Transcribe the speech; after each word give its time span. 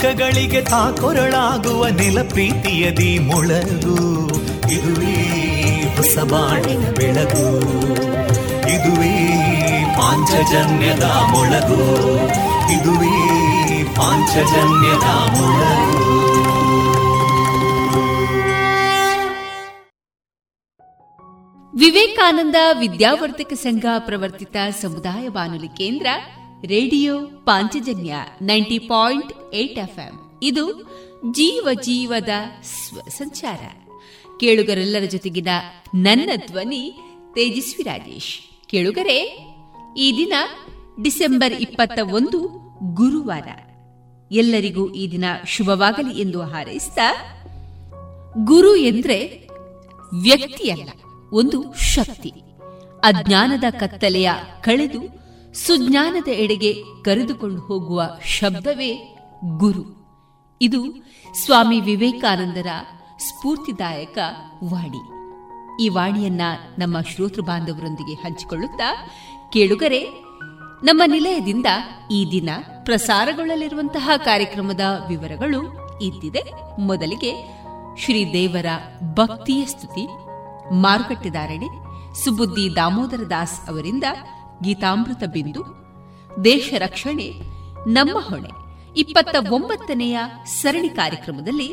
ದುಃಖಗಳಿಗೆ 0.00 0.62
ತಾಕೊರಳಾಗುವ 0.62 1.86
ನಿಲ 1.86 2.22
ಪ್ರೀತಿಯದಿ 2.28 3.18
ಮೊಳಗು. 3.18 4.26
ಇದುವೇ 4.72 5.16
ಹೊಸಬಾಣಿನ 5.96 6.84
ಬೆಳಗು. 6.96 7.60
ಇದುವೇ 8.68 9.34
ಪಾಂಚಜನ್ಯದ 9.96 11.02
ಮೊಳಗು. 11.02 11.82
ಇದುವೇ 12.72 13.16
ಪಾಂಚಜನ್ಯದ 13.84 15.08
ಮೊಳಗು. 15.36 16.10
ವಿವೇಕಾನಂದ 21.78 22.56
ವಿದ್ಯಾವರ್ಧಕ 22.78 23.52
ಸಂಘ 23.52 23.84
ಪ್ರವರ್ತಿತ 23.98 24.56
ಸಮುದಾಯ 24.82 25.28
ಬಾನುಲಿ 25.28 25.68
ಕೇಂದ್ರ 25.68 26.06
radio 26.66 27.18
Panchajanya 27.20 28.14
ninety 28.42 28.78
point 28.78 29.32
eight 29.54 29.78
FM. 29.78 30.14
ಇದು 30.42 30.64
ಜೀವ 31.32 31.68
ಜೀವದ 31.82 32.28
ಸ್ವ 32.62 33.00
ಸಂಚಾರ. 33.08 33.62
ಕೇಳುಗರೆಲ್ಲರ 34.40 35.04
ಜೊತೆಗಿನ 35.04 35.48
ನನ್ನ 35.94 36.30
ಧ್ವನಿ 36.46 36.98
ತೇಜಸ್ವಿ 37.34 37.82
ರಾಜೇಶ್. 37.82 38.34
ಕೇಳುಗರೆ, 38.68 39.18
ಈ 39.96 40.16
ದಿನ 40.16 40.32
ಡಿಸೆಂಬರ್ 41.02 41.52
ಇಪ್ಪತ್ತ 41.52 41.98
ಒಂದು 42.12 42.38
ಗುರುವಾರ. 42.94 43.48
ಎಲ್ಲರಿಗೂ 44.30 44.92
ಈ 44.92 45.10
ದಿನ 45.10 45.24
ಶುಭವಾಗಲಿ 45.46 46.20
ಎಂದು 46.20 46.40
ಹಾರೈಸಿದ 46.42 46.98
ಗುರು 48.44 48.76
ಎಂದ್ರೆ 48.76 49.48
ವ್ಯಕ್ತಿಯಲ್ಲ, 50.22 50.90
ಒಂದು 51.32 51.72
ಶಕ್ತಿ. 51.72 52.32
ಅಜ್ಞಾನದ 53.02 53.64
ಕತ್ತಲೆಯ 53.70 54.30
ಕಳೆದು 54.62 55.00
ಸುಜ್ಞಾನದ 55.54 56.28
ಎಡೆಗೆ 56.28 56.72
ಕರೆದುಕೊಂಡು 57.04 57.60
ಹೋಗುವ 57.60 58.02
ಶಬ್ದವೇ 58.24 59.19
ಗುರು. 59.44 60.00
ಇದು 60.62 60.84
ಸ್ವಾಮಿ 61.44 61.80
ವಿವೇಕಾನಂದರ 61.80 62.66
ಸ್ಫೂರ್ತಿದಾಯಕ 63.18 64.18
ವಾಣಿ. 64.64 65.20
ಈ 65.84 65.88
ವಾಣಿಯನ್ನ 65.88 66.40
ನಮ್ಮ 66.78 67.00
ಶ್ರೋತೃ 67.00 67.40
ಬಾಂಧವರೊಂದಿಗೆ 67.40 68.14
ಹಂಚಿಕೊಳ್ಳುತ್ತಾ 68.14 69.10
ಕೇಳುಗರೆ, 69.52 70.04
ನಮ್ಮ 70.82 71.02
ನಿಲಯದಿಂದ 71.06 71.66
ಈ 72.10 72.30
ದಿನ 72.30 72.48
ಪ್ರಸಾರಗೊಳ್ಳಲಿರುವಂತಹ 72.84 74.10
ಕಾರ್ಯಕ್ರಮದ 74.16 74.80
ವಿವರಗಳು 75.08 75.58
ಇದ್ದಿದೆ 76.02 76.42
ಮೊದಲಿಗೆ 76.80 77.60
ಶ್ರೀದೇವರ 77.98 78.66
ಭಕ್ತಿಯ 79.14 79.64
ಸ್ತುತಿ. 79.64 80.06
ಮಾರುಕಟ್ಟೆದಾರಣೆ 80.74 81.68
ಸುಬುದ್ದಿ 82.24 82.76
ದಾಮೋದರ 82.76 83.22
ದಾಸ್ 83.30 83.68
ಅವರಿಂದ 83.68 84.04
ಗೀತಾಮೃತ 84.62 85.22
ಬಿಂದು. 85.32 85.64
ದೇಶ 86.44 86.74
ರಕ್ಷಣೆ. 86.78 87.32
ನಮ್ಮ 87.86 88.18
ಹೊಣೆ. 88.18 88.59
ಇಪ್ಪತ್ತ 88.96 89.36
ಒಂಬತ್ತನೆಯ 89.50 90.18
ಸರಣಿ 90.44 90.88
ಕಾರ್ಯಕ್ರಮದಲ್ಲಿ 90.88 91.68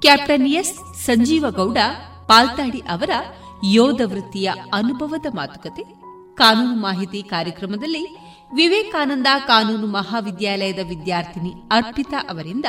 ಕ್ಯಾಪ್ಟನ್ 0.00 0.46
ಎಸ್ 0.46 1.04
ಸಂಜೀವ 1.04 1.46
ಗೌಡ 1.50 1.78
ಪಾಲ್ತಾಡಿ 2.26 2.78
ಅವರ 2.78 3.10
ಯೋಧ 3.64 4.00
ವೃತ್ತಿಯ 4.04 4.52
ಅನುಭವದ 4.72 5.26
ಮಾತುಕತೆ, 5.34 5.82
ಕಾನೂನು 6.34 6.74
ಮಾಹಿತಿ 6.74 7.22
ಕಾರ್ಯಕ್ರಮದಲ್ಲಿ 7.22 8.16
ವಿವೇಕಾನಂದ 8.54 9.26
ಕಾನೂನು 9.46 9.86
ಮಹಾವಿದ್ಯಾಲಯದ 9.86 10.78
ವಿದ್ಯಾರ್ಥಿನಿ 10.88 11.52
ಅರ್ಪಿತಾ 11.70 12.26
ಅವರಿಂದ 12.30 12.64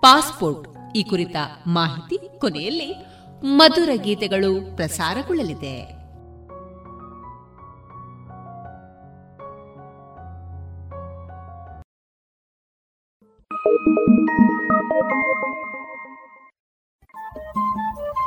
ಪಾಸ್ಪೋರ್ಟ್ 0.00 0.96
ಈ 0.96 1.02
ಕುರಿತ 1.02 1.36
ಮಾಹಿತಿ 1.66 2.38
ಕೊನೆಯಲ್ಲಿ 2.38 2.94
ಮಧುರ 3.44 3.88
ಗೀತೆಗಳು 3.94 4.76
ಪ್ರಸಾರಗೊಳ್ಳಲಿದೆ. 4.76 6.01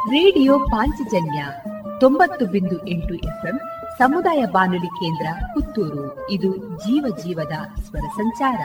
ರೇಡಿಯೋ 0.05 0.59
ಪಾಂಚಜನ್ಯ 0.59 1.45
ತೊಂಬತ್ತು 1.99 2.45
ಬಿಂದು 2.45 2.87
ಎಂಟು 2.87 3.13
ಎಫ್ಎಂ 3.13 3.59
ಸಮುದಾಯ 3.97 4.45
ಬಾನುಲಿ 4.45 4.87
ಕೇಂದ್ರ 4.87 5.27
ಪುತ್ತೂರು. 5.53 6.31
ಇದು 6.31 6.57
ಜೀವ 6.57 7.15
ಜೀವದ 7.23 7.81
ಸ್ವರ 7.81 7.99
ಸಂಚಾರ. 7.99 8.61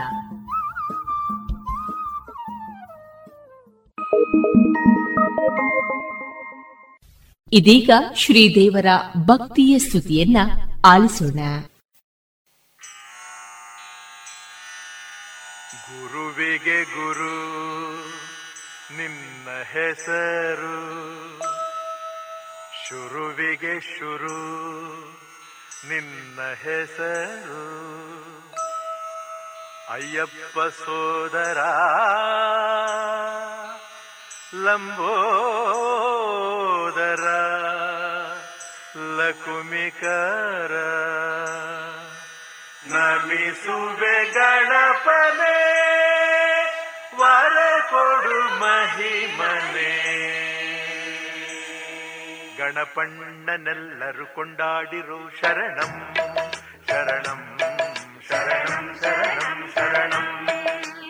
ಇದೀಗ 7.53 7.91
ಶ್ರೀದೇವರ 8.15 8.87
ಭಕ್ತಿಯ 9.17 9.79
ಸ್ತುತಿಯನ್ನ 9.79 10.37
ಆಲಿಸೋಣ. 10.85 11.41
ಗುರುವಿಗೆ 15.75 16.85
ಗುರು 16.85 17.51
ನಿನ್ನ 18.99 19.49
ಹೆಸರು 19.73 21.20
ಶುರುವಿಗೆ 22.91 23.81
ಶುರು 23.81 24.39
ನಿನ್ನ 25.89 26.41
ಹೆಸರು. 26.65 27.67
ಅಯ್ಯಪ್ಪ 29.93 30.59
ಸೋದರ 30.61 31.59
ಲಂಬೋದರ 34.55 35.07
ಲಕುಮಿಕರ. 39.17 40.73
ನಮಿಸುವೆ 42.87 44.25
ಗಣಪನೆ 44.25 45.61
ವರ 47.17 47.81
ಕೊಡು 47.91 48.61
ಮಹಿಮನೆ. 48.61 50.00
ಗಣಪಣ್ಣನೆಲ್ಲರು 52.71 54.35
ಕೊಂಡಾಡಿರು 54.35 55.31
ಶರಣಂ. 55.41 56.15
ಶರಣಂ 56.89 57.59
ಶರಣಂ 58.29 58.95
ಶರಣಂ 59.03 59.71
ಶರಣಂ. 59.75 60.49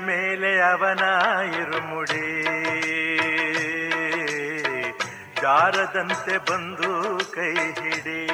ಮೇಲೆ 0.01 0.61
ಅವನ 0.61 1.01
ಇರುಮುಡಿ 1.55 2.61
ಜಾರದಂತೆ 5.43 6.51
ಬಂದು 6.51 7.19
ಕೈ 7.35 7.55
ಹಿಡಿ. 7.55 8.27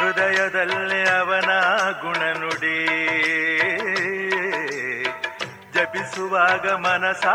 ಹೃದಯದಲ್ಲೇ 0.00 1.02
ಅವನ 1.02 1.50
ಗುಣನುಡಿ. 2.02 2.86
ಜಪಿಸುವಾಗ 5.72 6.68
ಮನಸ 6.68 7.26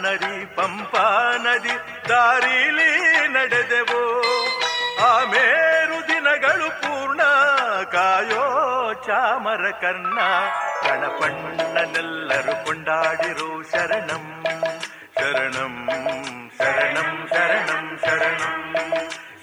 ನದಿ, 0.01 0.45
ಪಂಪಾ 0.45 1.33
ನದಿ, 1.37 2.09
ದಾರಿಲಿ 2.09 2.99
ನಡೆದೆವು. 3.27 4.21
ಆಮೇರು 5.05 6.07
ದಿನಗಳು 6.07 6.81
ಪೂರ್ಣ, 6.81 7.21
ಕಾಯೋ 7.83 8.93
ಚಾಮರ 8.93 9.71
ಕರ್ಣ. 9.71 10.19
ಗಣಪಣ್ಣನೆಲ್ಲರೂ 10.83 12.65
ಕೊಂಡಾಡಿರು 12.65 13.71
ಶರಣಂ. 13.71 14.43
ಶರಣಂ 15.19 15.89
ಶರಣಂ 16.57 17.27
ಶರಣಂ 17.33 17.99
ಶರಣಂ. 18.05 18.75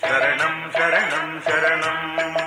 ಶರಣಂ 0.01 0.73
ಶರಣಂ 0.73 1.43
ಶರಣಂ. 1.45 2.46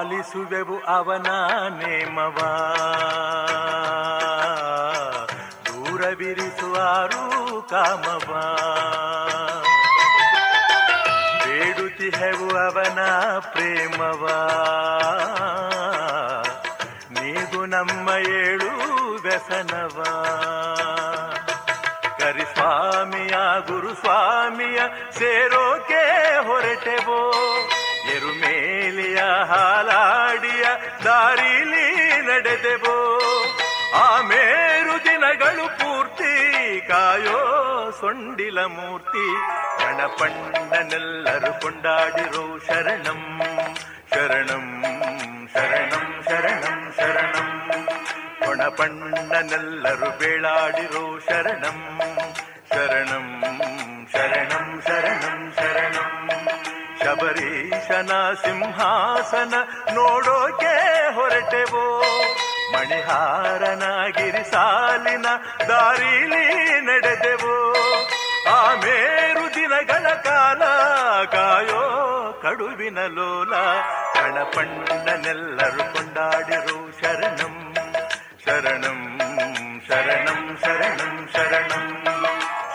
ಪಾಲಿಸುವೆವು 0.00 0.84
ಅವನ 0.84 1.26
ನೇಮವ. 1.68 2.36
ದೂರವಿರಿಸುವಾರು 5.66 7.22
ಕಾಮವ 7.70 8.32
ಬೇಡುತ್ತಿಹೆವು 11.44 12.56
ಅವನ 12.56 12.98
ಪ್ರೇಮವ. 13.38 14.26
ನೀಗು 17.10 17.66
ನಮ್ಮ 17.66 18.10
ಏಳು 18.10 18.72
ವ್ಯಸನವ. 19.22 20.02
ಕರಿಸ್ವಾಮಿಯ 22.18 23.34
ಗುರುಸ್ವಾಮಿಯ 23.66 24.80
ಸೇರೋಕೆ 25.18 26.34
ಹೊರಟೆವೋ. 26.46 27.32
ಎರುಮೇಲಿಯ 28.20 29.16
ಹಾಲಾಡಿಯ 29.48 30.64
ದಾರಿಲಿ 31.04 31.86
ನಡೆದೆವೋ. 32.22 32.96
ಮೇರು 34.22 35.04
ದಿನಗಳು 35.04 35.66
ಪೂರ್ತಿ 35.78 36.32
ಕಾಯೋ 36.88 37.38
ಸೊಂಡಿಲ 37.90 38.58
ಮೂರ್ತಿ. 38.60 39.26
ಗಣಪಣ್ಣನೆಲ್ಲರೂ 39.80 41.60
ಕೊಂಡಾಡಿರೋ 41.60 42.58
ಶರಣಂ 42.66 43.40
ಶರಣಂ 44.14 44.66
ಶರಣಂ 45.54 46.22
ಶರಣಂ 46.24 46.92
ಶರಣಂ. 46.96 47.48
ಕೊಣಪಣ್ಣನೆಲ್ಲರೂ 48.44 50.10
ಬೇಳಾಡಿರೋ 50.18 51.18
ಶರಣಂ 51.18 52.00
ಶರಣಂ 52.70 53.28
ಶರಣಂ 54.12 54.82
ಶರಣಂ. 54.86 55.39
ಶಬರೀಶನ 57.90 58.32
ಸಿಂಹಾಸನ 58.32 59.54
ನೋಡೋಕೆ 59.94 60.74
ಹೊರಟೆವೋ? 61.14 62.02
ಮಣಿಹಾರನ 62.72 63.82
ಗಿರಿಸಾಲಿನ 64.06 65.26
ದಾರಿಲಿ 65.68 66.80
ನಡೆದೆವೋ? 66.80 67.72
ಮೇರು 68.84 69.54
ದಿನಗಳ 69.54 70.08
ಕಾಲ 70.08 70.58
ಕಾಯೋ 71.24 71.82
ಕಡುವಿನ 72.42 72.98
ಲೋಲ, 73.06 73.54
ಕಣಪಣ್ಣನೆಲ್ಲರೂ 74.14 75.92
ಕೊಂಡಾಡಿರು 75.92 76.90
ಶರಣಂ. 77.00 77.74
ಶರಣಂ 78.46 79.20
ಶರಣಂ 79.88 80.58
ಶರಣಂ 80.64 81.28
ಶರಣಂ. 81.32 82.04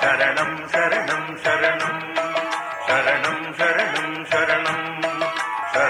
ಶರಣಂ 0.02 0.70
ಶರಣಂ 0.72 1.40
ಶರಣಂ. 1.44 2.16
ಶರಣಂ 2.88 3.56
ಶರಣಂ 3.58 4.26
ಶರಣಂ. 4.32 4.95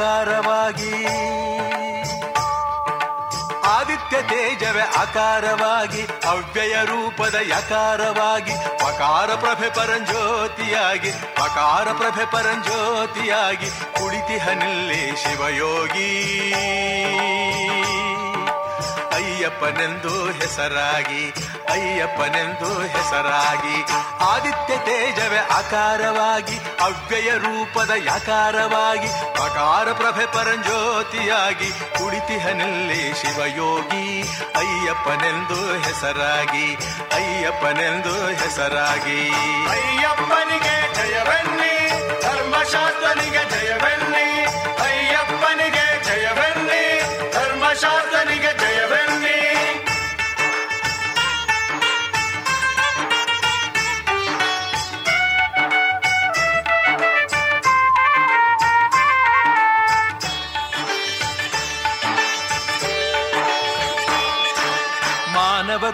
ರೂಪದ 0.00 0.06
ಯಕಾರವಾಗಿ 0.06 0.92
ಆದಿತ್ಯ 3.68 4.16
ತೇಜವೇ 4.22 4.84
ಆಕಾರವಾಗಿ 4.98 6.02
ಅವ್ಯಯ 6.02 6.74
ರೂಪದ 6.84 7.36
ಯಕಾರವಾಗಿ 7.48 8.54
ಪಕಾರ 8.78 9.34
ಪ್ರಭೆ 9.34 9.68
ಪರಂಜ್ಯೋತಿಯಾಗಿ 9.70 11.12
ಪಕಾರ 11.12 11.92
ಪ್ರಭೆ 11.92 12.24
ಪರಂಜ್ಯೋತಿಯಾಗಿ 12.32 13.70
ಕುಳಿತಿಹನಿಲ್ಲೇ 13.70 15.02
ಶಿವಯೋಗಿ. 15.16 16.10
ಅಯ್ಯಪ್ಪನೆಂದು 19.40 20.10
ಹೆಸರಾಗಿ 20.32 21.20
ಅಯ್ಯಪ್ಪನೆಂದು 21.72 22.68
ಹೆಸರಾಗಿ, 22.94 23.76
ಆದಿತ್ಯ 24.24 24.72
ತೇಜವೇ 24.86 25.40
ಆಕಾರವಾಗಿ 25.58 26.56
ಅವ್ಯಯ 26.80 27.30
ರೂಪದ 27.36 27.92
ಯಾಕಾರವಾಗಿ 28.04 29.08
ಅಕಾರ 29.44 29.92
ಪ್ರಭೆ 29.92 30.26
ಪರಂಜ್ಯೋತಿಯಾಗಿ 30.26 31.70
ಕುಳಿತಿಹನಲ್ಲಿ 31.98 33.00
ಶಿವಯೋಗಿ, 33.20 34.04
ಅಯ್ಯಪ್ಪನೆಂದು 34.60 35.60
ಹೆಸರಾಗಿ 35.78 36.66
ಅಯ್ಯಪ್ಪನೆಂದು 37.14 38.14
ಹೆಸರಾಗಿ. 38.42 39.20
ಅಯ್ಯಪ್ಪನಿಗೆ 39.70 40.76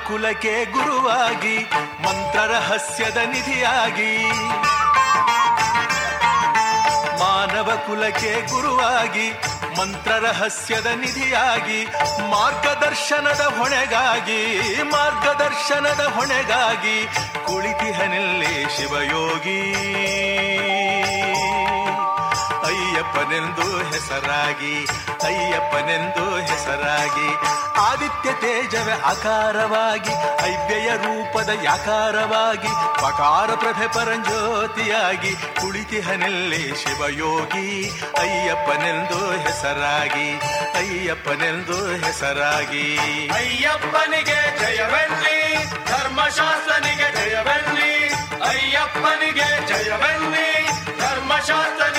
ಕುಲಕ್ಕೆ 0.08 0.64
ಗುರುವಾಗಿ 0.64 1.58
ಮಂತ್ರ 2.02 2.38
ರಹಸ್ಯದ 2.38 3.16
ನಿಧಿಯಾಗಿ. 3.16 4.30
ಮಾನವ 7.20 7.70
ಕುಲಕ್ಕೆ 7.86 8.40
ಗುರುವಾಗಿ 8.50 9.30
ಮಂತ್ರ 9.78 10.10
ರಹಸ್ಯದ 10.10 10.86
ನಿಧಿಯಾಗಿ, 10.86 11.84
ಮಾರ್ಗದರ್ಶನದ 12.30 13.40
ಹೊಣೆಗಾಗಿ 13.40 14.66
ಮಾರ್ಗದರ್ಶನದ 14.82 16.00
ಹೊಣೆಗಾಗಿ 16.00 17.06
ಕುಳಿತಿಹನಲ್ಲಿ 17.46 18.76
ಶಿವಯೋಗಿ. 18.76 19.62
ಅಯ್ಯಪ್ಪನೆಂದು 23.06 23.66
ಹೆಸರಾಗಿ 23.90 24.72
ಅಯ್ಯಪ್ಪನೆಂದು 25.26 26.24
ಹೆಸರಾಗಿ, 26.48 27.28
ಆದಿತ್ಯ 27.80 28.28
ತೇಜವೇ 28.42 28.94
ಆಕಾರವಾಗಿ 29.10 30.14
ಐವ್ಯಯ 30.46 30.88
ರೂಪದ 30.96 31.50
ಯಾಕಾರವಾಗಿ, 31.62 32.72
ಪಕಾರ 33.02 33.48
ಪ್ರಭೆ 33.54 33.86
ಪರಂಜ್ಯೋತಿಯಾಗಿ, 33.94 35.32
ಕುಳಿತಿಹನಲ್ಲಿ 35.60 36.62
ಶಿವಯೋಗಿ, 36.82 37.66
ಅಯ್ಯಪ್ಪನೆಂದು 38.18 39.20
ಹೆಸರಾಗಿ 39.46 40.28
ಅಯ್ಯಪ್ಪನೆಂದು 40.80 41.78
ಹೆಸರಾಗಿ. 42.04 42.86
ಅಯ್ಯಪ್ಪನಿಗೆ 43.38 44.40
ಜಯವೆನ್ನಿ, 44.60 45.38
ಧರ್ಮಶಾಸ್ತ್ರನಿಗೆ 45.90 47.10
ಜಯವೆನ್ನಿ, 47.18 47.92
ಅಯ್ಯಪ್ಪನಿಗೆ 48.50 49.48
ಜಯವೆನ್ನಿ, 49.70 50.48
ಧರ್ಮಶಾಸ್ತ್ರನಿಗೆ 51.00 51.95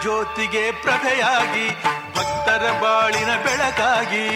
ಜ್ಯೋತಿಗೆ 0.00 0.72
ಪ್ರಭೆಯಾಗಿ 0.72 1.66
ಭಕ್ತರ 2.16 2.70
ಬಾಳಿನ 2.82 3.36
ಬೆಳಕಾಗಿ. 3.36 4.26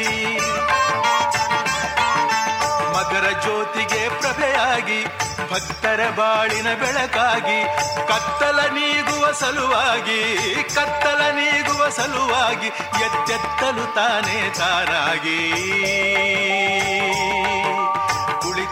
ಮಕರ 2.93 3.41
ಜ್ಯೋತಿಗೆ 3.41 4.09
ಪ್ರಭೆಯಾಗಿ 4.09 5.05
ಭಕ್ತರ 5.53 6.11
ಬಾಳಿನ 6.11 6.75
ಬೆಳಕಾಗಿ, 6.75 7.59
ಕತ್ತಲ 8.09 8.61
ನೀಗುವ 8.61 9.33
ಸಲುವಾಗಿ, 9.33 10.23
ಕತ್ತಲ 10.75 11.21
ನೀಗುವ 11.31 11.89
ಸಲುವಾಗಿ, 11.89 12.67
ಎತ್ತೆತ್ತಲು 13.05 13.95
ತಾನೇ 13.95 14.53
ತಾರಾಗಿ. 14.59 15.41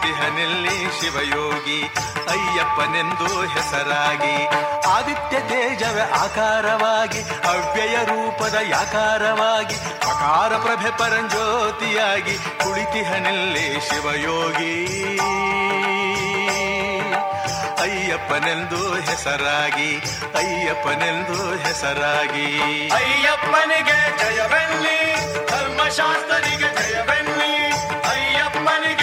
ಕುಳಿತಿಹನಲ್ಲಿ 0.03 0.77
ಶಿವಯೋಗಿ 0.97 1.77
ಅಯ್ಯಪ್ಪನೆಂದು 2.31 3.27
ಹೆಸರಾಗಿ 3.53 4.33
ಆದಿತ್ಯ 4.87 5.35
ತೇಜವ 5.49 5.97
ಆಕಾರವಾಗಿ 6.19 7.21
ಅವ್ಯಯ 7.51 7.95
ರೂಪದ 8.03 8.55
ಯಾಕಾರವಾಗಿ 8.71 9.77
ಅಕಾರ 10.07 10.51
ಪ್ರಭೆ 10.65 10.91
ಪರಂಜ್ಯೋತಿಯಾಗಿ 10.99 12.35
ಕುಳಿತಿಹನಲ್ಲಿ 12.63 13.65
ಶಿವಯೋಗಿ 13.87 14.73
ಅಯ್ಯಪ್ಪನೆಂದು 17.85 18.81
ಹೆಸರಾಗಿ 19.07 19.89
ಅಯ್ಯಪ್ಪನೆಂದು 20.35 21.39
ಹೆಸರಾಗಿ 21.65 22.47
ಅಯ್ಯಪ್ಪನಿಗೆ 22.99 23.99
ಜಯವೆನ್ನಿ, 24.21 24.97
ಧರ್ಮಶಾಸ್ತ್ರನಿಗೆ 25.49 26.69
ಜಯವೆನ್ನಿ, 26.79 27.51
ಅಯ್ಯಪ್ಪನಿಗೆ 28.11 29.02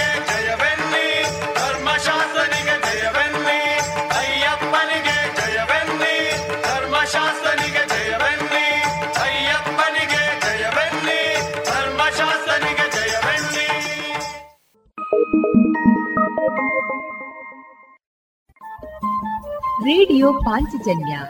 ರೇಡಿಯೋ 19.81 20.33
ಪಾಂಚಜನ್ಯ 20.33 21.21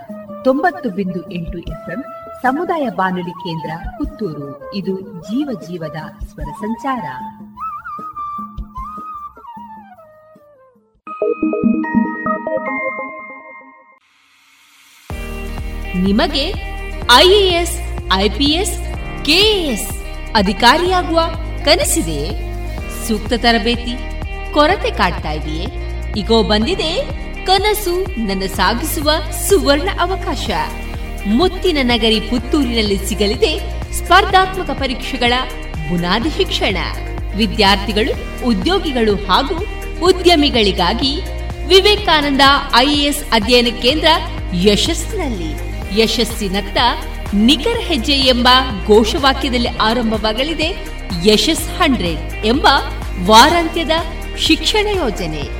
ತೊಂಬತ್ತು 0.45 0.91
ಬಿಂದು 0.91 1.31
ಎಂಟು 1.31 1.59
ಎಫ್ಎಂ 1.59 2.03
ಸಮುದಾಯ 2.43 2.89
ಬಾನುಲಿ 2.89 3.31
ಕೇಂದ್ರ 3.31 3.71
ಪುತ್ತೂರು. 3.99 4.75
ಇದು 4.75 5.01
ಜೀವ 5.01 5.61
ಜೀವದ 5.69 6.27
ಸ್ವರ 6.27 6.43
ಸಂಚಾರ. 6.43 7.05
ನಿಮಗೆ 15.97 16.55
ಐಎಎಸ್, 17.17 17.81
ಐಪಿಎಸ್, 18.15 18.79
ಕೆಎಎಸ್ 19.25 20.05
ಅಧಿಕಾರಿಯಾಗುವ 20.35 21.21
ಕನಸಿದೆ? 21.65 22.31
ಸೂಕ್ತ 23.09 23.33
ತರಬೇತಿ, 23.37 23.99
ಕೊರತೆ 24.55 24.91
ಕಾಡ್ತಾ 24.91 25.31
ಇದೆಯೇ? 25.31 25.67
ಈಗೋ 26.17 26.43
ಬಂದಿದೆ 26.43 27.21
ಕನಸು 27.51 28.27
ನನ್ನ 28.27 28.43
ಸಾಗಿಸುವ 28.47 29.11
ಸುವರ್ಣ 29.49 29.89
ಅವಕಾಶ. 30.01 30.51
ಮುತ್ತಿನ 31.27 31.79
ನಗರಿ 31.83 32.21
ಪುತ್ತೂರಿನಲ್ಲಿ 32.21 33.09
ಸಿಗಲಿದೆ 33.09 33.59
ಸ್ಪರ್ಧಾತ್ಮಕ 33.93 34.71
ಪರೀಕ್ಷೆಗಳ 34.71 35.33
ಬುನಾದಿ 35.89 36.29
ಶಿಕ್ಷಣ. 36.31 36.77
ವಿದ್ಯಾರ್ಥಿಗಳು, 37.37 38.45
ಉದ್ಯೋಗಿಗಳು 38.47 39.15
ಹಾಗೂ 39.15 39.67
ಉದ್ಯಮಿಗಳಿಗಾಗಿ 40.03 41.21
ವಿವೇಕಾನಂದ 41.67 42.41
ಐಎಎಸ್ 42.77 43.25
ಅಧ್ಯಯನ 43.33 43.67
ಕೇಂದ್ರ 43.83 44.09
ಯಶಸ್ಸಿನಲ್ಲಿ. 44.55 45.51
ಯಶಸ್ಸಿನತ್ತ 46.03 46.79
ನಿಖರ 47.35 47.79
ಹೆಜ್ಜೆ 47.81 48.13
ಎಂಬ 48.13 48.49
ಘೋಷವಾಕ್ಯದಲ್ಲಿ 48.87 49.69
ಆರಂಭವಾಗಲಿದೆ 49.69 50.87
ಯಶಸ್ 51.25 51.69
ಹಂಡ್ರೆಡ್ 51.81 52.47
ಎಂಬ 52.47 52.67
ವಾರಾಂತ್ಯದ 53.27 53.91
ಶಿಕ್ಷಣ 54.39 54.87
ಯೋಜನೆ. 54.97 55.60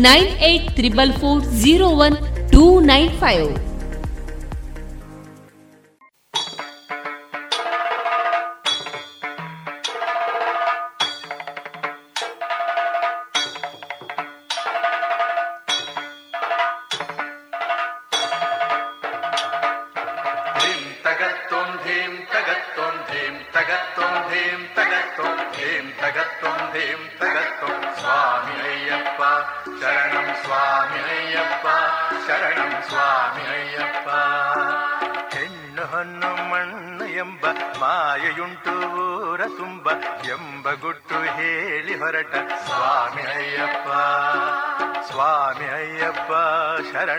nine 0.00 0.30
eight 0.44 0.68
triple 0.76 1.12
four 1.12 1.40
zero 1.62 1.88
one 2.04 2.16
two 2.52 2.64
nine 2.84 3.10
five 3.18 3.48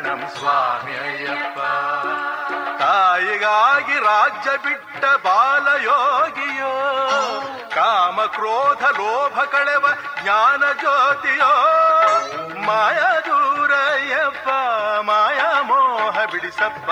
ಶರಣಂ 0.04 0.22
ಸ್ವಾಮಿ 0.38 0.94
ಅಯ್ಯಪ್ಪ. 1.04 1.60
ತಾಯಿಗಾಗಿ 2.80 3.96
ರಾಜ್ಯ 4.06 4.50
ಬಿಟ್ಟ 4.64 5.04
ಬಾಲಯೋಗಿಯೋ, 5.26 6.72
ಕಾಮ 7.76 8.18
ಕ್ರೋಧ 8.26 8.84
ಲೋಭ 8.98 9.38
ಕಳೆವ 9.52 9.86
ಜ್ಞಾನ 10.24 10.64
ಜ್ಯೋತಿಯೋ, 10.80 11.52
ಮಾಯ 12.66 13.00
ದೂರಯ್ಯಪ್ಪ, 13.28 14.50
ಮಾಯಾ 15.10 15.50
ಮೋಹ 15.62 16.18
ಬಿಡಿಸಪ್ಪ, 16.32 16.90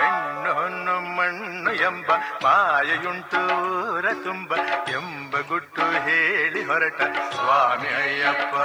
ಹೆಣ್ಣು 0.00 0.96
ಮಣ್ಣು 1.16 1.74
ಎಂಬ 1.82 2.10
ಮಾಯೆಯುಂಟೂರ 2.42 4.06
ತುಂಬ 4.24 4.54
ಎಂಬ 4.88 5.34
ಗುಟ್ಟು 5.48 5.86
ಹೇಳಿ 6.08 6.64
ಹೊರಟ 6.64 7.00
ಸ್ವಾಮಿ 7.34 7.92
ಅಯ್ಯಪ್ಪ. 8.02 8.56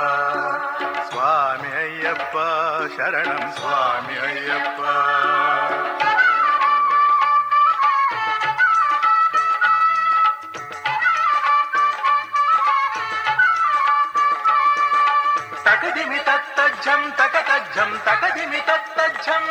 சுவாமி 1.23 1.69
ஐயப்பா 1.81 2.47
சரணம் 2.95 3.51
சுவாமி 3.57 4.15
ஐயப்பா 4.27 4.95
தகதிமி 15.65 16.19
தத்தஜம் 16.27 17.07
தகதஜம் 17.19 17.95
தகதிமி 18.07 18.61
தத்தஜம் 18.69 19.49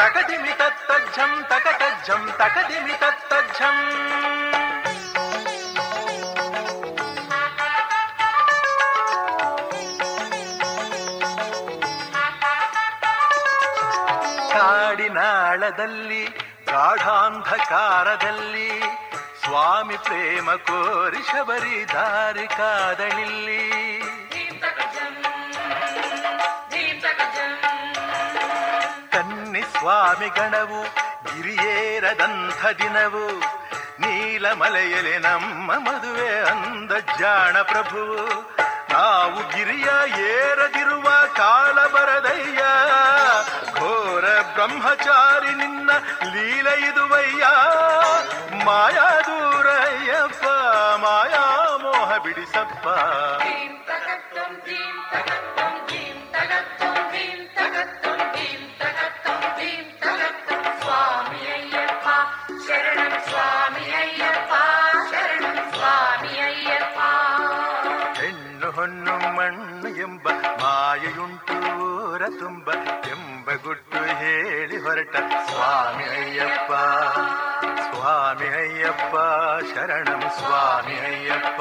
தகதிமி 0.00 0.52
தத்தஜம் 0.60 1.36
தகதஜம் 1.52 2.28
தகதிமி 2.40 2.94
தத்தஜம் 3.00 3.82
ಕಾಡಿನಾಳದಲ್ಲಿ 14.94 16.28
ಗಾಢಾಂಧಕಾರದಲ್ಲಿ 16.66 18.82
ಸ್ವಾಮಿ 19.44 19.96
ಪ್ರೇಮ 19.96 20.50
ಕೋರಿ 20.50 21.16
ಶಬರಿ 21.16 21.92
ದಾರಿ 21.92 22.48
ಕಾದಳಿಲ್ಲಿ. 22.48 23.62
ಕನ್ನಿ 29.12 29.62
ಸ್ವಾಮಿ 29.62 30.28
ಗಣವು 30.28 30.82
ಗಿರಿಯೇರದಂಥ 31.24 32.66
ದಿನವು 32.66 33.40
ನೀಲಮಲೆಯಲ್ಲಿ 34.00 35.18
ನಮ್ಮ 35.18 35.72
ಮದುವೆ 35.72 36.50
ಅಂದ 36.50 36.92
ಜಾಣ 37.18 37.62
ಪ್ರಭುವು. 37.62 38.54
ನಾವು 38.94 39.50
ಗಿರಿಯ 39.50 39.88
ಏರದಿರುವ 40.22 41.08
ಕಾಲ 41.36 41.86
ಬರದಯ್ಯ. 41.86 42.62
ಘೋರ 43.74 44.24
ಬ್ರಹ್ಮಚಾರಿ 44.54 45.54
ನಿನ್ನ 45.54 45.90
ಲೀಲ 46.22 46.68
ಇದುವಯ್ಯ. 46.68 47.46
ಮಾಯಾ 48.64 49.20
ದೂರಯ್ಯಪ್ಪ, 49.20 50.44
ಮಾಯಾ 50.96 51.76
ಮೋಹ 51.76 52.16
ಬಿಡಿಸಪ್ಪ. 52.16 52.86
ಸ್ವಾಮಿ 75.48 76.06
ಅಯ್ಯಪ್ಪ 76.16 76.72
ಸ್ವಾಮಿ 77.82 78.48
ಅಯ್ಯಪ್ಪ 78.54 79.14
ಶರಣಂ 79.74 80.22
ಸ್ವಾಮಿ 80.38 80.96
ಅಯ್ಯಪ್ಪ 81.00 81.60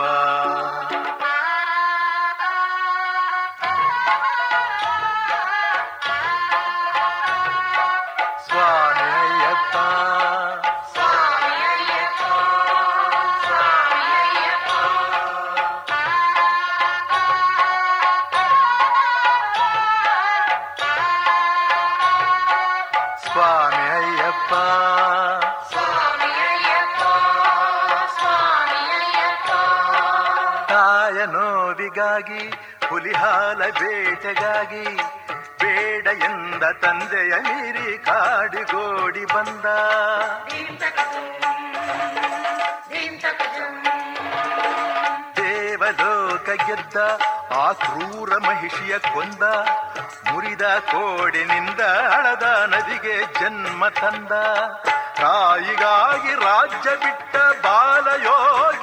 ನೋವಿಗಾಗಿ 32.13 32.43
ಹುಲಿಹಾಲ 32.89 33.61
ಬೇಟೆಗಾಗಿ, 33.79 34.85
ಬೇಡ 35.61 36.07
ಎಂದ 36.23 36.63
ತಂದೆಯ 36.81 37.33
ಮೀರಿ 37.45 37.97
ಕಾಡಿಗೋಡಿ 37.97 39.25
ಬಂದ. 39.25 39.65
ದೇವಲೋಕ 45.37 46.49
ಗೆದ್ದ, 46.67 46.97
ಆ 47.57 47.71
ಕ್ರೂರ 47.71 48.37
ಮಹಿಷಿಯ 48.37 48.93
ಕೊಂದ, 48.97 49.43
ಮುರಿದ 50.31 50.61
ಕೋಡಿನಿಂದ 50.61 51.81
ಅಳದ 52.15 52.45
ನದಿಗೆ 52.73 53.17
ಜನ್ಮ 53.39 53.87
ತಂದ. 53.87 54.31
ತಾಯಿಗಾಗಿ 55.17 56.33
ರಾಜ್ಯ 56.45 56.89
ಬಿಟ್ಟ 56.95 57.35
ಬಾಲಯೋಗಿಯೋ 57.35 58.82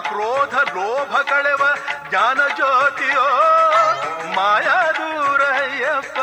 ಕ್ರೋಧ 0.00 0.54
ಲೋಭ 0.54 1.12
ಕಳೆವ 1.20 1.62
ಜ್ಞಾನ 2.10 2.40
ಜ್ಯೋತಿಯೋ 2.56 3.26
ಮಾಯಾ 4.34 4.78
ದೂರಯ್ಯಪ್ಪ 4.98 6.18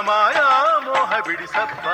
ಮಾಯಾ 0.00 0.78
ಮೋಹ 0.84 1.18
ಬಿಡಿಸಪ್ಪ. 1.18 1.86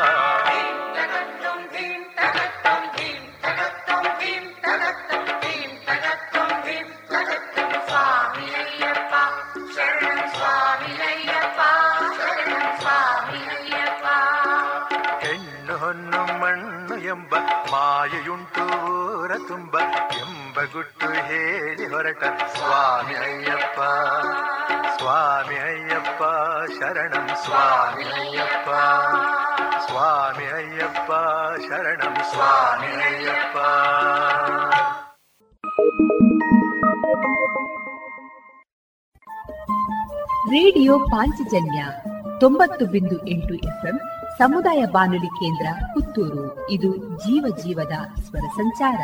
ತುಂಬ 19.48 19.78
ಎಂಬ 20.16 20.61
ಗುಟ್ಟು 20.72 21.09
ಹೇಳಿ 21.09 21.87
ಹೊರಟ 21.92 22.24
ಸ್ವಾಮಿ 22.24 23.14
ಅಯ್ಯಪ್ಪ. 23.14 23.81
ಸ್ವಾಮಿ 24.98 25.59
ಅಯ್ಯಪ್ಪ 25.59 26.22
ಶರಣಂ. 26.72 27.28
ಸ್ವಾಮಿ 27.44 28.05
ಅಯ್ಯಪ್ಪ. 28.05 28.70
ಸ್ವಾಮಿ 29.87 30.46
ಅಯ್ಯಪ್ಪ 30.46 31.12
ಶರಣಂ. 31.68 32.14
ಸ್ವಾಮಿ 32.14 33.02
ಅಯ್ಯಪ್ಪ. 33.02 33.59
ರೇಡಿಯೋ 40.46 40.98
ಪಾಂಚಜನ್ಯ 40.98 41.85
ತೊಂಬತ್ತು 42.40 42.87
ಬಿಂದು 42.87 43.26
ಎಂಟು 43.26 43.55
ಎಫ್ಎಂ 43.55 44.00
ಸಮುದಾಯ 44.38 44.85
ಬಾನುಲಿ 44.92 45.27
ಕೇಂದ್ರ 45.27 45.66
ಪುತ್ತೂರು. 45.95 46.71
ಇದು 46.71 46.97
ಜೀವ 46.97 47.57
ಜೀವದ 47.64 48.21
ಸ್ವರ 48.23 48.40
ಸಂಚಾರ. 48.40 48.99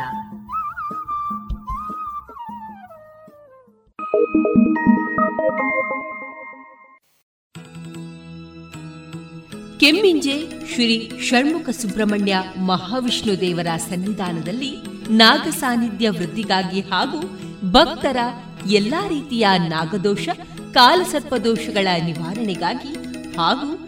ಕೆಮ್ಮಿಂಜೆ 9.81 10.69
ಶ್ರೀ 10.75 11.21
ಷಣ್ಮುಖ 11.23 11.71
ಸುಬ್ರಹ್ಮಣ್ಯ 11.71 12.43
ಮಹಾವಿಷ್ಣು 12.67 13.41
ದೇವರ 13.41 13.77
ಸನ್ನಿಧಾನದಲ್ಲಿ 13.77 14.77
ನಾಗ 15.11 15.43
ಸಾನ್ನಿಧ್ಯ 15.43 16.11
ವೃದ್ಧಿಗಾಗಿ 16.11 16.81
ಹಾಗೂ 16.81 17.21
ಭಕ್ತರ 17.71 18.17
ಎಲ್ಲಾ 18.71 19.09
ರೀತಿಯ 19.09 19.47
ನಾಗದೋಷ, 19.59 20.29
ಕಾಲಸರ್ಪದೋಷಗಳ 20.75 21.89
ನಿವಾರಣೆಗಾಗಿ 22.05 22.95
ಹಾಗೂ 23.37 23.88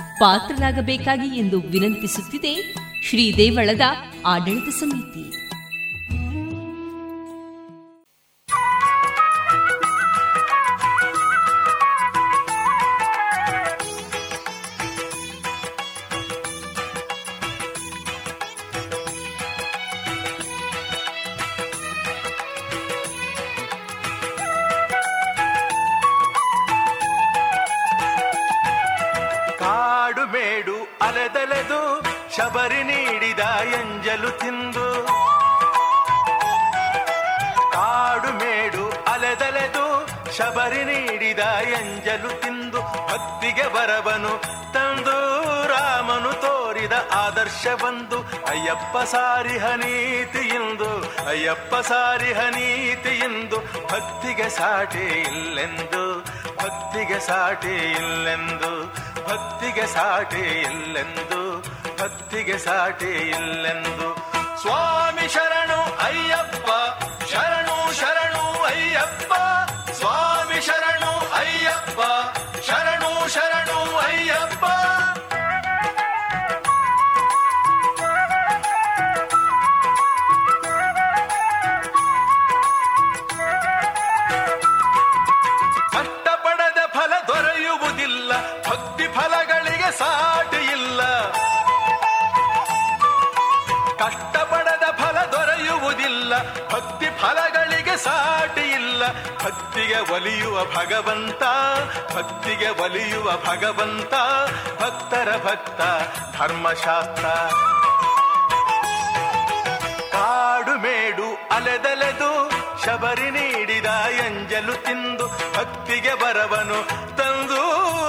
ಪಾತ್ರರಾಗಬೇಕಾಗಿ 0.21 1.39
ಎಂದು 1.39 1.59
ವಿನಂತಿಸುತ್ತಿದೆ 1.59 2.75
ಶ್ರೀ 3.09 3.37
ದೇವಳದ 3.37 3.81
ಆಡಳಿತ 4.25 4.69
ಸಮಿತಿ. 4.69 5.40
ಭಕ್ತಿಗೆ 43.61 43.87
ಬರವನು. 43.87 44.41
ತಂದು 44.73 45.67
ರಾಮನು 45.67 46.33
ತೋರಿದ 46.33 46.91
ಆದರ್ಶ 47.11 47.67
ಬಂದು. 47.83 48.17
ಅಯ್ಯಪ್ಪ 48.45 48.97
ಸಾರಿ 48.97 49.57
ಹನೀತಿ 49.57 50.47
ಎಂದು 50.47 51.01
ಅಯ್ಯಪ್ಪ 51.27 51.75
ಸಾರಿ 51.75 52.33
ಹನೀತಿ 52.33 53.09
ಎಂದು 53.09 53.57
ಭಕ್ತಿಗೆ 53.87 54.49
ಸಾಟಿ 54.49 54.97
ಇಲ್ಲೆಂದು. 54.97 56.21
ಭಕ್ತಿಗೆ 56.57 57.19
ಸಾಟಿ 57.19 57.91
ಇಲ್ಲೆಂದು. 57.91 58.85
ಭಕ್ತಿಗೆ 59.29 59.87
ಸಾಟಿ 59.87 60.61
ಇಲ್ಲೆಂದು. 60.61 61.59
ಭಕ್ತಿಗೆ 62.03 62.57
ಸಾಟಿ 62.57 63.05
ಇಲ್ಲೆಂದು. 63.05 64.15
ಸ್ವಾಮಿ 64.61 65.27
ಶರಣು 65.27 65.97
ಅಯ್ಯಪ್ಪ. 65.97 66.69
ಶರಣು 67.25 67.93
ಶರಣು 67.93 68.63
ಅಯ್ಯಪ್ಪ. 68.63 69.33
ಸ್ವಾಮಿ 69.91 70.61
ಶರಣು 70.61 71.11
ಅಯ್ಯಪ್ಪ. 71.33 72.20
ಭಕ್ತಿ 96.43 97.05
ಫಲಗಳಿಗೆ 97.05 97.97
ಸಾಟಿ 97.97 98.61
ಇಲ್ಲ 98.61 99.07
ಭಕ್ತಿಗೆ 99.45 100.13
ಒಲಿಯುವ 100.13 100.65
ಭಗವಂತ, 100.65 101.43
ಭಕ್ತಿಗೆ 102.15 102.69
ಒಲಿಯುವ 102.69 103.31
ಭಗವಂತ, 103.31 104.13
ಭಕ್ತರ 104.81 105.37
ಭಕ್ತ, 105.37 105.81
ಧರ್ಮಶಾಸ್ತ್ರ. 106.37 107.25
ಕಾಡು 110.11 110.77
ಮೇಡು 110.79 111.35
ಅಲೆದಲೆದು, 111.51 112.49
ಶಬರಿ 112.85 113.29
ನೀಡಿದ 113.31 113.85
ಎಂಜಲು 114.25 114.73
ತಿಂದು, 114.73 115.27
ಭಕ್ತಿಗೆ 115.27 116.13
ಬರವನು 116.13 116.83
ತಂದು, 117.17 117.61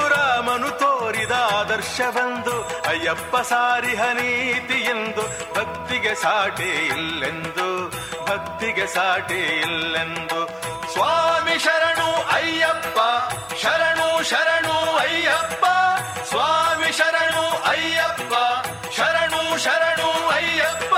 ರಾಮನು 0.08 0.70
ತೋರಿದ 0.70 1.30
ಆದರ್ಶ 1.30 2.00
ಬಂದು 2.10 2.62
ಅಯ್ಯಪ್ಪ 2.62 3.36
ಸಾರಿಹ 3.36 4.02
ನೀತಿ 4.04 4.74
ಎಂದು, 4.74 5.54
ಭಕ್ತಿಗೆ 5.54 6.14
ಸಾಟಿ 6.14 6.70
ಇಲ್ಲೆಂದು. 6.86 7.71
ಭಕ್ತಿಗೆ 8.28 8.86
ಸಾಟಿ 8.86 9.40
ಇಲ್ಲೆಂದು. 9.60 10.40
ಸ್ವಾಮಿ 10.92 11.58
ಶರಣು 11.58 12.08
ಅಯ್ಯಪ್ಪ, 12.34 12.98
ಶರಣು 13.54 14.08
ಶರಣು 14.24 14.76
ಅಯ್ಯಪ್ಪ. 14.96 15.64
ಸ್ವಾಮಿ 16.30 16.92
ಶರಣು 16.92 17.44
ಅಯ್ಯಪ್ಪ, 17.70 18.34
ಶರಣು 18.96 19.42
ಶರಣು 19.58 20.10
ಅಯ್ಯಪ್ಪ. 20.28 20.94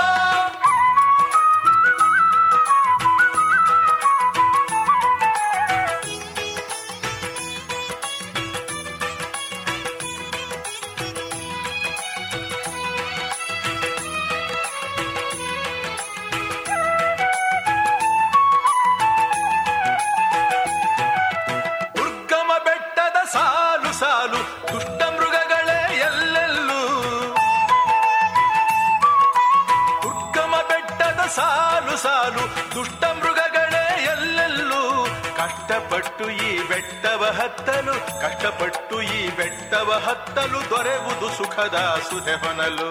ಬೆಟ್ಟವ 36.95 37.23
ಹತ್ತಲು, 37.25 37.93
ಕಷ್ಟಪಟ್ಟು 38.21 39.01
ಈ 39.01 39.29
ಬೆಟ್ಟವ 39.29 39.91
ಹತ್ತಲು, 40.05 40.69
ದೊರೆವುದು 40.69 41.29
ಸುಖದ 41.37 41.77
ಸುದೆ 42.09 42.33
ಹೊನಲು. 42.33 42.89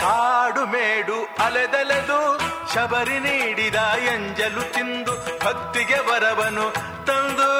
ಕಾಡು 0.00 0.66
ಮೇಡು 0.66 1.44
ಅಲೆದಲೆದು, 1.44 2.20
ಶಬರಿ 2.74 3.18
ನೀಡಿದ 3.18 3.74
ಎಂಜಲು 4.14 4.62
ತಿಂದು, 4.72 5.14
ಭಕ್ತಿಗೆ 5.44 6.00
ಬರವನು 6.08 6.66
ತಂದು, 7.04 7.50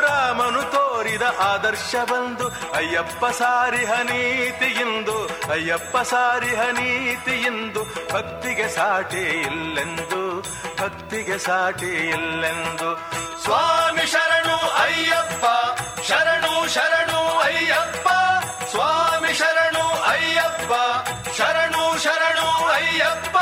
ರಾಮನು 0.00 0.62
ತೋರಿದ 0.62 1.22
ಆದರ್ಶ 1.22 1.94
ಬಂದು, 2.12 2.48
ಅಯ್ಯಪ್ಪ 2.48 3.24
ಸಾರಿಹ 3.26 3.92
ನೀತಿಯಿಂದು 4.02 5.26
ಅಯ್ಯಪ್ಪ 5.26 5.96
ಸಾರಿಹ 5.96 6.60
ನೀತಿಯಿಂದು 6.60 7.82
ಭಕ್ತಿಗೆ 8.12 8.68
ಸಾಟಿ 8.68 9.24
ಇಲ್ಲೆಂದು. 9.40 10.25
ಭಕ್ತಿಗೆ 10.80 11.38
ಸಾಟಿ 11.38 11.86
ಇಲ್ಲೆಂದು. 11.86 12.90
ಸ್ವಾಮಿ 13.44 14.06
ಶರಣು 14.06 14.56
ಅಯ್ಯಪ್ಪ, 14.56 15.44
ಶರಣು 16.02 16.68
ಶರಣು 16.68 17.20
ಅಯ್ಯಪ್ಪ. 17.38 18.08
ಸ್ವಾಮಿ 18.70 19.32
ಶರಣು 19.34 19.84
ಅಯ್ಯಪ್ಪ, 20.10 20.72
ಶರಣು 21.38 21.98
ಶರಣು 21.98 22.48
ಅಯ್ಯಪ್ಪ. 22.68 23.36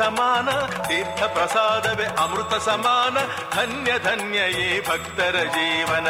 ಸಮಾನ, 0.00 0.48
ತೀರ್ಥ 0.88 1.22
ಪ್ರಸಾದವೇ 1.22 2.06
ಅಮೃತ 2.24 2.54
ಸಮಾನ, 2.64 3.16
ಧನ್ಯ 3.54 3.90
ಧನ್ಯ 3.98 4.38
ಏ 4.62 4.80
ಭಕ್ತರ 4.80 5.36
ಜೀವನ. 5.56 6.08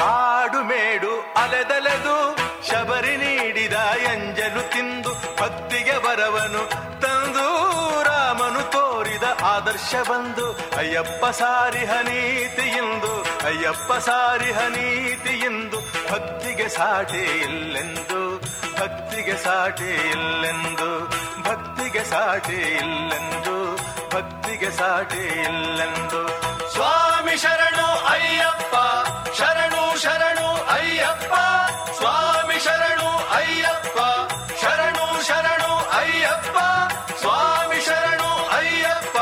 ಕಾಡು 0.00 0.60
ಮೇಡು 0.62 1.12
ಅಲೆದಲೆದು, 1.42 2.16
ಶಬರಿ 2.68 3.16
ನೀಡಿದ 3.16 3.76
ಎಂಜಲು 4.12 4.62
ತಿಂದು, 4.72 5.12
ಭಕ್ತಿಗೆ 5.40 5.96
ಬರವನು 6.04 6.62
ತಂದು, 7.00 7.46
ರಾಮನು 8.02 8.62
ತೋರಿದ 8.70 9.26
ಆದರ್ಶ 9.44 9.94
ಬಂದು, 10.10 10.46
ಅಯ್ಯಪ್ಪ 10.76 11.24
ಸಾರಿ 11.26 11.84
ಹನೀತಿ 11.84 12.68
ಎಂದು 12.82 13.12
ಅಯ್ಯಪ್ಪ 13.46 13.92
ಸಾರಿಹ 13.92 14.58
ಎಂದು 15.48 15.78
ಭಕ್ತಿಗೆ 16.12 16.68
ಸಾಟಿ 16.68 17.22
ಇಲ್ಲೆಂದು, 17.46 18.20
ಭಕ್ತಿಗೆ 18.80 19.36
ಸಾಟಿ 19.44 19.90
ಇಲ್ಲೆಂದು. 20.14 20.90
ಸಾಟಿ 22.10 22.58
ಇಲ್ಲೆಂದು, 22.80 23.56
ಭಕ್ತಿಗೆ 24.14 24.70
ಸಾಟಿ 24.70 25.22
ಇಲ್ಲೆಂದು. 25.46 26.20
ಸ್ವಾಮಿ 26.74 27.36
ಶರಣು 27.36 27.86
ಅಯ್ಯಪ್ಪ, 28.12 28.74
ಶರಣು 29.38 29.82
ಶರಣು 30.04 30.48
ಅಯ್ಯಪ್ಪ. 30.76 31.34
ಸ್ವಾಮಿ 31.98 32.58
ಶರಣು 32.66 33.10
ಅಯ್ಯಪ್ಪ, 33.38 33.98
ಶರಣು 34.62 35.06
ಶರಣು 35.28 35.72
ಅಯ್ಯಪ್ಪ. 35.98 36.56
ಸ್ವಾಮಿ 37.22 37.80
ಶರಣು 37.88 38.30
ಅಯ್ಯಪ್ಪ, 38.58 39.18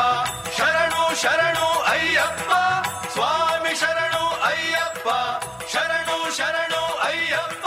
ಶರಣು 0.58 1.02
ಶರಣು 1.22 1.66
ಅಯ್ಯಪ್ಪ. 1.92 2.52
ಸ್ವಾಮಿ 3.14 3.74
ಶರಣು 3.82 4.24
ಅಯ್ಯಪ್ಪ, 4.50 5.08
ಶರಣು 5.74 6.18
ಶರಣು 6.38 6.82
ಅಯ್ಯಪ್ಪ. 7.08 7.66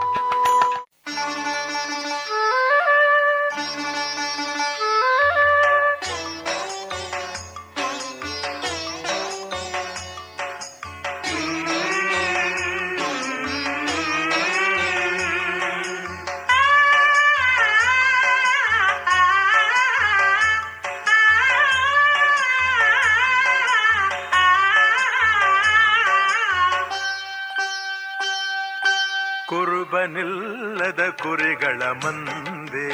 ಕುರುಬನಿಲ್ಲದ 30.03 31.01
ಕುರಿಗಳ 31.21 31.81
ಮಂದೆ 31.95 32.85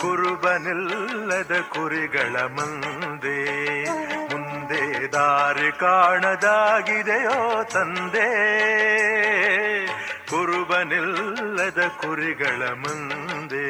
ಕುರುಬನಿಲ್ಲದ 0.00 1.52
ಕುರಿಗಳ 1.74 2.34
ಮಂದೆ 2.56 3.36
ಮುಂದೆ 4.32 4.80
ದಾರಿ 5.14 5.70
ಕಾಣದಾಗಿದೆಯೋ 5.82 7.38
ತಂದೆ 7.74 8.28
ಕುರುಬನಿಲ್ಲದ 10.30 11.80
ಕುರಿಗಳ 12.02 12.60
ಮುಂದೆ 12.82 13.66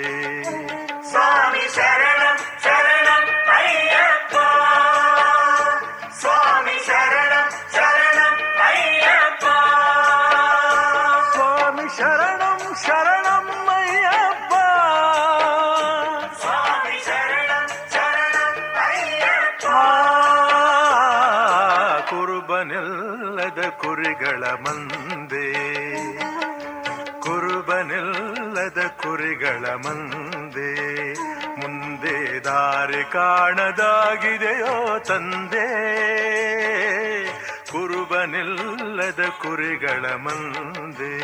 ಸ್ವಾಮಿ 1.11 1.65
ಶರಣಂ 1.77 2.41
ಶರಣಂ 2.65 3.23
ಅಯ್ಯಪ್ಪ 3.57 4.37
ಸ್ವಾಮಿ 6.21 6.79
ಶರಣಂ 6.89 7.47
ಶರಣಂ 7.77 8.35
ಅಯ್ಯಪ್ಪ 8.65 9.26
ಸ್ವಾಮಿ 11.97 12.07
ಶರಣಂ 12.39 12.61
ಶರಣಂ 12.83 13.47
ಅಯ್ಯಪ್ಪ 13.75 14.53
ಸ್ವಾಮಿ 16.41 16.97
ಶರಣಂ 17.07 17.65
ಶರಣಂ 17.95 18.57
ಅಯ್ಯಪ್ಪ 18.87 19.67
ಕುರುಬನಿಲ್ಲದ 22.11 23.63
ಕುರಿಗಳ 23.83 24.43
ಮಂದೆ 24.65 25.47
ಕುರುಬನಿಲ್ಲದ 27.27 28.83
ಕುರಿಗಳ 29.03 29.65
ಮಂದೆ 29.85 30.71
ಮುಂದೆ 31.61 32.17
ದಾರಿ 32.45 33.05
ಕಾಣದಾಗಿದೆಯೋ 33.13 34.75
ತಂದೆ 35.09 35.69
ಕುರುಬನಿಲ್ಲದ 37.73 39.23
ಕುರಿಗಳ 39.43 40.05
ಮಂದೆ 40.19 41.15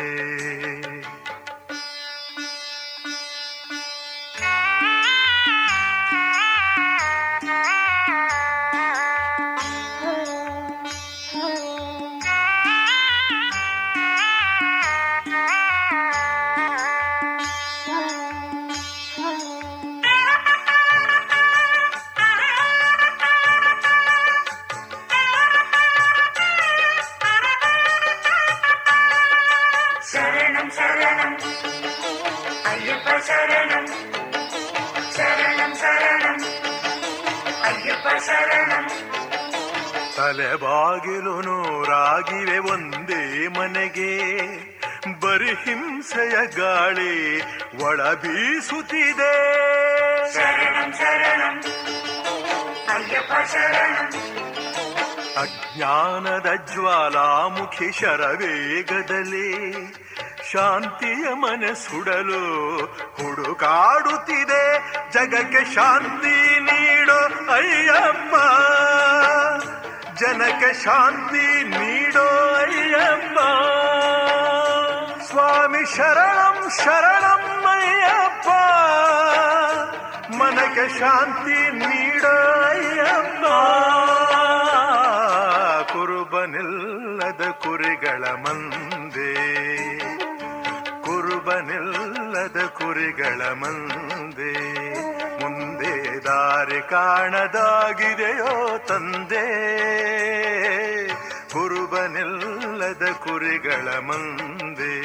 ತಲೆ 40.33 40.55
ಬಾಗಿಲು 40.55 41.41
ನೂರಾಗಿವೆ 41.41 42.57
ಒಂದೇ 42.57 43.47
ಮನೆಗೆ. 43.47 44.17
ಬರಿ 45.19 45.53
ಹಿಂಸೆಯ 45.53 46.45
ಗಾಳಿ 46.45 47.41
ಒಳ 47.83 48.13
ಬೀಸುತ್ತಿದೆ. 48.13 49.35
ಅಜ್ಞಾನದ 55.41 56.73
ಜ್ವಾಲಾಮುಖಿ 56.73 57.91
ಶರವೇಗದಲ್ಲಿ 57.91 59.51
ಶಾಂತಿಯ 60.51 61.33
ಮನೆ 61.33 61.75
ಸುಡಲು 61.75 62.85
ಹುಡುಕಾಡುತ್ತಿದೆ. 62.85 64.79
ಜಗಕ್ಕೆ 65.11 65.73
ಶಾಂತಿ 65.73 66.59
ನೀಡೋ 66.59 67.19
ಅಯ್ಯಪ್ಪ. 67.53 68.35
ಜನಕ್ಕೆ 70.23 70.83
ಶಾಂತಿ 70.83 71.63
ನೀಡೋ 71.63 72.55
ಅಯ್ಯಪ್ಪ. 72.55 73.39
ಸ್ವಾಮಿ 75.23 75.95
ಶರಣಂ 75.95 76.69
ಶರಣಂ 76.69 77.63
ಅಯ್ಯಪ್ಪ. 77.65 78.47
ಮನಕ್ಕೆ 80.33 80.99
ಶಾಂತಿ 80.99 81.71
ನೀಡೋ 81.71 82.63
ಅಯ್ಯಪ್ಪ. 82.69 83.45
ಕುರುಬನಿಲ್ಲದ 85.91 87.49
ಕುರಿಗಳ 87.51 88.25
ಮಂದೆ. 88.25 89.33
ಕುರುಬನಿಲ್ಲದ 91.01 92.65
ಕುರಿಗಳ 92.65 93.41
ಮುಂದೆ. 93.53 94.92
ದಾರಿ 96.43 96.81
ಕಾಣದಾಗಿದೆಯೋ 96.89 98.77
ತಂದೆ? 98.77 99.45
ಕುರುಬನಿಲ್ಲದ 101.53 103.03
ಕುರಿಗಳ 103.11 103.99
ಮಂದೆ? 103.99 104.95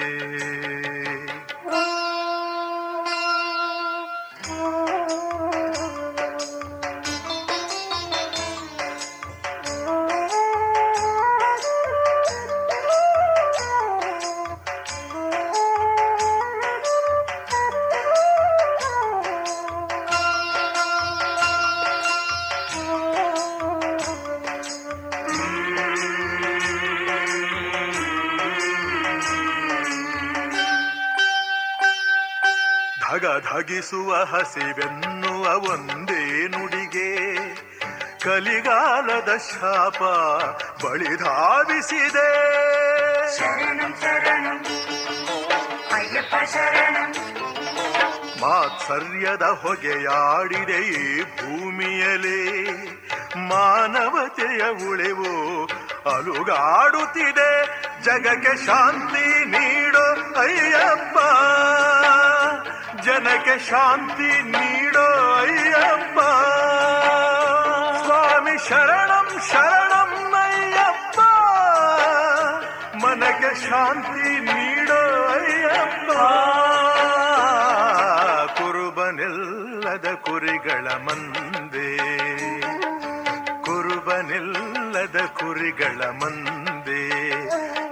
ಧಗಿಸುವ 33.40 34.24
ಹಸಿವೆನ್ನುವ 34.24 35.55
ಒಂದೇ 35.55 36.48
ನುಡಿಗೆ. 36.48 37.38
ಕಲಿಗಾಲದ 38.18 39.37
ಶಾಪ 39.37 40.03
ಬಳಿದಾವಿಸಿದೆ 40.87 42.59
ಶರಣಂ 43.38 43.94
ಶರಣಂ. 44.01 44.64
ಅಯ್ಯಪ್ಪ 45.92 46.35
ಶರಣಂ. 46.53 47.14
ಮಾತ್ಸರ್ಯದ 48.40 49.42
ಹೊಗೆಯಾಡಿದೆ 49.42 50.79
ಈ 50.88 51.22
ಭೂಮಿಯಲ್ಲಿ. 51.22 52.62
ಮಾನವತೆಯ 53.37 54.88
ಉಳಿವು 54.88 55.64
ಅಲುಗಾಡುತ್ತಿದೆ. 56.14 57.66
ಜಗಕ್ಕೆ 58.03 58.66
ಶಾಂತಿ 58.66 59.44
ನೀಡೋ 59.44 60.35
ಅಯ್ಯಪ್ಪ. 60.40 61.18
ಜನಕ್ಕೆ 63.04 63.58
ಶಾಂತಿ 63.58 64.42
ನೀಡೋ 64.42 65.34
ಅಯ್ಯಪ್ಪ. 65.34 66.20
ಸ್ವಾಮಿ 68.04 68.68
ಶರಣಂ 68.68 69.40
ಶರಣಂ 69.52 70.34
ಅಯ್ಯಪ್ಪ. 70.34 71.18
ಮನಗೆ 73.04 73.70
ಶಾಂತಿ 73.70 74.40
ನೀಡೋ 74.40 75.28
ಅಯ್ಯಪ್ಪ. 75.28 76.11
ಕುರುಬನಿಲ್ಲದ 78.58 80.14
ಕುರಿಗಳ 80.14 80.88
ಮಂದೆ. 80.90 81.96
ಕುರುಬನಿಲ್ಲದ 83.62 85.20
ಕುರಿಗಳ 85.26 86.04
ಮಂದೆ. 86.04 87.08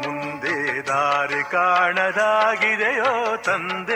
ಮುಂದೆ 0.07 0.87
ದಾರಿ 0.87 1.51
ಕಾಣದಾಗಿದೆಯೋ 1.51 3.37
ತಂದೆ. 3.37 3.96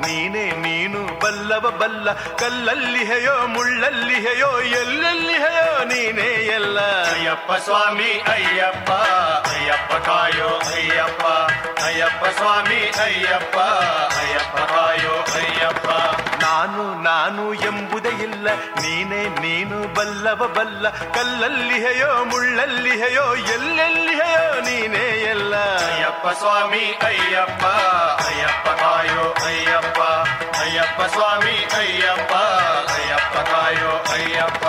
ನೀನೇ 0.00 0.44
ನೀನು 0.60 1.00
ಬಲ್ಲವ 1.20 1.70
ಬಲ್ಲ 1.80 2.06
ಕಲ್ಲಲ್ಲಿ 2.38 3.04
ಹೇಯೋ 3.04 3.46
ಮುಳ್ಳಲ್ಲಿ 3.46 4.14
ಹೇಯೋ 4.20 4.50
ಎಲ್ಲೆಲ್ಲಿ 4.80 5.36
ಹೇಯೋ 5.44 5.68
ನೀನೇ 5.84 6.28
ಎಲ್ಲ. 6.54 6.78
ಅಯ್ಯಪ್ಪ 7.12 7.52
ಸ್ವಾಮಿ 7.64 8.10
ಅಯ್ಯಪ್ಪ 8.30 8.90
ಅಯ್ಯಪ್ಪ 9.52 9.92
ಕಾಯೋ 10.06 10.48
ಅಯ್ಯಪ್ಪ 10.70 11.24
ಅಯ್ಯಪ್ಪ 11.84 12.24
ಸ್ವಾಮಿ 12.38 12.80
ಅಯ್ಯಪ್ಪ 13.04 13.56
ಅಯ್ಯಪ್ಪ 14.18 14.56
ಕಾಯೋ 14.72 15.14
ಅಯ್ಯಪ್ಪ. 15.36 15.88
ನಾನು 16.42 16.82
ನಾನು 17.02 17.44
ಎಂಬುದೇ 17.64 18.12
ಇಲ್ಲ 18.24 18.46
ನೀನೇ 18.82 19.22
ನೀನು 19.40 19.94
ಬಲ್ಲವ 19.94 20.46
ಬಲ್ಲ 20.56 20.84
ಕಲ್ಲಲ್ಲಿ 21.14 21.78
ಹೇಯೋ 21.86 22.24
ಮುಳ್ಳಲ್ಲಿ 22.24 22.90
ಹೇಯೋ 23.02 23.24
ಎಲ್ಲೆಲ್ಲಿ 23.54 24.14
ಹೇಯೋ 24.14 24.31
ನೀನೇ 24.64 25.06
ಎಲ್ಲ 25.30 25.54
ಅಯ್ಯಪ್ಪ 25.86 26.26
ಸ್ವಾಮಿ 26.38 26.84
ಅಯ್ಯಪ್ಪ 27.06 27.64
ಅಯ್ಯಪ್ಪ 28.26 28.68
ಕಾಯೋ 28.80 29.24
ಅಯ್ಯಪ್ಪ 29.46 30.00
ಅಯ್ಯಪ್ಪ 30.60 31.02
ಸ್ವಾಮಿ 31.14 31.56
ಅಯ್ಯಪ್ಪ 31.78 32.32
ಅಯ್ಯಪ್ಪ 32.94 33.36
ಕಾಯೋ 33.50 33.92
ಅಯ್ಯಪ್ಪ 34.12 34.64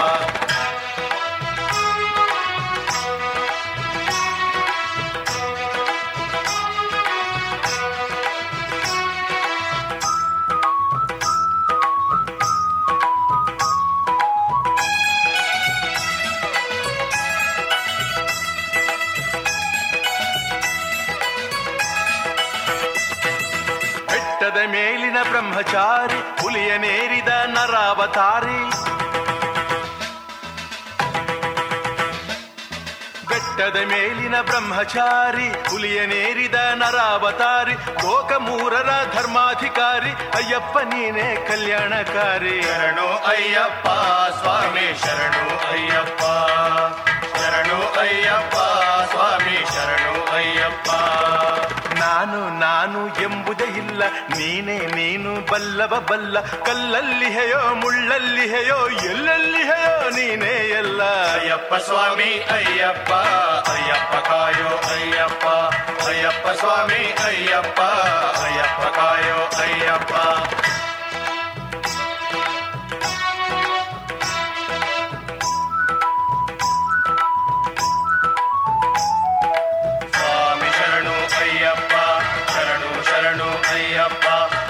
ಬ್ರಹ್ಮಚಾರಿ, 25.54 26.42
ಹುಲಿಯ 26.42 26.78
ನೇರಿದ 26.78 27.28
ನರಾವತಾರಿ. 27.28 28.60
ಬೆಟ್ಟದ 33.28 33.76
ಮೇಲಿನ 33.76 34.42
ಬ್ರಹ್ಮಚಾರಿ, 34.42 35.70
ಹುಲಿಯ 35.70 36.06
ನೇರಿದ 36.06 36.56
ನರಾವತಾರಿ. 36.76 37.74
ಲೋಕ 37.74 38.34
ಮೂರರ 38.34 38.90
ಧರ್ಮಾಧಿಕಾರಿ, 39.14 40.12
ಅಯ್ಯಪ್ಪ 40.12 40.78
ನೀನೇ 40.78 41.46
ಕಲ್ಯಾಣಕಾರಿ. 41.48 42.62
ಶರಣು 42.62 43.08
ಅಯ್ಯಪ್ಪ, 43.28 43.88
ಸ್ವಾಮಿ 44.42 45.00
ಶರಣು 45.06 45.72
ಅಯ್ಯಪ್ಪ. 45.72 46.22
ಶರಣು 47.38 48.00
ಅಯ್ಯಪ್ಪ, 48.00 48.56
ಸ್ವಾಮಿ 49.12 49.66
ಶರಣು 49.66 50.36
ಅಯ್ಯಪ್ಪ. 50.36 50.90
ನಾನು 52.26 52.60
ನಾನು 52.60 53.08
ಎಂಬುದೇ 53.08 53.64
ಇಲ್ಲ. 53.64 54.04
ನೀನೇ 54.38 54.80
ನೀನು, 54.80 55.52
ಬಲ್ಲವ 55.52 56.06
ಬಲ್ಲ. 56.10 56.40
ಕಲ್ಲಲ್ಲಿ 56.40 57.30
ಹೇಯೋ, 57.30 57.76
ಮುಳ್ಳಲ್ಲಿ 57.76 58.48
ಹೇಯೋ, 58.48 58.90
ಎಲ್ಲಲ್ಲಿ 58.90 59.64
ಹೇಯೋ 59.64 60.10
ನೀನೇ 60.10 60.70
ಎಲ್ಲ. 60.70 61.04
ಅಯ್ಯಪ್ಪ 61.04 61.76
ಸ್ವಾಮಿ, 61.76 62.44
ಅಯ್ಯಪ್ಪ. 62.52 63.12
ಅಯ್ಯಪ್ಪ 63.70 64.28
ಕಾಯೋ, 64.28 64.68
ಅಯ್ಯಪ್ಪ. 64.68 65.46
ಅಯ್ಯಪ್ಪ 66.08 66.48
ಸ್ವಾಮಿ, 66.48 67.16
ಅಯ್ಯಪ್ಪ. 67.26 67.82
ಅಯ್ಯಪ್ಪ 68.44 69.00
ಕಾಯೋ, 69.00 69.36
ಅಯ್ಯಪ್ಪ. 69.36 70.14
ಶರಣು 83.76 84.63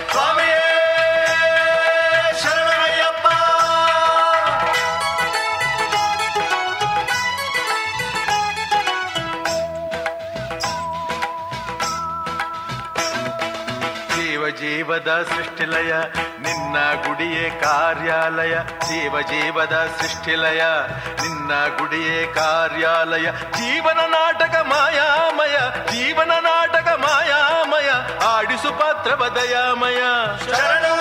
ಜೀವದ 14.94 15.28
ಸೃಷ್ಟಿಲಯ, 15.36 15.94
ನಿನ್ನ 16.40 16.76
ಗುಡಿಯೇ 17.08 17.50
ಕಾರ್ಯಾಲಯ. 17.50 18.56
ಜೀವ 18.58 19.22
ಜೀವದ 19.22 19.90
ಸೃಷ್ಟಿಲಯ, 20.02 20.64
ನಿನ್ನ 21.22 21.52
ಗುಡಿಯೇ 21.78 22.26
ಕಾರ್ಯಾಲಯ. 22.34 23.32
ಜೀವನ 23.32 24.00
ನಾಟಕ 24.00 24.56
ಮಾಯಾಮಯ, 24.70 25.58
ಜೀವನ 25.92 26.32
ನಾಟಕ 26.40 26.88
ಮಾಯಾಮಯ. 26.88 27.90
ಆಡಿಸು 28.26 28.80
ಪಾತ್ರವ 28.80 29.28
ದಯಾಮಯ 29.28 30.00
ಶರಣು 30.46 30.94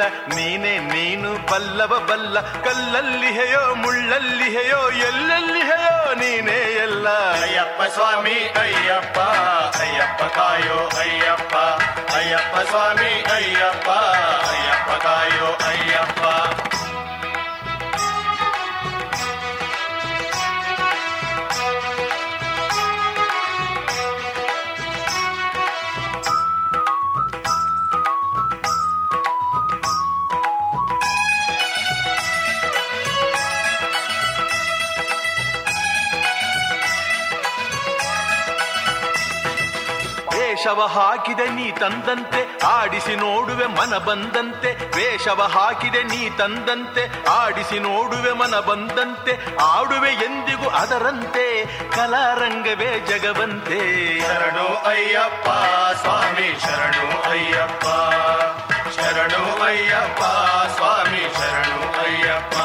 ಇಲ್ಲ 0.00 0.36
ನೀನೇ 0.36 0.78
ನೀನು 0.78 1.30
ಬಲ್ಲವ 1.52 1.92
ಬಲ್ಲ, 2.08 2.40
ಕಲ್ಲಲ್ಲಿ 2.64 3.30
ಹೇಯೋ, 3.32 3.74
ಮುಳ್ಳಲ್ಲಿ 3.74 4.48
ಹೇಯೋ, 4.56 4.80
ಎಲ್ಲಲ್ಲಿ 5.08 5.62
ಹೇಯೋ, 5.62 6.14
ನೀನೇ 6.14 6.58
ಎಲ್ಲ. 6.82 7.08
ಅಯ್ಯಪ್ಪ 7.42 7.82
ಸ್ವಾಮಿ, 7.94 8.36
ಅಯ್ಯಪ್ಪ 8.60 9.18
ಅಯ್ಯಪ್ಪ 9.82 10.22
ಕಾಯೋ 10.38 10.78
ಅಯ್ಯಪ್ಪ 11.00 11.54
ಅಯ್ಯಪ್ಪ 12.16 12.56
ಸ್ವಾಮಿ, 12.70 13.12
ಅಯ್ಯಪ್ಪ 13.34 13.88
ಅಯ್ಯಪ್ಪ 14.52 14.90
ಕಾಯೋ 15.06 15.50
ಅಯ್ಯಪ್ಪ. 15.68 16.69
ವೇಷವ 40.60 40.80
ಹಾಕಿದೆ 40.86 41.48
ನೀ 41.50 41.70
ತಂದಂತೆ, 41.70 42.66
ಆಡಿಸಿ 42.66 43.16
ನೋಡುವೆ 43.16 43.66
ಮನ 43.66 43.98
ಬಂದಂತೆ. 43.98 44.96
ವೇಷವ 44.96 45.42
ಹಾಕಿದೆ 45.42 46.02
ನೀ 46.02 46.30
ತಂದಂತೆ, 46.30 47.24
ಆಡಿಸಿ 47.24 47.78
ನೋಡುವೆ 47.78 48.32
ಮನ 48.32 48.60
ಬಂದಂತೆ. 48.60 49.56
ಆಡುವೆ 49.62 50.10
ಎಂದಿಗೂ 50.12 50.68
ಅದರಂತೆ, 50.68 51.66
ಕಲಾರಂಗವೇ 51.90 53.06
ಜಗವಂತೆ. 53.06 53.78
ಶರಣು 54.20 54.88
ಅಯ್ಯಪ್ಪ, 54.88 55.48
ಸ್ವಾಮಿ, 56.00 56.60
ಶರಣು 56.60 57.30
ಅಯ್ಯಪ್ಪ. 57.30 57.84
ಶರಣು 59.00 59.62
ಅಯ್ಯಪ್ಪ, 59.62 60.22
ಸ್ವಾಮಿ, 60.76 61.34
ಶರಣು 61.34 62.00
ಅಯ್ಯಪ್ಪ. 62.00 62.56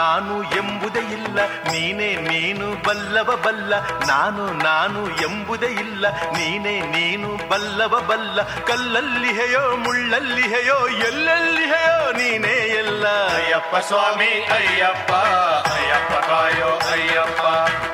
ನಾನು 0.00 0.42
ಎಂಬುದೇ 0.42 1.00
ಇಲ್ಲ. 1.00 1.38
ನೀನೇ 1.46 2.16
ನೀನು 2.16 2.88
ಬಲ್ಲವ 2.88 3.40
ಬಲ್ಲ. 3.44 3.80
ನಾನು 4.06 4.52
ನಾನು 4.52 5.22
ಎಂಬುದೇ 5.22 5.66
ಇಲ್ಲ. 5.66 6.10
ನೀನೇ 6.10 6.80
ನೀನು 6.80 7.48
ಬಲ್ಲವ 7.48 8.00
ಬಲ್ಲ. 8.08 8.42
ಕಲ್ಲಲ್ಲಿ 8.42 9.32
ಹೇಯೋ, 9.32 9.76
ಮುಳ್ಳಲ್ಲಿ 9.76 10.42
ಹೇಯೋ, 10.42 10.88
ಎಲ್ಲಲ್ಲಿ 10.88 11.66
ಹೇಯೋ 11.66 12.12
ನೀನೇ 12.12 12.56
ಎಲ್ಲ. 12.78 13.08
ಅಯ್ಯಪ್ಪ 13.08 13.76
ಸ್ವಾಮಿ, 13.76 14.44
ಅಯ್ಯಪ್ಪ. 14.44 15.12
ಅಯ್ಯಪ್ಪ 15.72 16.12
ಕಾಯೋ 16.12 16.68
ಅಯ್ಯಪ್ಪ. 16.68 17.42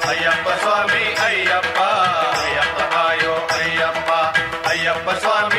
ಅಯ್ಯಪ್ಪ 0.08 0.48
ಸ್ವಾಮಿ, 0.48 1.14
ಅಯ್ಯಪ್ಪ. 1.24 1.80
ಅಯ್ಯಪ್ಪ 2.46 2.94
ಕಾಯೋ 2.94 3.32
ಅಯ್ಯಪ್ಪ. 3.34 4.10
ಅಯ್ಯಪ್ಪ 4.68 5.10
ಸ್ವಾಮಿ. 5.10 5.55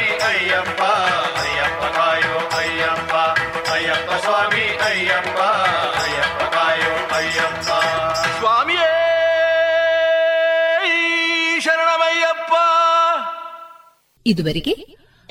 ಇದುವರೆಗೆ 14.28 14.74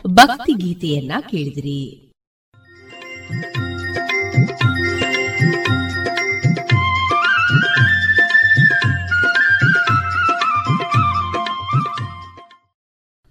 ಭಕ್ತಿ 0.07 0.53
ಗೀತೆಯನ್ನ 0.53 1.13
ಕೇಳಿದಿರಿ. 1.31 1.81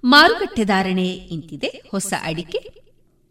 ಮಾರುಕಟ್ಟೆ 0.03 0.63
ಧಾರಣೆ 0.63 1.07
ಇಂತಿದೆ. 1.07 1.69
ಹೊಸ 1.91 2.13
ಅಡಿಕೆ 2.23 2.59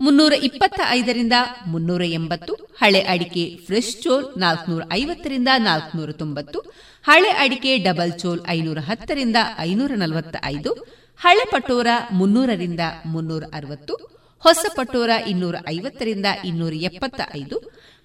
ಮುನ್ನೂರ 0.00 0.32
ಇಪ್ಪತ್ತ 0.32 0.80
ಐದರಿಂದ 0.88 1.32
ಮುನ್ನೂರ 1.66 2.02
ಎಂಬತ್ತು, 2.02 2.54
ಹಳೆ 2.54 3.00
ಅಡಿಕೆ 3.00 3.44
ಫ್ರೆಶ್ 3.66 4.02
ಚೋಲ್ 4.02 4.26
ನಾಲ್ಕನೂರ 4.38 4.82
ಐವತ್ತರಿಂದ 4.92 5.48
ನಾಲ್ಕನೂರ 5.58 6.10
ತೊಂಬತ್ತು, 6.12 6.58
ಹಳೆ 7.04 7.28
ಅಡಿಕೆ 7.28 7.78
ಡಬಲ್ 7.78 8.12
ಚೋಲ್ 8.18 8.42
ಐನೂರ 8.48 8.78
ಹತ್ತರಿಂದ 8.78 9.36
ಐನೂರ 9.58 9.92
ನಲವತ್ತ 9.96 10.36
ಐದು 10.44 10.72
ಹಳೆ 11.20 11.44
ಪಟೋರ 11.50 11.88
ಮುನ್ನೂರರಿಂದ 12.10 12.82
ಮುನ್ನೂರ 13.06 13.44
ಅರವತ್ತು 13.52 13.94
ಹೊಸ 14.42 14.64
ಪಟೋರ 14.76 15.10
ಇನ್ನೂರ 15.26 15.56
ಐವತ್ತರಿಂದ 15.68 16.28
ಇನ್ನೂರ 16.44 16.74
ಎಪ್ಪತ್ತ 16.82 17.20
ಐದು 17.36 17.56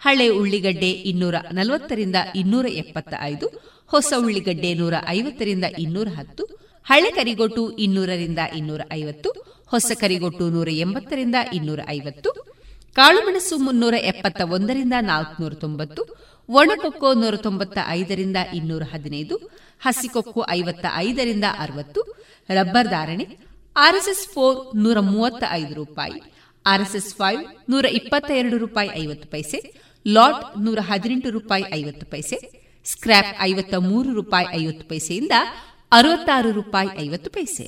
ಹಳೆ 0.01 0.28
ಉಳ್ಳಿಗಡ್ಡೆ 0.30 0.91
ಇನ್ನೂರ 1.03 1.36
ನಲವತ್ತರಿಂದ 1.51 2.18
ಇನ್ನೂರ 2.36 2.68
ಎಪ್ಪತ್ತ 2.74 3.14
ಐದು 3.22 3.47
ಹೊಸ 3.91 4.14
ಉಳ್ಳಿಗಡ್ಡೆ 4.18 4.74
ನೂರ 4.74 4.95
ಐವತ್ತರಿಂದ 5.10 5.66
ಇನ್ನೂರ 5.78 6.07
ಹತ್ತು 6.16 6.43
ಹಳೆ 6.86 7.10
ಕರಿಗೊಟ್ಟು 7.12 7.64
ಇನ್ನೂರರಿಂದ 7.78 8.41
ಇನ್ನೂರ 8.55 8.82
ಐವತ್ತು 8.91 9.30
ಹೊಸ 9.72 9.91
ಕರಿಗೊಟ್ಟು 9.99 10.45
ನೂರ 10.49 10.70
ಎಂಬತ್ತರಿಂದ 10.78 11.36
ಇನ್ನೂರ 11.53 11.82
ಐವತ್ತು 11.89 12.30
ಕಾಳುಮೆಣಸು 12.95 13.57
ಮುನ್ನೂರ 13.57 13.95
ಎಪ್ಪತ್ತ 14.03 14.41
ಒಂದರಿಂದ 14.49 14.95
ನಾಲ್ಕುನೂರ 15.01 15.53
ತೊಂಬತ್ತು 15.53 16.01
ಒಣಕೊಕ್ಕೋ 16.49 17.10
ನೂರ 17.14 17.36
ತೊಂಬತ್ತ 17.36 17.78
ಐದರಿಂದ 17.89 18.38
ಇನ್ನೂರ 18.53 18.84
ಹದಿನೈದು 18.93 19.36
ಹಸಿಕೊಕ್ಕೋ 19.82 20.41
ಐವತ್ತ 20.49 20.86
ಐದರಿಂದ 20.97 21.47
ಅರವತ್ತು 21.60 22.01
ರಬ್ಬರ್ 22.57 22.87
ಧಾರಣೆ, 22.87 23.25
ಆರ್ಎಸ್ಎಸ್ 23.75 24.27
ಫೋರ್ 24.33 24.77
ನೂರ 24.77 24.99
ಮೂವತ್ತ 24.99 25.43
ಐದು 25.51 25.73
ರೂಪಾಯಿ, 25.73 26.19
ಆರ್ಎಸ್ಎಸ್ 26.65 27.15
ಫೈವ್ 27.15 27.41
ನೂರ 27.69 27.85
ಇಪ್ಪತ್ತ 27.99 28.31
ಎರಡು 28.31 28.57
ರೂಪಾಯಿ 28.57 28.89
ಐವತ್ತು 29.03 29.27
ಪೈಸೆ, 29.27 29.59
ಲಾಟ್ 30.05 30.43
ನೂರ 30.65 30.79
ಹದಿನೆಂಟು 30.81 31.29
ರೂಪಾಯಿ 31.29 31.65
ಐವತ್ತು 31.73 32.05
ಪೈಸೆ 32.05 32.37
ಸ್ಕ್ರಾಪ್ 32.85 33.33
ಐವತ್ತ 33.41 33.75
ಮೂರು 33.89 34.13
ರೂಪಾಯಿ 34.13 34.47
ಐವತ್ತು 34.61 34.85
ಪೈಸೆಯಿಂದ 34.87 35.35
ಅರವತ್ತಾರು 35.91 36.51
ರೂಪಾಯಿ 36.51 36.89
ಐವತ್ತು 36.97 37.29
ಪೈಸೆ. 37.31 37.67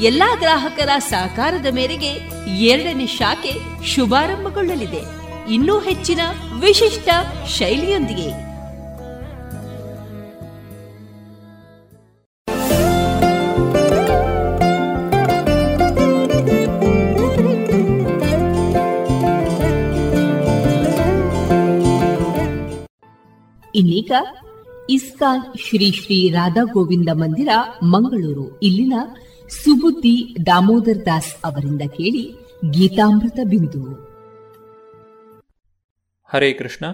ಎಲ್ಲಾ 0.00 0.34
ಗ್ರಾಹಕರ 0.34 0.88
ಸಹಕಾರದ 0.98 1.66
ಮೇರೆಗೆ 1.74 2.10
ಎರಡನೇ 2.58 3.06
ಶಾಖೆ 3.06 3.84
ಶುಭಾರಂಭಗೊಳ್ಳಲಿದೆ. 3.86 5.22
ಇನ್ನೂ 5.52 5.78
ಹೆಚ್ಚಿನ 5.78 6.20
ವಿಶಿಷ್ಟ 6.60 7.08
ಶೈಲಿಯೊಂದಿಗೆ. 7.48 8.52
ಇನ್ನೀಗ 23.74 24.12
ಇಸ್ಕಾನ್ 24.90 25.42
ಶ್ರೀ 25.68 25.92
ಶ್ರೀ 25.92 26.30
ರಾಧಾ 26.30 26.64
ಗೋವಿಂದ 26.72 27.08
ಮಂದಿರ, 27.12 27.48
ಮಂಗಳೂರು. 27.82 28.60
ಇಲ್ಲಿನ 28.60 28.92
ಸುಬುದ್ದಿ 29.48 30.36
ದಾಮೋದರ್ 30.46 31.06
ದಾಸ್ 31.06 31.36
ಅವರಿಂದ 31.44 31.82
ಕೇಳಿ 31.82 32.34
ಗೀತಾಮೃತ 32.70 33.38
ಬಿಂದು. 33.48 33.92
ಹರೇ 36.32 36.52
ಕೃಷ್ಣ, 36.52 36.86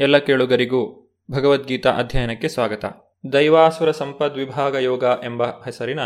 ಎಲ್ಲ 0.00 0.18
ಕೇಳುಗರಿಗೂ 0.18 1.12
ಭಗವದ್ಗೀತಾ 1.30 1.90
ಅಧ್ಯಯನಕ್ಕೆ 1.90 2.48
ಸ್ವಾಗತ. 2.48 2.84
ದೈವಾಸುರ 3.32 3.90
ಸಂಪದ್ವಿಭಾಗ 3.90 4.74
ಯೋಗ 4.74 5.04
ಎಂಬ 5.24 5.42
ಹೆಸರಿನ 5.42 6.00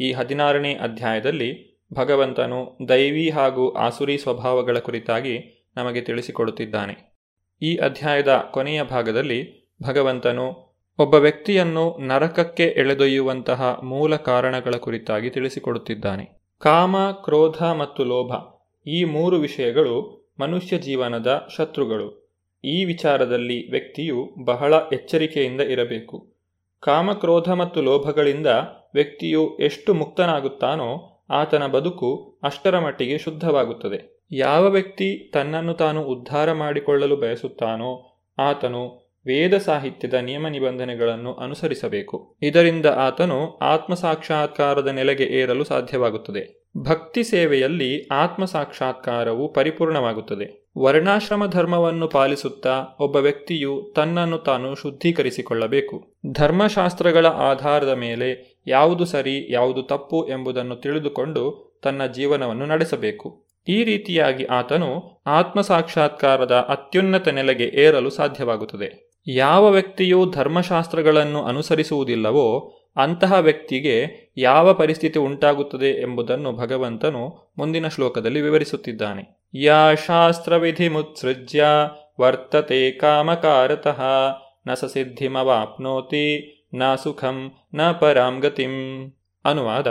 ಈ 0.00 0.12
ಹದಿನಾರನೇ 0.12 0.74
ಅಧ್ಯಾಯದಲ್ಲಿ 0.74 1.80
ಭಗವಂತನು 1.94 2.78
ದೈವಿ 2.88 3.30
ಹಾಗೂ 3.30 3.70
ಆಸುರಿ 3.70 4.18
ಸ್ವಭಾವಗಳ 4.18 4.78
ಕುರಿತಾಗಿ 4.78 5.66
ನಮಗೆ 5.76 6.00
ತಿಳಿಸಿಕೊಡುತ್ತಿದ್ದಾನೆ. 6.00 7.18
ಈ 7.62 7.76
ಅಧ್ಯಾಯದ 7.76 8.44
ಕೊನೆಯ 8.50 8.82
ಭಾಗದಲ್ಲಿ 8.82 9.70
ಭಗವಂತನು 9.82 10.67
ಒಬ್ಬ 11.00 11.14
ವ್ಯಕ್ತಿಯನ್ನು 11.14 11.98
ನರಕಕ್ಕೆ 11.98 12.62
ಎಳೆದೊಯ್ಯುವಂತಹ 12.62 13.80
ಮೂಲ 13.84 14.16
ಕಾರಣಗಳ 14.16 14.70
ಕುರಿತಾಗಿ 14.70 15.30
ತಿಳಿಸಿಕೊಡುತ್ತಿದ್ದಾನೆ. 15.30 16.40
ಕಾಮ, 16.58 16.96
ಕ್ರೋಧ 17.10 17.62
ಮತ್ತು 17.62 18.04
ಲೋಭ 18.04 18.32
ಈ 18.86 19.04
ಮೂರು 19.04 19.36
ವಿಷಯಗಳು 19.36 20.28
ಮನುಷ್ಯ 20.40 20.78
ಜೀವನದ 20.78 21.48
ಶತ್ರುಗಳು. 21.56 22.34
ಈ 22.64 22.84
ವಿಚಾರದಲ್ಲಿ 22.84 23.70
ವ್ಯಕ್ತಿಯು 23.70 24.44
ಬಹಳ 24.44 24.74
ಎಚ್ಚರಿಕೆಯಿಂದ 24.92 25.60
ಇರಬೇಕು. 25.60 26.34
ಕಾಮಕ್ರೋಧ 26.80 27.50
ಮತ್ತು 27.50 27.82
ಲೋಭಗಳಿಂದ 27.82 28.46
ವ್ಯಕ್ತಿಯು 28.94 29.56
ಎಷ್ಟು 29.56 29.94
ಮುಕ್ತನಾಗುತ್ತಾನೋ 29.94 31.24
ಆತನ 31.30 31.66
ಬದುಕು 31.66 32.38
ಅಷ್ಟರ 32.42 32.78
ಮಟ್ಟಿಗೆ 32.78 33.18
ಶುದ್ಧವಾಗುತ್ತದೆ. 33.18 34.26
ಯಾವ 34.32 34.64
ವ್ಯಕ್ತಿ 34.68 35.30
ತನ್ನನ್ನು 35.34 35.74
ತಾನು 35.74 36.02
ಉದ್ಧಾರ 36.02 36.52
ಮಾಡಿಕೊಳ್ಳಲು 36.52 37.16
ಬಯಸುತ್ತಾನೋ 37.16 38.20
ಆತನು 38.38 39.07
ವೇದ 39.28 39.58
ಸಾಹಿತ್ಯದ 39.58 40.14
ನಿಯಮ 40.14 40.48
ನಿಬಂಧನೆಗಳನ್ನು 40.48 41.34
ಅನುಸರಿಸಬೇಕು. 41.34 42.36
ಇದರಿಂದ 42.42 42.86
ಆತನು 42.86 43.56
ಆತ್ಮ 43.56 43.94
ಸಾಕ್ಷಾತ್ಕಾರದ 43.94 44.86
ನೆಲೆಗೆ 44.86 45.24
ಏರಲು 45.24 45.64
ಸಾಧ್ಯವಾಗುತ್ತದೆ. 45.64 46.58
ಭಕ್ತಿ 46.78 47.24
ಸೇವೆಯಲ್ಲಿ 47.24 48.06
ಆತ್ಮ 48.06 48.44
ಸಾಕ್ಷಾತ್ಕಾರವು 48.44 49.52
ಪರಿಪೂರ್ಣವಾಗುತ್ತದೆ. 49.52 50.68
ವರ್ಣಾಶ್ರಮ 50.78 51.46
ಧರ್ಮವನ್ನು 51.46 52.08
ಪಾಲಿಸುತ್ತಾ 52.08 52.84
ಒಬ್ಬ 53.00 53.16
ವ್ಯಕ್ತಿಯು 53.16 53.92
ತನ್ನನ್ನು 53.96 54.38
ತಾನು 54.38 54.74
ಶುದ್ಧೀಕರಿಸಿಕೊಳ್ಳಬೇಕು. 54.74 56.14
ಧರ್ಮಶಾಸ್ತ್ರಗಳ 56.32 57.26
ಆಧಾರದ 57.26 57.92
ಮೇಲೆ 57.92 58.60
ಯಾವುದು 58.66 59.04
ಸರಿ, 59.04 59.52
ಯಾವುದು 59.52 59.82
ತಪ್ಪು 59.82 60.28
ಎಂಬುದನ್ನು 60.28 60.76
ತಿಳಿದುಕೊಂಡು 60.76 61.78
ತನ್ನ 61.82 62.06
ಜೀವನವನ್ನು 62.06 62.66
ನಡೆಸಬೇಕು. 62.66 63.46
ಈ 63.68 63.84
ರೀತಿಯಾಗಿ 63.84 64.44
ಆತನು 64.44 65.20
ಆತ್ಮ 65.26 65.60
ಸಾಕ್ಷಾತ್ಕಾರದ 65.60 66.52
ಅತ್ಯುನ್ನತ 66.52 67.28
ನೆಲೆಗೆ 67.28 67.64
ಏರಲು 67.64 68.10
ಸಾಧ್ಯವಾಗುತ್ತದೆ. 68.10 69.07
ಯಾವ 69.30 69.70
ವ್ಯಕ್ತಿಯು 69.70 70.30
ಧರ್ಮಶಾಸ್ತ್ರಗಳನ್ನು 70.30 71.44
ಅನುಸರಿಸುವುದಿಲ್ಲವೋ 71.44 72.74
ಅಂತಹ 72.96 73.32
ವ್ಯಕ್ತಿಗೆ 73.32 74.04
ಯಾವ 74.36 74.74
ಪರಿಸ್ಥಿತಿ 74.74 75.18
ಉಂಟಾಗುತ್ತದೆ 75.18 76.02
ಎಂಬುದನ್ನು 76.02 76.52
ಭಗವಂತನು 76.52 77.52
ಮುಂದಿನ 77.58 77.88
ಶ್ಲೋಕದಲ್ಲಿ 77.88 78.40
ವಿವರಿಸುತ್ತಿದ್ದಾನೆ. 78.40 79.50
ಯಾ 79.54 79.94
ಶಾಸ್ತ್ರವಿಧಿ 79.94 80.88
ಮುತ್ಸೃಜ್ಯ 80.88 81.64
ವರ್ತತೆ 82.20 82.90
ಕಾಮಕಾರತಃ, 82.90 84.02
ನ 84.66 84.74
ಸಿದ್ಧಿಮವಾಪ್ನೋತಿ, 84.74 86.58
ನ 86.74 86.94
ಸುಖಂ, 86.94 87.52
ನ 87.74 87.92
ಪರಾಂಗತಿಂ 87.92 89.06
ಅನುವಾದ, 89.44 89.86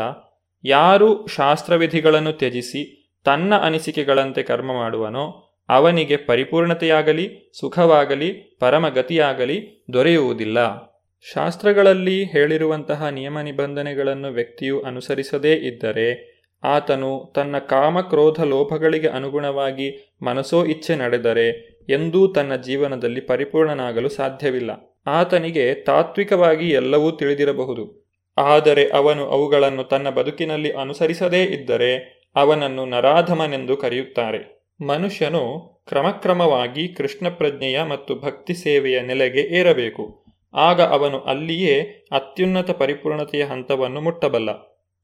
ಯಾರು 0.63 1.27
ಶಾಸ್ತ್ರವಿಧಿಗಳನ್ನು 1.27 2.33
ತ್ಯಜಿಸಿ 2.33 3.13
ತನ್ನ 3.25 3.57
ಅನಿಸಿಕೆಗಳಂತೆ 3.57 4.43
ಕರ್ಮ 4.43 4.73
ಮಾಡುವನೋ 4.73 5.46
ಅವನಿಗೆ 5.69 6.17
ಪರಿಪೂರ್ಣತೆಯಾಗಲಿ, 6.17 7.51
ಸುಖವಾಗಲಿ, 7.59 8.57
ಪರಮಗತಿಯಾಗಲಿ 8.59 9.85
ದೊರೆಯುವುದಿಲ್ಲ. 9.93 10.87
ಶಾಸ್ತ್ರಗಳಲ್ಲಿ 11.33 12.23
ಹೇಳಿರುವಂತಹ 12.23 13.07
ನಿಯಮ 13.07 13.39
ನಿಬಂಧನೆಗಳನ್ನು 13.39 14.27
ವ್ಯಕ್ತಿಯು 14.27 14.81
ಅನುಸರಿಸದೇ 14.81 15.53
ಇದ್ದರೆ, 15.53 16.37
ಆತನು 16.63 17.31
ತನ್ನ 17.35 17.57
ಕಾಮಕ್ರೋಧ 17.57 18.43
ಲೋಭಗಳಿಗೆ 18.43 19.07
ಅನುಗುಣವಾಗಿ 19.07 20.15
ಮನಸೋ 20.23 20.65
ಇಚ್ಛೆ 20.65 20.95
ನಡೆದರೆ 20.95 21.77
ಎಂದೂ 21.89 22.27
ತನ್ನ 22.27 22.55
ಜೀವನದಲ್ಲಿ 22.55 23.21
ಪರಿಪೂರ್ಣನಾಗಲು 23.21 24.09
ಸಾಧ್ಯವಿಲ್ಲ. 24.09 25.01
ಆತನಿಗೆ 25.07 25.73
ತಾತ್ವಿಕವಾಗಿ 25.73 26.69
ಎಲ್ಲವೂ 26.69 27.11
ತಿಳಿದಿರಬಹುದು. 27.11 28.07
ಆದರೆ 28.37 28.89
ಅವನು 28.89 29.25
ಅವುಗಳನ್ನು 29.25 29.83
ತನ್ನ 29.83 30.09
ಬದುಕಿನಲ್ಲಿ 30.09 30.71
ಅನುಸರಿಸದೇ 30.71 31.43
ಇದ್ದರೆ 31.43 32.21
ಅವನನ್ನು 32.35 32.85
ನರಾಧಮನೆಂದು 32.85 33.77
ಕರೆಯುತ್ತಾರೆ. 33.77 34.56
ಮನುಷ್ಯನು 34.81 35.75
ಕ್ರಮಕ್ರಮವಾಗಿ 35.87 36.87
ಕೃಷ್ಣ 36.87 37.29
ಪ್ರಜ್ಞೆಯ 37.29 37.83
ಮತ್ತು 37.83 38.15
ಭಕ್ತಿ 38.15 38.53
ಸೇವೆಯ 38.53 39.01
ನೆಲೆಗೆ 39.01 39.39
ಏರಬೇಕು. 39.39 40.27
ಆಗ 40.53 40.81
ಅವನು 40.81 41.19
ಅಲ್ಲಿಯೇ 41.19 42.05
ಅತ್ಯುನ್ನತ 42.11 42.71
ಪರಿಪೂರ್ಣತೆಯ 42.71 43.43
ಹಂತವನ್ನು 43.43 44.01
ಮುಟ್ಟಬಲ್ಲ. 44.01 44.49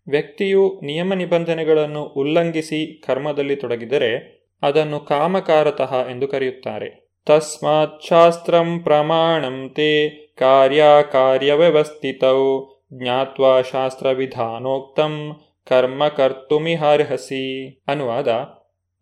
ವ್ಯಕ್ತಿಯು 0.07 0.79
ನಿಯಮ 0.83 1.13
ನಿಬಂಧನೆಗಳನ್ನು 1.13 2.03
ಉಲ್ಲಂಘಿಸಿ 2.03 3.01
ಕರ್ಮದಲ್ಲಿ 3.01 3.55
ತೊಡಗಿದರೆ 3.55 4.43
ಅದನ್ನು 4.61 4.99
ಕಾಮಕಾರತಃ 4.99 6.07
ಎಂದು 6.07 6.27
ಕರೆಯುತ್ತಾರೆ. 6.27 7.09
ತಸ್ಮಾತ್ 7.25 8.03
ಶಾಸ್ತ್ರಂ 8.03 8.79
ಪ್ರಮಾಣಂ 8.79 9.73
ತೇ 9.75 10.29
ಕಾರ್ಯವ್ಯವಸ್ಥಿತೌ 10.39 12.69
ಜ್ಞಾತ್ವಾ 12.93 13.61
ಶಾಸ್ತ್ರವಿಧಾನೋಕ್ತಂ 13.61 15.41
ಕರ್ಮ 15.67 16.07
ಕರ್ತುಮಿಹಾರ್ಹಸಿ 16.07 17.77
ಅನುವಾದ 17.87 18.27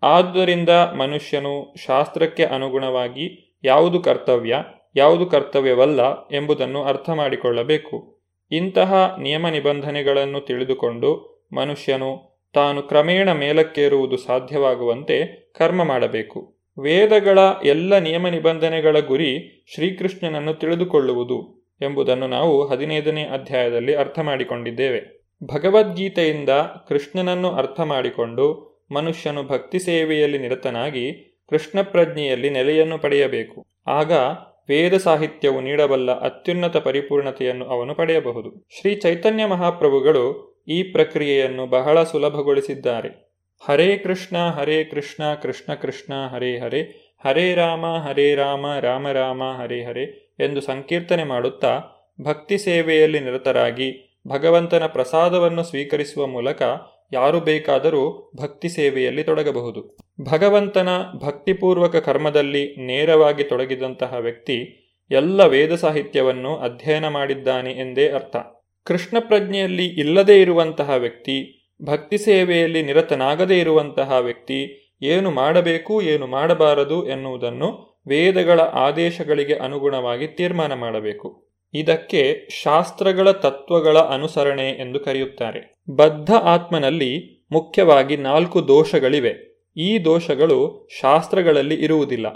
ಆದ್ದರಿಂದ 0.01 0.69
ಮನುಷ್ಯನು 0.69 1.73
ಶಾಸ್ತ್ರಕ್ಕೆ 1.87 2.45
ಅನುಗುಣವಾಗಿ 2.45 3.57
ಯಾವುದು 3.63 3.99
ಕರ್ತವ್ಯ, 3.99 4.57
ಯಾವುದು 4.95 5.25
ಕರ್ತವ್ಯವಲ್ಲ 5.25 6.27
ಎಂಬುದನ್ನು 6.31 6.83
ಅರ್ಥ 6.83 7.09
ಮಾಡಿಕೊಳ್ಳಬೇಕು 7.09 8.21
ಇಂತಹ 8.51 9.15
ನಿಯಮ 9.21 9.47
ನಿಬಂಧನೆಗಳನ್ನು 9.47 10.41
ತಿಳಿದುಕೊಂಡು 10.41 11.41
ಮನುಷ್ಯನು 11.53 12.41
ತಾನು 12.53 12.81
ಕ್ರಮೇಣ 12.81 13.31
ಮೇಲಕ್ಕೇರುವುದು 13.31 14.17
ಸಾಧ್ಯವಾಗುವಂತೆ 14.17 15.51
ಕರ್ಮ 15.59 15.83
ಮಾಡಬೇಕು. 15.83 16.61
ವೇದಗಳ 16.81 17.39
ಎಲ್ಲ 17.63 17.97
ನಿಯಮ 17.97 18.27
ನಿಬಂಧನೆಗಳ 18.27 18.99
ಗುರಿ 18.99 19.63
ಶ್ರೀಕೃಷ್ಣನನ್ನು 19.75 20.53
ತಿಳಿದುಕೊಳ್ಳುವುದು 20.53 21.67
ಎಂಬುದನ್ನು 21.81 22.27
ನಾವು 22.27 22.67
ಹದಿನೈದನೇ 22.67 23.23
ಅಧ್ಯಾಯದಲ್ಲಿ 23.23 23.95
ಅರ್ಥ 23.95 24.19
ಮಾಡಿಕೊಂಡಿದ್ದೇವೆ 24.19 25.21
ಭಗವದ್ಗೀತೆಯಿಂದ 25.53 26.49
ಕೃಷ್ಣನನ್ನು 26.89 27.51
ಅರ್ಥ 27.51 27.81
ಮಾಡಿಕೊಂಡು 27.81 28.70
ಮನುಷ್ಯನು 28.91 29.43
ಭಕ್ತಿ 29.43 29.79
ಸೇವೆಯಲ್ಲಿ 29.79 30.37
ನಿರತನಾಗಿ 30.37 31.05
ಕೃಷ್ಣ 31.49 31.81
ಪ್ರಜ್ಞೆಯಲ್ಲಿ 31.81 32.49
ನೆಲೆಯನ್ನು 32.49 32.97
ಪಡೆಯಬೇಕು. 32.97 33.65
ಆಗ 33.87 34.11
ವೇದ 34.69 34.97
ಸಾಹಿತ್ಯವು 34.97 35.61
ನೀಡಬಲ್ಲ 35.61 36.11
ಅತ್ಯುನ್ನತ 36.19 36.77
ಪರಿಪೂರ್ಣತೆಯನ್ನು 36.77 37.65
ಅವನು 37.65 37.95
ಪಡೆಯಬಹುದು. 37.95 38.49
ಶ್ರೀ 38.79 38.95
ಚೈತನ್ಯ 38.95 39.45
ಮಹಾಪ್ರಭುಗಳು 39.45 40.23
ಈ 40.67 40.83
ಪ್ರಕ್ರಿಯೆಯನ್ನು 40.83 41.65
ಬಹಳ 41.65 42.03
ಸುಲಭಗೊಳಿಸಿದ್ದಾರೆ. 42.03 43.31
ಹರೇ 43.61 43.97
ಕೃಷ್ಣ 43.97 44.37
ಹರೇ 44.37 44.83
ಕೃಷ್ಣ 44.83 45.33
ಕೃಷ್ಣ 45.41 45.73
ಕೃಷ್ಣ, 45.73 46.13
ಹರೇ 46.27 46.57
ಹರೇ 46.57 46.81
ಹರೇ 47.25 47.55
ರಾಮ 47.55 47.85
ಹರೇ 47.85 48.35
ರಾಮ 48.35 48.65
ರಾಮ 48.79 49.11
ರಾಮ, 49.11 49.43
ಹರೇ 49.61 49.83
ಹರೇ 49.83 50.05
ಎಂದು 50.39 50.61
ಸಂಕೀರ್ತನೆ 50.61 51.23
ಮಾಡುತ್ತಾ 51.23 51.73
ಭಕ್ತಿ 52.21 52.57
ಸೇವೆಯಲ್ಲಿ 52.57 53.19
ನಿರತರಾಗಿ 53.19 53.89
ಭಗವಂತನ 54.27 54.85
ಪ್ರಸಾದವನ್ನು 54.85 55.63
ಸ್ವೀಕರಿಸುವ 55.63 56.27
ಮೂಲಕ 56.27 56.61
ಯಾರು 57.11 57.39
ಬೇಕಾದರೂ 57.39 58.31
ಭಕ್ತಿ 58.41 58.69
ಸೇವೆಯಲ್ಲಿ 58.69 59.23
ತೊಡಗಬಹುದು. 59.23 59.97
ಭಗವಂತನ 60.31 60.89
ಭಕ್ತಿಪೂರ್ವಕ 61.25 61.95
ಕರ್ಮದಲ್ಲಿ 61.95 62.75
ನೇರವಾಗಿ 62.85 63.43
ತೊಡಗಿದಂತಹ 63.43 64.13
ವ್ಯಕ್ತಿ 64.19 64.77
ಎಲ್ಲ 65.11 65.45
ವೇದ 65.45 65.75
ಸಾಹಿತ್ಯವನ್ನು 65.75 66.55
ಅಧ್ಯಯನ 66.55 67.07
ಮಾಡಿದ್ದಾನೆ 67.07 67.71
ಎಂದೇ 67.71 68.09
ಅರ್ಥ. 68.09 68.35
ಕೃಷ್ಣ 68.83 69.17
ಪ್ರಜ್ಞೆಯಲ್ಲಿ 69.19 69.85
ಇಲ್ಲದೇ 69.85 70.41
ಇರುವಂತಹ 70.41 70.89
ವ್ಯಕ್ತಿ, 70.89 71.67
ಭಕ್ತಿ 71.83 72.17
ಸೇವೆಯಲ್ಲಿ 72.17 72.83
ನಿರತನಾಗದೇ 72.83 73.59
ಇರುವಂತಹ 73.59 74.11
ವ್ಯಕ್ತಿ 74.11 74.77
ಏನು 75.01 75.31
ಮಾಡಬೇಕು, 75.31 76.01
ಏನು 76.01 76.27
ಮಾಡಬಾರದು 76.27 77.07
ಎನ್ನುವುದನ್ನು 77.07 78.01
ವೇದಗಳ 78.07 78.61
ಆದೇಶಗಳಿಗೆ 78.61 79.55
ಅನುಗುಣವಾಗಿ 79.55 80.27
ತೀರ್ಮಾನ 80.27 80.73
ಮಾಡಬೇಕು. 80.73 81.50
ಇದಕ್ಕೆ 81.73 82.47
ಶಾಸ್ತ್ರಗಳ 82.63 83.31
ತತ್ವಗಳ 83.31 83.97
ಅನುಸರಣೆ 83.97 84.69
ಎಂದು 84.69 84.99
ಕರೆಯುತ್ತಾರೆ. 84.99 85.75
ಬದ್ಧ 85.89 86.33
ಆತ್ಮನಲ್ಲಿ 86.33 87.45
ಮುಖ್ಯವಾಗಿ 87.51 88.17
ನಾಲ್ಕು 88.17 88.67
ದೋಷಗಳಿವೆ. 88.67 89.51
ಈ 89.77 89.99
ದೋಷಗಳು 89.99 90.87
ಶಾಸ್ತ್ರಗಳಲ್ಲಿ 91.01 91.75
ಇರುವುದಿಲ್ಲ. 91.75 92.27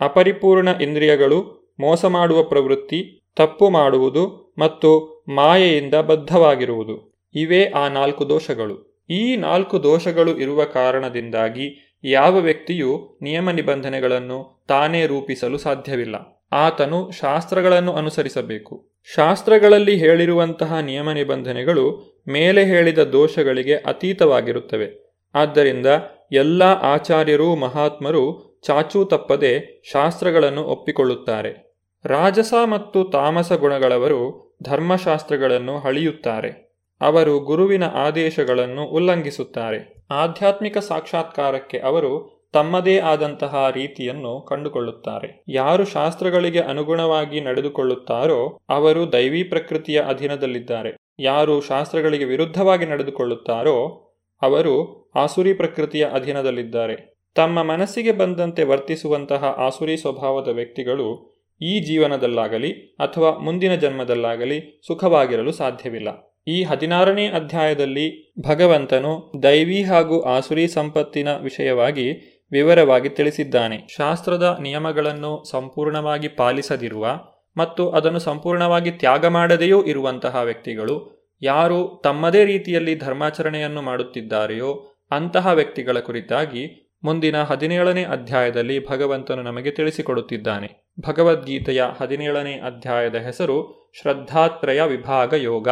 ಅಪರಿಪೂರ್ಣ 0.00 0.68
ಇಂದ್ರಿಯಗಳು, 0.68 1.66
ಮೋಸ 1.80 2.04
ಮಾಡುವ 2.04 2.42
ಪ್ರವೃತ್ತಿ, 2.42 3.32
ತಪ್ಪು 3.36 3.70
ಮಾಡುವುದು 3.70 4.54
ಮತ್ತು 4.58 5.24
ಮಾಯೆಯಿಂದ 5.28 5.94
ಬದ್ಧವಾಗಿರುವುದು. 5.94 7.22
ಇವೇ 7.34 7.64
ಆ 7.64 7.88
ನಾಲ್ಕು 7.88 8.28
ದೋಷಗಳು. 8.28 9.04
ಈ 9.10 9.36
ನಾಲ್ಕು 9.36 9.82
ದೋಷಗಳು 9.82 10.38
ಇರುವ 10.38 10.64
ಕಾರಣದಿಂದಾಗಿ 10.64 11.98
ಯಾವ 12.04 12.36
ವ್ಯಕ್ತಿಯು 12.36 13.18
ನಿಯಮ 13.22 13.50
ನಿಬಂಧನೆಗಳನ್ನು 13.50 14.64
ತಾನೇ 14.68 15.06
ರೂಪಿಸಲು 15.06 15.58
ಸಾಧ್ಯವಿಲ್ಲ. 15.58 16.35
ಆತನು 16.52 17.10
ಶಾಸ್ತ್ರಗಳನ್ನು 17.10 17.92
ಅನುಸರಿಸಬೇಕು. 17.92 18.88
ಶಾಸ್ತ್ರಗಳಲ್ಲಿ 19.14 19.96
ಹೇಳಿರುವಂತಹ 19.96 20.78
ನಿಯಮ 20.78 21.10
ನಿಬಂಧನೆಗಳು 21.10 22.16
ಮೇಲೆ 22.28 22.64
ಹೇಳಿದ 22.64 22.98
ದೋಷಗಳಿಗೆ 22.98 23.74
ಅತೀತವಾಗಿರುತ್ತವೆ. 23.74 25.14
ಆದ್ದರಿಂದ 25.34 25.86
ಎಲ್ಲ 26.32 26.62
ಆಚಾರ್ಯರೂ, 26.62 27.56
ಮಹಾತ್ಮರು 27.56 28.56
ಚಾಚೂ 28.66 29.04
ತಪ್ಪದೆ 29.04 29.82
ಶಾಸ್ತ್ರಗಳನ್ನು 29.92 30.64
ಒಪ್ಪಿಕೊಳ್ಳುತ್ತಾರೆ. 30.64 31.74
ರಾಜಸ 32.04 32.54
ಮತ್ತು 32.64 33.04
ತಾಮಸ 33.04 33.52
ಗುಣಗಳವರು 33.52 34.46
ಧರ್ಮಶಾಸ್ತ್ರಗಳನ್ನು 34.62 35.78
ಹಳಿಯುತ್ತಾರೆ 35.78 36.66
ಅವರು 37.00 37.40
ಗುರುವಿನ 37.40 37.84
ಆದೇಶಗಳನ್ನು 37.84 38.84
ಉಲ್ಲಂಘಿಸುತ್ತಾರೆ. 38.84 40.06
ಆಧ್ಯಾತ್ಮಿಕ 40.10 40.78
ಸಾಕ್ಷಾತ್ಕಾರಕ್ಕೆ 40.78 41.78
ಅವರು 41.78 42.35
ತಮ್ಮದೇ 42.52 42.98
ಆದಂತಹ 42.98 43.70
ರೀತಿಯನ್ನು 43.74 44.40
ಕಂಡುಕೊಳ್ಳುತ್ತಾರೆ. 44.40 45.44
ಯಾರು 45.48 45.84
ಶಾಸ್ತ್ರಗಳಿಗೆ 45.84 46.58
ಅನುಗುಣವಾಗಿ 46.58 47.40
ನಡೆದುಕೊಳ್ಳುತ್ತಾರೋ 47.40 48.58
ಅವರು 48.68 49.12
ದೈವಿ 49.12 49.42
ಪ್ರಕೃತಿಯ 49.42 50.00
ಅಧೀನದಲ್ಲಿದ್ದಾರೆ. 50.00 50.96
ಯಾರು 51.20 51.60
ಶಾಸ್ತ್ರಗಳಿಗೆ 51.60 52.24
ವಿರುದ್ಧವಾಗಿ 52.24 52.86
ನಡೆದುಕೊಳ್ಳುತ್ತಾರೋ 52.86 54.02
ಅವರು 54.42 55.10
ಆಸುರಿ 55.14 55.52
ಪ್ರಕೃತಿಯ 55.52 56.04
ಅಧೀನದಲ್ಲಿದ್ದಾರೆ. 56.04 57.16
ತಮ್ಮ 57.34 57.62
ಮನಸ್ಸಿಗೆ 57.62 58.12
ಬಂದಂತೆ 58.12 58.64
ವರ್ತಿಸುವಂತಹ 58.64 59.44
ಆಸುರಿ 59.44 59.96
ಸ್ವಭಾವದ 59.96 60.48
ವ್ಯಕ್ತಿಗಳು 60.48 61.36
ಈ 61.62 61.80
ಜೀವನದಲ್ಲಾಗಲಿ 61.80 62.72
ಅಥವಾ 62.72 63.38
ಮುಂದಿನ 63.38 63.74
ಜನ್ಮದಲ್ಲಾಗಲಿ 63.74 64.80
ಸುಖವಾಗಿರಲು 64.86 65.52
ಸಾಧ್ಯವಿಲ್ಲ. 65.52 66.08
ಈ 66.48 66.62
ಹದಿನಾರನೇ 66.62 67.26
ಅಧ್ಯಾಯದಲ್ಲಿ 67.28 68.32
ಭಗವಂತನು 68.48 69.32
ದೈವಿ 69.42 69.82
ಹಾಗೂ 69.82 70.20
ಆಸುರಿ 70.20 70.68
ಸಂಪತ್ತಿನ 70.68 71.36
ವಿಷಯವಾಗಿ 71.36 72.35
ವಿವರವಾಗಿ 72.52 73.08
ತಿಳಿಸಿದ್ದಾನೆ. 73.08 73.86
ಶಾಸ್ತ್ರದ 73.96 74.58
ನಿಯಮಗಳನ್ನು 74.62 75.44
ಸಂಪೂರ್ಣವಾಗಿ 75.50 76.28
ಪಾಲಿಸದಿರುವ 76.28 77.20
ಮತ್ತು 77.56 77.90
ಅದನ್ನು 77.90 78.18
ಸಂಪೂರ್ಣವಾಗಿ 78.18 78.90
ತ್ಯಾಗ 78.90 79.26
ಮಾಡದೆಯೂ 79.26 79.84
ಇರುವಂತಹ 79.84 80.36
ವ್ಯಕ್ತಿಗಳು 80.36 81.16
ಯಾರು 81.42 82.00
ತಮ್ಮದೇ 82.04 82.44
ರೀತಿಯಲ್ಲಿ 82.44 82.98
ಧರ್ಮಾಚರಣೆಯನ್ನು 82.98 83.82
ಮಾಡುತ್ತಿದ್ದಾರೆಯೋ 83.82 84.92
ಅಂತಹ 85.10 85.46
ವ್ಯಕ್ತಿಗಳ 85.46 85.98
ಕುರಿತಾಗಿ 85.98 86.90
ಮುಂದಿನ 87.04 87.42
ಹದಿನೇಳನೇ 87.42 88.04
ಅಧ್ಯಾಯದಲ್ಲಿ 88.04 88.88
ಭಗವಂತನು 88.88 89.42
ನಮಗೆ 89.42 89.70
ತಿಳಿಸಿಕೊಡುತ್ತಿದ್ದಾನೆ. 89.70 90.86
ಭಗವದ್ಗೀತೆಯ 91.08 91.84
ಹದಿನೇಳನೇ 92.00 92.52
ಅಧ್ಯಾಯದ 92.52 93.14
ಹೆಸರು 93.14 93.90
ಶ್ರದ್ಧಾತ್ರಯ 94.02 94.82
ವಿಭಾಗ 94.82 95.32
ಯೋಗ. 95.32 95.68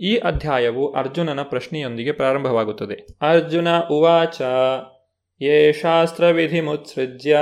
ಈ 0.00 0.16
ಅಧ್ಯಾಯವು 0.16 0.92
ಅರ್ಜುನನ 0.92 1.42
ಪ್ರಶ್ನೆಯೊಂದಿಗೆ 1.42 2.12
ಪ್ರಾರಂಭವಾಗುತ್ತದೆ. 2.12 3.06
ಅರ್ಜುನ 3.20 3.68
ಉವಾಚ 3.90 4.42
ಯೇ 5.42 5.72
ಶಾಸ್ತ್ರವಿಧಿಮುತ್ಸೃಜ್ಯ 5.72 7.38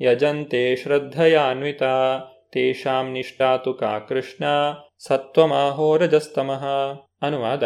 ಯಜಂತೆ 0.00 0.72
श्रद्धयान्विता 0.74 2.20
ತೇಷಾಂ 2.52 3.12
ನಿಷ್ಠಾತು 3.12 3.74
ಕಾ 3.74 3.98
ಕೃಷ್ಣ 3.98 4.44
ಸತ್ವಮಾಹೋರಜಸ್ತಮಃ 4.98 6.64
ಅನುವಾದ 7.22 7.62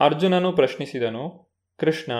ಅರ್ಜುನನು 0.00 0.52
ಪ್ರಶ್ನಿಸಿದನು 0.52 1.54
ಕೃಷ್ಣ, 1.78 2.12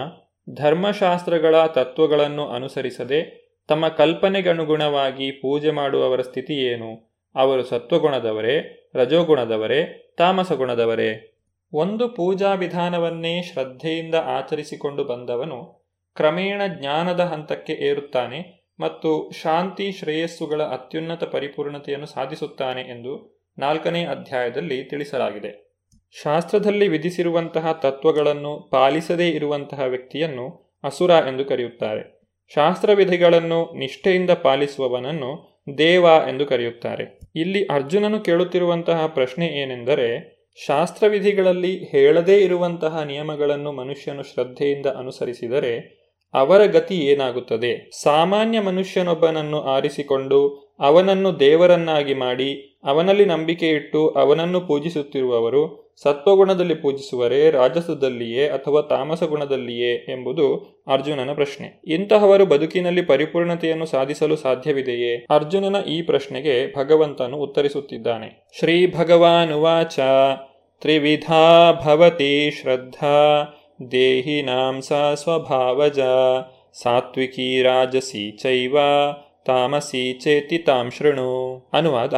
ಧರ್ಮಶಾಸ್ತ್ರಗಳ 0.55 1.66
ತತ್ವಗಳನ್ನು 1.66 2.48
ಅನುಸರಿಸದೆ 2.48 3.50
ತಮ್ಮ 3.68 3.88
ಕಲ್ಪನೆಗನುಗುಣವಾಗಿ 3.88 5.30
ಪೂಜೆ 5.30 5.70
ಮಾಡುವವರ 5.70 6.20
ಸ್ಥಿತಿ 6.20 6.55
ಏನು? 6.55 7.20
ಅವರು 7.34 7.62
ಸತ್ವಗುಣದವರೇ, 7.62 8.90
ರಜೋಗುಣದವರೇ, 8.94 10.14
ತಾಮಸಗುಣದವರೇ? 10.18 11.38
ಒಂದು 11.72 12.09
ಪೂಜಾ 12.09 12.55
ವಿಧಾನವನ್ನೇ 12.55 13.42
ಶ್ರದ್ಧೆಯಿಂದ 13.42 14.14
ಆಚರಿಸಿಕೊಂಡು 14.14 15.05
ಬಂದವನು 15.05 15.81
ಕ್ರಮೇಣ 16.16 16.62
ಜ್ಞಾನದ 16.66 17.20
ಹಂತಕ್ಕೆ 17.20 17.72
ಏರುತ್ತಾನೆ 17.72 18.68
ಮತ್ತು 18.80 19.30
ಶಾಂತಿ 19.42 19.92
ಶ್ರೇಯಸ್ಸುಗಳ 19.92 20.62
ಅತ್ಯುನ್ನತ 20.62 21.24
ಪರಿಪೂರ್ಣತೆಯನ್ನು 21.24 22.06
ಸಾಧಿಸುತ್ತಾನೆ 22.06 22.80
ಎಂದು 22.80 23.42
ನಾಲ್ಕನೇ 23.58 24.04
ಅಧ್ಯಾಯದಲ್ಲಿ 24.04 24.84
ತಿಳಿಸಲಾಗಿದೆ. 24.84 25.72
ಶಾಸ್ತ್ರದಲ್ಲಿ 26.22 26.88
ವಿಧಿಸಿರುವಂತಹ 26.88 27.72
ತತ್ವಗಳನ್ನು 27.72 28.68
ಪಾಲಿಸದೇ 28.72 29.28
ಇರುವಂತಹ 29.28 29.80
ವ್ಯಕ್ತಿಯನ್ನು 29.80 30.76
ಅಸುರ 30.84 31.10
ಎಂದು 31.10 31.44
ಕರೆಯುತ್ತಾರೆ. 31.44 32.22
ಶಾಸ್ತ್ರವಿಧಿಗಳನ್ನು 32.54 33.78
ನಿಷ್ಠೆಯಿಂದ 33.78 34.30
ಪಾಲಿಸುವವನನ್ನು 34.30 35.62
ದೇವ 35.78 36.04
ಎಂದು 36.28 36.46
ಕರೆಯುತ್ತಾರೆ. 36.46 37.18
ಇಲ್ಲಿ 37.34 37.66
ಅರ್ಜುನನು 37.66 38.20
ಕೇಳುತ್ತಿರುವಂತಹ 38.20 39.06
ಪ್ರಶ್ನೆ 39.06 39.46
ಏನೆಂದರೆ, 39.46 40.42
ಶಾಸ್ತ್ರವಿಧಿಗಳಲ್ಲಿ 40.66 41.84
ಹೇಳದೇ 41.84 42.38
ಇರುವಂತಹ 42.38 43.02
ನಿಯಮಗಳನ್ನು 43.02 43.72
ಮನುಷ್ಯನು 43.72 44.22
ಶ್ರದ್ಧೆಯಿಂದ 44.22 44.86
ಅನುಸರಿಸಿದರೆ 44.86 46.01
ಅವರ 46.34 46.66
ಗತಿ 46.66 46.94
ಏನಾಗುತ್ತದೆ? 46.94 47.90
ಸಾಮಾನ್ಯ 48.02 48.60
ಮನುಷ್ಯನೊಬ್ಬನನ್ನು 48.60 49.60
ಆರಿಸಿಕೊಂಡು 49.60 50.62
ಅವನನ್ನು 50.80 51.40
ದೇವರನ್ನಾಗಿ 51.40 52.14
ಮಾಡಿ 52.14 52.78
ಅವನಲ್ಲಿ 52.84 53.24
ನಂಬಿಕೆ 53.24 53.68
ಇಟ್ಟು 53.68 54.08
ಅವನನ್ನು 54.08 54.60
ಪೂಜಿಸುತ್ತಿರುವವರು 54.60 55.82
ಸತ್ವಗುಣದಲ್ಲಿ 56.02 56.74
ಪೂಜಿಸುವರೇ, 56.74 57.50
ರಾಜಸದಲ್ಲಿಯೇ 57.50 58.48
ಅಥವಾ 58.48 58.82
ತಾಮಸ 58.82 59.22
ಗುಣದಲ್ಲಿಯೇ 59.22 59.94
ಎಂಬುದು 59.94 60.56
ಅರ್ಜುನನ 60.86 61.34
ಪ್ರಶ್ನೆ. 61.34 61.82
ಇಂತಹವರು 61.86 62.46
ಬದುಕಿನಲ್ಲಿ 62.46 63.02
ಪರಿಪೂರ್ಣತೆಯನ್ನು 63.02 63.86
ಸಾಧಿಸಲು 63.86 64.36
ಸಾಧ್ಯವಿದೆಯೇ? 64.36 65.26
ಅರ್ಜುನನ 65.30 65.82
ಈ 65.82 66.02
ಪ್ರಶ್ನೆಗೆ 66.02 66.76
ಭಗವಂತನು 66.76 67.36
ಉತ್ತರಿಸುತ್ತಿದ್ದಾನೆ. 67.36 68.50
ಶ್ರೀ 68.58 68.92
ಭಗವಾನುವಾಚ 68.92 69.98
ತ್ರಿವಿಧಾ 70.80 71.72
ಭವತಿ 71.84 72.50
ಶ್ರದ್ಧಾ. 72.50 73.42
ಸಾ 74.80 75.14
ಸ್ವಭಾವಜ 75.14 76.00
ಸಾತ್ವಿಕಿ 76.82 77.62
ರಾಜಸಿ 77.62 78.30
ಚೈವ 78.30 78.76
ತಾಮಸಿ 79.46 80.12
ಚೇತಿ 80.12 80.58
ತಾಂ 80.58 80.90
ಶೃಣು 80.90 81.30
ಅನುವಾದ 81.72 82.14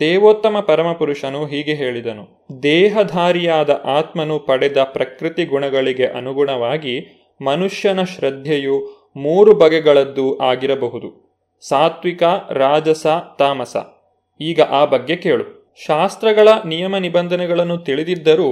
ದೇವೋತ್ತಮ 0.00 0.56
ಪರಮಪುರುಷನು 0.60 1.46
ಹೀಗೆ 1.46 1.74
ಹೇಳಿದನು, 1.74 2.24
ದೇಹಧಾರಿಯಾದ 2.62 3.70
ಆತ್ಮನು 3.84 4.38
ಪಡೆದ 4.38 4.78
ಪ್ರಕೃತಿ 4.82 5.44
ಗುಣಗಳಿಗೆ 5.44 6.06
ಅನುಗುಣವಾಗಿ 6.06 6.94
ಮನುಷ್ಯನ 7.40 8.02
ಶ್ರದ್ಧೆಯು 8.02 8.76
ಮೂರು 9.16 9.54
ಬಗೆಗಳದ್ದು 9.54 10.38
ಆಗಿರಬಹುದು, 10.38 11.08
ಸಾತ್ವಿಕ, 11.68 12.22
ರಾಜಸ, 12.50 13.06
ತಾಮಸ. 13.38 13.76
ಈಗ 14.40 14.60
ಆ 14.60 14.84
ಬಗ್ಗೆ 14.84 15.16
ಕೇಳು. 15.16 15.46
ಶಾಸ್ತ್ರಗಳ 15.86 16.48
ನಿಯಮ 16.66 16.96
ನಿಬಂಧನೆಗಳನ್ನು 16.96 17.78
ತಿಳಿದಿದ್ದರೂ 17.78 18.50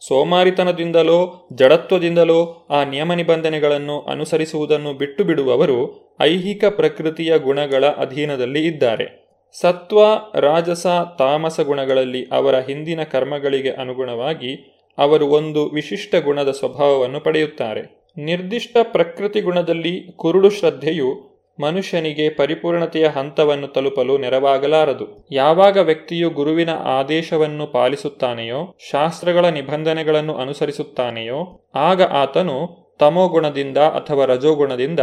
ಸೋಮಾರಿತನದಿಂದಲೋ, 0.00 1.48
ಜಡತ್ವದಿಂದಲೋ 1.52 2.66
ಆ 2.70 2.84
ನಿಯಮ 2.84 3.12
ನಿಬಂಧನೆಗಳನ್ನು 3.12 4.00
ಅನುಸರಿಸುವುದನ್ನು 4.00 4.92
ಬಿಟ್ಟು 4.92 5.24
ಬಿಡುವವರು 5.24 6.08
ಐಹಿಕ 6.20 6.64
ಪ್ರಕೃತಿಯ 6.64 7.38
ಗುಣಗಳ 7.38 7.86
ಅಧೀನದಲ್ಲಿ 7.86 8.66
ಇದ್ದಾರೆ. 8.66 9.28
ಸತ್ವ, 9.60 9.98
ರಾಜಸ, 10.34 10.86
ತಾಮಸ 11.18 11.60
ಗುಣಗಳಲ್ಲಿ 11.60 12.26
ಅವರ 12.32 12.58
ಹಿಂದಿನ 12.58 13.02
ಕರ್ಮಗಳಿಗೆ 13.02 13.70
ಅನುಗುಣವಾಗಿ 13.70 14.74
ಅವರು 14.98 15.26
ಒಂದು 15.26 15.68
ವಿಶಿಷ್ಟ 15.68 16.14
ಗುಣದ 16.14 16.50
ಸ್ವಭಾವವನ್ನು 16.50 17.20
ಪಡೆಯುತ್ತಾರೆ. 17.20 18.12
ನಿರ್ದಿಷ್ಟ 18.18 18.76
ಪ್ರಕೃತಿ 18.82 19.40
ಗುಣದಲ್ಲಿ 19.40 20.12
ಕುರುಡು 20.16 20.50
ಶ್ರದ್ಧೆಯು 20.50 21.37
ಮನುಷ್ಯನಿಗೆ 21.60 22.30
ಪರಿಪೂರ್ಣತೆಯ 22.30 23.06
ಹಂತವನ್ನು 23.06 23.68
ತಲುಪಲು 23.68 24.18
ನೆರವಾಗಲಾರದು. 24.18 25.28
ಯಾವಾಗ 25.30 25.76
ವ್ಯಕ್ತಿಯು 25.76 26.30
ಗುರುವಿನ 26.30 26.70
ಆದೇಶವನ್ನು 26.70 27.66
ಪಾಲಿಸುತ್ತಾನೆಯೋ, 27.66 28.76
ಶಾಸ್ತ್ರಗಳ 28.90 29.44
ನಿಬಂಧನೆಗಳನ್ನು 29.44 30.34
ಅನುಸರಿಸುತ್ತಾನೆಯೋ, 30.34 31.70
ಆಗ 31.74 32.02
ಆತನು 32.02 32.88
ತಮೋಗುಣದಿಂದ 33.00 33.78
ಅಥವಾ 33.78 34.24
ರಜೋಗುಣದಿಂದ 34.24 35.00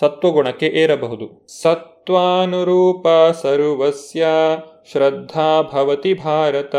ಸತ್ವಗುಣಕ್ಕೆ 0.00 0.66
ಏರಬಹುದು. 0.66 1.46
ಸತ್ವಾನುರೂಪ 1.62 3.06
ಸರ್ವಸ್ಯ 3.32 4.26
ಶ್ರದ್ಧಾ 4.92 5.62
ಭವತಿ 5.62 6.14
ಭಾರತ 6.14 6.76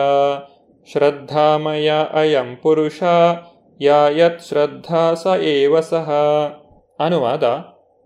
ಶ್ರದ್ಧಾಮಯ 0.92 1.92
ಅಯಂ 2.14 2.56
ಪುರುಷ 2.56 3.04
ಯಾಯತ್ 3.82 4.42
ಶ್ರದ್ಧಾ 4.42 5.14
ಸ 5.14 5.28
ಏವ 5.42 5.80
ಸಹ. 5.80 6.12
ಅನುವಾದ 7.00 7.44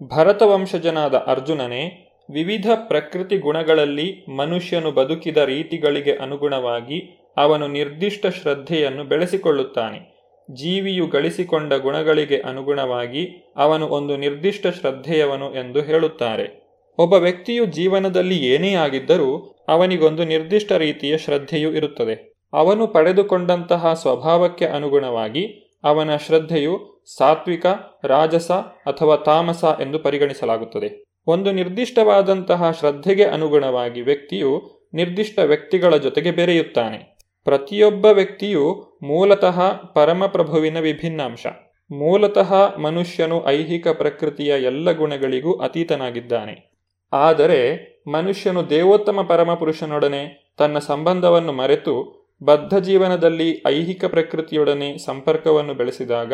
ಭರತವಂಶಜನಾದ 0.08 1.16
ಅರ್ಜುನನೇ, 1.16 2.14
ವಿವಿಧ 2.34 2.66
ಪ್ರಕೃತಿ 2.88 3.38
ಗುಣಗಳಲ್ಲಿ 3.38 4.26
ಮನುಷ್ಯನು 4.38 4.92
ಬದುಕಿದ 4.92 5.38
ರೀತಿಗಳಿಗೆ 5.38 6.14
ಅನುಗುಣವಾಗಿ 6.14 7.28
ಅವನು 7.38 7.68
ನಿರ್ದಿಷ್ಟ 7.68 8.28
ಶ್ರದ್ಧೆಯನ್ನು 8.28 9.04
ಬೆಳೆಸಿಕೊಳ್ಳುತ್ತಾನೆ. 9.04 10.14
ಜೀವಿಯು 10.52 11.08
ಗಳಿಸಿಕೊಂಡ 11.08 11.74
ಗುಣಗಳಿಗೆ 11.74 12.42
ಅನುಗುಣವಾಗಿ 12.42 13.54
ಅವನು 13.56 13.88
ಒಂದು 13.88 14.18
ನಿರ್ದಿಷ್ಟ 14.18 14.68
ಶ್ರದ್ಧೆಯವನು 14.68 15.54
ಎಂದು 15.54 15.82
ಹೇಳುತ್ತಾರೆ. 15.82 16.64
ಒಬ್ಬ 16.98 17.14
ವ್ಯಕ್ತಿಯು 17.14 17.66
ಜೀವನದಲ್ಲಿ 17.66 18.38
ಏನೇ 18.38 18.74
ಆಗಿದ್ದರೂ 18.74 19.56
ಅವನಿಗೊಂದು 19.68 20.26
ನಿರ್ದಿಷ್ಟ 20.26 20.72
ರೀತಿಯ 20.72 21.18
ಶ್ರದ್ಧೆಯು 21.18 21.74
ಇರುತ್ತದೆ. 21.74 22.34
ಅವನು 22.54 22.88
ಪಡೆದುಕೊಂಡಂತಹ 22.88 23.94
ಸ್ವಭಾವಕ್ಕೆ 23.94 24.66
ಅನುಗುಣವಾಗಿ 24.66 25.48
ಅವನ 25.84 26.16
ಶ್ರದ್ಧೆಯು 26.16 26.93
ಸಾತ್ವಿಕ, 27.06 27.66
ರಾಜಸ 28.04 28.52
ಅಥವಾ 28.86 29.16
ತಾಮಸ 29.16 29.64
ಎಂದು 29.82 30.00
ಪರಿಗಣಿಸಲಾಗುತ್ತದೆ. 30.00 31.04
ಒಂದು 31.28 31.52
ನಿರ್ದಿಷ್ಟವಾದಂತಹ 31.52 32.72
ಶ್ರದ್ಧೆಗೆ 32.72 33.24
ಅನುಗುಣವಾಗಿ 33.24 34.02
ವ್ಯಕ್ತಿಯು 34.02 34.84
ನಿರ್ದಿಷ್ಟ 34.94 35.40
ವ್ಯಕ್ತಿಗಳ 35.40 35.96
ಜೊತೆಗೆ 35.96 36.32
ಬೆರೆಯುತ್ತಾನೆ. 36.32 37.18
ಪ್ರತಿಯೊಬ್ಬ 37.44 38.06
ವ್ಯಕ್ತಿಯು 38.06 38.98
ಮೂಲತಃ 39.04 39.62
ಪರಮಪ್ರಭುವಿನ 39.94 40.80
ವಿಭಿನ್ನಾಂಶ. 40.80 41.48
ಮೂಲತಃ 41.92 42.78
ಮನುಷ್ಯನು 42.78 43.48
ಐಹಿಕ 43.48 43.88
ಪ್ರಕೃತಿಯ 43.88 44.48
ಎಲ್ಲ 44.48 44.92
ಗುಣಗಳಿಗೂ 44.92 45.54
ಅತೀತನಾಗಿದ್ದಾನೆ. 45.54 46.74
ಆದರೆ 47.14 47.94
ಮನುಷ್ಯನು 48.08 48.70
ದೇವೋತ್ತಮ 48.70 49.22
ಪರಮಪುರುಷನೊಡನೆ 49.22 50.54
ತನ್ನ 50.58 50.80
ಸಂಬಂಧವನ್ನು 50.80 51.52
ಮರೆತು 51.52 52.24
ಬದ್ಧ 52.44 52.76
ಜೀವನದಲ್ಲಿ 52.78 53.64
ಐಹಿಕ 53.68 54.06
ಪ್ರಕೃತಿಯೊಡನೆ 54.06 54.98
ಸಂಪರ್ಕವನ್ನು 54.98 55.74
ಬೆಳೆಸಿದಾಗ 55.74 56.34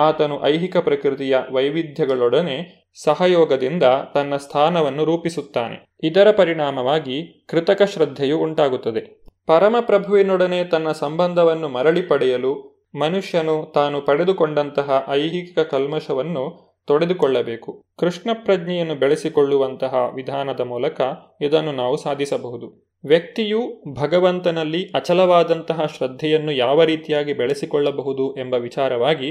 ಆತನು 0.00 0.36
ಐಹಿಕ 0.46 0.76
ಪ್ರಕೃತಿಯ 0.76 1.38
ವೈವಿಧ್ಯಗಳೊಡನೆ 1.52 2.58
ಸಹಯೋಗದಿಂದ 3.04 3.82
ತನ್ನ 4.14 4.36
ಸ್ಥಾನವನ್ನು 4.36 5.04
ರೂಪಿಸುತ್ತಾನೆ. 5.04 5.76
ಇದರ 6.02 6.30
ಪರಿಣಾಮವಾಗಿ 6.30 7.46
ಕೃತಕ 7.48 7.82
ಶ್ರದ್ಧೆಯು 7.82 8.38
ಉಂಟಾಗುತ್ತದೆ. 8.38 9.02
ಪರಮಪ್ರಭುವಿನೊಡನೆ 9.46 10.64
ತನ್ನ 10.64 10.92
ಸಂಬಂಧವನ್ನು 10.92 11.68
ಮರಳಿ 11.68 12.02
ಪಡೆಯಲು 12.02 12.52
ಮನುಷ್ಯನು 13.00 13.72
ತಾನು 13.74 14.00
ಪಡೆದುಕೊಂಡಂತಹ 14.00 15.06
ಐಹಿಕ 15.08 15.58
ಕಲ್ಮಶವನ್ನು 15.58 16.44
ತೊಡೆದುಕೊಳ್ಳಬೇಕು. 16.86 17.84
ಕೃಷ್ಣ 17.98 18.30
ಪ್ರಜ್ಞೆಯನ್ನು 18.44 18.94
ಬೆಳೆಸಿಕೊಳ್ಳುವಂತಹ 18.94 19.94
ವಿಧಾನದ 20.14 20.60
ಮೂಲಕ 20.60 21.00
ಇದನ್ನು 21.40 21.72
ನಾವು 21.72 21.96
ಸಾಧಿಸಬಹುದು. 21.96 22.68
ವ್ಯಕ್ತಿಯು 23.04 23.60
ಭಗವಂತನಲ್ಲಿ 23.94 24.82
ಅಚಲವಾದಂತಹ 24.94 25.80
ಶ್ರದ್ಧೆಯನ್ನು 25.96 26.52
ಯಾವ 26.52 26.84
ರೀತಿಯಾಗಿ 26.84 27.32
ಬೆಳೆಸಿಕೊಳ್ಳಬಹುದು 27.32 28.34
ಎಂಬ 28.40 28.54
ವಿಚಾರವಾಗಿ 28.54 29.30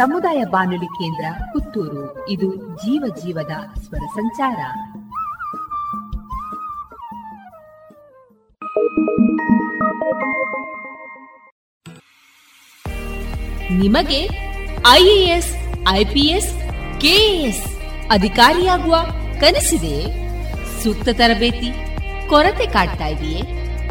ಸಮುದಾಯ 0.00 0.44
ಬಾನುಲಿ 0.44 0.86
ಕೇಂದ್ರ 0.86 1.24
ಪುತ್ತೂರು. 1.52 2.28
ಇದು 2.28 2.56
ಜೀವ 2.56 3.04
ಜೀವದ 3.24 3.80
ಸ್ವರ 3.80 3.98
ಸಂಚಾರ. 3.98 4.56
ನಿಮಗೆ 13.70 14.28
ಐಎಎಸ್, 14.90 15.56
ಐಪಿಎಸ್, 15.88 16.54
ಕೆಎಎಸ್ 17.00 17.80
ಅಧಿಕಾರಿಯಾಗುವ 18.10 18.96
ಕನಸಿದೆ? 19.40 19.98
ಸೂಕ್ತ 20.82 21.08
ತರಬೇತಿ, 21.12 21.98
ಕೊರತೆ 22.28 22.66
ಕಾಡ್ತಾ 22.66 23.06
ಇದೆಯೇ? 23.06 23.42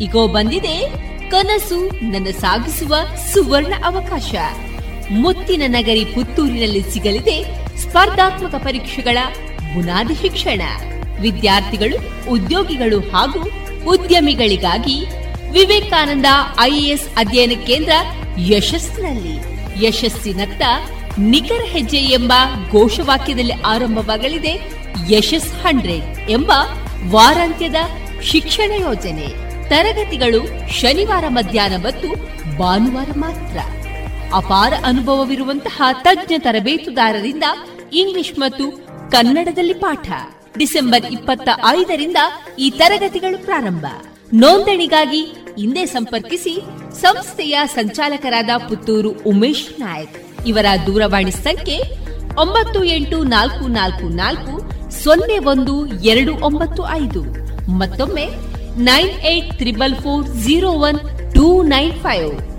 ಈಗೋ 0.02 0.28
ಬಂದಿದೆ 0.28 0.90
ಕನಸು 1.30 2.10
ನನ್ನ 2.12 2.26
ಸಾಗಿಸುವ 2.26 2.96
ಸುವರ್ಣ 3.34 3.74
ಅವಕಾಶ. 3.86 4.36
ಮುತ್ತಿನ 5.12 5.64
ನಗರಿ 5.68 6.06
ಪುತ್ತೂರಿನಲ್ಲಿ 6.06 6.82
ಸಿಗಲಿದೆ 6.82 7.44
ಸ್ಪರ್ಧಾತ್ಮಕ 7.78 8.56
ಪರೀಕ್ಷೆಗಳ 8.56 9.18
ಬುನಾದಿ 9.74 10.16
ಶಿಕ್ಷಣ. 10.16 10.62
ವಿದ್ಯಾರ್ಥಿಗಳು, 11.22 12.30
ಉದ್ಯೋಗಿಗಳು 12.30 13.00
ಹಾಗೂ 13.00 13.52
ಉದ್ಯಮಿಗಳಿಗಾಗಿ 13.88 15.06
ವಿವೇಕಾನಂದ 15.52 16.26
ಐಎಎಸ್ 16.60 17.08
ಅಧ್ಯಯನ 17.18 17.52
ಕೇಂದ್ರ 17.68 17.92
ಯಶಸ್ಸಿನಲ್ಲಿ. 18.38 19.60
ಯಶಸ್ಸಿನತ್ತ 19.88 20.62
ನಿಖರ 21.18 21.62
ಹೆಜ್ಜೆ 21.66 21.98
ಎಂಬ 21.98 22.34
ಘೋಷವಾಕ್ಯದಲ್ಲಿ 22.72 23.54
ಆರಂಭವಾಗಲಿದೆ 23.54 24.62
ಯಶಸ್ 25.10 25.54
ಹಂಡ್ರೆಡ್ 25.54 26.30
ಎಂಬ 26.30 26.52
ವಾರಾಂತ್ಯದ 27.10 27.76
ಶಿಕ್ಷಣ 28.24 28.72
ಯೋಜನೆ. 28.82 29.28
ತರಗತಿಗಳು 29.70 30.70
ಶನಿವಾರ 30.72 31.24
ಮಧ್ಯಾಹ್ನ 31.28 31.76
ಮತ್ತು 31.76 32.08
ಭಾನುವಾರ 32.58 33.10
ಮಾತ್ರ. 33.18 33.79
ಅಪಾರ 34.34 34.74
ಅನುಭವವಿರುವಂತಹ 34.86 35.82
ತಜ್ಞ 36.02 36.34
ತರಬೇತುದಾರರಿಂದ 36.38 37.44
ಇಂಗ್ಲಿಷ್ 37.94 38.40
ಮತ್ತು 38.40 38.72
ಕನ್ನಡದಲ್ಲಿ 39.12 39.74
ಪಾಠ. 39.74 40.12
ಡಿಸೆಂಬರ್ 40.58 41.06
ಇಪ್ಪತ್ತ 41.06 41.50
ಐದರಿಂದ 41.68 42.18
ಈ 42.60 42.70
ತರಗತಿಗಳು 42.70 43.46
ಪ್ರಾರಂಭ. 43.46 43.86
ನೋಂದಣಿಗಾಗಿ 44.34 45.36
ಇಂದೇ 45.58 45.86
ಸಂಪರ್ಕಿಸಿ 45.86 46.62
ಸಂಸ್ಥೆಯ 47.02 47.60
ಸಂಚಾಲಕರಾದ 47.66 48.50
ಪುತ್ತೂರು 48.70 49.10
ಉಮೇಶ್ 49.10 49.80
ನಾಯಕ್. 49.80 50.48
ಇವರ 50.48 50.66
ದೂರವಾಣಿ 50.86 51.32
ಸಂಖ್ಯೆ 51.32 51.80
ಒಂಬತ್ತು 52.42 52.84
ಎಂಟು 52.84 53.24
ನಾಲ್ಕು 53.24 53.68
ನಾಲ್ಕು 53.68 54.10
ನಾಲ್ಕು 54.10 54.72
ಸೊನ್ನೆ 55.04 55.38
ಒಂದು 55.38 55.88
ಎರಡು 55.88 56.36
ಒಂಬತ್ತು 56.46 56.90
ಐದು. 56.90 57.24
ಮತ್ತೊಮ್ಮೆ 57.72 58.26
nine 58.78 59.10
eight 59.10 59.58
triple 59.58 59.96
four 59.96 60.28
zero 60.28 60.72
one 60.72 61.00
two 61.34 61.64
nine 61.64 61.94
five. 61.94 62.59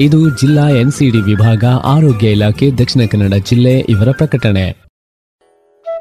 ಇದು 0.00 0.36
ಜಿಲ್ಲಾ 0.38 0.68
ಎನ್ಸಿಡಿ 0.68 1.20
ವಿಭಾಗ, 1.20 1.64
ಆರೋಗ್ಯ 1.84 2.30
ಇಲಾಖೆ, 2.30 2.70
ದಕ್ಷಿಣ 2.70 3.02
ಕನ್ನಡ 3.10 3.34
ಜಿಲ್ಲೆ 3.34 3.78
ಇವರ 3.78 4.08
ಪ್ರಕಟಣೆ. 4.12 4.72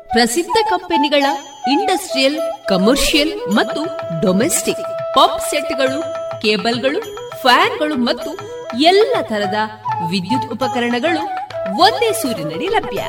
ಪ್ರಸಿದ್ಧ 0.10 0.58
ಕಂಪನಿಗಳ 0.70 1.26
ಇಂಡಸ್ಟ್ರಿಯಲ್, 1.72 2.68
ಕಮರ್ಷಿಯಲ್ 2.68 3.56
ಮತ್ತು 3.56 3.86
ಡೊಮೆಸ್ಟಿಕ್ 4.22 5.14
ಪಂಪ್ 5.14 5.42
ಸೆಟ್ಗಳು, 5.50 6.02
ಕೇಬಲ್ಗಳು, 6.42 7.00
ಫ್ಯಾನ್ಗಳು 7.42 7.96
ಮತ್ತು 7.96 8.40
ಎಲ್ಲ 8.78 9.16
ತರದ 9.22 9.56
ವಿದ್ಯುತ್ 10.10 10.52
ಉಪಕರಣಗಳು 10.52 11.24
ಒಂದೇ 11.80 12.12
ಸೂರಿನಡಿ 12.12 12.66
ಲಭ್ಯ. 12.66 13.04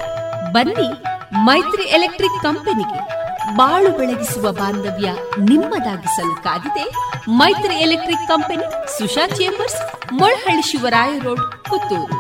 ಬನ್ನಿ 0.53 0.89
ಮೈತ್ರಿ 1.33 1.83
ಎಲೆಕ್ಟ್ರಿಕ್ 1.83 2.43
ಕಂಪನಿಗೆ 2.43 3.18
ಬಾಳು 3.57 3.91
ಬೆಳಗಿಸುವ 3.99 4.53
ಬಾಂಧವ್ಯ 4.53 5.09
ನಿಮ್ಮದಾಗಿಸಲು 5.39 6.43
ಕಾದಿದೆ 6.43 6.85
Maitri 7.29 7.75
electric 7.75 8.29
company, 8.29 8.63
Susha 8.99 9.27
chambers, 9.27 9.77
Molahalli 10.13 10.63
Shivaraya 10.63 11.19
road, 11.19 11.41
Puttur. 11.41 12.17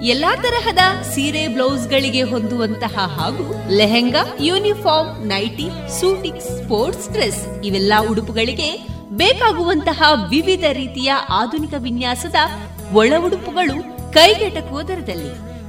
ಎಲ್ಲಾ 0.00 0.36
ತರಹದ 0.36 0.78
ಸೀರೆ 1.14 1.48
ಬ್ಲೌಸ್ಗಳಿಗೆ 1.48 2.22
ಹೊಂದುವಂತಹ 2.22 2.94
ಹಾಗೂ 3.18 3.68
lehenga, 3.68 4.24
uniform, 4.40 5.26
nighty 5.26 5.68
suiting 6.00 6.40
sports 6.40 7.08
dress 7.08 7.64
ಇವೆಲ್ಲ 7.64 7.92
ಉಡುಪುಗಳಿಗೆ 8.10 8.86
ಬೇಕಾಗುವಂತಹ 9.12 10.02
ವಿವಿಧ 10.28 10.64
ರೀತಿಯ 10.72 11.12
ಆಧುನಿಕ 11.30 11.74
ವಿನ್ಯಾಸದ 11.78 12.34
ಒಳ 12.92 13.12
ಉಡುಪುಗಳು 13.18 14.12
ಕೈಗೆಟಕುವ 14.12 14.82
ದರದಲ್ಲಿ. 14.82 15.53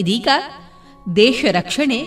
ಇದೀಗ 0.00 0.28
ದೇಶ 1.16 1.44
ರಕ್ಷಣೆ, 1.52 2.02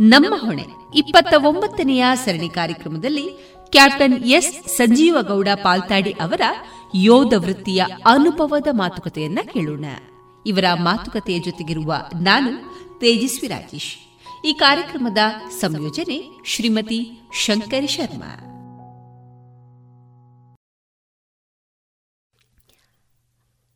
ನಮ್ಮ 0.00 0.34
ಹೊಣೆ. 0.38 0.64
ಇಪ್ಪತ್ತ 0.94 1.34
ಒಂಬತ್ತನೆಯ 1.46 2.04
ಸರಣಿ 2.14 2.48
ಕಾರ್ಯಕ್ರಮದಲ್ಲಿ 2.48 3.28
ಕ್ಯಾಪ್ಟನ್ 3.70 4.24
ಎಸ್ 4.24 4.68
ಸಂಜೀವಗೌಡ 4.68 5.48
ಪಾಲ್ತಾಡಿ 5.62 6.10
ಅವರ 6.10 6.40
ಯೋಧ 6.94 7.34
ವೃತ್ತಿಯ 7.36 7.84
ಅನುಭವದ 8.06 8.66
ಮಾತುಕತೆಯನ್ನ 8.72 9.38
ಕೇಳೋಣ. 9.52 9.84
ಇವರ 10.46 10.64
ಮಾತುಕತೆಯ 10.74 11.38
ಜೊತೆಗಿರುವ 11.38 11.96
ನಾನು 12.22 12.50
ತೇಜಸ್ವಿ 12.98 13.48
ರಾಜೇಶ್. 13.48 13.96
ಈ 14.46 14.52
ಕಾರ್ಯಕ್ರಮದ 14.52 15.18
ಸಂಯೋಜನೆ 15.50 16.22
ಶ್ರೀಮತಿ 16.44 17.10
ಶಂಕರಿ 17.44 17.86
ಶರ್ಮಾ. 17.86 18.52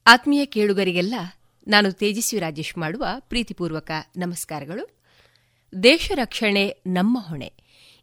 ಆತ್ಮೀಯ 0.06 0.44
ಕೇಳುಗರಿಗೆಲ್ಲ 0.44 1.14
ನಾನು 1.70 1.92
ತೇಜಸ್ವಿ 1.92 2.40
ರಾಜೇಶ್ 2.40 2.78
ಮಾಡುವ 2.78 3.04
ಪ್ರೀತಿಪೂರ್ವಕ 3.18 3.90
ನಮಸ್ಕಾರಗಳು. 4.16 5.00
ದೇಶ 5.82 6.12
ರಕ್ಷಣೆ 6.14 6.76
ನಮ್ಮ 6.86 7.18
ಹೊಣೆ. 7.20 7.52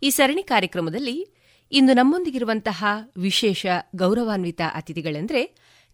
ಈ 0.03 0.09
ಸರಣಿ 0.09 0.43
ಕಾರ್ಯಕ್ರಮದಲ್ಲಿ 0.43 1.27
ಇಂದು 1.71 1.93
ನಮ್ಮೊಂದಿಗಿರುವಂತಹ 1.93 2.85
ವಿಶೇಷ 3.17 3.65
ಗೌರವಾನ್ವಿತ 3.95 4.61
ಅತಿಥಿಗಳೆಂದರೆ 4.75 5.45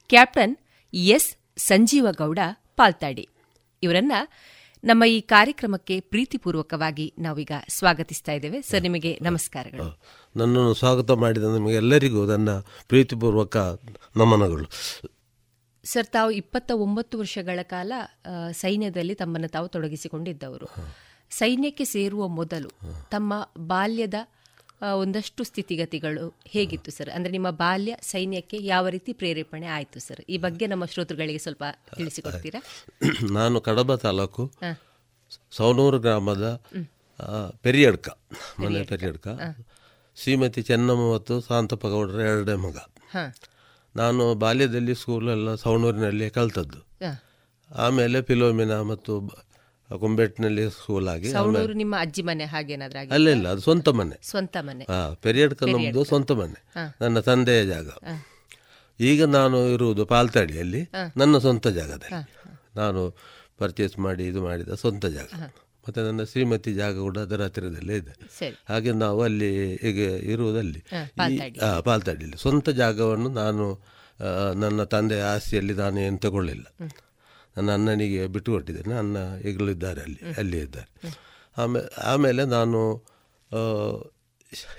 ಕ್ಯಾಪ್ಟನ್ 0.10 0.56
ಎಸ್. 0.94 1.36
ಸಂಜೀವಗೌಡ 1.58 2.40
ಪಾಲ್ತಾಡಿ. 2.76 3.30
ಇವರನ್ನ 3.84 4.12
ನಮ್ಮ 4.84 5.04
ಈ 5.04 5.22
ಕಾರ್ಯಕ್ರಮಕ್ಕೆ 5.22 6.00
ಪ್ರೀತಿಪೂರ್ವಕವಾಗಿ 6.00 7.14
ನಾವೀಗ 7.20 7.52
ಸ್ವಾಗತಿಸ್ತಾ 7.70 8.32
ಇದ್ದೇವೆ. 8.32 8.62
ಸರ್, 8.62 8.82
ನಿಮಗೆ 8.82 9.20
ನಮಸ್ಕಾರಗಳು. 9.22 10.02
ನನ್ನನ್ನು 10.36 10.74
ಸ್ವಾಗತ 10.74 11.12
ಮಾಡಿದ 11.12 11.44
ನಿಮಗೆ 11.44 11.76
ಎಲ್ಲರಿಗೂ 11.76 12.26
ನನ್ನ 12.26 12.50
ಪ್ರೀತಿಪೂರ್ವಕ 12.88 13.58
ನಮನಗಳು. 14.18 14.66
ಸರ್ 15.84 16.08
ತಾವು 16.08 16.32
ಇಪ್ಪತ್ತ 16.32 16.72
ಒಂಬತ್ತು 16.76 17.20
ವರ್ಷಗಳ 17.20 17.60
ಕಾಲ 17.64 17.92
ಸೈನ್ಯದಲ್ಲಿ 18.52 19.16
ತಮ್ಮನ್ನು 19.16 19.48
ತಾವು 19.48 19.68
ತೊಡಗಿಸಿಕೊಂಡಿದ್ದವರು. 19.68 20.68
ಸೈನ್ಯಕ್ಕೆ 21.32 21.86
ಸೇರುವ 21.86 22.28
ಮೊದಲು 22.28 22.70
ತಮ್ಮ 23.12 23.34
ಬಾಲ್ಯದ 23.68 24.14
ಒಂದಷ್ಟು 24.98 25.44
ಸ್ಥಿತಿಗತಿಗಳು 25.44 26.24
ಹೇಗಿತ್ತು 26.48 26.92
ಸರ್? 26.92 27.10
ಅಂದ್ರೆ 27.10 27.32
ನಿಮ್ಮ 27.32 27.50
ಬಾಲ್ಯ 27.50 27.98
ಸೈನ್ಯಕ್ಕೆ 28.02 28.58
ಯಾವ 28.64 28.88
ರೀತಿ 28.88 29.14
ಪ್ರೇರೇಪಣೆ 29.14 29.68
ಆಯಿತು 29.68 30.00
ಸರ್? 30.00 30.22
ಈ 30.30 30.38
ಬಗ್ಗೆ 30.38 30.68
ನಮ್ಮ 30.68 30.86
ಶ್ರೋತೃಗಳಿಗೆ 30.86 31.38
ಸ್ವಲ್ಪ 31.38 31.64
ತಿಳಿಸಿಕೊಡ್ತೀರಾ? 31.96 32.62
ನಾನು 33.32 33.62
ಕಡಬ 33.62 33.96
ತಾಲೂಕು. 33.96 34.44
ಸೌನೂರು 35.52 36.00
ಗ್ರಾಮದ 36.00 36.48
ಪೆರಿಯಡ್ಕ 37.62 38.10
ಮನೆ 38.60 38.84
ಪೆರಿಯಡ್ಕ. 38.84 39.28
ಶ್ರೀಮತಿ 40.18 40.62
ಚೆನ್ನಮ್ಮ 40.62 41.14
ಮತ್ತು 41.14 41.42
ಸಾಂತಪ್ಪ 41.42 41.88
ಗೌಡರ 41.88 42.20
ಎರಡನೇ 42.20 42.56
ಮಗ. 42.56 42.78
ಹ. 43.12 43.18
ನಾನು 43.96 44.36
ಬಾಲ್ಯದಲ್ಲಿ 44.36 44.96
ಸ್ಕೂಲೆಲ್ಲ 44.96 45.56
ಸೌಣೂರಿನಲ್ಲಿ 45.56 46.30
ಕಲ್ತದ್ದು. 46.30 46.80
ಆಮೇಲೆ 47.76 48.22
ಫಿಲೋಮಿನಾ 48.22 48.82
ಮತ್ತು 48.82 49.14
ಕುಂಬೆಟ್ನಲ್ಲಿ 50.00 50.70
ಸ್ಕೂಲ್ 50.70 51.08
ಆಗಿ 51.08 51.34
ನಿಮ್ಮ 51.74 51.96
ಅಜ್ಜಿ 52.00 52.22
ಮನೆ 52.22 52.46
ಹಾಗೇನಾದ್ರೂ 52.46 53.14
ಅಲ್ಲ 53.14 53.30
ಇಲ್ಲ 53.30 53.48
ಅದು 53.48 53.62
ಸ್ವಂತ 53.62 53.89
ಮನೆ. 53.89 54.16
ಸ್ವಂತ 54.30 54.58
ಮನೆ. 54.62 54.84
ಹಾ 54.84 55.14
ಪೆರಿಯಡ್ಕ 55.14 55.64
ನಮ್ಮದು 55.64 56.04
ಸ್ವಂತ 56.04 56.32
ಮನೆ. 56.32 56.60
ನನ್ನ 57.02 57.20
ತಂದೆಯ 57.20 57.66
ಜಾಗ. 57.66 57.89
ಈಗ 59.00 59.24
ನಾನು 59.24 59.70
ಇರುವುದು 59.70 60.06
ಪಾಲ್ತಾಡಿಯಲ್ಲಿ. 60.06 60.89
ನನ್ನ 61.18 61.38
ಸ್ವಂತ 61.38 61.68
ಜಾಗದಲ್ಲಿ. 61.68 62.36
ನಾನು 62.76 63.18
ಪರ್ಚೇಸ್ 63.58 64.00
ಮಾಡಿ 64.00 64.24
ಇದು 64.28 64.44
ಮಾಡಿದ 64.44 64.74
ಸ್ವಂತ 64.74 65.06
ಜಾಗ. 65.06 65.30
ಮತ್ತೆ 65.84 66.02
ನನ್ನ 66.02 66.24
ಶ್ರೀಮತಿ 66.24 66.74
ಜಾಗ 66.74 67.00
ಕೂಡ 67.00 67.18
ಅದರ 67.18 67.44
ಹತ್ತಿರದಲ್ಲೇ 67.44 67.96
ಇದೆ. 67.96 68.14
ಹಾಗೆ 68.70 68.92
ನಾವು 68.98 69.22
ಅಲ್ಲಿ 69.22 69.50
ಈಗ 69.84 70.00
ಇರುವುದಲ್ಲಿ 70.26 70.82
ಪಾಲ್ತಾಡಿಲ್ಲ. 71.84 72.36
ಸ್ವಂತ 72.36 72.70
ಜಾಗವನ್ನು 72.76 73.30
ನಾನು 73.34 73.66
ನನ್ನ 74.56 74.84
ತಂದೆಯ 74.84 75.24
ಆಸ್ತಿಯಲ್ಲಿ 75.26 75.74
ನಾನು 75.74 76.00
ಏನು 76.00 76.18
ತಗೊಳ್ಳಿಲ್ಲ. 76.18 76.66
ನನ್ನ 77.58 77.72
ಅಣ್ಣನಿಗೆ 77.72 78.28
ಬಿಟ್ಟುಕೊಟ್ಟಿದ್ದೇನೆ 78.28 78.94
ಅಣ್ಣ 78.94 79.18
ಈಗಲೂ 79.46 79.72
ಇದ್ದಾರೆ 79.72 80.02
ಅಲ್ಲಿ 80.02 80.22
ಅಲ್ಲಿ 80.38 80.60
ಇದ್ದಾರೆ. 80.60 80.90
ಆಮೇಲೆ 81.58 81.88
ಆಮೇಲೆ 82.04 82.46
ನಾನು 82.50 82.80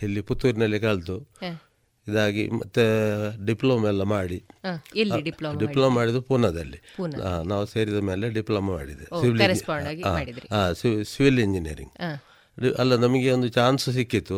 ಇಲ್ಲಿ 0.03 0.21
ಪುತ್ತೂರಿನಲ್ಲಿ 0.21 0.81
ಕಲಿತು 0.81 1.17
ಹ. 1.43 1.51
ಇದಾಗಿ 2.09 2.45
ಮತ್ತೆ 2.61 2.85
ಡಿಪ್ಲೊಮಾ 3.47 3.89
ಎಲ್ಲ 3.89 4.03
ಮಾಡಿ. 4.17 4.39
ಡಿಪ್ಲೊಮಾ 5.25 5.59
ಡಿಪ್ಲೊಮಾ 5.61 5.95
ಮಾಡಿದ್ದು 5.95 6.23
ಪೂನಾದಲ್ಲಿ 6.23 6.81
ನಾವು 7.47 7.65
ಸೇರಿದ 7.67 8.01
ಮೇಲೆ 8.11 8.29
ಡಿಪ್ಲೊಮಾ 8.39 8.73
ಮಾಡಿದೆ. 8.73 9.07
ಸಿವಿಲ್. 9.21 11.05
Civil 11.15 11.41
engineering. 11.47 11.93
ಅಲ್ಲ 12.79 12.97
ನಮಗೆ 12.97 13.29
ಒಂದು 13.31 13.49
ಚಾನ್ಸ್ 13.49 13.85
ಸಿಕ್ಕಿತ್ತು 13.93 14.37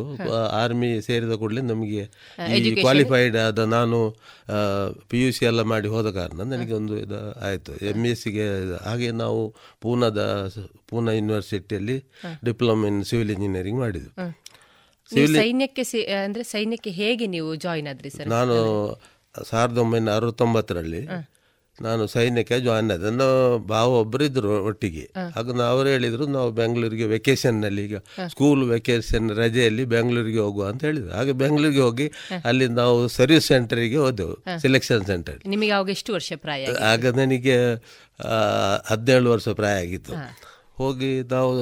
ಆರ್ಮಿ 0.60 0.90
ಸೇರಿದ 1.06 1.34
ಕೂಡಲೇ 1.40 1.62
ನಮಗೆ 1.70 2.02
ಈ 2.58 2.70
ಕ್ವಾಲಿಫೈಡ್ 2.74 3.36
ಆದ 3.36 3.58
ನಾನು 3.58 3.98
ಪಿ 5.10 5.18
ಯು 5.22 5.32
ಸಿ 5.32 5.44
ಎಲ್ಲ 5.44 5.62
ಮಾಡಿ 5.72 5.88
ಹೋದ 5.94 6.10
ಕಾರಣ 6.10 6.38
ನನಗೆ 6.52 6.72
ಒಂದು 6.72 6.94
ಇದು 6.98 7.18
ಆಯಿತು. 7.48 7.72
ಎಂ 7.90 8.00
ಎಸ್ 8.06 8.22
ಸಿಗೆ 8.22 8.46
ಹಾಗೆ 8.84 9.10
ನಾವು 9.22 9.42
ಪೂನಾದ 9.80 10.22
ಪೂನಾ 10.88 11.12
ಯೂನಿವರ್ಸಿಟಿಯಲ್ಲಿ 11.12 11.98
ಡಿಪ್ಲೊಮಾ 12.44 12.86
ಇನ್ 12.86 13.04
ಸಿವಿಲ್ 13.04 13.30
ಇಂಜಿನಿಯರಿಂಗ್ 13.30 13.80
ಮಾಡಿದ್ದು 13.80 14.10
ನೀವು 15.10 15.28
ಸೈನ್ಯಕ್ಕೆ 15.34 15.82
ಅಂದ್ರೆ 16.24 16.44
ಸೈನ್ಯಕ್ಕೆ 16.44 16.90
ಹೇಗೆ 16.90 17.26
ನೀವು 17.26 17.54
ಜಾಯಿನ್ 17.54 17.88
ಆದ್ರಿ 17.88 18.10
ಸರ್ 18.10 18.28
ನಾನು 18.28 18.56
ಸಾವಿರದ 19.48 19.78
ಒಂಬೈನೂರ 19.78 20.12
ಅರವತ್ತೊಂಬತ್ತರಲ್ಲಿ 20.14 21.00
ನಾನು 21.82 22.06
ಸೈನ್ಯಕ್ಕೆ 22.06 22.60
ಜಾಯಿನ್ 22.60 22.90
ಆದ. 22.90 23.08
ಬಾವು 23.56 23.96
ಭಾವ 24.04 24.60
ಒಟ್ಟಿಗೆ. 24.66 25.02
ಆಗ 25.36 25.60
ಅವ್ರು 25.62 25.88
ಹೇಳಿದ್ರು 25.88 26.26
ನಾವು 26.26 26.50
ಬೆಂಗಳೂರಿಗೆ 26.50 27.04
ವೆಕೇಶನ್ನಲ್ಲಿ 27.04 27.84
ಈಗ 27.84 27.96
ಸ್ಕೂಲ್ 28.28 28.62
ವೆಕೇಶನ್ 28.70 29.30
ರಜೆಯಲ್ಲಿ 29.30 29.84
ಬೆಂಗಳೂರಿಗೆ 29.84 30.38
ಹೋಗುವ 30.38 30.68
ಅಂತ 30.68 30.84
ಹೇಳಿದ್ರು. 30.84 31.12
ಹಾಗೆ 31.12 31.32
ಬೆಂಗಳೂರಿಗೆ 31.32 31.80
ಹೋಗಿ 31.80 32.06
ಅಲ್ಲಿ 32.44 32.68
ನಾವು 32.68 33.08
ಸರ್ವಿಸ್ 33.08 33.46
ಸೆಂಟರಿಗೆ 33.46 33.96
ಹೋದೆವು 33.96 34.36
ಸೆಲೆಕ್ಷನ್ 34.62 35.04
ಸೆಂಟರ್ 35.06 35.38
ನಿಮಗೆ 35.46 35.70
ಅವಾಗ 35.70 35.88
ಎಷ್ಟು 35.88 36.12
ವರ್ಷ 36.12 36.32
ಪ್ರಾಯ? 36.36 36.72
ಆಗ 36.92 37.06
ನನಗೆ 37.06 37.56
ಹದಿನೇಳು 38.88 39.30
ವರ್ಷ 39.30 39.48
ಪ್ರಾಯ 39.48 39.76
ಆಗಿತ್ತು. 39.78 40.14
ಹೋಗಿ 40.76 41.22
ನಾವು 41.22 41.52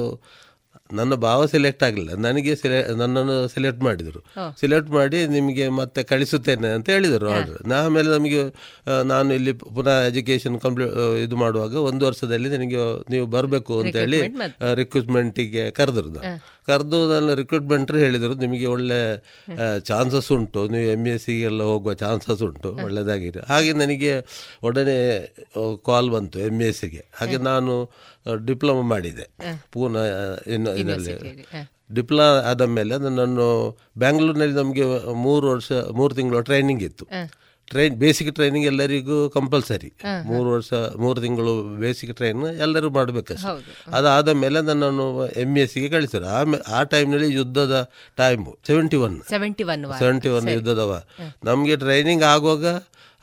ನನ್ನ 0.89 1.13
ಭಾವ 1.25 1.45
ಸೆಲೆಕ್ಟ್ 1.53 1.83
ಆಗಲಿಲ್ಲ. 1.83 2.11
ನನಗೆ 2.25 2.51
ಸೆಲೆ 2.55 2.79
ನನ್ನನ್ನು 2.99 3.35
ಸೆಲೆಕ್ಟ್ 3.53 3.81
ಮಾಡಿದರು. 3.87 4.19
ಸೆಲೆಕ್ಟ್ 4.61 4.91
ಮಾಡಿ 4.97 5.19
ನಿಮಗೆ 5.35 5.65
ಮತ್ತೆ 5.79 6.01
ಕಳಿಸುತ್ತೇನೆ 6.11 6.69
ಅಂತ 6.77 6.87
ಹೇಳಿದರು 6.95 7.27
ಆರ್ಡರ್ 7.35 7.73
ಆಮೇಲೆ 7.79 8.09
ನಮಗೆ 8.17 8.41
ನಾನು 9.11 9.29
ಇಲ್ಲಿ 9.33 9.53
ಪುನಃ 9.77 9.97
ಎಜುಕೇಷನ್ 10.09 10.57
ಕಂಪ್ಲೀಟ್ 10.65 10.93
ಇದು 11.25 11.37
ಮಾಡುವಾಗ 11.43 11.75
ಒಂದು 11.89 12.05
ವರ್ಷದಲ್ಲಿ 12.07 12.51
ನನಗೆ 12.55 12.83
ನೀವು 13.13 13.25
ಬರಬೇಕು 13.35 13.73
ಅಂತ 13.83 13.95
ಹೇಳಿ 14.03 14.19
ರಿಕ್ರೂಟ್ಮೆಂಟಿಗೆ 14.81 15.65
ಕರೆದ್ರು 15.79 16.11
ಕರೆದು 16.69 16.99
ನನ್ನ 17.13 17.33
ರಿಕ್ರೂಟ್ಮೆಂಟ್ರು 17.39 17.97
ಹೇಳಿದರು 18.03 18.33
ನಿಮಗೆ 18.43 18.67
ಒಳ್ಳೆ 18.75 18.99
ಚಾನ್ಸಸ್ 19.89 20.29
ಉಂಟು. 20.35 20.61
ನೀವು 20.73 20.87
ಎಂ 20.93 21.03
ಎಸ್ 21.11 21.25
ಸಿಗೆಲ್ಲ 21.25 21.63
ಹೋಗುವ 21.71 21.93
ಚಾನ್ಸಸ್ 22.03 22.41
ಉಂಟು. 22.47 22.69
ಒಳ್ಳೆಯದಾಗಿರು 22.85 23.41
ಹಾಗೆ 23.51 23.73
ನನಗೆ 23.81 24.13
ಒಡನೆ 24.67 24.97
ಕಾಲ್ 25.89 26.09
ಬಂತು 26.15 26.39
ಎಂ 26.47 26.57
ಎಸ್ 26.69 26.79
ಸಿಗೆ 26.81 27.03
ಹಾಗೆ 27.19 27.37
ನಾನು 27.49 27.75
ಡಿಪ್ಲೊಮಾ 28.49 28.83
ಮಾಡಿದೆ. 28.93 29.25
ಪೂನ 29.73 29.95
ಇದರಲ್ಲಿ 30.81 31.15
ಡಿಪ್ಲೊಮಾ 31.97 32.27
ಆದ 32.51 32.63
ಮೇಲೆ 32.75 32.95
ನಾನು 33.21 33.47
ಬ್ಯಾಂಗ್ಳೂರಿನಲ್ಲಿ 34.03 34.55
ನಮಗೆ 34.61 34.85
ಮೂರು 35.25 35.45
ವರ್ಷ 35.53 35.71
ಮೂರು 35.99 36.13
ತಿಂಗಳು 36.19 36.39
ಟ್ರೈನಿಂಗ್ 36.51 36.85
ಇತ್ತು. 36.89 37.05
ಟ್ರೈನ್ 37.67 37.93
ಬೇಸಿಕ್ 38.01 38.29
ಟ್ರೈನಿಂಗ್ 38.37 38.67
ಎಲ್ಲರಿಗೂ 38.71 39.15
ಕಂಪಲ್ಸರಿ 39.35 39.89
ಮೂರು 40.31 40.47
ವರ್ಷ 40.55 40.71
ಮೂರು 41.03 41.19
ತಿಂಗಳು 41.23 41.53
ಬೇಸಿಕ್ 41.83 42.11
ಟ್ರೈನ್ 42.19 42.41
ಎಲ್ಲರೂ 42.65 42.89
ಮಾಡಬೇಕಷ್ಟೆ. 42.97 43.53
ಅದಾದ 43.97 44.29
ಮೇಲೆ 44.41 44.59
ನನ್ನನ್ನು 44.67 45.05
ಎಂ 45.43 45.53
ಎಸ್ 45.61 45.71
ಸಿಗೆ 45.75 45.89
ಕಳಿಸಿದ್ರು 45.95 46.27
ಆಮೇಲೆ 46.39 46.63
ಆ 46.77 46.81
ಟೈಮ್ನಲ್ಲಿ 46.91 47.29
ಯುದ್ಧದ 47.39 47.77
time 48.21 48.51
seventy 48.69 48.99
one 49.07 49.15
seventy 49.31 49.65
one 49.73 49.85
seventy 50.01 50.31
one 50.37 50.49
ಯುದ್ಧದವ 50.57 50.99
ನಮಗೆ 51.49 51.77
ಟ್ರೈನಿಂಗ್ 51.85 52.25
ಆಗುವಾಗ 52.33 52.65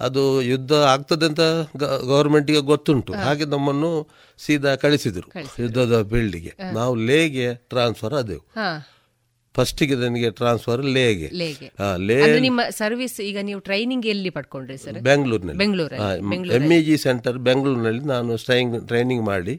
ಅದು 0.02 0.42
ಯುದ್ಧ 0.42 0.72
ಆಗ್ತದೆ 0.72 1.26
ಅಂತ 1.26 1.40
ಗೌರ್ಮೆಂಟಿಗೆ 2.06 2.58
ಗೊತ್ತುಂಟು. 2.58 3.12
ಹಾಗೆ 3.14 3.44
ನಮ್ಮನ್ನು 3.44 3.90
ಸೀದಾ 4.38 4.72
ಕಳಿಸಿದರು 4.76 5.28
ಯುದ್ಧದ 5.62 5.94
ಫೀಲ್ಡಿಗೆ 6.10 6.52
ನಾವು 6.72 6.94
ಲೇಗೆ 6.94 7.54
ಟ್ರಾನ್ಸ್ಫರ್ 7.54 8.14
ಆದೆವು. 8.14 8.44
ಫಸ್ಟಿಗೆ 9.56 9.96
ನನಗೆ 10.02 10.28
ಟ್ರಾನ್ಸ್ಫರ್ 10.38 10.82
ಲೇಗೆ. 10.96 11.28
ಲೇ 12.08 12.16
ನಿಮ್ಮ 12.46 12.60
ಸರ್ವಿಸ್ 12.80 13.16
ಈಗ 13.30 13.38
ನೀವು 13.48 13.60
ಟ್ರೈನಿಂಗ್ 13.68 14.06
ಎಲ್ಲಿ 14.12 14.30
ಪಡ್ಕೊಂಡ್ರಿ 14.36 14.76
ಸರ್ 14.84 14.98
ಬೆಂಗಳೂರಿನಲ್ಲಿ. 15.08 15.58
ಬೆಂಗಳೂರಲ್ಲಿ 15.62 16.54
ಎಂ 16.58 16.66
ಇ 16.78 16.80
ಜಿ 16.88 16.96
ಸೆಂಟರ್ 17.04 17.38
ಬೆಂಗಳೂರಿನಲ್ಲಿ 17.48 18.04
ನಾನು 18.12 18.36
ಸ್ಟ್ರೈಂಗ್ 18.42 18.76
ಟ್ರೈನಿಂಗ್ 18.90 19.24
ಮಾಡಿ. 19.32 19.54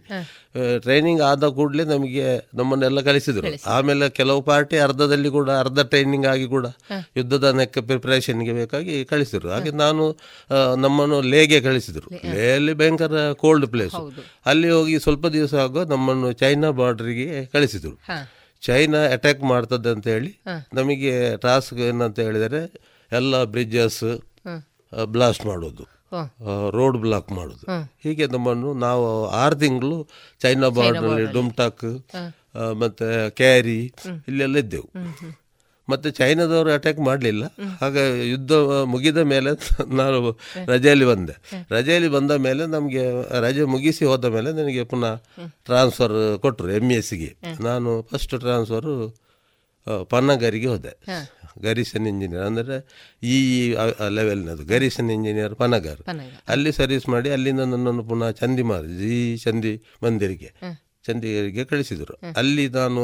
ಟ್ರೈನಿಂಗ್ 0.85 1.21
ಆದ 1.29 1.45
ಕೂಡಲೇ 1.57 1.83
ನಮಗೆ 1.93 2.25
ನಮ್ಮನ್ನೆಲ್ಲ 2.59 2.99
ಕಳಿಸಿದ್ರು. 3.09 3.51
ಆಮೇಲೆ 3.75 4.07
ಕೆಲವು 4.19 4.41
ಪಾರ್ಟಿ 4.51 4.77
ಅರ್ಧದಲ್ಲಿ 4.87 5.29
ಕೂಡ 5.37 5.49
ಅರ್ಧ 5.63 5.79
ಟ್ರೈನಿಂಗ್ 5.93 6.27
ಆಗಿ 6.33 6.47
ಕೂಡ 6.55 6.65
ಯುದ್ಧದ 7.19 7.49
ನೆಕ್ಕ 7.61 7.85
ಪ್ರಿಪರೇಷನ್ಗೆ 7.89 8.53
ಬೇಕಾಗಿ 8.59 8.95
ಕಳಿಸಿದ್ರು. 9.13 9.49
ಹಾಗೆ 9.55 9.73
ನಾನು 9.85 10.03
ನಮ್ಮನ್ನು 10.85 11.19
ಲೇಗೆ 11.33 11.59
ಕಳಿಸಿದ್ರು. 11.69 12.07
ಲೇಯಲ್ಲಿ 12.35 12.75
ಭಯಂಕರ 12.81 13.25
ಕೋಲ್ಡ್ 13.43 13.67
ಪ್ಲೇಸ್ 13.73 13.97
ಅಲ್ಲಿ 14.51 14.69
ಹೋಗಿ 14.77 14.95
ಸ್ವಲ್ಪ 15.07 15.25
ದಿವಸ 15.37 15.53
ಆಗುವ 15.65 15.83
ನಮ್ಮನ್ನು 15.95 16.31
ಚೈನಾ 16.43 16.71
ಬಾರ್ಡರಿಗೆ 16.81 17.27
ಕಳಿಸಿದ್ರು. 17.57 17.95
ಚೈನಾ 18.67 18.99
ಅಟ್ಯಾಕ್ 19.15 19.41
ಮಾಡ್ತದೆ 19.51 19.89
ಅಂತ 19.95 20.05
ಹೇಳಿ 20.15 20.31
ನಮಗೆ 20.73 21.13
ಟಾಸ್ಕ್ 21.45 21.79
ಏನಂತ 21.87 22.19
ಹೇಳಿದರೆ 22.27 22.61
ಎಲ್ಲ 23.11 23.43
ಬ್ರಿಡ್ಜಸ್ 23.53 24.03
ಬ್ಲಾಸ್ಟ್ 25.13 25.43
ಮಾಡೋದು. 25.45 25.83
ರೋಡ್ 26.77 26.97
ಬ್ಲಾಕ್ 27.03 27.29
ಮಾಡೋದು. 27.37 27.65
ಹೀಗೆ 28.03 28.25
ನಮ್ಮನ್ನು 28.33 28.69
ನಾವು 28.85 29.05
ಆರು 29.41 29.55
ತಿಂಗಳು 29.63 29.97
ಚೈನಾ 30.41 30.67
ಬಾರ್ಡರ್ನಲ್ಲಿ 30.77 31.27
ಡುಮ್ಟಾಕ್ 31.37 31.85
ಮತ್ತು 32.81 32.81
ಮತ್ತೆ 32.81 33.07
ಕ್ಯಾರಿ 33.39 33.79
ಇಲ್ಲೆಲ್ಲ 34.29 34.57
ಇದ್ದೆವು. 34.63 34.89
ಮತ್ತೆ 35.93 36.09
ಚೈನಾದವರು 36.19 36.71
ಅಟ್ಯಾಕ್ 36.77 37.01
ಮಾಡಲಿಲ್ಲ. 37.09 37.43
ಹಾಗೆ 37.81 38.03
ಯುದ್ಧ 38.31 38.53
ಮುಗಿದ 38.93 39.19
ಮೇಲೆ 39.33 39.51
ನಾನು 40.01 40.19
ರಜೆಯಲ್ಲಿ 40.73 41.07
ಬಂದೆ. 41.11 41.35
ರಜೆಯಲ್ಲಿ 41.71 42.09
ಬಂದ 42.15 42.31
ಮೇಲೆ 42.47 42.65
ನಮಗೆ 42.75 43.03
ರಜೆ 43.45 43.65
ಮುಗಿಸಿ 43.73 44.05
ಹೋದ 44.11 44.25
ಮೇಲೆ 44.37 44.51
ನನಗೆ 44.59 44.83
ಪುನಃ 44.93 45.13
ಟ್ರಾನ್ಸ್ಫರ್ 45.69 46.17
ಕೊಟ್ಟರು 46.45 46.71
ಎಂ 46.79 46.89
ಎಸ್ 46.97 47.09
ಸಿಗೆ 47.11 47.31
ನಾನು 47.67 47.91
ಫಸ್ಟ್ 48.11 48.35
ಟ್ರಾನ್ಸ್ಫರು 48.45 48.95
ಪನ್ನಗರಿಗೆ 50.11 50.69
ಹೋದೆ. 50.73 50.93
ಗರಿಸನ್ 51.65 52.05
ಇಂಜಿನಿಯರ್ 52.11 52.45
ಅಂದರೆ 52.49 52.75
ಈ 53.33 53.35
ಲೆವೆಲ್ನದು 54.17 54.63
ಗರಿಸನ್ 54.71 55.11
ಇಂಜಿನಿಯರ್ 55.15 55.53
ಪನಗರ್. 55.55 56.01
ಅಲ್ಲಿ 56.53 56.71
ಸರ್ವಿಸ್ 56.79 57.05
ಮಾಡಿ 57.13 57.29
ಅಲ್ಲಿಂದ 57.35 57.63
ನನ್ನನ್ನು 57.73 58.03
ಪುನಃ 58.11 58.31
ಚಂದಿಮಾರ್ 58.39 58.87
ಜಿ 59.01 59.17
ಚಂದಿ 59.43 59.73
ಮಂದಿರಿಗೆ. 60.03 60.49
ಚಂದಿಗರಿಗೆ 61.07 61.63
ಕಳಿಸಿದರು. 61.71 62.15
ಅಲ್ಲಿ 62.41 62.65
ನಾನು 62.79 63.03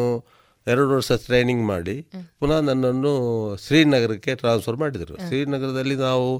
ಎರಡು 0.69 0.89
ವರ್ಷ 0.89 1.11
ಟ್ರೈನಿಂಗ್ 1.11 1.63
ಮಾಡಿ 1.65 1.95
ಪುನಃ 2.39 2.59
ನನ್ನನ್ನು 2.59 3.13
ಶ್ರೀನಗರಕ್ಕೆ 3.67 4.35
ಟ್ರಾನ್ಸ್ಫರ್ 4.35 4.77
ಮಾಡಿದರು. 4.77 5.15
ಶ್ರೀನಗರದಲ್ಲಿ 5.27 5.95
ನಾವು 5.95 6.37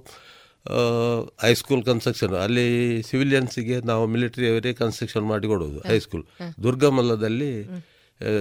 ಹೈಸ್ಕೂಲ್ 1.42 1.84
ಕನ್ಸ್ಟ್ರಕ್ಷನ್ 1.84 2.34
ಅಲ್ಲಿ 2.36 2.68
ಸಿವಿಲಿಯನ್ಸಿಗೆ 3.04 3.82
ನಾವು 3.82 4.08
ಮಿಲಿಟರಿಯವರೇ 4.08 4.74
ಕನ್ಸ್ಟ್ರಕ್ಷನ್ 4.74 5.26
ಮಾಡಿಕೊಡೋದು 5.26 5.80
ಹೈಸ್ಕೂಲ್ 5.80 6.24
ದುರ್ಗಮಲ್ಲದಲ್ಲಿ 6.64 7.52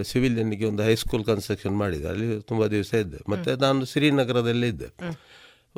ಸಿವಿಲಿಯನ್ಗೆ 0.03 0.65
ಒಂದು 0.65 0.83
ಹೈಸ್ಕೂಲ್ 0.83 1.25
ಕನ್ಸ್ಟ್ರಕ್ಷನ್ 1.25 1.77
ಮಾಡಿದೆ. 1.77 2.09
ಅಲ್ಲಿ 2.09 2.43
ತುಂಬ 2.43 2.67
ದಿವಸ 2.67 2.95
ಇದ್ದೆ. 2.95 3.19
ಮತ್ತು 3.29 3.57
ನಾನು 3.57 3.85
ಶ್ರೀನಗರದಲ್ಲಿ 3.85 4.69
ಇದ್ದೆ. 4.69 4.89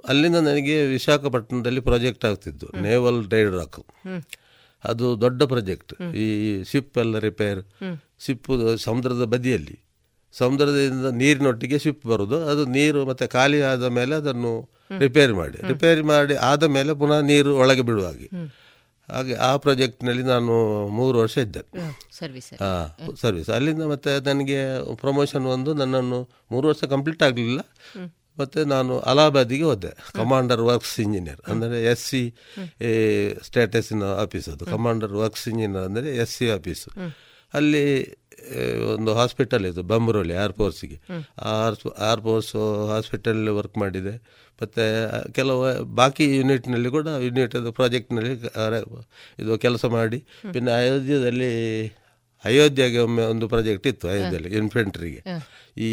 ಅಲ್ಲಿಂದ 0.09 0.37
ನನಗೆ 0.37 0.87
ವಿಶಾಖಪಟ್ಟಣದಲ್ಲಿ 0.87 1.81
ಪ್ರಾಜೆಕ್ಟ್ 1.81 2.25
ಆಗ್ತಿದ್ದು 2.25 2.67
ನೇವಲ್ 2.83 3.29
ಡೈಡ್ 3.29 3.51
ರಾಕ್ 3.51 3.81
ಅದು 4.85 5.07
ದೊಡ್ಡ 5.21 5.43
ಪ್ರಾಜೆಕ್ಟ್ 5.43 5.93
ಈ 6.17 6.29
ಶಿಪ್ 6.65 6.99
ಎಲ್ಲ 6.99 7.19
ರಿಪೇರ್ 7.19 7.61
ಶಿಪ್ 8.19 8.49
ಸಮುದ್ರದ 8.79 9.25
ಬದಿಯಲ್ಲಿ. 9.25 9.79
ಸಮುದ್ರದಿಂದ 10.35 11.09
ನೀರಿನೊಟ್ಟಿಗೆ 11.21 11.79
ಶಿಪ್ 11.85 12.05
ಬರೋದು. 12.11 12.39
ಅದು 12.51 12.63
ನೀರು 12.77 13.01
ಮತ್ತೆ 13.11 13.27
ಖಾಲಿ 13.37 13.59
ಆದ 13.71 13.85
ಮೇಲೆ 13.99 14.15
ಅದನ್ನು 14.23 14.53
ರಿಪೇರಿ 15.03 15.35
ಮಾಡಿ. 15.41 15.59
ರಿಪೇರಿ 15.71 16.03
ಮಾಡಿ 16.13 16.35
ಆದ 16.51 16.65
ಮೇಲೆ 16.77 16.93
ಪುನಃ 17.01 17.21
ನೀರು 17.31 17.53
ಒಳಗೆ 17.63 17.83
ಬಿಡುವ 17.89 18.07
ಹಾಗೆ. 18.11 18.29
ಹಾಗೆ 19.09 19.35
ಆ 19.47 19.51
ಪ್ರಾಜೆಕ್ಟ್ನಲ್ಲಿ 19.63 20.25
ನಾನು 20.33 20.55
ಮೂರು 20.99 21.17
ವರ್ಷ 21.23 21.37
ಇದ್ದೆ. 21.47 21.63
ಸರ್ವಿಸ್ 22.19 22.49
ಹಾಂ 22.63 23.15
ಸರ್ವಿಸ್ 23.23 23.51
ಅಲ್ಲಿಂದ 23.57 23.85
ಮತ್ತೆ 23.93 24.13
ನನಗೆ 24.29 24.59
ಪ್ರಮೋಷನ್ 25.03 25.47
ಒಂದು 25.55 25.71
ನನ್ನನ್ನು 25.81 26.21
ಮೂರು 26.55 26.67
ವರ್ಷ 26.71 26.83
ಕಂಪ್ಲೀಟ್ 26.95 27.23
ಆಗಲಿಲ್ಲ. 27.29 27.61
ಮತ್ತು 28.39 28.61
ನಾನು 28.75 28.93
ಅಲಹಾಬಾದಿಗೆ 29.11 29.65
ಹೋದೆ. 29.71 29.91
ಕಮಾಂಡರ್ 30.19 30.63
ವರ್ಕ್ಸ್ 30.69 30.95
ಇಂಜಿನಿಯರ್ 31.05 31.41
ಅಂದರೆ 31.53 31.79
ಎಸ್ 31.93 32.05
ಸಿ 32.11 32.23
ಸ್ಟೇಟಸ್ನ 33.49 34.05
ಆಫೀಸ್ 34.25 34.49
ಅದು. 34.53 34.65
ಕಮಾಂಡರ್ 34.75 35.15
ವರ್ಕ್ಸ್ 35.23 35.45
ಇಂಜಿನಿಯರ್ 35.53 35.85
ಅಂದರೆ 35.89 36.11
ಎಸ್ 36.25 36.35
ಸಿ 36.39 36.49
ಆಫೀಸು 36.57 36.91
ಅಲ್ಲಿ 37.55 37.85
ಒಂದು 38.93 39.11
ಹಾಸ್ಪಿಟಲ್ 39.19 39.65
ಇದು 39.71 39.83
ಬಂಬ್ರೋಲಿ 39.93 40.35
air 40.43 40.55
ಫೋರ್ಸಿಗೆ 40.61 40.97
or 41.53 41.77
air 42.11 42.23
force 42.27 42.53
hospital 42.93 43.41
work 43.59 43.77
ಮಾಡಿದೆ. 43.79 44.15
ಮತ್ತು 44.63 44.85
ಕೆಲವು 45.33 45.63
ಬಾಕಿ 45.99 46.25
ಯೂನಿಟ್ನಲ್ಲಿ 46.37 46.91
ಕೂಡ 46.97 47.09
ಯೂನಿಟ್ 47.27 47.55
ಪ್ರಾಜೆಕ್ಟ್ನಲ್ಲಿ 47.79 48.33
ಇದು 49.43 49.59
ಕೆಲಸ 49.67 49.85
ಮಾಡಿ. 49.99 50.19
ಪಿನ್ನು 50.53 50.73
ಅಯೋಧ್ಯದಲ್ಲಿ 50.79 51.51
ಅಯೋಧ್ಯೆಗೆ 52.45 52.99
ಒಮ್ಮೆ 52.99 53.25
ಒಂದು 53.33 53.47
ಪ್ರಾಜೆಕ್ಟ್ 53.49 53.87
ಇತ್ತು 53.87 54.07
ಅಯೋಧ್ಯೆಯಲ್ಲಿ 54.09 54.51
ಇನ್ಫೆಂಟ್ರಿಗೆ 54.61 55.23
ಈ 55.87 55.91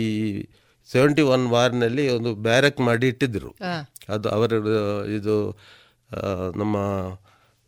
ಸೆವೆಂಟಿ 0.90 1.24
ಒನ್ 1.36 1.46
ವಾರ್ನಲ್ಲಿ 1.54 2.04
ಒಂದು 2.10 2.32
ಬ್ಯಾರಕ್ 2.48 2.80
ಮಾಡಿ 2.90 3.08
ಇಟ್ಟಿದ್ದರು 3.08 3.50
ಅದು 4.16 4.28
ಅವರ 4.30 4.52
ಇದು 5.18 5.36
ನಮ್ಮ 6.56 6.76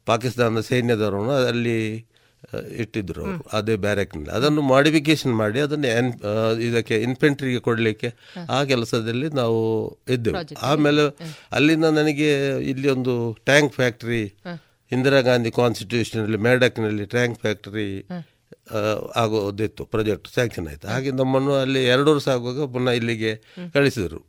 ಪಾಕಿಸ್ತಾನದ 0.08 0.62
ಸೈನ್ಯದವರು 0.70 1.20
ಅಲ್ಲಿ 1.48 1.78
ಇಟ್ಟಿದ್ರು 2.82 3.22
ಅವರು. 3.26 3.44
ಅದೇ 3.58 3.76
ಬ್ಯಾರಕ್ನಲ್ಲಿ. 3.86 4.32
ಅದನ್ನು 4.38 4.62
ಮಾಡಿಫಿಕೇಶನ್ 4.72 5.34
ಮಾಡಿ 5.36 5.60
ಅದನ್ನು 5.60 5.90
ಎನ್ 6.00 6.12
ಇದಕ್ಕೆ 6.68 6.98
ಇನ್ಫೆಂಟ್ರಿಗೆ 7.02 7.62
ಕೊಡಲಿಕ್ಕೆ 7.68 8.10
ಆ 8.50 8.60
ಕೆಲಸದಲ್ಲಿ 8.64 9.30
ನಾವು 9.42 9.60
ಇದ್ದೆವು. 10.10 10.42
ಆಮೇಲೆ 10.62 11.06
ಅಲ್ಲಿಂದ 11.52 11.90
ನನಗೆ 12.00 12.30
ಇಲ್ಲಿ 12.72 12.90
ಒಂದು 12.90 13.16
ಟ್ಯಾಂಕ್ 13.46 13.74
ಫ್ಯಾಕ್ಟ್ರಿ 13.74 14.24
ಇಂದಿರಾ 14.92 15.22
ಗಾಂಧಿ 15.22 15.52
ಕಾನ್ಸ್ಟಿಟ್ಯೂಷನಲ್ಲಿ 15.52 16.38
ಮೇಡಕ್ನಲ್ಲಿ 16.48 17.06
ಟ್ಯಾಂಕ್ 17.06 17.38
ಫ್ಯಾಕ್ಟ್ರಿ 17.42 17.88
ಆಗೋದಿತ್ತು 19.16 19.84
ಪ್ರಾಜೆಕ್ಟ್ 19.86 20.28
ಸ್ಯಾಂಕ್ಷನ್ 20.28 20.68
ಆಯಿತು. 20.68 20.88
ಹಾಗೆ 20.88 21.12
ನಮ್ಮನ್ನು 21.12 21.54
ಅಲ್ಲಿ 21.54 21.82
ಎರಡು 21.86 22.10
ವರ್ಷ 22.14 22.28
ಆಗುವಾಗ 22.28 22.66
ಪುನಃ 22.74 22.92
ಇಲ್ಲಿಗೆ 22.92 23.32
ಕಳಿಸಿದರು 23.74 24.20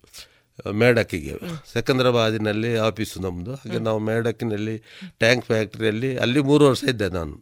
ಮೇಡಕ್ಕಿಗೆ. 0.82 1.34
ಸಿಕಂದ್ರಾಬಾದಿನಲ್ಲಿ 1.72 2.70
ಆಫೀಸು 2.76 3.20
ನಮ್ಮದು 3.20 3.52
ಹಾಗೆ 3.60 3.78
ನಾವು 3.78 3.98
ಮೇಡಕ್ಕಿನಲ್ಲಿ 4.08 4.74
ಟ್ಯಾಂಕ್ 5.18 5.44
ಫ್ಯಾಕ್ಟ್ರಿಯಲ್ಲಿ 5.46 6.10
ಅಲ್ಲಿ 6.16 6.40
ಮೂರು 6.40 6.64
ವರ್ಷ 6.66 6.82
ಇದ್ದೆ 6.84 7.08
ನಾನು. 7.08 7.34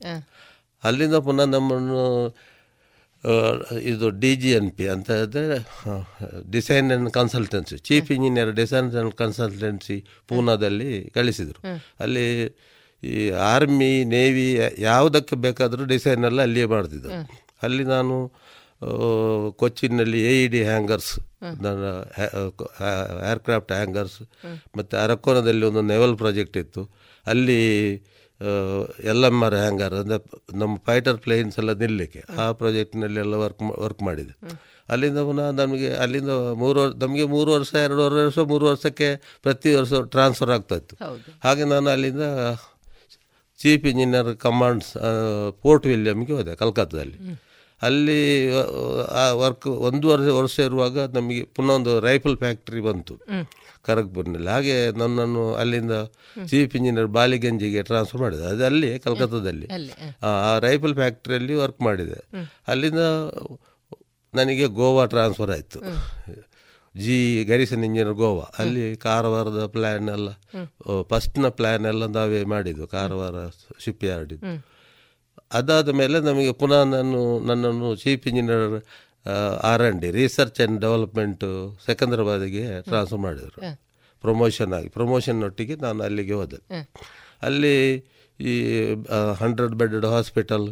ಅಲ್ಲಿಂದ 0.85 1.17
ಪುನಃ 1.27 1.47
ನಮ್ಮನ್ನು 1.55 2.03
ಇದು 3.91 4.07
ಡಿ 4.23 4.31
ಜಿ 4.43 4.51
ಎನ್ 4.59 4.69
ಪಿ 4.77 4.85
ಅಂತ 4.95 5.09
ಹೇಳಿದ್ರೆ 5.11 5.59
design 6.51 6.89
and 6.91 7.11
consultancy 7.11 7.77
chief 7.89 8.11
engineer 8.17 8.51
design 8.61 8.89
and 8.93 9.15
consultancy 9.15 9.97
ಪೂನಾದಲ್ಲಿ 10.29 10.91
ಕಳಿಸಿದರು. 11.17 11.61
ಅಲ್ಲಿ 12.01 12.27
ಈ 13.03 13.17
ಆರ್ಮಿ 13.53 13.91
ನೇವಿ 14.15 14.47
ಯಾವುದಕ್ಕೆ 14.81 15.37
ಬೇಕಾದರೂ 15.47 15.83
ಡಿಸೈನ್ 15.95 16.25
ಎಲ್ಲ 16.25 16.41
ಅಲ್ಲಿಯೇ 16.43 16.69
ಮಾಡ್ತಿದ್ದರು 16.75 17.17
ಅಲ್ಲಿ 17.63 17.85
ನಾನು 17.95 18.15
ಕೊಚ್ಚಿನಲ್ಲಿ 19.61 20.19
ಎ 20.31 20.33
ಇ 20.43 20.47
ಡಿ 20.49 20.61
ಹ್ಯಾಂಗರ್ಸ್ 20.65 21.13
ನನ್ನ 21.65 21.85
ಏರ್ಕ್ರಾಫ್ಟ್ 23.31 23.73
ಹ್ಯಾಂಗರ್ಸ್ 23.73 24.19
ಮತ್ತು 24.77 24.95
ಅರಕೋನದಲ್ಲಿ 24.97 25.65
ಒಂದು 25.67 25.83
ನೆವಲ್ 25.83 26.15
ಪ್ರಾಜೆಕ್ಟ್ 26.19 26.57
ಇತ್ತು. 26.57 26.83
ಅಲ್ಲಿ 27.27 27.61
ಎಲ್ 29.13 29.27
ಎಂ 29.29 29.39
ಆರ್ 29.47 29.57
ಹ್ಯಾಂಗರ್ 29.61 29.95
ಅಂದರೆ 30.01 30.19
ನಮ್ಮ 30.61 30.75
ಫೈಟರ್ 30.89 31.19
ಪ್ಲೇನ್ಸ್ 31.25 31.57
ಎಲ್ಲ 31.61 31.73
ನಿಲ್ಲಕ್ಕೆ 31.83 32.23
ಆ 32.43 32.45
ಪ್ರಾಜೆಕ್ಟ್ನಲ್ಲಿ 32.61 33.21
ಎಲ್ಲ 33.25 33.35
ವರ್ಕ್ 33.45 33.63
ವರ್ಕ್ 33.85 34.03
ಮಾಡಿದೆ. 34.09 34.35
ಅಲ್ಲಿಂದ 34.89 35.21
ಪುನಃ 35.29 35.49
ನಮಗೆ 35.63 35.89
ಅಲ್ಲಿಂದ 36.03 36.33
ಮೂರು 36.63 36.79
ವರ್ಷ 36.83 36.95
ನಮಗೆ 37.05 37.25
ಮೂರು 37.35 37.51
ವರ್ಷ 37.57 37.73
ಎರಡೂವರೆ 37.87 38.23
ವರ್ಷ 38.29 38.43
ಮೂರು 38.53 38.67
ವರ್ಷಕ್ಕೆ 38.71 39.09
ಪ್ರತಿ 39.47 39.71
ವರ್ಷ 39.79 39.93
ಟ್ರಾನ್ಸ್ಫರ್ 40.15 40.53
ಆಗ್ತಾ 40.57 40.77
ಇತ್ತು. 40.81 40.97
ಹಾಗೆ 41.47 41.65
ನಾನು 41.73 41.91
ಅಲ್ಲಿಂದ 41.95 42.25
ಚೀಫ್ 43.61 43.85
ಇಂಜಿನಿಯರ್ 43.93 44.31
ಕಮಾಂಡ್ಸ್ 44.47 44.93
ಪೋರ್ಟ್ 45.63 45.87
ವಿಲಿಯಮ್ಗೆ 45.93 46.35
ಹೋದೆ 46.39 46.55
ಕಲ್ಕತ್ತಾದಲ್ಲಿ. 46.63 47.19
ಅಲ್ಲಿ 47.83 48.21
ಆ 49.23 49.25
ವರ್ಕ್ 49.43 49.67
ಒಂದು 49.89 50.07
ವರ್ಷ 50.13 50.29
ವರ್ಷ 50.41 50.59
ಇರುವಾಗ 50.69 50.99
ನಮಗೆ 51.17 51.43
ಪುನಃ 51.57 51.75
ಒಂದು 51.79 51.93
ರೈಫಲ್ 52.09 52.37
ಫ್ಯಾಕ್ಟ್ರಿ 52.43 52.81
ಬಂತು. 52.89 53.15
ಖರಗ್ಪುರ್ನಲ್ಲಿ 53.87 54.49
ಹಾಗೆ 54.49 54.91
ನನ್ನನ್ನು 54.99 55.55
ಅಲ್ಲಿಂದ 55.55 55.93
ಚೀಫ್ 56.47 56.77
ಇಂಜಿನಿಯರ್ 56.77 57.07
ಬಾಲಿಗಂಜಿಗೆ 57.07 57.83
ಟ್ರಾನ್ಸ್ಫರ್ 57.83 58.21
ಮಾಡಿದೆ. 58.21 58.43
ಅದು 58.43 58.65
ಅಲ್ಲಿ 58.65 58.99
ಕಲ್ಕತ್ತಾದಲ್ಲಿ 58.99 59.69
ಆ 60.23 60.27
ಆ 60.27 60.59
ರೈಫಲ್ 60.59 60.95
ಫ್ಯಾಕ್ಟ್ರಿಯಲ್ಲಿ 60.95 61.55
ವರ್ಕ್ 61.55 61.81
ಮಾಡಿದೆ. 61.83 62.19
ಅಲ್ಲಿಂದ 62.69 63.05
ನನಗೆ 64.35 64.67
ಗೋವಾ 64.67 65.05
ಟ್ರಾನ್ಸ್ಫರ್ 65.05 65.51
ಆಯಿತು. 65.51 65.81
G 66.97 67.45
garrison 67.45 67.85
engineer 67.85 68.15
Goa. 68.15 68.47
ಅಲ್ಲಿ 68.59 68.97
ಕಾರವಾರದ 68.97 69.67
ಪ್ಲ್ಯಾನ್ 69.67 70.09
ಎಲ್ಲ 70.09 70.29
ಫಸ್ಟ್ನ 71.03 71.49
ಪ್ಲ್ಯಾನ್ 71.49 71.87
ಎಲ್ಲ 71.87 72.07
ನಾವೇ 72.07 72.45
ಮಾಡಿದ್ದು 72.45 72.87
ಕಾರವಾರ 72.89 73.35
ಶಿಪ್ 73.79 74.05
ಯಾರ್ಡ್ 74.05 74.35
ಅದಾದ 75.53 75.89
ಮೇಲೆ 75.89 76.21
ನಮಗೆ 76.21 76.53
ಪುನಃ 76.53 76.85
ನಾನು 76.85 77.47
ನನ್ನನ್ನು 77.47 77.97
chief 77.97 78.27
engineer 78.27 78.85
R 79.71 79.83
and 79.83 80.01
D 80.03 80.11
research 80.11 80.59
and 80.61 80.79
development 80.81 81.51
ಸೆಕಂದ್ರಾಬಾದಿಗೆ 81.87 82.65
transfer 82.83 83.23
ಮಾಡಿದರು. 83.27 83.61
ಪ್ರಮೋಷನ್ 84.25 84.73
ಆಗಿ 84.73 84.89
ಪ್ರಮೋಷನ್ 84.89 85.41
ಒಟ್ಟಿಗೆ 85.45 85.75
ನಾನು 85.77 86.01
ಅಲ್ಲಿಗೆ 86.03 86.33
ಹೋದೆ. 86.33 86.59
ಅಲ್ಲಿ 87.43 87.75
ಈ 88.41 88.55
hundred 89.41 89.75
bedded 89.75 90.07
hospital 90.07 90.67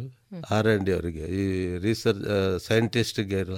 R 0.51 0.67
and 0.67 0.85
D 0.85 0.91
ಅವರಿಗೆ 0.91 1.25
ಈ 1.39 1.43
ರಿಸರ್ಚ್ 1.77 2.23
ಸೈಂಟಿಸ್ಟ್ಗೆ 2.67 3.39
ಎಲ್ಲ 3.45 3.57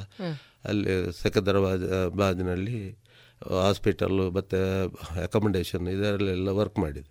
ಅಲ್ಲಿ 0.65 0.93
ಸೆಕಂದ್ರಾಬಾದ್ 1.21 1.85
ಬಾದಿನಲ್ಲಿ 2.17 2.79
ಹಾಸ್ಪಿಟಲ್ಲು 3.63 4.25
ಮತ್ತು 4.31 4.59
ಅಕಾಮಿಡೇಷನ್ 5.23 5.85
ಇದರಲ್ಲೆಲ್ಲ 5.87 6.49
ವರ್ಕ್ 6.61 6.79
ಮಾಡಿದೆ. 6.79 7.09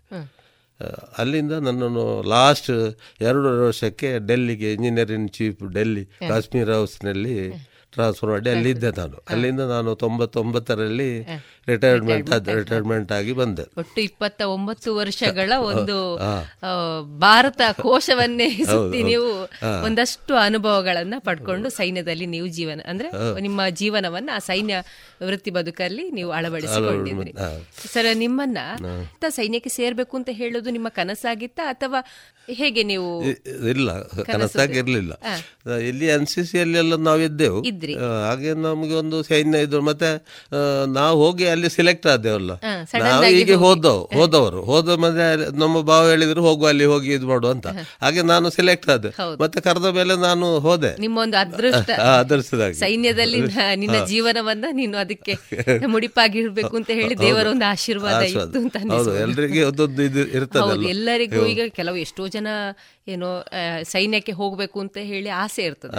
ಅಲ್ಲಿಂದ 1.19 1.55
ನನ್ನನ್ನು 1.67 2.05
ಲಾಸ್ಟ್ 2.29 2.71
ಎರಡು 3.21 3.49
ವರ್ಷಕ್ಕೆ 3.67 4.11
ಡೆಲ್ಲಿಗೆ 4.27 4.69
ಇಂಜಿನಿಯರಿಂಗ್ 4.73 5.31
ಚೀಫ್ 5.33 5.63
ಡೆಲ್ಲಿ 5.77 6.05
ಕಾಶ್ಮೀರ್ 6.29 6.71
ಹೌಸ್ನಲ್ಲಿ 6.71 7.37
ಟ್ರಾನ್ಸ್ಫರ್ 7.93 8.31
ಮಾಡಿ 8.31 8.51
ಅಲ್ಲಿದ್ದೆ 8.51 8.91
ನಾನು. 9.01 9.17
ಅಲ್ಲಿಂದ 9.29 9.61
ನಾನು 9.61 9.95
ತೊಂಬತ್ತೊಂಬತ್ತರಲ್ಲಿ 9.95 11.11
ರಿಟೈರ್ಮೆಂಟ್ 11.71 12.29
ರಿಟೈರ್ಮೆಂಟ್ 12.61 13.11
ಆಗಿ 13.19 13.33
ಬಂದೆ. 13.41 13.65
ಒಟ್ಟು 13.83 13.99
ಇಪ್ಪತ್ತ 14.09 14.41
ಒಂಬತ್ತು 14.55 14.89
ವರ್ಷಗಳ 15.01 15.51
ಒಂದು 15.71 15.97
ಭಾರತ 17.25 17.61
ಕೋಶವನ್ನೇ 17.85 18.49
ಸುತ್ತಿ 18.71 19.01
ನೀವು 19.11 19.29
ಒಂದಷ್ಟು 19.87 20.35
ಅನುಭವಗಳನ್ನ 20.47 21.15
ಪಡ್ಕೊಂಡು 21.29 21.69
ಸೈನ್ಯದಲ್ಲಿ 21.79 22.27
ನೀವು 22.35 22.49
ಜೀವನ 22.59 22.81
ಅಂದ್ರೆ 22.93 23.11
ನಿಮ್ಮ 23.47 23.69
ಜೀವನವನ್ನ 23.83 24.31
ಆ 24.39 24.41
ಸೈನ್ಯ 24.51 24.75
ವೃತ್ತಿ 25.29 25.51
ಬದುಕಲ್ಲಿ 25.59 26.05
ನೀವು 26.19 26.31
ಅಳವಡಿಸಿಕೊಂಡಿದ್ರಿ. 26.39 27.33
ಸರ್ 27.95 28.11
ನಿಮ್ಮನ್ನ 28.25 28.59
ಸೈನ್ಯಕ್ಕೆ 29.39 29.71
ಸೇರ್ಬೇಕು 29.79 30.15
ಅಂತ 30.21 30.31
ಹೇಳೋದು 30.41 30.69
ನಿಮ್ಮ 30.77 30.89
ಕನಸಾಗಿತ್ತ 30.99 31.61
ಅಥವಾ 31.73 32.01
ಹೇಗೆ 32.59 32.83
ನೀವು 32.91 33.09
ಇಲ್ಲ 33.73 33.89
ಕನಸಾಗಿರ್ಲಿಲ್ಲ. 34.29 35.13
ಇಲ್ಲಿ 35.89 36.07
ಎನ್ 36.15 36.29
ಸಿ 36.33 36.43
ಸಿ 36.51 36.57
ಅಲ್ಲಿ 36.63 36.79
ಎಲ್ಲ 36.83 36.95
ನಾವು 37.09 37.21
ಇದ್ದೆವು 37.29 37.59
ಇದ್ರಿ. 37.71 37.95
ಹಾಗೆ 38.27 38.53
ನಮಗೆ 38.67 38.95
ಒಂದು 39.03 39.19
ಸೈನ್ಯ 39.31 39.65
ಇದ್ರು. 39.67 39.83
ಮತ್ತೆ 39.91 40.11
ನಾವು 40.99 41.15
ಹೋಗಿ 41.25 41.45
ಅಲ್ಲಿ 41.59 41.71
ಸೆಲೆಕ್ಟ್ 41.71 42.07
ಆದೇವಲ್ಲ. 42.07 42.53
ನಾವು 43.03 43.25
ಹೀಗೆ 43.33 43.55
ಹೋದವು 43.59 44.03
ಹೋದವರು 44.15 44.63
ಹೋದ 44.63 44.89
ಮತ್ತೆ 44.99 45.27
ನಮ್ಮ 45.57 45.81
ಭಾವ 45.83 46.11
ಹೇಳಿದ್ರು 46.11 46.43
ಹೋಗುವ 46.43 46.69
ಅಲ್ಲಿ 46.69 46.85
ಹೋಗಿ 46.85 47.13
ಇದು 47.13 47.27
ಮಾಡು 47.27 47.49
ಅಂತ. 47.49 47.67
ಹಾಗೆ 48.01 48.23
ನಾನು 48.25 48.51
ಸೆಲೆಕ್ಟ್ 48.51 48.91
ಆದೆ. 48.91 49.11
ಮತ್ತೆ 49.41 49.61
ಕರೆದ 49.61 49.89
ಮೇಲೆ 49.93 50.17
ನಾನು 50.21 50.47
ಹೋದೆ. 50.59 50.93
ನಿಮ್ಮೊಂದು 51.01 51.37
ಅದೃಷ್ಟ. 51.37 51.91
ಆ, 52.03 52.13
ಸೈನ್ಯದಲ್ಲಿ 52.81 53.41
ನಿನ್ನ 53.77 54.05
ಜೀವನವನ್ನ 54.07 54.65
ನೀನು 54.73 54.97
ಅದಕ್ಕೆ 54.99 55.35
ಮುಡಿಪಾಗಿರ್ಬೇಕು 55.95 56.75
ಅಂತ 56.77 56.91
ಹೇಳಿ 56.93 57.15
ದೇವರ 57.19 57.47
ಒಂದು 57.47 57.67
ಆಶೀರ್ವಾದ. 57.67 58.23
ಇತ್ತು 58.35 58.59
ಅಂತ 58.61 58.77
ಇರ್ತದಲ್ಲ. 60.35 60.85
ಎಲ್ಲರಿಗೂ 60.91 61.43
ಈಗ 61.47 61.63
ಕೆಲವು 61.73 61.97
ಎಷ್ಟೋ 61.99 62.27
ಜನ 62.29 62.49
ಏನೋ 63.09 63.45
ಸೈನ್ಯಕ್ಕೆ 63.83 64.33
ಹೋಗಬೇಕು 64.33 64.81
ಅಂತ 64.81 64.97
ಹೇಳಿ 64.97 65.29
ಆಸೆ 65.29 65.63
ಇರ್ತದೆ. 65.63 65.97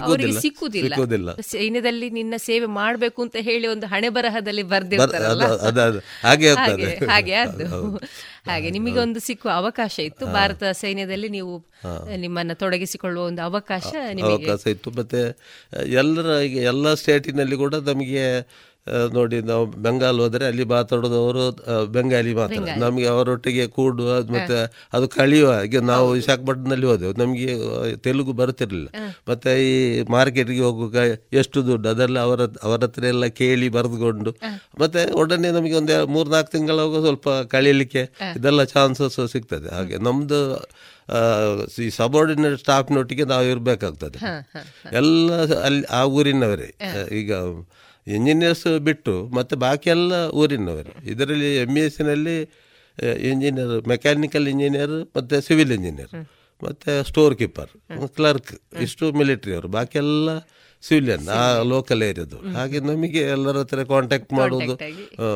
ಅವರಿಗೆ. 0.00 0.40
ಸಿಕ್ಕುದಿಲ್ಲ. 0.40 0.94
ಸೈನ್ಯದಲ್ಲಿ 1.40 2.10
ನಿನ್ನ 2.10 2.34
ಸೇವೆ 2.36 2.66
ಮಾಡಬೇಕು 2.66 3.22
ಅಂತ 3.22 3.36
ಹೇಳಿ 3.40 3.66
ಒಂದು 3.66 3.86
ಹಣೆ 3.86 4.08
ಬರಹದಲ್ಲಿ 4.08 4.62
ಬರ್- 4.62 4.82
ಬರ್ದಿರ್ತಾರಲ್ಲ. 4.82 5.44
ಹಾಗೆ. 6.54 6.94
ಹಾಗೆ 7.06 7.34
ಅದು. 7.34 7.96
ಹಾಗೆ 8.46 8.70
ನಿಮಗೆ 8.70 8.92
ಒಂದು 9.00 9.20
ಸಿಕ್ಕುವ 9.20 9.50
ಅವಕಾಶ 9.54 9.98
ಇತ್ತು. 9.98 10.26
ಭಾರತ 10.32 10.64
ಸೈನ್ಯದಲ್ಲಿ 10.64 11.28
ನೀವು 11.28 11.66
ನಿಮ್ಮನ್ನ 12.16 12.52
ತೊಡಗಿಸಿಕೊಳ್ಳುವ 12.52 13.24
ಒಂದು 13.24 13.42
ಅವಕಾಶ 13.42 13.94
ನಿಮಗೆ. 14.12 14.32
ಅವಕಾಶ 14.32 14.66
ಇತ್ತು. 14.66 14.90
ಮತ್ತೆ 14.90 15.36
ಎಲ್ಲರ 15.92 16.26
ಎಲ್ಲ 16.42 16.94
ಸ್ಟೇಟಿನಲ್ಲಿ 16.94 17.56
ಕೂಡ 17.56 17.74
ನಮಗೆ 17.74 18.40
ನೋಡಿ 19.16 19.36
ನಾವು 19.50 19.64
ಬೆಂಗಾಲ್ 19.84 20.18
ಹೋದರೆ 20.22 20.44
ಅಲ್ಲಿ 20.46 20.64
ಮಾತಾಡೋದವರು 20.72 21.42
ಬೆಂಗಾಲಿ 21.94 22.32
ಮಾತಾಡ 22.34 22.72
ನಮಗೆ 22.84 23.06
ಅವರೊಟ್ಟಿಗೆ 23.06 23.64
ಕೂಡುವ 23.76 24.16
ಮತ್ತೆ 24.36 24.58
ಅದು 24.96 25.06
ಕಳಿಯುವ 25.08 25.50
ಈಗ 25.66 25.80
ನಾವು 25.90 26.06
ವಿಶಾಖಪಟ್ಟಣದಲ್ಲಿ 26.10 26.86
ಹೋದೆವು. 26.86 27.12
ನಮಗೆ 27.22 27.52
ತೆಲುಗು 27.96 28.32
ಬರ್ತಿರ್ಲಿಲ್ಲ. 28.40 28.88
ಮತ್ತೆ 29.28 29.50
ಈ 29.66 29.74
ಮಾರ್ಕೆಟ್ಗೆ 30.14 30.60
ಹೋಗುವಾಗ 30.60 30.96
ಎಷ್ಟು 31.32 31.58
ದುಡ್ಡು 31.66 31.88
ಅದೆಲ್ಲ 31.88 32.18
ಅವರ 32.18 32.40
ಅವರ 32.62 32.80
ಹತ್ರ 32.82 33.04
ಎಲ್ಲ 33.04 33.26
ಕೇಳಿ 33.40 33.68
ಬರೆದುಕೊಂಡು. 33.68 34.32
ಮತ್ತೆ 34.80 35.02
ಒಡನೆ 35.22 35.50
ನಮಗೆ 35.50 35.76
ಒಂದು 35.80 35.98
ಮೂರ್ನಾಲ್ಕು 36.06 36.52
ತಿಂಗಳಾಗ 36.52 37.02
ಸ್ವಲ್ಪ 37.06 37.28
ಕಳೀಲಿಕ್ಕೆ 37.54 38.02
ಇದೆಲ್ಲ 38.36 38.64
ಚಾನ್ಸಸ್ 38.74 39.20
ಸಿಗ್ತದೆ. 39.34 39.68
ಹಾಗೆ 39.74 39.98
ನಮ್ಮದು 39.98 40.40
ಈ 41.84 41.88
ಸಬಾರ್ಡಿನೇಟ್ 41.90 42.58
ಸ್ಟಾಫ್ನೊಟ್ಟಿಗೆ 42.58 43.24
ನಾವು 43.24 43.44
ಇರಬೇಕಾಗ್ತದೆ. 43.44 44.18
ಎಲ್ಲ 44.92 45.30
ಅಲ್ಲಿ 45.66 45.84
ಆ 45.90 46.02
ಊರಿನವರೇ. 46.18 46.68
ಈಗ 47.20 47.32
ಇಂಜಿನಿಯರ್ಸ್ 48.06 48.66
ಬಿಟ್ಟು 48.88 49.14
ಮತ್ತೆ 49.38 49.54
ಬಾಕಿಯೆಲ್ಲ 49.64 50.12
ಎಲ್ಲ 50.12 50.38
ಊರಿನವರೇ. 50.42 50.94
ಇದರಲ್ಲಿ 51.12 51.50
ಎಂ 51.64 51.74
ಇ 51.80 51.82
ಎಸ್ಸಿನಲ್ಲಿ 51.88 52.36
ಇಂಜಿನಿಯರ್ 53.32 53.74
ಮೆಕ್ಯಾನಿಕಲ್ 53.92 54.46
ಇಂಜಿನಿಯರ್ 54.54 54.96
ಮತ್ತು 55.16 55.36
ಸಿವಿಲ್ 55.48 55.72
ಇಂಜಿನಿಯರ್ 55.76 56.14
ಮತ್ತು 56.62 56.90
ಸ್ಟೋರ್ 57.10 57.34
ಕೀಪರ್ 57.42 57.70
ಕ್ಲರ್ಕ್ 58.16 58.50
ಇಷ್ಟು 58.86 59.04
ಮಿಲಿಟ್ರಿ 59.20 59.52
ಅವರು. 59.58 59.68
ಬಾಕಿ 59.76 59.98
ಎಲ್ಲ 60.02 60.30
ಸಿವಿಲಿಯನ್ 60.82 61.26
ಆ 61.38 61.42
ಲೋಕಲ್ 61.72 62.00
ಏರಿಯಾದವರು 62.08 62.48
ಹಾಗೆ 62.56 62.78
ನಮಗೆ 62.88 63.20
ಎಲ್ಲರ 63.34 63.56
ಹತ್ರ 63.62 63.82
ಕಾಂಟ್ಯಾಕ್ಟ್ 63.92 64.32
ಮಾಡುವುದು. 64.38 64.74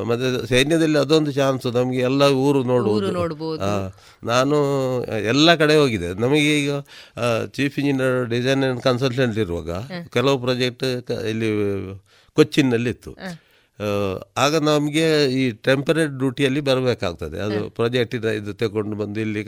ಮತ್ತೆ 0.09 0.29
ಸೈನ್ಯದಲ್ಲಿ 0.53 0.99
ಅದೊಂದು 1.03 1.33
ಚಾನ್ಸ್ 1.39 1.67
ನಮಗೆ 1.77 2.01
ಎಲ್ಲ 2.09 2.23
ಊರು 2.47 2.61
ನೋಡುವುದು. 2.71 3.11
ನಾನು 4.31 4.57
ಎಲ್ಲ 5.33 5.55
ಕಡೆ 5.63 5.77
ಹೋಗಿದೆ. 5.83 6.09
ನಮಗೆ 6.25 6.51
ಈಗ 6.61 6.73
chief 7.57 7.79
engineer 7.83 8.19
design 8.35 8.65
and 8.65 8.83
consultant 8.89 9.39
ಇರುವಾಗ 9.45 9.71
ಕೆಲವು 10.17 10.39
ಪ್ರಾಜೆಕ್ಟ್ 10.47 10.85
ಇಲ್ಲಿ 11.33 11.51
ಕೊಚ್ಚಿನಲ್ಲಿ 12.37 12.91
ಇತ್ತು 12.91 13.13
ಆ, 13.79 13.89
ಆಗ 14.37 14.55
ನಮಗೆ 14.65 15.03
ಈ 15.33 15.53
ಟೆಂಪರೇಟ್ 15.65 16.13
ಡ್ಯೂಟಿಯಲ್ಲಿ 16.13 16.61
ಬರಬೇಕಾಗ್ತದೆ. 16.61 17.37
ಅದು 17.39 17.59
ಪ್ರಾಜೆಕ್ಟಿನ 17.71 18.31
ಇದು 18.39 18.53
ತಗೊಂಡು 18.55 18.97
ಬಂದು 18.97 19.21
ಇಲ್ಲಿ 19.21 19.41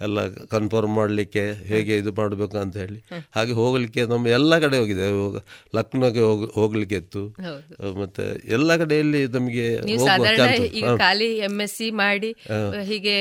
ಎಲ್ಲ 0.00 0.18
ಕನ್ಫರ್ಮ್ 0.50 0.94
ಮಾಡಲಿಕ್ಕೆ 0.94 1.42
ಹೇಗೆ 1.64 1.96
ಇದು 1.96 2.12
ಮಾಡಬೇಕು 2.12 2.56
ಅಂತ 2.58 2.76
ಹೇಳಿ. 2.76 2.98
ಹಾಗೆ 3.32 3.52
ಹೋಗಲಿಕ್ಕೆ 3.52 4.02
ನಮ್ಮ 4.06 4.28
ಎಲ್ಲ 4.36 4.58
ಕಡೆ 4.58 4.78
ಹೋಗಿದೆ. 4.78 5.08
ಲಕ್ನೋಗೆ 5.74 6.20
ಹೋಗ್ 6.20 6.44
ಹೋಗ್ಲಿಕ್ಕೆ 6.54 6.96
ಇತ್ತು 6.96 7.22
ಮತ್ತೆ 7.98 8.26
ಎಲ್ಲ 8.50 8.76
ಕಡೆಯಲ್ಲಿ 8.76 9.22
ನಮಗೆ. 9.34 9.66
ಖಾಲಿ 10.98 11.30
ಎಂ 11.40 11.56
ಎಸ್ 11.60 11.76
ಸಿ 11.76 11.88
ಮಾಡಿ 11.98 12.30
ಹೀಗೆ 12.84 13.16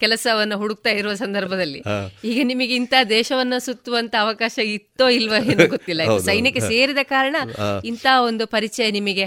ಕೆಲಸವನ್ನ 0.00 0.54
ಹುಡುಕ್ತಾ 0.54 0.90
ಇರುವ 0.90 1.12
ಸಂದರ್ಭದಲ್ಲಿ. 1.14 1.80
ಈಗ 2.24 2.38
ನಿಮಗೆ 2.42 2.74
ಇಂಥ 2.74 2.94
ದೇಶವನ್ನ 3.08 3.54
ಸುತ್ತುವಂತ 3.58 4.14
ಅವಕಾಶ 4.20 4.56
ಇತ್ತೋ 4.70 5.08
ಇಲ್ವೋ 5.10 5.38
ಏನೋ 5.44 5.66
ಗೊತ್ತಿಲ್ಲ. 5.74 6.02
ಸೈನ್ಯಕ್ಕೆ 6.20 6.62
ಸೇರಿದ 6.70 7.02
ಕಾರಣ 7.08 7.36
ಇಂತಹ 7.84 8.14
ಒಂದು 8.22 8.46
ಪರಿಚಯ 8.46 8.86
ನಿಮಗೆ 8.90 9.26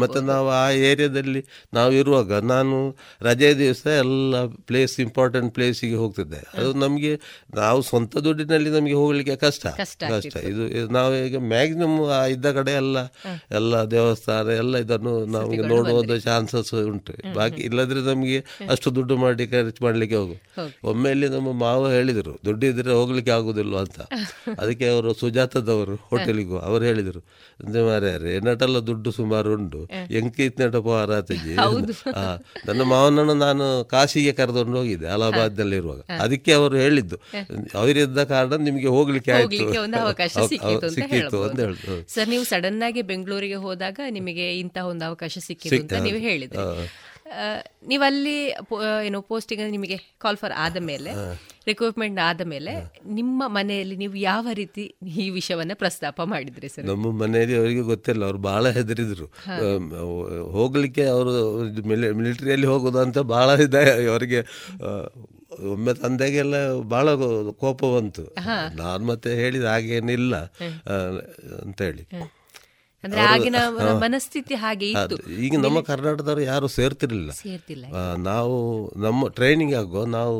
ಮತ್ತೆ 0.00 0.20
ನಾವು 0.24 0.48
ಆ 0.52 0.64
ಏರಿಯಾದಲ್ಲಿ 0.88 1.42
ನಾವು 1.74 1.92
ಇರುವಾಗ 1.92 2.32
ನಾನು 2.46 2.76
ರಜೆ 3.22 3.58
ದಿವಸ 3.58 3.84
ಎಲ್ಲ 4.02 4.34
ಪ್ಲೇಸ್ 4.68 4.94
ಇಂಪಾರ್ಟೆಂಟ್ 5.00 5.50
ಪ್ಲೇಸಿಗೆ 5.54 5.94
ಹೋಗ್ತಿದ್ದೆ. 5.94 6.40
ಅದು 6.54 6.70
ನಮಗೆ 6.74 7.12
ನಾವು 7.54 7.82
ಸ್ವಂತ 7.82 8.16
ದುಡ್ಡಿನಲ್ಲಿ 8.18 8.70
ನಮಗೆ 8.70 8.94
ಹೋಗ್ಲಿಕ್ಕೆ 8.94 9.36
ಕಷ್ಟ. 9.36 9.64
ಕಷ್ಟ 9.76 10.36
ಇದು 10.50 10.64
ನಾವು 10.90 11.12
ಈಗ 11.26 11.38
ಮ್ಯಾಕ್ಸಿಮಮ್ 11.48 11.96
ಇದ್ದ 12.34 12.46
ಕಡೆ 12.52 12.72
ಎಲ್ಲ 12.72 12.98
ಎಲ್ಲ 13.52 13.82
ದೇವಸ್ಥಾನ 13.90 14.48
ಎಲ್ಲ 14.62 14.76
ಇದನ್ನು 14.78 15.14
ನಮಗೆ 15.36 15.62
ನೋಡುವ 15.68 16.18
ಚಾನ್ಸಸ್ 16.26 16.74
ಉಂಟು. 16.84 17.12
ಬಾಕಿ 17.34 17.62
ಇಲ್ಲದ್ರೆ 17.62 18.00
ನಮಗೆ 18.10 18.38
ಅಷ್ಟು 18.70 18.88
ದುಡ್ಡು 18.94 19.16
ಮಾಡಿ 19.16 19.44
ಖರ್ಚು 19.50 19.80
ಮಾಡಲಿಕ್ಕೆ 19.84 20.16
ಹೋಗು. 20.16 20.34
ಒಮ್ಮೆ 20.88 21.10
ಇಲ್ಲಿ 21.14 21.28
ನಮ್ಮ 21.32 21.50
ಮಾವ 21.60 21.82
ಹೇಳಿದರು 21.92 22.32
ದುಡ್ಡು 22.46 22.64
ಇದ್ರೆ 22.70 22.92
ಹೋಗ್ಲಿಕ್ಕೆ 22.94 23.32
ಆಗುದಿಲ್ಲ 23.34 23.74
ಅಂತ. 23.82 23.98
ಅದಕ್ಕೆ 24.60 24.86
ಅವರು 24.90 25.10
ಸುಜಾತದವರು 25.20 25.94
ಹೋಟೆಲಿಗೂ 26.08 26.56
ಅವರು 26.66 26.82
ಹೇಳಿದರು 26.88 27.20
ಅಂದ್ರೆ 27.60 27.82
ಮಾರ್ಯಾರೆ 27.86 28.32
ನಟಲ್ಲ 28.46 28.78
ದುಡ್ಡು 28.88 29.10
ಸುಮಾರು 29.16 29.50
ಉಂಟು 29.54 29.80
ಎಂಕಿ 30.18 30.42
ಇತ್ನೆಟ 30.48 30.76
ಪೋರಾತಜಿ 30.86 31.54
ಆ, 32.14 32.24
ನನ್ನ 32.66 32.82
ಮಾವನನ್ನು 32.90 33.36
ನಾನು 33.40 33.64
ಕಾಶಿಗೆ 33.92 34.32
ಕರೆದುಕೊಂಡು 34.38 34.78
ಹೋಗಿದ್ದೆ 34.78 35.08
ಅಲಹಾಬಾದ್ನಲ್ಲಿರುವಾಗ. 35.14 36.00
ಅದಕ್ಕೆ 36.20 36.52
ಅವರು 36.58 36.76
ಹೇಳಿದ್ದು 36.78 37.18
ಅವರಿದ್ದ 37.78 38.20
ಕಾರಣ 38.30 38.52
ನಿಮಗೆ 38.66 38.88
ಹೋಗ್ಲಿಕ್ಕೆ 38.94 39.32
ಆಯ್ತು. 39.32 39.48
ಸಿಕ್ಕಿತ್ತು 40.96 41.38
ಅಂತ 41.42 41.58
ಹೇಳಿದ್ರು 41.60 41.96
ಸರ್ 42.12 42.28
ನೀವು 42.30 42.44
ಸಡನ್ 42.50 42.80
ಆಗಿ 42.86 43.02
ಬೆಂಗಳೂರಿಗೆ 43.08 43.58
ಹೋದಾಗ 43.62 43.86
ನಿಮಗೆ 44.16 44.46
ಇಂತಹ 44.58 44.84
ಒಂದು 44.90 45.04
ಅವಕಾಶ 45.08 45.34
ಸಿಕ್ಕಿತ್ತು 45.46 45.78
ಅಂತ 45.80 46.02
ನೀವು 46.06 46.20
ಹೇಳಿದ್ರಿ. 46.24 46.64
ಆ, 47.32 47.44
ನೀವು 47.86 48.02
ಪೋ- 48.64 49.02
ಏನು 49.02 49.22
ಪೋಸ್ಟಿಂಗ್ 49.22 49.70
ನಿಮಗೆ 49.70 49.96
ಕಾಲ್ 50.18 50.36
ಫಾರ್ 50.36 50.52
ಆದ 50.56 50.76
ಮೇಲೆ 50.76 51.10
ರಿಕ್ರೂಟ್ಮೆಂಟ್ 51.66 52.20
ಆದ 52.20 52.40
ಮೇಲೆ 52.44 52.72
ನಿಮ್ಮ 53.06 53.48
ಮನೆಯಲ್ಲಿ 53.48 53.96
ನೀವು 53.96 54.14
ಯಾವ 54.16 54.46
ರೀತಿ 54.52 54.94
ಈ 55.16 55.30
ವಿಷಯವನ್ನ 55.30 55.70
ಪ್ರಸ್ತಾಪ 55.74 56.22
ಮಾಡಿದ್ರಿ 56.22 56.68
ಸರ್? 56.68 56.86
ನಮ್ಮ 56.86 57.10
ಮನೆಯಲ್ಲಿ 57.12 57.56
ಅವರಿಗೆ 57.56 57.80
ಗೊತ್ತಿಲ್ಲ 57.80 58.24
ಅವ್ರು 58.24 58.38
ಬಹಳ 58.38 58.70
ಹೆದರಿದ್ರು. 58.70 59.26
ಹೋಗಲಿಕ್ಕೆ 60.50 61.04
ಅವರು 61.06 61.32
ಮಿಲಿಟರಿಯಲ್ಲಿ 62.14 62.66
ಹೋಗೋದು 62.66 62.98
ಅಂತ 62.98 63.18
ಬಹಳ 63.18 63.60
ಇದೆ 63.60 64.06
ಅವರಿಗೆ 64.08 64.40
ಒಮ್ಮೆ 65.70 65.94
ತಂದೆಗೆಲ್ಲ 65.94 66.56
ಬಹಳ 66.88 67.14
ಕೋಪ 67.58 67.84
ಬಂತು. 67.86 68.24
ನಾನು 68.76 69.04
ಮತ್ತೆ 69.06 69.34
ಹೇಳಿದ 69.34 69.64
ಹಾಗೇನಿಲ್ಲ 69.64 70.36
ಅಂತ 71.62 71.82
ಹೇಳಿ. 71.82 72.04
ಅಂದ್ರೆ 73.04 73.20
ಆಗಿನ 73.32 73.56
ಮನಸ್ಥಿತಿ 74.04 74.54
ಹಾಗೆ 74.54 74.86
ಇತ್ತು. 74.90 75.16
ಈಗ 75.46 75.58
ನಮ್ಮ 75.64 75.80
ಕರ್ನಾಟಕದವರು 75.90 76.42
ಯಾರು 76.42 76.68
ಸೇರ್ತಿರ್ಲಿಲ್ಲ. 76.76 77.32
ಸೇರ್ತಿಲ್ಲ 77.42 77.84
ನಾವು 78.30 78.56
ನಮ್ಮ 79.04 79.28
ಟ್ರೈನಿಂಗ್ 79.28 79.74
ಆಗೋ 79.74 80.02
ನಾವು 80.18 80.38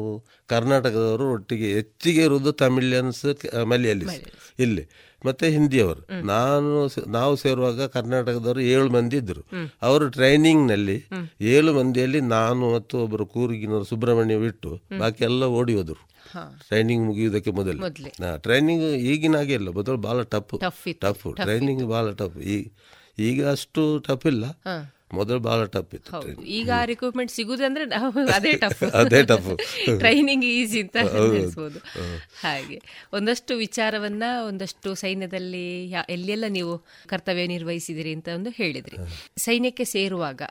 ಕರ್ನಾಟಕದವರು 0.53 1.27
ಒಟ್ಟಿಗೆ 1.35 1.69
ಹೆಚ್ಚಿಗೆ 1.73 2.23
ಇರುವುದು 2.23 2.53
ತಮಿಳಿಯನ್ಸ್ 2.65 3.25
ಮಲಯಾಳಿಸ್ 3.73 4.19
ಇಲ್ಲಿ. 4.59 4.85
ಮತ್ತೆ 5.27 5.51
ಹಿಂದಿಯವರು. 5.51 6.03
ನಾನು 6.27 6.89
ನಾವು 7.11 7.37
ಸೇರುವಾಗ 7.37 7.87
ಕರ್ನಾಟಕದವರು 7.87 8.61
ಏಳು 8.61 8.91
ಮಂದಿ 8.91 9.17
ಇದ್ರು 9.17 9.43
ಅವರು 9.83 10.09
ಟ್ರೈನಿಂಗ್ನಲ್ಲಿ 10.09 11.05
ಏಳು 11.41 11.75
ಮಂದಿಯಲ್ಲಿ 11.75 12.21
ನಾನು 12.21 12.75
ಮತ್ತು 12.75 12.99
ಒಬ್ಬರು 12.99 13.27
ಕೂರ್ಗಿನವರು 13.27 13.85
ಸುಬ್ರಹ್ಮಣ್ಯ 13.85 14.39
ಬಿಟ್ಟು 14.39 14.81
ಬಾಕಿ 14.99 15.25
ಎಲ್ಲ 15.25 15.45
ಓಡಿ 15.45 15.75
ಹೋದರು. 15.75 16.09
ಟ್ರೈನಿಂಗ್ 16.69 17.07
ಮುಗಿಯುವುದಕ್ಕೆ 17.07 17.51
ಮೊದಲು. 17.51 17.81
ಟ್ರೈನಿಂಗ್ 18.39 18.85
ಈಗಿನ 18.85 19.37
ಹಾಗೆ 19.37 19.53
ಇಲ್ಲ. 19.53 19.69
ಮೊದಲು 19.69 19.97
ಬಹಳ 19.97 20.23
ಟಫ್. 20.23 20.61
ಟಫ್ 21.01 21.37
ಟ್ರೈನಿಂಗ್ 21.37 21.85
ಬಹಳ 21.85 22.13
ಟಫ್. 22.13 22.39
ಈಗ 23.19 23.49
ಅಷ್ಟು 23.49 23.99
ಟಫ್ 23.99 24.27
ಇಲ್ಲ. 24.27 24.45
ಮೊದಲು 25.13 25.39
ಬಹಳ 25.39 25.65
ಟಫ್ 25.65 25.95
ಇತ್ತು 25.95 26.21
ಈಗ 26.45 26.71
ರಿಕ್ರೂಟ್ಮೆಂಟ್ 26.85 27.33
ಸಿಗುದಂದ್ರೆ 27.33 27.85
ಅಂದ್ರೆ 27.85 28.33
ಅದೇ 28.37 28.53
ಟಫ್ 28.57 28.83
ಅದೇ 28.95 29.23
ಟಫ್ 29.23 29.49
ಟ್ರೈನಿಂಗ್ 29.99 30.45
ಈಸಿ 30.45 30.81
ಅಂತ 30.81 30.97
ಅನಿಸ್ಬೋದು 30.97 31.79
ಹಾಗೆ. 32.43 32.79
ಒಂದಷ್ಟು 33.13 33.57
ವಿಚಾರವನ್ನ 33.57 34.23
ಒಂದಷ್ಟು 34.49 34.95
ಸೈನ್ಯದಲ್ಲಿ 34.95 35.91
ಎಲ್ಲೆಲ್ಲ 36.09 36.45
ನೀವು 36.49 36.75
ಕರ್ತವ್ಯ 37.07 37.47
ನಿರ್ವಹಿಸಿದಿರಿ 37.47 38.13
ಅಂತ 38.13 38.29
ಒಂದು 38.35 38.51
ಹೇಳಿದ್ರಿ. 38.51 38.99
ಸೈನ್ಯಕ್ಕೆ 39.37 39.85
ಸೇರುವಾಗ 39.85 40.43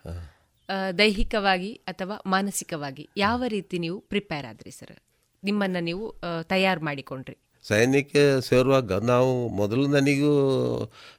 ದೈಹಿಕವಾಗಿ 0.97 1.73
ಅಥವಾ 1.87 2.21
ಮಾನಸಿಕವಾಗಿ 2.25 3.09
ಯಾವ 3.17 3.43
ರೀತಿ 3.47 3.79
ನೀವು 3.79 3.99
ಪ್ರಿಪೇರ್ 3.99 4.45
ಆದ್ರಿ 4.45 4.71
ಸರ್? 4.71 4.95
ನಿಮ್ಮನ್ನ 5.43 5.77
ನೀವು 5.79 6.05
ತಯಾರು 6.43 6.81
ಮಾಡಿಕೊಂಡ್ರಿ? 6.81 7.37
ಸೈನ್ಯಕ್ಕೆ 7.67 8.41
ಸೇರುವಾಗ 8.49 8.91
ನಾವು 8.91 9.49
ಮೊದಲು 9.49 9.87
ನನಗೂ 9.87 10.31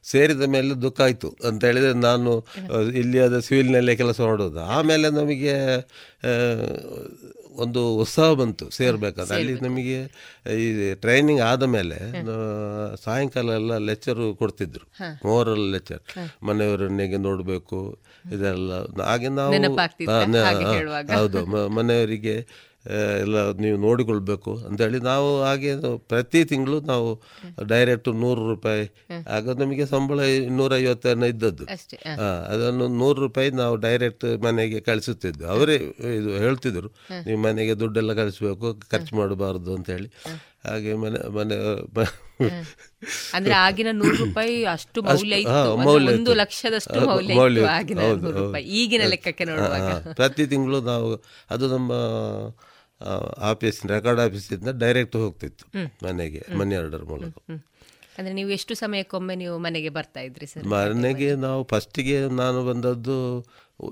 ಸೇರಿದ 0.03 0.41
ಮೇಲೆ 0.41 0.81
ದುಃಖ 0.81 1.01
ಆಯಿತು. 1.01 1.29
ಅಂತ 1.47 1.65
ಹೇಳಿದರೆ 1.65 1.93
ನಾನು 1.93 2.31
ಇಲ್ಲಿ 2.93 3.19
ಅದು 3.19 3.41
ಸಿವಿಲ್ನಲ್ಲೇ 3.41 3.95
ಕೆಲಸ 3.95 4.21
ಮಾಡೋದು. 4.21 4.59
ಆಮೇಲೆ 4.59 5.09
ನಮಗೆ 5.09 5.53
ಒಂದು 7.55 7.81
ಉತ್ಸಾಹ 7.95 8.33
ಬಂತು 8.33 8.69
ಸೇರ್ಬೇಕಾದ್ರೆ. 8.69 9.35
ಅಲ್ಲಿ 9.35 9.53
ನಮಗೆ 9.61 9.97
ಈ 10.57 10.93
ಟ್ರೈನಿಂಗ್ 10.93 11.41
ಆದ 11.41 11.63
ಮೇಲೆ 11.63 11.97
ಸಾಯಂಕಾಲ 13.03 13.49
ಎಲ್ಲ 13.49 13.77
ಲೆಕ್ಚರು 13.77 14.35
ಕೊಡ್ತಿದ್ರು. 14.35 14.85
ಮೋರಲ್ 15.27 15.65
ಲೆಕ್ಚರ್ 15.71 16.01
ಮನೆಯವರನ್ನಿಗೆ 16.43 17.17
ನೋಡಬೇಕು 17.17 17.99
ಇದೆಲ್ಲ. 18.33 19.01
ಹಾಗೆ 19.01 19.27
ನಾವು? 19.27 19.51
ಹೌದು. 21.17 21.69
ಮನೆಯವರಿಗೆ 21.69 22.35
ಎಲ್ಲ 23.21 23.37
ನೀವು 23.51 23.77
ನೋಡಿಕೊಳ್ಬೇಕು 23.77 24.51
ಅಂತೇಳಿ 24.67 24.99
ನಾವು 24.99 25.29
ಹಾಗೆ 25.43 25.71
ಪ್ರತಿ 26.11 26.45
ತಿಂಗಳು 26.45 26.77
ನಾವು 26.81 27.09
ಡೈರೆಕ್ಟ್ 27.67 28.09
ನೂರು 28.23 28.41
ರೂಪಾಯಿ. 28.49 28.85
ಆಗ 29.29 29.55
ನಮಗೆ 29.61 29.85
ಸಂಬಳ 29.85 30.19
ಇನ್ನೂರೈವತ್ತನ್ನು 30.19 31.25
ಇದ್ದದ್ದು. 31.25 31.65
ಅದನ್ನು 32.51 32.87
ನೂರು 33.01 33.19
ರೂಪಾಯಿ 33.21 33.51
ನಾವು 33.61 33.75
ಡೈರೆಕ್ಟ್ 33.75 34.25
ಮನೆಗೆ 34.43 34.79
ಕಳಿಸುತ್ತಿದ್ದು. 34.79 35.43
ಅವರೇ 35.47 35.75
ಇದು 36.19 36.29
ಹೇಳ್ತಿದ್ರು 36.37 36.91
ನೀವು 37.27 37.39
ಮನೆಗೆ 37.41 37.75
ದುಡ್ಡೆಲ್ಲ 37.79 38.13
ಕಳಿಸ್ಬೇಕು 38.13 38.69
ಖರ್ಚು 38.91 39.15
ಮಾಡಬಾರ್ದು 39.15 39.73
ಅಂತ 39.75 39.89
ಹೇಳಿ 39.89 40.09
ಹಾಗೆ 40.65 40.93
ಮನೆ 40.93 41.19
ಮನೆ 41.35 41.57
ಅಂದ್ರೆ 43.33 43.53
ಆಗಿನ 43.53 43.87
ನೂರು 43.91 44.15
ರೂಪಾಯಿ 44.15 44.55
ಅಷ್ಟು 44.65 45.01
ಮೌಲ್ಯ 45.01 45.45
ಒಂದು 46.13 46.33
ಲಕ್ಷದಷ್ಟು 46.33 46.99
ಮೌಲ್ಯ 47.05 48.61
ಈಗಿನ 48.61 49.03
ಲೆಕ್ಕಕ್ಕೆ 49.07 49.45
ನೋಡುವಾಗ. 49.45 49.91
ಪ್ರತಿ 50.13 50.45
ತಿಂಗಳು 50.47 50.81
ನಾವು 50.81 51.09
ಅದು 51.49 51.67
ನಮ್ಮ 51.75 51.91
ಆಫೀಸ್ 53.51 53.79
ರೆಕಾರ್ಡ್ 53.85 54.21
ಆಫೀಸಿಂದ 54.21 54.71
ಡೈರೆಕ್ಟ್ 54.83 55.15
ಹೋಗ್ತಿತ್ತು 55.15 55.65
ಮನೆಗೆ 56.07 56.41
ಮನಿ 56.57 56.75
ಆರ್ಡರ್ 56.75 57.03
ಮೂಲಕ. 57.03 57.35
ಅಂದ್ರೆ 58.17 58.33
ನೀವು 58.33 58.49
ಎಷ್ಟು 58.49 58.73
ಸಮಯಕ್ಕೊಮ್ಮೆ 58.75 59.35
ನೀವು 59.35 59.57
ಮನೆಗೆ 59.57 59.89
ಬರ್ತಾ 59.89 60.19
ಇದ್ರಿ 60.19 60.45
ಸರ್? 60.45 60.63
ಮನೆಗೆ 60.67 61.35
ನಾವು 61.35 61.61
ಫಸ್ಟಿಗೆ 61.63 62.17
ನಾನು 62.41 62.65
ಬಂದದ್ದು 62.65 63.17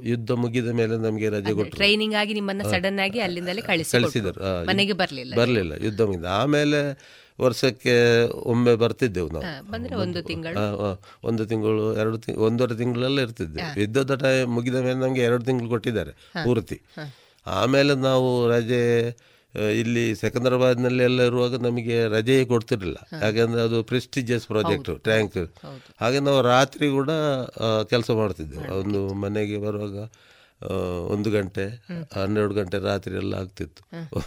ಯುದ್ಧ 0.03 0.31
ಮುಗಿದ 0.31 0.69
ಮೇಲೆ 0.69 0.95
ನಮಗೆ 0.97 1.27
ರಜೆ 1.29 1.51
ಕೊಟ್ಟರು. 1.53 1.75
ಟ್ರೈನಿಂಗ್ 1.75 2.15
ಆಗಿ 2.21 2.33
ನಿಮ್ಮನ್ನ 2.33 2.63
ಸಡನ್ 2.71 2.99
ಆಗಿ 2.99 3.19
ಅಲ್ಲಿಂದಲೇ 3.19 3.61
ಕಳಿಸಿ 3.61 3.91
ಕಳಿಸಿದರು. 3.91 4.41
ಮನೆಗೆ 4.67 4.93
ಬರಲಿಲ್ಲ 4.93 5.35
ಬರಲಿಲ್ಲ 5.35 5.73
ಯುದ್ಧ 5.85 6.01
ಮುಗಿದ. 6.01 6.25
ಆಮೇಲೆ 6.25 6.81
ವರ್ಷಕ್ಕೆ 7.39 7.93
ಒಮ್ಮೆ 8.51 8.75
ಬರ್ತಿದ್ದೆವು 8.75 9.29
ನಾವು. 9.29 9.71
ಬಂದ್ರೆ 9.71 9.95
ಒಂದು 9.95 10.21
ತಿಂಗಳು. 10.21 10.63
ಒಂದು 11.23 11.45
ತಿಂಗಳು 11.45 11.83
ಎರಡು 11.95 12.17
ತಿಂಗಳು 12.17 12.43
ಒಂದೂವರೆ 12.43 12.75
ತಿಂಗಳೆಲ್ಲ 12.75 13.19
ಇರ್ತಿದ್ದೆ 13.21 13.61
ಯುದ್ಧದ 13.81 14.15
ಟೈಮ್ 14.15 14.51
ಮುಗಿದ 14.55 14.75
ಮೇಲೆ 14.75 14.99
ನಮಗೆ 15.05 15.21
ಎರಡು 15.21 15.43
ತಿಂಗಳು 15.43 15.69
ಕೊಟ್ಟಿದ್ದಾರೆ 15.69 16.13
ಪೂರ್ತಿ. 16.43 16.77
ಆಮೇಲೆ 17.59 17.93
ನಾವು 18.09 18.29
ರಜೆ 18.49 18.81
ಇಲ್ಲಿ 19.79 20.03
ಸೆಕಂದ್ರಾಬಾದ್ನಲ್ಲಿ 20.15 21.03
ಎಲ್ಲ 21.03 21.19
ಇರುವಾಗ 21.21 21.55
ನಮಗೆ 21.65 21.97
ರಜೆಯೇ 22.15 22.45
ಕೊಡ್ತಿರಲಿಲ್ಲ. 22.45 22.99
ಯಾಕೆಂದರೆ 23.23 23.61
ಅದು 23.61 23.77
ಪ್ರೆಸ್ಟಿಜಿಯಸ್ 23.83 24.45
ಪ್ರಾಜೆಕ್ಟು 24.47 24.93
ಟ್ಯಾಂಕ್ 25.07 25.37
ಹಾಗೆ 26.01 26.19
ನಾವು 26.27 26.41
ರಾತ್ರಿ 26.47 26.87
ಕೂಡ 26.89 27.11
ಕೆಲಸ 27.89 28.09
ಮಾಡ್ತಿದ್ದೆವು. 28.21 28.65
ಒಂದು 28.79 29.01
ಮನೆಗೆ 29.23 29.57
ಬರುವಾಗ 29.57 29.97
ಒಂದು 31.07 31.31
ಗಂಟೆ 31.31 31.65
ಹನ್ನೆರಡು 32.15 32.53
ಗಂಟೆ 32.53 32.77
ರಾತ್ರಿ 32.79 33.15
ಎಲ್ಲ 33.15 33.33
ಆಗ್ತಿತ್ತು. 33.35 33.81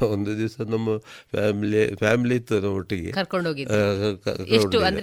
ಒಂದು 0.07 0.39
ದಿವಸ 0.39 0.55
ನಮ್ಮ 0.61 0.97
ಫ್ಯಾಮಿಲಿ 1.35 1.95
ಫ್ಯಾಮಿಲಿ 1.95 2.37
ಇತ್ತು 2.37 2.61
ನಮ್ಮ 2.61 2.75
ಒಟ್ಟಿಗೆ. 2.75 3.13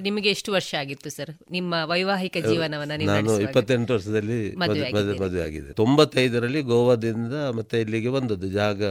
ನಿಮಗೆ 0.07 0.29
ಎಷ್ಟು 0.29 0.51
ವರ್ಷ 0.51 0.75
ಆಗಿತ್ತು 0.75 1.09
ಸರ್? 1.09 1.31
ನಿಮ್ಮ 1.51 1.73
ವೈವಾಹಿಕ 1.85 2.37
ಜೀವನವನ್ನು 2.47 2.97
ನೀವು 2.97 3.11
ನಾನು? 3.11 3.39
ಇಪ್ಪತ್ತೆಂಟು 3.39 3.93
ವರ್ಷದಲ್ಲಿ 3.93 4.55
ಮದುವೆ 4.55 5.41
ಆಗಿದೆ 5.43 5.73
ತೊಂಬತ್ತೈದರಲ್ಲಿ 5.73 6.61
ಗೋವಾದಿಂದ 6.61 7.33
ಮತ್ತೆ 7.33 7.81
ಇಲ್ಲಿಗೆ 7.81 8.09
ಬಂದದ್ದು 8.09 8.47
ಜಾಗ. 8.47 8.83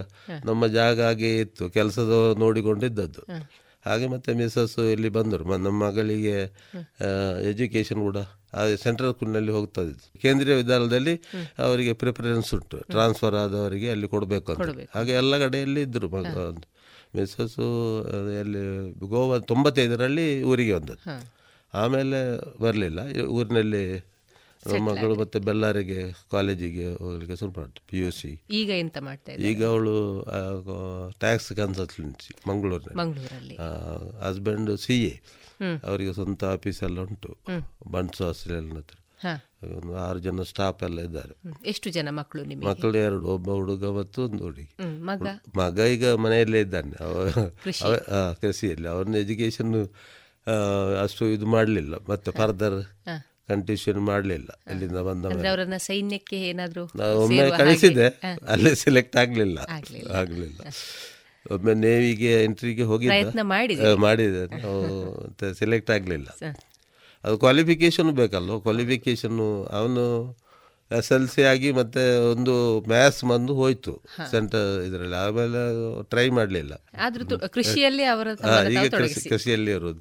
ನಮ್ಮ 0.44 0.66
ಜಾಗ 0.66 1.00
ಹಾಗೆ 1.00 1.30
ಇತ್ತು 1.38 1.70
ಕೆಲಸದ 1.70 2.34
ನೋಡಿಕೊಂಡಿದ್ದದ್ದು. 2.38 3.24
ಹಾಗೆ 3.86 4.06
ಮತ್ತೆ 4.14 4.30
ಮಿಸಸ್ 4.40 4.78
ಇಲ್ಲಿ 4.94 5.10
ಬಂದರು. 5.16 5.44
ನಮ್ಮ 5.66 5.78
ಮಗಳಿಗೆ 5.84 6.36
ಎಜುಕೇಶನ್ 7.50 8.00
ಕೂಡ 8.08 8.18
ಸೆಂಟ್ರಲ್ 8.82 9.12
ಸ್ಕೂಲ್ನಲ್ಲಿ 9.14 9.52
ಹೋಗ್ತಾ 9.52 9.82
ಇದ್ದು 9.82 10.06
ಕೇಂದ್ರೀಯ 10.22 10.54
ವಿದ್ಯಾಲಯದಲ್ಲಿ 10.54 11.14
ಅವರಿಗೆ 11.58 11.92
ಪ್ರಿಫರೆನ್ಸ್ 11.92 12.50
ಉಂಟು. 12.54 12.78
ಟ್ರಾನ್ಸ್ಫರ್ 12.92 13.36
ಆದವರಿಗೆ 13.42 13.88
ಅಲ್ಲಿ 13.90 14.08
ಕೊಡಬೇಕು 14.14 14.48
ಅಂತ. 14.52 14.68
ಹಾಗೆ 14.96 15.12
ಎಲ್ಲ 15.12 15.38
ಕಡೆಯಲ್ಲಿ 15.44 15.80
ಇದ್ದರು 15.80 16.08
ಮಗ 16.16 16.36
ಮಿಸಸ್ಸು 17.16 17.66
ಎಲ್ಲಿ 18.40 18.62
ಗೋವಾ 19.12 19.36
ತೊಂಬತ್ತೈದರಲ್ಲಿ 19.50 20.26
ಊರಿಗೆ 20.42 20.72
ಬಂದದ್ದು. 20.74 21.04
ಆಮೇಲೆ 21.74 22.18
ಬರಲಿಲ್ಲ. 22.62 23.00
ಊರಿನಲ್ಲಿ 23.36 23.82
ಮಗಳು 24.74 25.14
ಮತ್ತೆ 25.14 25.38
ಬೆಳ್ಳಾರಿಗೆ 25.38 26.12
ಕಾಲೇಜಿಗೆ 26.30 26.94
ಹೋಗ್ಲಿಕ್ಕೆ 26.94 27.36
ಶುರು 27.36 27.60
ಮಾಡ್ತು 27.60 27.82
ಪಿ 27.88 27.98
ಯು 27.98 28.10
ಸಿ 28.10 28.42
ಈಗ 28.50 28.70
ಎಂತ 28.78 28.98
ಮಾಡ್ತಾ 28.98 29.32
ಈಗ 29.32 29.64
ಅವಳು 29.64 30.24
ಟ್ಯಾಕ್ಸ್ 31.18 31.52
ಕನ್ಸಲ್ಟೆನ್ಸಿ 31.52 32.48
ಮಂಗಳೂರಿನಲ್ಲಿ. 32.48 32.98
ಮಂಗಳೂರಲ್ಲಿ. 32.98 33.56
ಹಸ್ಬೆಂಡ್ 34.18 34.78
ಸಿ 34.78 35.04
ಎ 35.04 35.20
ಅವರಿಗೆ 35.84 36.12
ಸ್ವಂತ 36.12 36.44
ಆಫೀಸ್ 36.44 36.82
ಎಲ್ಲ 36.82 37.00
ಉಂಟು. 37.00 37.36
ಬಂಟ್ಸ್ 37.90 38.22
ಹಾಸ್ಟೆಲ್ 38.22 38.72
ಹತ್ರ. 38.72 38.98
ಒಂದು 39.76 39.96
ಆರು 39.96 40.18
ಜನ 40.18 40.42
ಸ್ಟಾಫ್ 40.42 40.82
ಎಲ್ಲ 40.82 41.00
ಇದ್ದಾರೆ. 41.00 41.68
ಎಷ್ಟು 41.68 41.90
ಜನ 41.90 42.08
ಮಕ್ಕಳು 42.10 42.64
ಮಕ್ಕಳು 42.64 42.96
ಎರಡು 42.96 43.26
ಒಬ್ಬ 43.26 43.50
ಹುಡುಗ 43.50 43.86
ಮತ್ತು 43.98 44.22
ಒಂದು 44.22 44.44
ಹುಡುಗಿ. 44.44 44.76
ಮಗ? 45.56 45.80
ಈಗ 45.80 46.08
ಮನೆಯಲ್ಲೇ 46.08 46.60
ಇದ್ದಾನೆ. 46.60 46.92
ಕೃಷಿಯಲ್ಲಿ. 48.40 48.88
ಅವನ 48.88 49.14
ಎಜುಕೇಶನ್ 49.14 49.90
ಅಷ್ಟು 51.02 51.28
ಇದು 51.28 51.46
ಮಾಡಲಿಲ್ಲ. 51.46 51.94
ಮತ್ತೆ 52.08 52.30
ಫರ್ದರ್ 52.30 52.86
ಕಂಟಿನ್ಯೂಷನ್ 53.48 54.00
ಮಾಡಲಿಲ್ಲ. 54.00 54.60
ಅಲ್ಲಿಂದ 54.66 54.96
ಬಂದ 54.96 55.24
ಸೈನ್ಯಕ್ಕೆ 55.76 56.36
ಏನಾದರೂ 56.40 56.82
ಒಮ್ಮೆ 57.22 57.50
ಕಳಿಸಿದೆ. 57.58 58.08
ಅಲ್ಲಿ 58.48 58.76
ಸೆಲೆಕ್ಟ್ 58.76 59.16
ಆಗಲಿಲ್ಲ. 59.16 59.58
ಆಗ್ಲಿಲ್ಲ. 60.14 60.60
ಒಮ್ಮೆ 61.50 61.74
ನೇವಿಗೆ 61.74 62.44
ಎಂಟ್ರಿಗೆ 62.44 62.82
ಹೋಗಿ 62.82 63.08
ಮಾಡಿದೆ. 63.94 64.62
ನಾವು 64.62 65.54
ಸೆಲೆಕ್ಟ್ 65.54 65.90
ಆಗಲಿಲ್ಲ. 65.90 66.26
ಅದು 67.24 67.38
ಕ್ವಾಲಿಫಿಕೇಶನ್ 67.38 68.10
ಬೇಕಲ್ವ? 68.12 68.58
ಕ್ವಾಲಿಫಿಕೇಶನ್ 68.58 69.68
ಅವನು 69.72 70.02
ಎಸ್ 70.98 71.12
ಎಲ್ 71.12 71.28
ಸಿ 71.28 71.42
ಆಗಿ 71.42 71.72
ಮತ್ತೆ 71.72 72.16
ಒಂದು 72.16 72.80
ಮ್ಯಾಥ್ಸ್ 72.80 73.24
ಬಂದು 73.24 73.54
ಹೋಯ್ತು. 73.54 74.02
ಸೆಂಟರ್ 74.30 74.84
ಇದರಲ್ಲಿ. 74.88 75.16
ಆಮೇಲೆ 75.16 76.02
ಟ್ರೈ 76.02 76.28
ಮಾಡಲಿಲ್ಲ. 76.28 76.74
ಕೃಷಿಯಲ್ಲಿ 77.48 78.02
ಕೃಷಿಯಲ್ಲಿ 79.28 79.72
ಅವರು. 79.72 79.94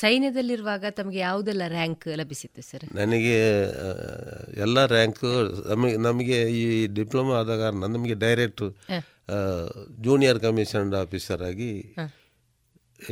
ಸೈನ್ಯದಲ್ಲಿರುವಾಗ 0.00 0.84
ತಮಗೆ 0.98 1.18
ಯಾವುದೆಲ್ಲ 1.28 1.64
ರ್ಯಾಂಕ್ 1.76 2.06
ಲಭಿಸಿತ್ತು 2.20 2.62
ಸರ್ 2.70 2.84
ನನಗೆ 3.00 3.34
ಎಲ್ಲ 4.66 4.78
ರ್ಯಾಂಕು 4.94 5.30
ನಮಗೆ 5.72 5.96
ನಮಗೆ 6.08 6.38
ಈ 6.60 6.62
ಡಿಪ್ಲೊಮಾ 6.98 7.34
ಆದ 7.40 7.52
ಕಾರಣ 7.62 7.82
ನಮಗೆ 7.96 8.16
ಡೈರೆಕ್ಟ್ 8.26 8.64
ಜೂನಿಯರ್ 10.06 10.40
ಕಮಿಷನ್ 10.46 10.94
ಆಫೀಸರ್ 11.04 11.44
ಆಗಿ 11.50 11.70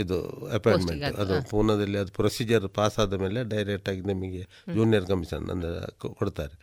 ಇದು 0.03 0.19
ಅಪಾಯಿಂಟ್ಮೆಂಟ್ 0.57 1.17
ಅದು 1.23 1.35
ಪೂನಾದಲ್ಲಿ 1.51 1.99
ಅದು 2.03 2.13
ಪ್ರೊಸೀಜರ್ 2.19 2.67
ಪಾಸ್ 2.79 2.97
ಆದ 3.03 3.15
ಮೇಲೆ 3.25 3.41
ಡೈರೆಕ್ಟ್ 3.55 3.89
ಆಗಿ 3.93 4.03
ನಮಗೆ 4.13 4.43
ಜೂನಿಯರ್ 4.77 5.07
ಕಮಿಷನ್ 5.13 5.47
ಅಂದರೆ 5.55 5.81
ಕೊಡ್ತಾರೆ. 6.21 6.55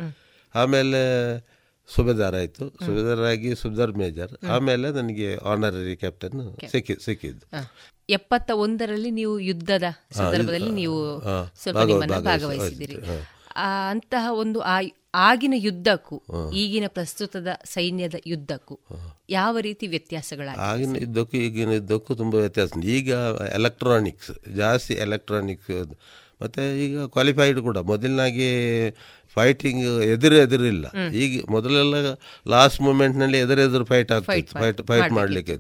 ಆಮೇಲೆ 0.56 1.02
ಸುಬೇದಾರ್ 1.90 2.36
ಆಯಿತು. 2.40 2.66
ಸುಬೇದಾರ್ 2.86 3.24
ಆಗಿ 3.32 3.50
ಸುಬೇದಾರ್ 3.62 3.94
ಮೇಜರ್ 4.02 4.34
ಆಮೇಲೆ 4.56 4.88
ನನಗೆ 5.00 5.30
ಆನರರಿ 5.52 5.96
ಕ್ಯಾಪ್ಟನ್ 6.04 6.42
ಸಿಕ್ಕಿ 6.74 6.96
ಸಿಕ್ಕಿದ್ದು. 7.06 7.46
ಎಪ್ಪತ್ತ 8.12 8.52
ಒಂದರಲ್ಲಿ 8.62 9.12
ನೀವು 9.12 9.34
ಯುದ್ಧದ 9.42 9.88
ಸಂದರ್ಭದಲ್ಲಿ 10.18 10.72
ನೀವು 10.76 10.98
ಸ್ವಲ್ಪ 11.56 11.78
ನಿಮ್ಮನ್ನು 11.82 12.14
ನಿಮ್ಮನ್ನ 12.14 12.30
ಭಾಗವಹಿಸಿದಿರಿ 12.30 12.98
ಆ, 13.58 13.66
ಅಂತಹ 13.90 14.26
ಒಂದು 14.38 14.60
ಆಗಿನ 15.22 15.56
ಯುದ್ಧಕ್ಕೂ 15.60 16.18
ಈಗಿನ 16.54 16.86
ಪ್ರಸ್ತುತದ 16.90 17.50
ಸೈನ್ಯದ 17.68 18.18
ಯುದ್ಧಕ್ಕೂ 18.28 18.76
ಯಾವ 19.30 19.54
ರೀತಿ 19.60 19.86
ವ್ಯತ್ಯಾಸಗಳಾಗಿ 19.88 20.62
ಆಗಿನ 20.68 20.96
ಯುದ್ಧಕ್ಕೂ 21.02 21.38
ಈಗಿನ 21.40 21.72
ಯುದ್ಧಕ್ಕೂ 21.74 22.12
ತುಂಬ 22.16 22.34
ವ್ಯತ್ಯಾಸ. 22.36 22.72
ಈಗ 22.92 23.10
ಎಲೆಕ್ಟ್ರಾನಿಕ್ಸ್ 23.58 24.32
ಜಾಸ್ತಿ 24.56 24.96
ಎಲೆಕ್ಟ್ರಾನಿಕ್ಸ್ 25.02 25.72
ಮತ್ತು 26.42 26.62
ಈಗ 26.84 27.04
ಕ್ವಾಲಿಫೈಡ್ 27.14 27.60
ಕೂಡ. 27.62 27.78
ಮೊದಲಿನಾಗೆ 27.90 28.48
ಫೈಟಿಂಗ್ 29.36 29.84
ಎದುರು 30.04 30.36
ಎದುರಿಲ್ಲ 30.36 30.86
ಈಗ 31.24 31.44
ಮೊದಲೆಲ್ಲ 31.50 31.96
ಲಾಸ್ಟ್ 32.48 32.82
ಮೂಮೆಂಟ್ನಲ್ಲಿ 32.82 33.38
ಎದುರೆದುರು 33.38 33.86
ಫೈಟ್ 33.86 34.12
ಆಗ್ತಿತ್ತು. 34.12 34.54
ಫೈಟ್ 34.62 34.82
ಫೈಟ್ 34.88 35.14
ಮಾಡಲಿಕ್ಕೆ. 35.20 35.56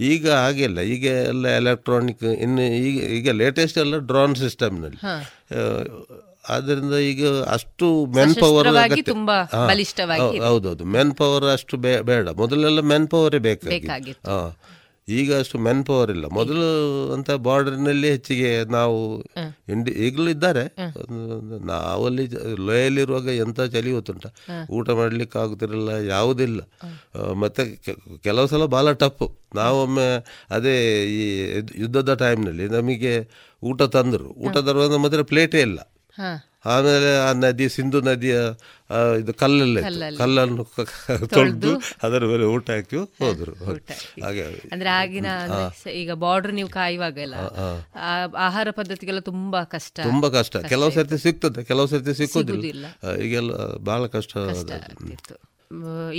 ಈಗ 0.00 0.30
ಹಾಗೆಲ್ಲ 0.30 0.80
ಈಗ 0.94 1.06
ಎಲ್ಲ 1.32 1.46
ಎಲೆಕ್ಟ್ರಾನಿಕ್ 1.60 2.24
ಇನ್ನು 2.44 2.64
ಈಗ 2.86 2.96
ಈಗ 3.18 3.30
ಲೇಟೆಸ್ಟ್ 3.42 3.78
ಎಲ್ಲ 3.78 3.98
ಡ್ರೋನ್ 4.10 4.36
ಸಿಸ್ಟಮ್ನಲ್ಲಿ 4.36 5.00
ಆದ್ದರಿಂದ 6.48 6.94
ಈಗ 7.10 7.22
ಅಷ್ಟು 7.54 7.86
ಮೆನ್ 8.16 8.34
ಪವರ್. 8.42 8.66
ಹೌದೌದು. 10.46 10.84
ಮೆನ್ 10.96 11.12
ಪವರ್ 11.14 11.44
ಅಷ್ಟು 11.44 11.76
ಬೇಡ. 12.10 12.28
ಮೊದಲೆಲ್ಲ 12.42 12.80
ಮೆನ್ 12.92 13.08
ಪವರೇ 13.08 13.38
ಬೇಕಾಗಿತ್ತು. 13.38 13.88
ಹಾ. 14.30 14.38
ಈಗ 15.08 15.34
ಅಷ್ಟು 15.34 15.58
ಮೆನ್ 15.58 15.86
ಪವರ್ 15.86 16.10
ಇಲ್ಲ. 16.10 16.26
ಮೊದಲು 16.26 17.12
ಅಂತ 17.12 17.30
ಬಾರ್ಡರ್ನಲ್ಲಿ 17.30 18.10
ಹೆಚ್ಚಿಗೆ 18.10 18.64
ನಾವು 18.64 19.22
ಇಂಡಿ 19.68 19.90
ಈಗಲೂ 19.90 20.28
ಇದ್ದಾರೆ. 20.28 20.76
ನಾವಲ್ಲಿ 21.66 22.26
ಲೋಯಲ್ಲಿರುವಾಗ 22.66 23.26
ಎಂತ 23.26 23.60
ಚಳಿ 23.60 23.92
ಗೊತ್ತುಂಟ? 23.92 24.26
ಊಟ 24.70 24.90
ಮಾಡ್ಲಿಕ್ಕೆ 24.90 25.38
ಆಗುತ್ತಿರಲಿಲ್ಲ 25.38 25.88
ಯಾವುದಿಲ್ಲ. 25.88 26.60
ಮತ್ತೆ 27.34 27.82
ಕೆಲವು 28.22 28.46
ಸಲ 28.46 28.64
ಭಾಳ 28.64 28.92
ಟಫ್ 28.92 29.38
ನಾವೊಮ್ಮೆ 29.54 30.24
ಅದೇ 30.50 31.04
ಈ 31.04 31.50
ಯುದ್ಧ- 31.56 31.80
ಯುದ್ಧದ 31.80 32.14
ಟೈಮ್ನಲ್ಲಿ 32.14 32.68
ನಮಗೆ 32.68 33.28
ಊಟ 33.62 33.82
ತಂದರು. 33.82 34.24
ಊಟ 34.24 34.56
ತರುವಾಗ 34.56 34.96
ಮಾತ್ರ 34.96 35.22
ಪ್ಲೇಟೇ 35.22 35.60
ಇಲ್ಲ. 35.60 35.92
ಆಮೇಲೆ 36.66 37.18
ಆ 37.18 37.32
ನದಿ 37.32 37.68
ಸಿಂಧು 37.68 38.00
ನದಿಯ 38.00 38.36
ಇದು 39.20 39.34
ಕಲ್ಲಲ್ಲಿ. 39.34 39.82
ಕಲ್ಲನ್ನು 40.18 40.64
ತೊಳೆದು 41.26 41.82
ಅದರ 42.02 42.24
ಮೇಲೆ 42.24 42.44
ಊಟ 42.44 42.70
ಹಾಕಿ 42.70 42.96
ಹೋದ್ರು. 42.96 43.52
ಹಾಗೆ. 44.24 44.68
ಅಂದ್ರೆ 44.72 44.90
ಆಗಿನ 44.90 45.26
ಈಗ 45.92 46.12
ಬಾರ್ಡರ್ 46.12 46.54
ನೀವು 46.54 46.68
ಕಾಯುವಾಗೆಲ್ಲ 46.68 47.34
ಆ, 47.34 48.08
ಆಹಾರ 48.38 48.70
ಪದ್ಧತಿಗೆಲ್ಲ 48.70 49.20
ತುಂಬಾ 49.20 49.64
ಕಷ್ಟ. 49.64 50.00
ತುಂಬಾ 50.02 50.28
ಕಷ್ಟ. 50.28 50.56
ಕೆಲವು 50.56 50.90
ಸರ್ತಿ 50.90 51.18
ಸಿಗ್ತದೆ. 51.18 51.64
ಕೆಲವು 51.64 51.86
ಸರ್ತಿ 51.86 52.14
ಸಿಕ್ಕೋದಿಲ್ಲ. 52.14 52.86
ಈಗೆಲ್ಲ 53.22 53.52
ಬಹಳ 53.76 54.06
ಕಷ್ಟ 54.06 54.38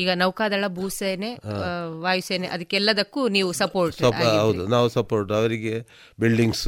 ಈಗ 0.02 0.10
ನೌಕಾದಳ 0.22 0.66
ಭೂಸೇನೆ 0.78 1.30
ವಾಯುಸೇನೆ 2.04 2.48
ಅದಕ್ಕೆಲ್ಲದಕ್ಕೂ 2.56 3.22
ನೀವು 3.36 3.52
ಸಪೋರ್ಟ್ 3.62 4.00
ಹೌದು 4.40 4.64
ನಾವು 4.74 4.88
ಸಪೋರ್ಟ್ 4.98 5.32
ಅವರಿಗೆ 5.40 5.74
ಬಿಲ್ಡಿಂಗ್ಸ್ 6.20 6.68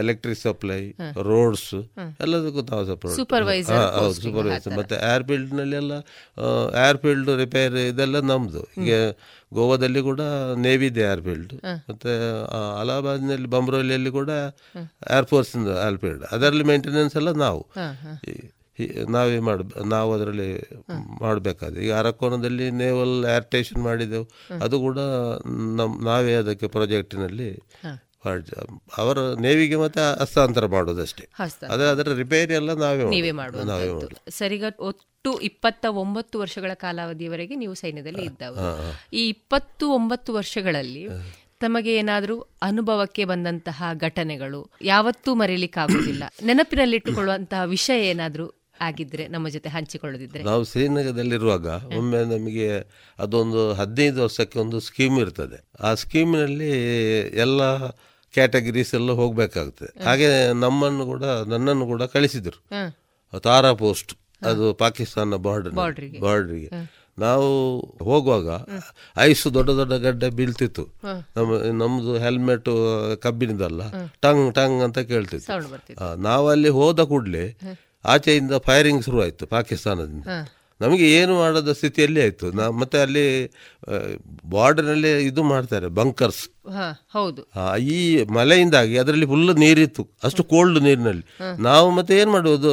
ಎಲೆಕ್ಟ್ರಿಕ್ 0.00 0.40
ಸಪ್ಲೈ 0.44 0.80
ರೋಡ್ಸ್ 1.30 1.68
ಎಲ್ಲದಕ್ಕೂ 2.24 2.62
ನಾವು 2.72 2.86
ಸಪೋರ್ಟ್ 2.92 3.16
ಸೂಪರ್ವೈಸರ್ 3.18 3.84
ಹೌದು 3.98 4.16
ಸೂಪರ್ವೈಸರ್ 4.26 4.74
ಮತ್ತೆ 4.78 4.96
ಏರ್ 5.10 5.26
ಫೀಲ್ಡ್ನಲ್ಲಿ 5.28 5.78
ಎಲ್ಲ 5.82 5.92
ಏರ್ 6.86 6.98
ಫೀಲ್ಡ್ 7.04 7.30
ರಿಪೇರ್ 7.42 7.76
ಇದೆಲ್ಲ 7.90 8.16
ನಮ್ದು. 8.32 8.62
ಈಗ 8.82 8.94
ಗೋವಾದಲ್ಲಿ 9.52 10.00
ಕೂಡ 10.08 10.22
ನೇವಿ 10.64 10.86
ಇದೆ 10.92 11.02
ಏರ್ 11.10 11.22
ಫೀಲ್ಡ್ 11.26 11.52
ಮತ್ತೆ 11.90 12.12
ಅಲಹಾಬಾದ್ನಲ್ಲಿ 12.82 13.48
ಬಂಬ್ರೋಲಿಯಲ್ಲಿ 13.54 14.12
ಕೂಡ 14.18 14.30
ಏರ್ 15.16 15.28
ಫೋರ್ಸ್ 15.32 15.52
ಏರ್ 15.86 15.98
ಫೀಲ್ಡ್ 16.04 16.24
ಅದರಲ್ಲಿ 16.34 16.66
ಮೇಂಟೆನೆನ್ಸ್ 16.72 17.16
ಎಲ್ಲ 17.22 17.32
ನಾವು. 17.46 17.62
ನಾವೇ 19.10 19.38
ಮಾಡ 19.38 19.60
ನಾವು 19.86 20.14
ಅದರಲ್ಲಿ 20.14 20.48
ಮಾಡಬೇಕಾದ್ರೆ. 21.20 21.84
ಈಗ 21.84 21.92
ಅರಕೋನದಲ್ಲಿ 21.94 22.70
ನೇವಲ್ 22.70 23.16
ಏರ್ 23.34 23.44
ಸ್ಟೇಷನ್ 23.44 23.82
ಮಾಡಿದೆವು. 23.82 24.26
ಅದು 24.62 24.80
ಕೂಡ 24.80 24.98
ನಮ್ಮ 25.80 25.92
ನಾವೇ 26.04 26.34
ಅದಕ್ಕೆ 26.34 26.66
ಪ್ರಾಜೆಕ್ಟಿನಲ್ಲಿ 26.66 27.50
ಅವರ 28.98 29.18
ನೇವಿಗೆ 29.40 29.76
ಮತ್ತೆ 29.76 30.02
ಹಸ್ತಾಂತರ 30.20 30.66
ಮಾಡೋದಷ್ಟೇ. 30.66 31.24
ಅದೇ 31.70 31.84
ಅದರ 31.84 32.12
ರಿಪೇರಿ 32.14 32.54
ಎಲ್ಲ 32.54 32.72
ನಾವೇ 32.72 33.04
ನೀವೇ 33.10 33.32
ಸರಿಗ 34.30 34.64
ಒಟ್ಟು 34.80 35.38
ಇಪ್ಪತ್ತ 35.38 35.86
ಒಂಬತ್ತು 35.88 36.36
ವರ್ಷಗಳ 36.40 36.70
ಕಾಲಾವಧಿಯವರೆಗೆ 36.74 37.54
ನೀವು 37.54 37.74
ಸೈನ್ಯದಲ್ಲಿ 37.74 38.24
ಇದ್ದವರು. 38.24 38.68
ಈ 39.12 39.28
ಇಪ್ಪತ್ತು 39.28 39.90
ಒಂಬತ್ತು 39.90 40.34
ವರ್ಷಗಳಲ್ಲಿ 40.34 41.04
ತಮಗೆ 41.60 41.94
ಏನಾದರೂ 41.96 42.36
ಅನುಭವಕ್ಕೆ 42.62 43.24
ಬಂದಂತಹ 43.24 43.88
ಘಟನೆಗಳು 43.96 44.60
ಯಾವತ್ತೂ 44.82 45.34
ಮರೆಯಲಿಕ್ಕಾಗುವುದಿಲ್ಲ. 45.34 46.24
ನೆನಪಿನಲ್ಲಿಟ್ಟುಕೊಳ್ಳುವಂತಹ 46.42 47.62
ವಿಷಯ 47.64 47.98
ಏನಾದರೂ 48.08 48.46
ಆಗಿದ್ರೆ 48.86 49.24
ನಮ್ಮ 49.28 49.48
ಜೊತೆ 49.48 49.68
ಹಂಚಿಕೊಳ್ಳದಿದ್ರೆ? 49.68 50.42
ನಾವು 50.42 50.62
ಶ್ರೀನಗರದಲ್ಲಿರುವಾಗ 50.64 51.66
ಒಮ್ಮೆ 51.98 52.20
ನಮಗೆ 52.34 52.68
ಅದೊಂದು 53.18 53.62
ಹದಿನೈದು 53.72 54.20
ವರ್ಷಕ್ಕೆ 54.22 54.58
ಒಂದು 54.58 54.80
ಸ್ಕೀಮ್ 54.80 55.18
ಇರ್ತದೆ. 55.18 55.58
ಆ 55.80 55.90
ಸ್ಕೀಮಿನಲ್ಲಿ 55.94 56.72
ಎಲ್ಲ 57.44 57.60
ಕ್ಯಾಟಗರೀಸ್ 58.34 58.92
ಎಲ್ಲ 58.94 59.10
ಹೋಗ್ಬೇಕಾಗ್ತದೆ 59.12 59.92
ಹಾಗೆ 60.04 60.28
ನಮ್ಮನ್ನು 60.60 61.04
ಕೂಡ 61.04 61.24
ನನ್ನನ್ನು 61.52 61.86
ಕೂಡ 61.86 62.02
ಕಳಿಸಿದ್ರು. 62.14 62.58
ತಾರಾ 63.40 63.72
ಪೋಸ್ಟ್ 63.84 64.12
ಅದು 64.42 64.66
ಪಾಕಿಸ್ತಾನ 64.74 65.36
ಬಾರ್ಡರ್. 65.46 65.74
ಬಾರ್ಡ್ರಿಗೆ 66.20 66.70
ನಾವು 67.18 67.48
ಹೋಗುವಾಗ 68.04 68.48
ಐಸು 69.20 69.46
ದೊಡ್ಡ 69.54 69.70
ದೊಡ್ಡ 69.70 69.94
ಗಡ್ಡೆ 70.04 70.28
ಬೀಳ್ತಿತ್ತು. 70.30 70.84
ನಮ್ಮ 71.36 71.50
ನಮ್ದು 71.80 72.12
ಹೆಲ್ಮೆಟ್ 72.18 72.70
ಕಬ್ಬಿಣದಲ್ಲ 73.22 73.82
ಟಂಗ್ 74.22 74.46
ಟಂಗ್ 74.54 74.80
ಅಂತ 74.82 74.98
ಕೇಳ್ತಿತ್ತು. 75.10 76.16
ನಾವಲ್ಲಿ 76.22 76.70
ಹೋದ 76.78 77.00
ಕೂಡಲೇ 77.12 77.44
ಆಚೆಯಿಂದ 78.04 78.54
ಫೈರಿಂಗ್ 78.66 79.04
ಶುರುವಾಯಿತು 79.04 79.30
ಆಯ್ತು 79.32 79.46
ಪಾಕಿಸ್ತಾನದಿಂದ. 79.46 80.26
ನಮಗೆ 80.80 81.06
ಏನು 81.12 81.32
ಮಾಡದ 81.38 81.72
ಸ್ಥಿತಿಯಲ್ಲಿ 81.72 82.20
ಆಯಿತು. 82.20 82.46
ನಾ 82.52 82.70
ಮತ್ತೆ 82.70 82.98
ಅಲ್ಲಿ 82.98 83.24
ಬಾರ್ಡರ್ನಲ್ಲಿ 84.44 85.10
ಇದು 85.26 85.42
ಮಾಡ್ತಾರೆ 85.42 85.86
ಬಂಕರ್ಸ್ 85.86 86.42
ಹೌದು. 87.14 87.42
ಈ 87.78 88.24
ಮಳೆಯಿಂದಾಗಿ 88.24 88.98
ಅದರಲ್ಲಿ 88.98 89.26
ಫುಲ್ 89.26 89.54
ನೀರಿತ್ತು. 89.56 90.08
ಅಷ್ಟು 90.24 90.44
ಕೋಲ್ಡ್ 90.44 90.80
ನೀರಿನಲ್ಲಿ. 90.82 91.24
ನಾವು 91.58 91.90
ಮತ್ತೆ 91.90 92.14
ಏನು 92.20 92.30
ಮಾಡುವುದು? 92.30 92.70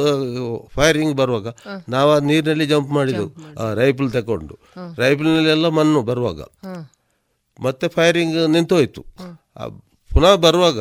ಫೈರಿಂಗ್ 0.74 1.14
ಬರುವಾಗ 1.16 1.48
ನಾವು 1.88 2.10
ಆ 2.12 2.18
ನೀರಿನಲ್ಲಿ 2.18 2.66
ಜಂಪ್ 2.66 2.90
ಮಾಡಿದೆವು. 2.90 3.30
ರೈಫಲ್ 3.74 4.10
ತಗೊಂಡು 4.12 4.56
ರೈಫಲ್ನಲ್ಲೆಲ್ಲ 4.98 5.68
ಮಣ್ಣು 5.68 6.02
ಬರುವಾಗ. 6.02 6.40
ಮತ್ತೆ 7.60 7.88
ಫೈರಿಂಗ್ 7.88 8.50
ನಿಂತೋಯ್ತು. 8.50 9.04
ಪುನಃ 10.10 10.34
ಬರುವಾಗ 10.36 10.78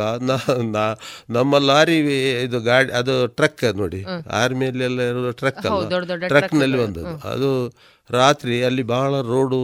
ನಾ- 0.71 0.93
ನಮ್ಮ 1.29 1.57
ಲಾರಿ 1.65 1.97
ಇದು 2.43 2.59
ಗಾಡಿ 2.65 2.91
ಅದು 2.93 3.15
ಟ್ರಕ್ 3.35 3.63
ನೋಡಿ. 3.75 3.99
ಆರ್ಮಿಯಲ್ಲಿ 4.35 4.83
ಎಲ್ಲ 4.83 5.01
ಇರುವ 5.09 5.31
ಟ್ರಕ್ 5.33 5.59
ಅಲ್ಲ. 5.65 5.89
ಟ್ರಕ್ನಲ್ಲಿ 6.33 6.77
ಬಂದದ್ದು 6.83 7.03
ಅದು 7.29 7.49
ರಾತ್ರಿ 8.09 8.63
ಅಲ್ಲಿ 8.63 8.83
ಬಹಳ 8.89 9.11
ರೋಡು 9.27 9.59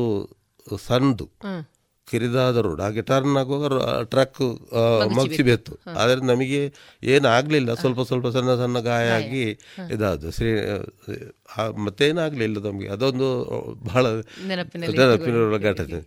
ಸಂದು 0.85 1.25
ಕಿರಿದಾದ 2.07 2.57
ರೋಡ್ 2.61 2.81
ಹಾಗೆ 2.81 3.01
ಟರ್ನ್ 3.01 3.37
ಆಗುವಾಗ 3.37 3.67
ಟ್ರಕ್ 4.05 4.41
ಮಗ್ಸಿ 5.15 5.43
ಬೆತ್ತು. 5.43 5.71
ಆದರೆ 5.95 6.19
ನಮಗೆ 6.25 6.59
ಏನು 7.07 7.27
ಆಗಲಿಲ್ಲ. 7.29 7.73
ಸ್ವಲ್ಪ 7.73 8.01
ಸ್ವಲ್ಪ 8.01 8.27
ಸಣ್ಣ 8.27 8.55
ಸಣ್ಣ 8.55 8.79
ಗಾಯ 8.85 9.07
ಆಗಿ 9.17 9.45
ಇದಾದ 9.89 10.29
ಶ್ರೀ 10.29 10.51
ಮತ್ತೇನಾಗಲಿಲ್ಲ 11.77 12.57
ನಮಗೆ. 12.59 12.87
ಅದೊಂದು 12.87 13.27
ಬಹಳ 13.83 14.05
ನೆನಪಿನ 14.47 15.99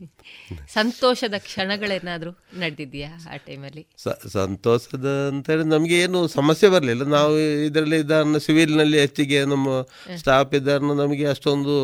ಸಂತೋಷದ 0.68 1.34
ಕ್ಷಣಗಳೇನಾದರೂ 1.38 2.32
ನಡೆದಿದೆಯಾ 2.58 3.10
ಆ 3.32 3.36
ಟೈಮಲ್ಲಿ? 3.36 3.86
ಸಂತೋಷದ 4.28 5.08
ಅಂತೇಳಿ 5.28 5.64
ನಮಗೆ 5.64 5.96
ಏನು 6.00 6.28
ಸಮಸ್ಯೆ 6.28 6.68
ಬರಲಿಲ್ಲ. 6.68 7.02
ನಾವು 7.02 7.38
ಇದರಲ್ಲಿ 7.38 7.98
ಇದನ್ನು 7.98 8.38
ಸಿವಿಲ್ನಲ್ಲಿ 8.38 9.00
ಹೆಚ್ಚಿಗೆ 9.00 9.44
ನಮ್ಮ 9.44 9.68
ಸ್ಟಾಫ್ 10.16 10.54
ಇದನ್ನು 10.54 10.94
ನಮಗೆ 10.94 11.26
ಅಷ್ಟೊಂದು 11.26 11.76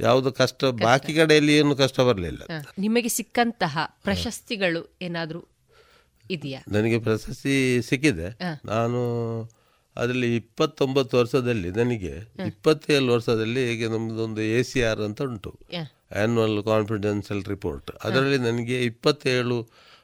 ಯಾವುದು 0.00 0.32
ಕಷ್ಟ 0.32 0.64
ಬಾಕಿ 0.64 1.14
ಕಡೆಯಲ್ಲಿ 1.14 1.54
ಏನು 1.56 1.76
ಕಷ್ಟ 1.76 2.00
ಬರಲಿಲ್ಲ. 2.00 2.42
ನಿಮಗೆ 2.78 3.08
ಸಿಕ್ಕಂತಹ 3.08 3.78
ಪ್ರಶಸ್ತಿಗಳು 4.02 4.98
ಏನಾದರೂ 5.02 5.42
ಇದೆಯಾ? 6.30 6.60
ನನಗೆ 6.68 6.98
ಪ್ರಶಸ್ತಿ 6.98 7.82
ಸಿಕ್ಕಿದೆ. 7.82 8.28
ನಾನು 8.64 9.00
ಅದರಲ್ಲಿ 10.00 10.28
ಇಪ್ಪತ್ತೊಂಬತ್ತು 10.40 11.14
ವರ್ಷದಲ್ಲಿ 11.20 11.68
ನನಗೆ 11.80 12.12
ಇಪ್ಪತ್ತೇಳು 12.50 13.08
ವರ್ಷದಲ್ಲಿ 13.14 13.62
ಈಗ 13.72 13.90
ನಮ್ಮದೊಂದು 13.94 14.42
ಎ 14.56 14.60
ಸಿ 14.70 14.80
ಆರ್ 14.90 15.02
ಅಂತ 15.08 15.20
ಉಂಟು. 15.30 15.52
ಆ್ಯನ್ಯುವಲ್ 15.74 16.58
ಕಾನ್ಫಿಡೆನ್ಷಿಯಲ್ 16.70 17.44
ರಿಪೋರ್ಟ್ 17.54 17.90
ಅದರಲ್ಲಿ 18.06 18.38
ನನಗೆ 18.48 18.78
ಇಪ್ಪತ್ತೇಳು 18.90 19.58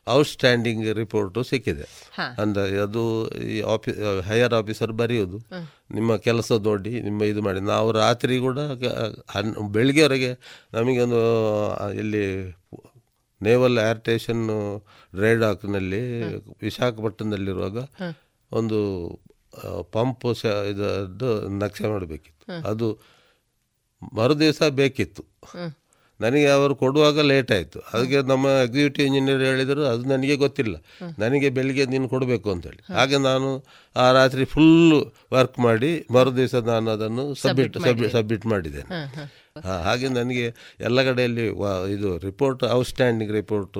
ಔಟ್ಸ್ಟ್ಯಾಂಡಿಂಗ್ 0.06 0.85
ರಿಪೋರ್ಟು 1.01 1.40
ಸಿಕ್ಕಿದೆ. 1.51 1.85
ಅಂದರೆ 2.43 2.78
ಅದು 2.86 3.02
ಈ 3.55 3.59
ಆಫೀಸ್ 3.74 3.98
ಹೈಯರ್ 4.28 4.55
ಆಫೀಸರ್ 4.60 4.93
ಬರೆಯೋದು. 5.02 5.39
ನಿಮ್ಮ 5.97 6.16
ಕೆಲಸ 6.28 6.52
ನೋಡಿ 6.69 6.93
ನಿಮ್ಮ 7.06 7.28
ಇದು 7.32 7.43
ಮಾಡಿ. 7.48 7.60
ನಾವು 7.74 7.89
ರಾತ್ರಿ 8.02 8.36
ಕೂಡ 8.47 8.59
ಬೆಳಿಗ್ಗೆವರೆಗೆ 9.77 10.31
ನಮಗೊಂದು 10.77 11.20
ಇಲ್ಲಿ 12.02 12.24
ನೇವಲ್ 13.40 13.78
ಏರ್ 13.85 14.01
ಸ್ಟೇಷನ್ 14.02 14.43
ಡ್ರೈಡಾಕ್ನಲ್ಲಿ 15.19 16.02
ವಿಶಾಖಪಟ್ಟಣದಲ್ಲಿರುವಾಗ 16.66 17.78
ಒಂದು 18.52 18.81
ಪಂಪ್ 19.94 20.26
ಶ 20.34 20.44
ಇದದ್ದು 20.44 21.30
ನಕ್ಷೆ 21.58 21.86
ಮಾಡಬೇಕಿತ್ತು 21.88 22.44
ಅದು 22.68 22.88
ಮರು 24.14 24.34
ದಿವಸ 24.40 24.62
ಬೇಕಿತ್ತು. 24.62 25.22
ನನಗೆ 26.20 26.46
ಅವರು 26.46 26.74
ಕೊಡುವಾಗ 26.74 27.20
ಲೇಟ್ 27.20 27.52
ಆಯಿತು. 27.52 27.78
ಅದಕ್ಕೆ 27.94 28.18
ನಮ್ಮ 28.22 28.46
ಎಕ್ಸಿಕ್ಯೂಟಿವ್ 28.46 29.06
ಇಂಜಿನಿಯರ್ 29.06 29.42
ಹೇಳಿದರು 29.42 29.82
ಅದು 29.84 30.02
ನನಗೆ 30.08 30.36
ಗೊತ್ತಿಲ್ಲ. 30.36 30.74
ನನಗೆ 31.18 31.48
ಬೆಳಿಗ್ಗೆ 31.50 31.86
ನೀನು 31.86 32.08
ಕೊಡಬೇಕು 32.08 32.50
ಅಂತೇಳಿ. 32.50 32.94
ಹಾಗೆ 32.94 33.18
ನಾನು 33.18 33.48
ಆ 33.96 34.12
ರಾತ್ರಿ 34.12 34.44
ಫುಲ್ಲು 34.44 35.00
ವರ್ಕ್ 35.32 35.58
ಮಾಡಿ 35.58 35.92
ಮರು 36.10 36.36
ದಿವಸ 36.36 36.54
ನಾನು 36.54 36.90
ಅದನ್ನು 36.90 37.34
ಸಬ್ಮಿಟ್ 37.34 37.78
ಸಬ್ಮಿಟ್ 37.78 38.12
ಸಬ್ಮಿಟ್ 38.12 38.46
ಮಾಡಿದ್ದೇನೆ. 38.46 38.90
ಹಾಗೆ 39.60 40.08
ನನಗೆ 40.08 40.44
ಎಲ್ಲ 40.80 41.02
ಕಡೆಯಲ್ಲಿ 41.02 41.46
ಇದು 41.94 42.18
ರಿಪೋರ್ಟ್ 42.18 42.64
ಔಟ್ಸ್ಟ್ಯಾಂಡಿಂಗ್ 42.64 43.32
ರಿಪೋರ್ಟ್ 43.32 43.74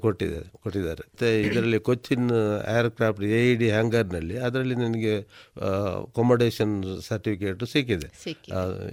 ಕೊಟ್ಟಿದ್ದಾರೆ. 0.00 0.48
ಕೊಟ್ಟಿದ್ದಾರೆ. 0.62 1.02
ಮತ್ತು 1.08 1.28
ಇದರಲ್ಲಿ 1.40 1.78
Cochin 1.80 2.30
aircraft 2.78 3.22
A 3.22 3.40
E 3.52 3.54
D 3.56 3.68
ಹ್ಯಾಂಗರ್ನಲ್ಲಿ 3.70 4.38
ಅದರಲ್ಲಿ 4.38 4.74
ನನಗೆ 4.74 5.14
ಅಕೊಮಡೇಷನ್ 5.20 6.74
ಸರ್ಟಿಫಿಕೇಟ್ 7.08 7.64
ಸಿಕ್ಕಿದೆ. 7.66 8.08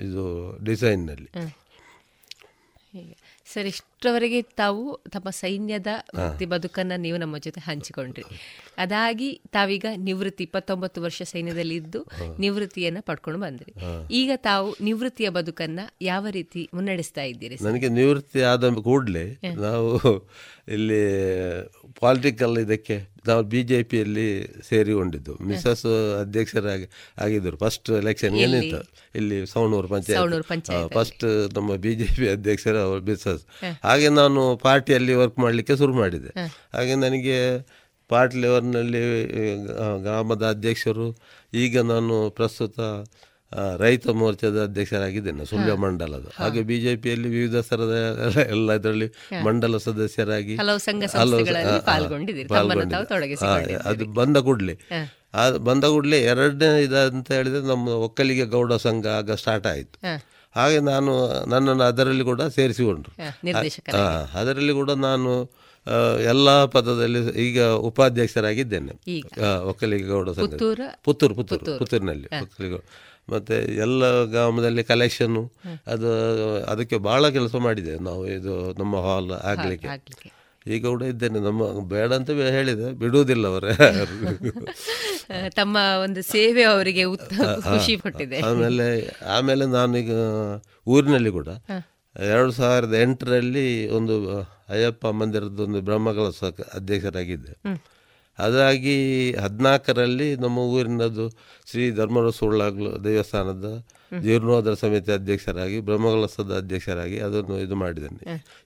ಇದು 0.07 0.26
ಡಿಸೈನ್ನಲ್ಲಿ 0.66 1.30
ಸರ್ 3.53 3.68
ಇಷ್ಟರವರೆಗೆ 4.00 4.42
ತಾವು 4.42 4.84
ತಮ್ಮ 5.12 5.30
ಸೈನ್ಯದ 5.30 5.88
ವೃತ್ತಿ 6.16 6.46
ಬದುಕನ್ನ 6.46 6.92
ನೀವು 6.98 7.18
ನಮ್ಮ 7.18 7.38
ಜೊತೆ 7.38 7.62
ಹಂಚಿಕೊಂಡ್ರಿ. 7.66 8.24
ಅದಾಗಿ 8.78 9.42
ತಾವೀಗ 9.52 9.86
ನಿವೃತ್ತಿ 10.08 10.44
ಇಪ್ಪತ್ತೊಂಬತ್ತು 10.44 11.02
ವರ್ಷ 11.02 11.22
ಸೈನ್ಯದಲ್ಲಿ 11.22 11.76
ಇದ್ದು 11.76 12.02
ನಿವೃತ್ತಿಯನ್ನ 12.40 13.02
ಪಡ್ಕೊಂಡು 13.02 13.40
ಬಂದ್ರಿ. 13.40 13.72
ಈಗ 14.12 14.32
ತಾವು 14.36 14.70
ನಿವೃತ್ತಿಯ 14.82 15.30
ಬದುಕನ್ನ 15.30 15.80
ಯಾವ 16.02 16.26
ರೀತಿ 16.32 16.70
ಮುನ್ನಡೆಸ್ತಾ 16.74 17.26
ಇದ್ದೀರಿ? 17.32 17.58
ನನಗೆ 17.62 17.90
ನಿವೃತ್ತಿ 18.00 18.42
ಆದ 18.52 18.74
ಕೂಡಲೇ 18.88 19.26
ನಾವು 19.66 19.92
ಇಲ್ಲಿ 20.68 21.04
ಪಾಲಿಟಿಕಲ್ 22.00 22.58
ಇದಕ್ಕೆ 22.58 22.98
ನಾವು 23.28 23.42
ಬಿ 23.44 23.62
ಜೆ 23.64 23.78
ಪಿಯಲ್ಲಿ 23.84 24.26
ಸೇರಿಕೊಂಡಿದ್ದು. 24.70 25.34
ಮಿಸಸ್ 25.48 25.86
ಅಧ್ಯಕ್ಷರಾಗಿ 26.22 26.86
ಆಗಿದ್ದರು. 27.18 27.58
ಫಸ್ಟ್ 27.58 27.90
ಎಲೆಕ್ಷನ್ 28.02 28.36
ಏನಿತ್ತು? 28.36 28.80
ಇಲ್ಲಿ 29.16 29.40
ಪಂಚಾಯತ್. 29.94 30.48
ಪಂಚಾಯತ್ 30.48 30.94
ಫಸ್ಟ್ 30.94 31.26
ನಮ್ಮ 31.54 31.76
ಬಿ 31.86 31.94
ಜೆ 31.96 32.08
ಪಿ 32.18 32.28
ಅಧ್ಯಕ್ಷರ 32.30 32.78
ಅವರು 32.88 33.02
ಮಿಸಸ್ 33.04 33.44
ಹಾಗೆ 33.90 34.10
ನಾನು 34.10 34.57
ಪಾರ್ಟಿಯಲ್ಲಿ 34.57 35.14
ವರ್ಕ್ 35.14 35.40
ಮಾಡಲಿಕ್ಕೆ 35.40 35.78
ಶುರು 35.78 35.94
ಮಾಡಿದೆ. 35.94 36.28
ಹಾಗೆ 36.74 36.95
ನನಗೆ 36.95 37.68
ಪಾರ್ಟಿ 38.10 38.38
ಲೆವೆಲ್ನಲ್ಲಿ 38.38 39.26
ಗ್ರಾಮದ 40.02 40.49
ಅಧ್ಯಕ್ಷರು 40.49 41.18
ಈಗ 41.53 41.80
ನಾನು 41.80 42.30
ಪ್ರಸ್ತುತ 42.30 42.80
ರೈತ 43.78 44.07
ಮೋರ್ಚಾದ 44.07 44.64
ಅಧ್ಯಕ್ಷರಾಗಿದ್ದೇನೆ 44.64 45.45
ಸುಳ್ಯ 45.45 45.74
ಮಂಡಲದ. 45.74 46.32
ಹಾಗೆ 46.38 46.61
ಬಿಜೆಪಿಯಲ್ಲಿ 46.61 47.30
ವಿವಿಧ 47.30 47.56
ಸ್ಥರದ 47.56 48.20
ಎಲ್ಲ- 48.49 48.80
ಇದರಲ್ಲಿ 48.80 49.07
ಮಂಡಲ 49.44 49.78
ಸದಸ್ಯರಾಗಿ 49.78 50.57
ಅದು 53.76 54.06
ಬಂದ 54.14 54.38
ಕೂಡಲೇ. 54.38 54.80
ಆ 55.34 55.49
ಬಂದ 55.49 55.84
ಕೂಡಲೇ 55.84 56.24
ಎರಡನೇ 56.24 56.84
ಇದಂತ 56.84 57.32
ಹೇಳಿದ್ರೆ 57.32 57.68
ನಮ್ಮ 57.68 57.88
ಒಕ್ಕಲಿಗೆ 57.88 58.45
ಗೌಡ 58.45 58.74
ಸಂಘ 58.74 59.07
ಆಗ 59.07 59.32
ಸ್ಟಾರ್ಟ್ 59.32 59.68
ಆಯಿತು. 59.68 60.07
ಹಾಗೆ 60.56 60.80
ನಾನು 60.80 61.12
ನನ್ನನ್ನು 61.50 61.84
ಅದರಲ್ಲಿ 61.84 62.24
ಕೂಡ 62.24 62.42
ಸೇರಿಸಿಕೊಂಡ್ರು. 62.42 63.14
ಅದರಲ್ಲಿ 64.34 64.74
ಕೂಡ 64.74 64.92
ನಾನು 64.92 65.32
ಎಲ್ಲ 66.24 66.66
ಪದದಲ್ಲಿ 66.66 67.22
ಈಗ 67.48 67.60
ಉಪಾಧ್ಯಕ್ಷರಾಗಿದ್ದೇನೆ. 67.64 68.94
ಒಕ್ಕಲಿಗೌಡ 69.64 70.30
ಪುತ್ತೂರು? 70.30 70.88
ಪುತ್ತೂರು 71.04 71.36
ಪುತ್ತೂರಿನಲ್ಲಿ 71.78 72.28
ಒಕ್ಕಲಿಗೌಡ 72.42 72.82
ಮತ್ತೆ 73.30 73.56
ಎಲ್ಲ 73.76 74.26
ಗ್ರಾಮದಲ್ಲಿ 74.26 74.84
ಕಲೆಕ್ಷನ್ನು 74.84 75.44
ಅದು 75.88 76.12
ಅದಕ್ಕೆ 76.64 76.98
ಭಾಳ 76.98 77.30
ಕೆಲಸ 77.30 77.56
ಮಾಡಿದೆ 77.56 78.00
ನಾವು 78.00 78.28
ಇದು 78.28 78.74
ನಮ್ಮ 78.74 78.96
ಹಾಲ್ 78.96 79.32
ಆಗ್ಲಿಕ್ಕೆ. 79.32 79.88
ಈಗ 80.68 80.88
ಕೂಡ 80.88 81.03
ಇದ್ದೇನೆ. 81.03 81.40
ನಮ್ಮ 81.40 81.88
ಬೇಡ 81.88 82.14
ಅಂತ 82.14 82.30
ಹೇಳಿದೆ. 82.31 82.91
ಬಿಡುವುದಿಲ್ಲ 82.91 83.48
ಅವರೇ. 83.48 83.69
ತಮ್ಮ 85.56 85.77
ಒಂದು 86.03 86.22
ಸೇವೆ 86.22 86.64
ಅವರಿಗೆ 86.64 87.03
ಖುಷಿ 87.61 87.95
ಪಟ್ಟಿದೆ 87.95 88.40
ಆಮೇಲೆ 88.40 89.15
ಆಮೇಲೆ 89.26 89.65
ನಾನೀಗ 89.65 90.11
ಊರಿನಲ್ಲಿ 90.88 91.30
ಕೂಡ 91.30 91.48
ಎರಡು 92.19 92.52
ಸಾವಿರದ 92.52 92.94
ಎಂಟರಲ್ಲಿ 92.94 93.90
ಒಂದು 93.90 94.40
ಅಯ್ಯಪ್ಪ 94.69 95.07
ಮಂದಿರದ 95.07 95.60
ಒಂದು 95.60 95.81
ಬ್ರಹ್ಮಕಲಶ 95.81 96.44
ಅಧ್ಯಕ್ಷರಾಗಿದ್ದೆ. 96.73 97.53
ಅದಾಗಿ 98.40 98.95
ಹದಿನಾಲ್ಕರಲ್ಲಿ 99.44 100.36
ನಮ್ಮ 100.36 100.57
ಊರಿನದು 100.57 101.26
ಶ್ರೀ 101.72 101.91
ಧರ್ಮರ 101.91 102.30
ಸುಳ್ಳಾಗ್ಲು 102.30 102.91
ದೇವಸ್ಥಾನದ 103.03 103.70
ಜೀರ್ಣೋದರ 104.24 104.74
ಸಮಿತಿ 104.74 105.11
ಅಧ್ಯಕ್ಷರಾಗಿ 105.11 105.80
ಬ್ರಹ್ಮಕಲಶದ 105.80 106.52
ಅಧ್ಯಕ್ಷರಾಗಿ 106.57 107.20
ಅದನ್ನು 107.20 107.57
ಇದು 107.60 107.76
ಮಾಡಿದ್ದೇನೆ. 107.76 108.22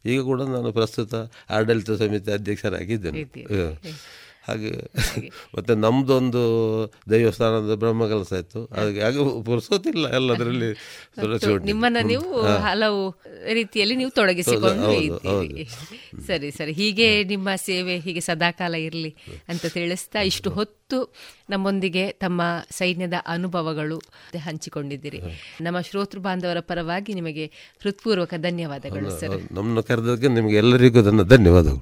ಈಗ 0.06 0.20
ಕೂಡ 0.22 0.42
ನಾನು 0.42 0.72
ಪ್ರಸ್ತುತ 0.72 1.16
ಆಡಳಿತ 1.50 1.92
ಸಮಿತಿ 1.92 2.32
ಅಧ್ಯಕ್ಷರಾಗಿದ್ದೇನೆ. 2.32 3.24
ಹಾಗೆ 4.44 4.72
ಮತ್ತೆ 5.56 5.74
ನಮ್ದೊಂದು 5.76 6.42
ದೇವಸ್ಥಾನದ 7.12 7.76
ಬ್ರಹ್ಮಕಲಶ 7.76 8.32
ಇತ್ತು. 8.34 8.62
ಹಾಗೆ 8.76 9.02
ಹಾಗೆ 9.02 9.20
ಪುರ್ಸೋತಿಲ್ಲ 9.46 10.06
ಎಲ್ಲದರಲ್ಲಿ 10.12 10.70
ನಿಮ್ಮನ್ನ 11.70 11.98
ನೀವು 12.04 12.28
ಹಲವು 12.62 13.04
ರೀತಿಯಲ್ಲಿ 13.54 13.96
ನೀವು 13.96 14.12
ತೊಡಗಿಸಿಕೊಂಡು 14.12 14.90
ಸರಿ 16.28 16.50
ಸರಿ. 16.52 16.74
ಹೀಗೆ 16.74 17.24
ನಿಮ್ಮ 17.24 17.56
ಸೇವೆ 17.64 17.96
ಹೀಗೆ 17.98 18.20
ಸದಾಕಾಲ 18.22 18.76
ಇರಲಿ 18.88 19.12
ಅಂತ 19.50 19.66
ತಿಳಿಸ್ತಾ 19.74 20.22
ಇಷ್ಟು 20.22 20.50
ಹೊತ್ತು 20.50 21.00
ನಮ್ಮೊಂದಿಗೆ 21.50 22.12
ತಮ್ಮ 22.20 22.42
ಸೈನ್ಯದ 22.72 23.18
ಅನುಭವಗಳು 23.28 23.98
ಹಂಚಿಕೊಂಡಿದ್ದೀರಿ. 24.42 25.22
ನಮ್ಮ 25.62 25.82
ಶ್ರೋತೃ 25.82 26.20
ಬಾಂಧವರ 26.20 26.60
ಪರವಾಗಿ 26.70 27.14
ನಿಮಗೆ 27.14 27.46
ಹೃತ್ಪೂರ್ವಕ 27.82 28.34
ಧನ್ಯವಾದಗಳು 28.42 29.10
ಸರ್. 29.20 29.38
ನಮ್ಮನ್ನು 29.52 29.84
ಕರೆದಕ್ಕೆ 29.84 30.28
ನಿಮಗೆ 30.28 30.56
ಎಲ್ಲರಿಗೂ 30.56 31.02
ಧನ್ಯವಾದಗಳು. 31.36 31.82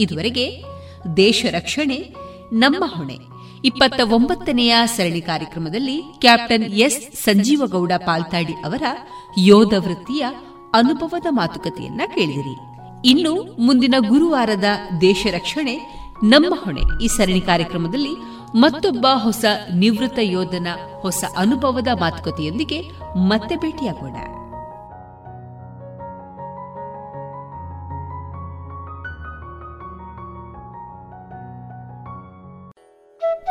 ಇದುವರೆಗೆ 0.00 0.62
ದೇಶ 1.16 1.46
ರಕ್ಷಣೆ, 1.50 2.14
ನಮ್ಮ 2.52 2.84
ಹೊಣೆ. 2.86 3.18
ಇಪ್ಪತ್ತ 3.64 4.00
ಒಂಬತ್ತನೆಯ 4.12 4.76
ಸರಣಿ 4.84 5.20
ಕಾರ್ಯಕ್ರಮದಲ್ಲಿ 5.20 6.02
ಕ್ಯಾಪ್ಟನ್ 6.18 6.64
ಎಸ್. 6.64 7.16
ಸಂಜೀವಗೌಡ 7.16 7.92
ಪಾಲ್ತಾಡಿ 7.96 8.52
ಅವರ 8.52 8.82
ಯೋಧ 9.38 9.74
ವೃತ್ತಿಯ 9.78 10.26
ಅನುಭವದ 10.74 11.26
ಮಾತುಕತೆಯನ್ನ 11.30 12.00
ಕೇಳಿದಿರಿ. 12.14 12.56
ಇನ್ನು 13.04 13.56
ಮುಂದಿನ 13.58 13.94
ಗುರುವಾರದ 14.08 14.64
ದೇಶ 15.00 15.26
ರಕ್ಷಣೆ, 15.30 16.04
ನಮ್ಮ 16.24 16.54
ಹೊಣೆ 16.64 17.04
ಈ 17.04 17.06
ಸರಣಿ 17.06 17.40
ಕಾರ್ಯಕ್ರಮದಲ್ಲಿ 17.40 18.42
ಮತ್ತೊಬ್ಬ 18.54 19.06
ಹೊಸ 19.14 19.44
ನಿವೃತ್ತ 19.74 20.18
ಯೋಧನ 20.22 20.66
ಹೊಸ 21.00 21.24
ಅನುಭವದ 21.36 21.88
ಮಾತುಕತೆಯೊಂದಿಗೆ 22.00 22.80
ಮತ್ತೆ 23.16 23.56
ಭೇಟಿಯಾಗೋಣ. 23.56 24.41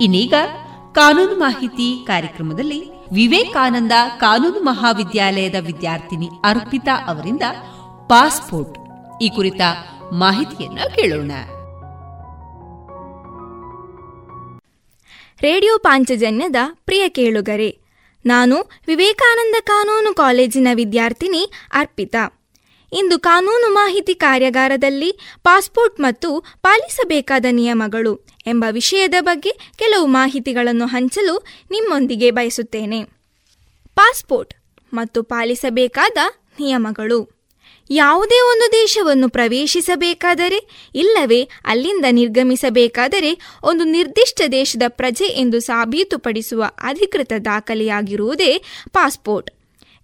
ಇನ್ನೀಗ 0.00 0.34
ಕಾನೂನು 0.92 1.38
ಮಾಹಿತಿ 1.38 2.04
ಕಾರ್ಯಕ್ರಮದಲ್ಲಿ 2.06 2.88
ವಿವೇಕಾನಂದ 3.14 3.92
ಕಾನೂನು 4.20 4.60
ಮಹಾವಿದ್ಯಾಲಯದ 4.60 5.54
ವಿದ್ಯಾರ್ಥಿನಿ 5.66 6.28
ಅರ್ಪಿತಾ 6.44 7.06
ಅವರಿಂದ 7.06 7.42
ಪಾಸ್ಪೋರ್ಟ್. 8.08 8.78
ಈ 9.22 9.28
ಕುರಿತ 9.28 9.60
ಮಾಹಿತಿಯನ್ನು 10.12 10.94
ಕೇಳೋಣ. 10.94 11.32
ರೇಡಿಯೋ 15.42 15.78
ಪಾಂಚಜನ್ಯದ 15.78 16.56
ಪ್ರಿಯ 16.84 17.08
ಕೇಳುಗರೆ, 17.08 17.78
ನಾನು 18.26 18.56
ವಿವೇಕಾನಂದ 18.86 19.54
ಕಾನೂನು 19.64 20.14
ಕಾಲೇಜಿನ 20.14 20.68
ವಿದ್ಯಾರ್ಥಿನಿ 20.74 21.52
ಅರ್ಪಿತಾ. 21.72 22.34
ಇಂದು 22.92 23.18
ಕಾನೂನು 23.18 23.74
ಮಾಹಿತಿ 23.74 24.14
ಕಾರ್ಯಾಗಾರದಲ್ಲಿ 24.14 25.18
ಪಾಸ್ಪೋರ್ಟ್ 25.42 26.00
ಮತ್ತು 26.00 26.40
ಪಾಲಿಸಬೇಕಾದ 26.62 27.44
ನಿಯಮಗಳು 27.50 28.37
ಎಂಬ 28.48 28.64
ವಿಷಯದ 28.70 29.14
ಬಗ್ಗೆ 29.20 29.50
ಕೆಲವು 29.78 30.06
ಮಾಹಿತಿಗಳನ್ನು 30.06 30.86
ಹಂಚಲು 30.86 31.46
ನಿಮ್ಮೊಂದಿಗೆ 31.70 32.30
ಬಯಸುತ್ತೇನೆ. 32.30 33.04
ಪಾಸ್ಪೋರ್ಟ್ 33.94 34.54
ಮತ್ತು 34.94 35.22
ಪಾಲಿಸಬೇಕಾದ 35.22 36.18
ನಿಯಮಗಳು. 36.60 37.38
ಯಾವುದೇ 37.90 38.40
ಒಂದು 38.40 38.72
ದೇಶವನ್ನು 38.72 39.28
ಪ್ರವೇಶಿಸಬೇಕಾದರೆ 39.28 40.90
ಇಲ್ಲವೇ 40.94 41.48
ಅಲ್ಲಿಂದ 41.64 42.04
ನಿರ್ಗಮಿಸಬೇಕಾದರೆ 42.10 43.40
ಒಂದು 43.62 43.84
ನಿರ್ದಿಷ್ಟ 43.84 44.40
ದೇಶದ 44.52 44.82
ಪ್ರಜೆ 44.88 45.24
ಎಂದು 45.24 45.60
ಸಾಬೀತುಪಡಿಸುವ 45.60 46.64
ಅಧಿಕೃತ 46.82 47.32
ದಾಖಲೆಯಾಗಿರುವುದೇ 47.44 48.62
ಪಾಸ್ಪೋರ್ಟ್. 48.92 49.50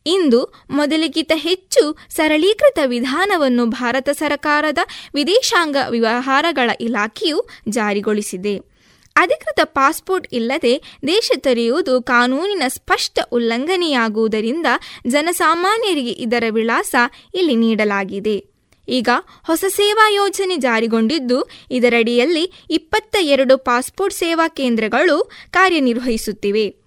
ಇಂದು 0.07 0.53
ಮೊದಲಿಗಿಂತ 0.71 1.33
ಹೆಚ್ಚು 1.35 1.97
ಸರಳೀಕೃತ 2.11 2.79
ವಿಧಾನವನ್ನು 2.87 3.67
ಭಾರತ 3.67 4.09
ಸರ್ಕಾರದ 4.09 4.79
ವಿದೇಶಾಂಗ 5.15 5.77
ವ್ಯವಹಾರಗಳ 5.91 6.71
ಇಲಾಖೆಯು 6.81 7.49
ಜಾರಿಗೊಳಿಸಿದೆ. 7.69 8.75
ಅಧಿಕೃತ 9.17 9.61
ಪಾಸ್ಪೋರ್ಟ್ 9.65 10.29
ಇಲ್ಲದೆ 10.33 10.83
ದೇಶ 11.07 11.31
ತೆರೆಯುವುದು 11.37 12.03
ಕಾನೂನಿನ 12.03 12.63
ಸ್ಪಷ್ಟ 12.67 13.19
ಉಲ್ಲಂಘನೆಯಾಗುವುದರಿಂದ 13.33 14.67
ಜನಸಾಮಾನ್ಯರಿಗೆ 15.07 16.11
ಇದರ 16.11 16.45
ವಿಳಾಸ 16.51 16.95
ಇಲ್ಲಿ 17.35 17.57
ನೀಡಲಾಗಿದೆ. 17.57 18.45
ಈಗ 18.89 19.09
ಹೊಸ 19.47 19.65
ಸೇವಾ 19.69 20.11
ಯೋಜನೆ 20.11 20.57
ಜಾರಿಗೊಂಡಿದ್ದು, 20.57 21.51
ಇದರಡಿಯಲ್ಲಿ 21.71 22.53
ಇಪ್ಪತ್ತ 22.71 23.17
ಎರಡು 23.21 23.59
ಪಾಸ್ಪೋರ್ಟ್ 23.59 24.17
ಸೇವಾ 24.17 24.49
ಕೇಂದ್ರಗಳು 24.49 25.31
ಕಾರ್ಯನಿರ್ವಹಿಸುತ್ತಿವೆ. 25.51 26.84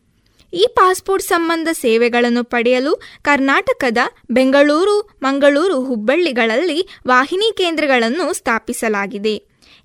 ಈ 0.58 0.68
ಪಾಸ್ಪೋರ್ಟ್ 0.76 1.26
ಸಂಬಂಧ 1.26 1.68
ಸೇವೆಗಳನ್ನು 1.72 2.44
ಪಡೆಯಲು 2.44 3.02
ಕರ್ನಾಟಕದ 3.22 3.98
ಬೆಂಗಳೂರು, 4.32 4.96
ಮಂಗಳೂರು 5.24 5.86
ಹುಬ್ಬಳ್ಳಿಗಳಲ್ಲಿ 5.86 6.80
ವಾಹಿನಿ 7.08 7.58
ಕೇಂದ್ರಗಳನ್ನು 7.58 8.34
ಸ್ಥಾಪಿಸಲಾಗಿದೆ. 8.34 9.36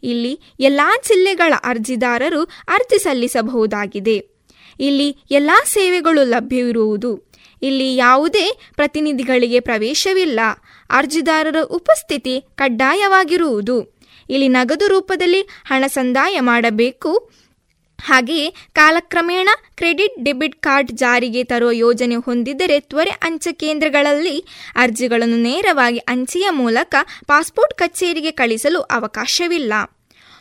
ಇಲ್ಲಿ 0.03 0.40
ಎಲ್ಲ 0.61 0.81
ಜಿಲ್ಲೆಗಳ 1.09 1.55
ಅರ್ಜಿದಾರರು 1.65 2.43
ಅರ್ಜಿ 2.69 2.99
ಸಲ್ಲಿಸಬಹುದಾಗಿದೆ. 2.99 4.16
ಇಲ್ಲಿ 4.81 5.09
ಎಲ್ಲ 5.31 5.51
ಸೇವೆಗಳು 5.65 6.24
ಲಭ್ಯವಿರುವುದು. 6.24 7.32
ಇಲ್ಲಿ 7.62 7.97
ಯಾವುದೇ 7.97 8.47
ಪ್ರತಿನಿಧಿಗಳಿಗೆ 8.77 9.61
ಪ್ರವೇಶವಿಲ್ಲ. 9.61 10.40
ಅರ್ಜಿದಾರರ 10.90 11.57
ಉಪಸ್ಥಿತಿ 11.62 12.44
ಕಡ್ಡಾಯವಾಗಿರುವುದು. 12.55 13.77
ಇಲ್ಲಿ 14.31 14.49
ನಗದು 14.49 14.86
ರೂಪದಲ್ಲಿ 14.89 15.40
ಹಣ 15.43 15.85
ಸಂದಾಯ 15.86 16.40
ಮಾಡಬೇಕು. 16.40 17.31
ಹಾಗೆಯೇ 18.05 18.55
ಕಾಲಕ್ರಮೇಣ 18.73 19.49
ಕ್ರೆಡಿಟ್, 19.77 20.24
ಡೆಬಿಟ್ 20.24 20.57
ಕಾರ್ಡ್ 20.61 20.93
ಜಾರಿಗೆ 20.93 21.45
ತರುವ 21.45 21.70
ಯೋಜನೆ 21.70 22.15
ಹೊಂದಿದ್ದರೆ 22.15 22.81
ತ್ವರೆ 22.81 23.11
ಅಂಚೆ 23.11 23.53
ಕೇಂದ್ರಗಳಲ್ಲಿ 23.53 24.45
ಅರ್ಜಿಗಳನ್ನು 24.77 25.37
ನೇರವಾಗಿ 25.37 25.99
ಅಂಚೆಯ 25.99 26.51
ಮೂಲಕ 26.51 26.95
ಪಾಸ್ಪೋರ್ಟ್ 27.27 27.74
ಕಚೇರಿಗೆ 27.74 28.31
ಕಳಿಸಲು 28.31 28.81
ಅವಕಾಶವಿಲ್ಲ. 28.81 29.73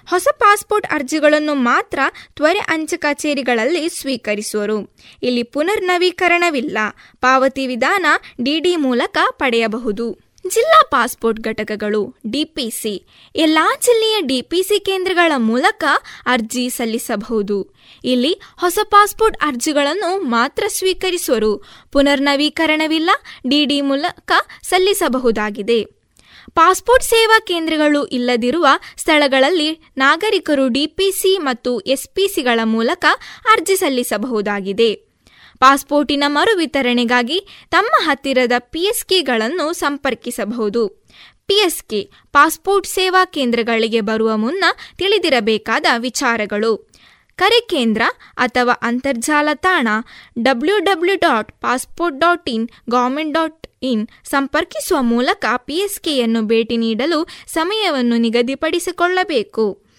ಹೊಸ 0.09 0.27
ಪಾಸ್ಪೋರ್ಟ್ 0.39 0.87
ಅರ್ಜಿಗಳನ್ನು 0.87 1.53
ಮಾತ್ರ 1.53 1.99
ತ್ವರೆ 2.35 2.59
ಅಂಚೆ 2.59 2.97
ಕಚೇರಿಗಳಲ್ಲಿ 2.97 3.89
ಸ್ವೀಕರಿಸುವರು. 3.89 4.95
ಇಲ್ಲಿ 5.23 5.43
ಪುನರ್ 5.43 5.83
ನವೀಕರಣವಿಲ್ಲ 5.83 6.77
ಪಾವತಿ 7.21 7.67
ವಿಧಾನ 7.67 8.05
ಡಿಡಿ 8.43 8.75
ಮೂಲಕ 8.75 9.17
ಪಡೆಯಬಹುದು. 9.31 10.30
ಜಿಲ್ಲಾ 10.49 10.87
ಪಾಸ್ಪೋರ್ಟ್ 10.91 11.39
ಘಟಕಗಳು, 11.39 12.15
ಡಿಪಿಸಿ. 12.31 13.05
ಎಲ್ಲಾ 13.35 13.75
ಜಿಲ್ಲೆಯ 13.81 14.21
ಡಿಪಿಸಿ 14.21 14.79
ಕೇಂದ್ರಗಳ 14.79 15.31
ಮೂಲಕ 15.37 15.83
ಅರ್ಜಿ 16.25 16.69
ಸಲ್ಲಿಸಬಹುದು. 16.69 17.75
ಇಲ್ಲಿ 18.03 18.41
ಹೊಸ 18.57 18.79
ಪಾಸ್ಪೋರ್ಟ್ 18.83 19.37
ಅರ್ಜಿಗಳನ್ನು 19.37 20.19
ಮಾತ್ರ 20.19 20.63
ಸ್ವೀಕರಿಸುವರು 20.67 21.63
ಪುನರ್ನವೀಕರಣವಿಲ್ಲ, 21.91 23.09
ಡಿಡಿ 23.49 23.81
ಮೂಲಕ 23.81 24.31
ಸಲ್ಲಿಸಬಹುದಾಗಿದೆ. 24.63 26.01
ಪಾಸ್ಪೋರ್ಟ್ 26.55 27.03
ಸೇವಾ 27.03 27.39
ಕೇಂದ್ರಗಳು 27.39 28.05
ಇಲ್ಲದಿರುವ 28.05 28.67
ಸ್ಥಳಗಳಲ್ಲಿ 28.97 29.79
ನಾಗರಿಕರು 29.97 30.67
ಡಿಪಿಸಿ 30.67 31.37
ಮತ್ತು 31.37 31.79
ಎಸ್ಪಿಸಿಗಳ 31.79 32.59
ಮೂಲಕ 32.63 33.05
ಅರ್ಜಿ 33.51 33.75
ಸಲ್ಲಿಸಬಹುದಾಗಿದೆ. 33.75 35.10
ಪಾಸ್ಪೋರ್ಟಿನ 35.61 36.23
ಮರು 36.27 36.57
ವಿತರಣೆಗಾಗಿ 36.57 37.47
ತಮ್ಮ 37.71 37.89
ಹತ್ತಿರದ 38.01 38.51
ಪಿಎಸ್ಕೆಗಳನ್ನು 38.57 39.73
ಸಂಪರ್ಕಿಸಬಹುದು. 39.73 40.87
ಪಿಎಸ್ಕೆ 41.45 42.11
ಪಾಸ್ಪೋರ್ಟ್ 42.31 42.87
ಸೇವಾ 42.87 43.25
ಕೇಂದ್ರಗಳಿಗೆ 43.25 44.01
ಬರುವ 44.01 44.37
ಮುನ್ನ 44.37 44.65
ತಿಳಿದಿರಬೇಕಾದ 44.97 45.85
ವಿಚಾರಗಳು. 45.97 46.91
ಕರೆ 47.35 47.59
ಕೇಂದ್ರ 47.67 48.01
ಅಥವಾ 48.37 48.73
ಅಂತರ್ಜಾಲ 48.81 49.49
ತಾಣ 49.53 49.87
W 50.41 50.79
W 50.79 51.15
dot 51.15 51.51
passport 51.51 52.19
dot 52.19 52.49
in 52.49 52.69
government 52.89 53.33
dot 53.33 53.67
in 53.83 54.07
ಸಂಪರ್ಕಿಸುವ 54.23 55.01
ಮೂಲಕ 55.01 55.45
ಪಿಎಸ್ಕೆಯನ್ನು 55.57 56.41
ಭೇಟಿ 56.41 56.77
ನೀಡಲು 56.77 57.27
ಸಮಯವನ್ನು 57.47 58.17
ನಿಗದಿಪಡಿಸಿಕೊಳ್ಳಬೇಕು. 58.17 59.90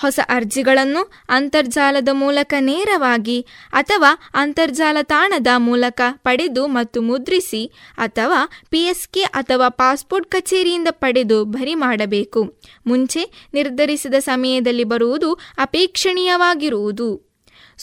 ಹೊಸ 0.00 0.20
ಅರ್ಜಿಗಳನ್ನು 0.28 1.12
ಅಂತರ್ಜಾಲದ 1.28 2.08
ಮೂಲಕ 2.12 2.54
ನೇರವಾಗಿ 2.60 3.46
ಅಥವಾ 3.72 4.30
ಅಂತರ್ಜಾಲ 4.34 4.96
ತಾಣದ 5.02 5.46
ಮೂಲಕ 5.56 6.00
ಪಡೆದು 6.16 6.66
ಮತ್ತು 6.66 7.02
ಮುದ್ರಿಸಿ 7.02 7.72
ಅಥವಾ 7.94 8.48
ಪಿಎಸ್ಕೆ 8.68 9.22
ಅಥವಾ 9.22 9.68
ಪಾಸ್ಪೋರ್ಟ್ 9.68 10.30
ಕಚೇರಿಯಿಂದ 10.30 10.88
ಪಡೆದು 10.90 11.44
ಭರಿ 11.44 11.74
ಮಾಡಬೇಕು. 11.74 12.60
ಮುಂಚೆ 12.86 13.48
ನಿರ್ಧರಿಸಿದ 13.54 14.14
ಸಮಯದಲ್ಲಿ 14.14 14.84
ಬರುವುದು 14.84 15.34
ಅಪೇಕ್ಷಣೀಯವಾಗಿರುವುದು. 15.58 17.29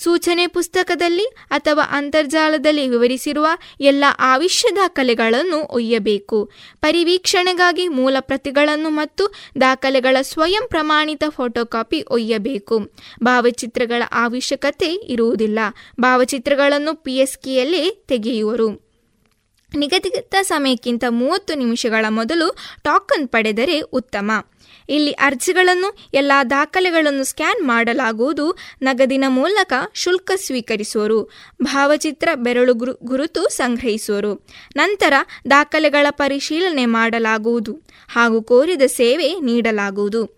ಸೂಚನೆ 0.03 0.47
ಪುಸ್ತಕದಲ್ಲಿ 0.47 1.25
ಅಥವಾ 1.49 1.83
ಅಂತರ್ಜಾಲದಲ್ಲಿ 1.89 2.87
ವಿವರಿಸಿರುವ 2.87 3.47
ಎಲ್ಲ 3.81 4.03
ಆವಿಷ್ಯ 4.19 4.75
ದಾಖಲೆಗಳನ್ನು 4.75 5.67
ಒಯ್ಯಬೇಕು. 5.73 6.51
ಪರಿವೀಕ್ಷಣೆಗಾಗಿ 6.81 7.87
ಮೂಲ 7.87 8.17
ಪ್ರತಿಗಳನ್ನು 8.19 8.89
ಮತ್ತು 8.89 9.33
ದಾಖಲೆಗಳ 9.61 10.17
ಸ್ವಯಂ 10.21 10.67
ಪ್ರಮಾಣಿತ 10.67 11.23
ಫೋಟೋಕಾಪಿ 11.29 12.01
ಒಯ್ಯಬೇಕು. 12.01 12.79
ಭಾವಚಿತ್ರಗಳ 13.23 14.03
ಅವಶ್ಯಕತೆ 14.11 14.93
ಇರುವುದಿಲ್ಲ. 14.93 15.59
ಭಾವಚಿತ್ರಗಳನ್ನು 15.99 16.95
ಪಿಎಸ್ಕಿಯಲ್ಲೇ 16.95 17.89
ತೆಗೆಯುವರು. 17.89 18.87
ನಿಗದಿತ 19.75 20.35
ಸಮಯಕ್ಕಿಂತ 20.41 21.03
ಮೂವತ್ತು 21.09 21.53
ನಿಮಿಷಗಳ 21.53 22.05
ಮೊದಲು 22.09 22.57
ಟಾಕನ್ 22.83 23.27
ಪಡೆದರೆ 23.27 23.81
ಉತ್ತಮ. 23.81 24.31
ಇಲ್ಲಿ 24.89 25.11
ಅರ್ಜಿಗಳನ್ನು, 25.11 25.97
ಎಲ್ಲ 26.13 26.31
ದಾಖಲೆಗಳನ್ನು 26.49 27.23
ಸ್ಕ್ಯಾನ್ 27.23 27.67
ಮಾಡಲಾಗುವುದು. 27.67 28.57
ನಗದಿನ 28.81 29.25
ಮೂಲಕ 29.27 29.73
ಶುಲ್ಕ 29.93 30.31
ಸ್ವೀಕರಿಸುವರು. 30.35 31.31
ಭಾವಚಿತ್ರ 31.63 32.29
ಬೆರಳು 32.35 32.73
ಗುರುತು 33.03 33.47
ಸಂಗ್ರಹಿಸುವರು. 33.49 34.47
ನಂತರ 34.75 35.13
ದಾಖಲೆಗಳ 35.49 36.07
ಪರಿಶೀಲನೆ 36.09 36.85
ಮಾಡಲಾಗುವುದು 36.85 37.81
ಹಾಗೂ 38.09 38.41
ಕೋರಿದ 38.41 38.81
ಸೇವೆ 38.81 39.39
ನೀಡಲಾಗುವುದು. 39.39 40.36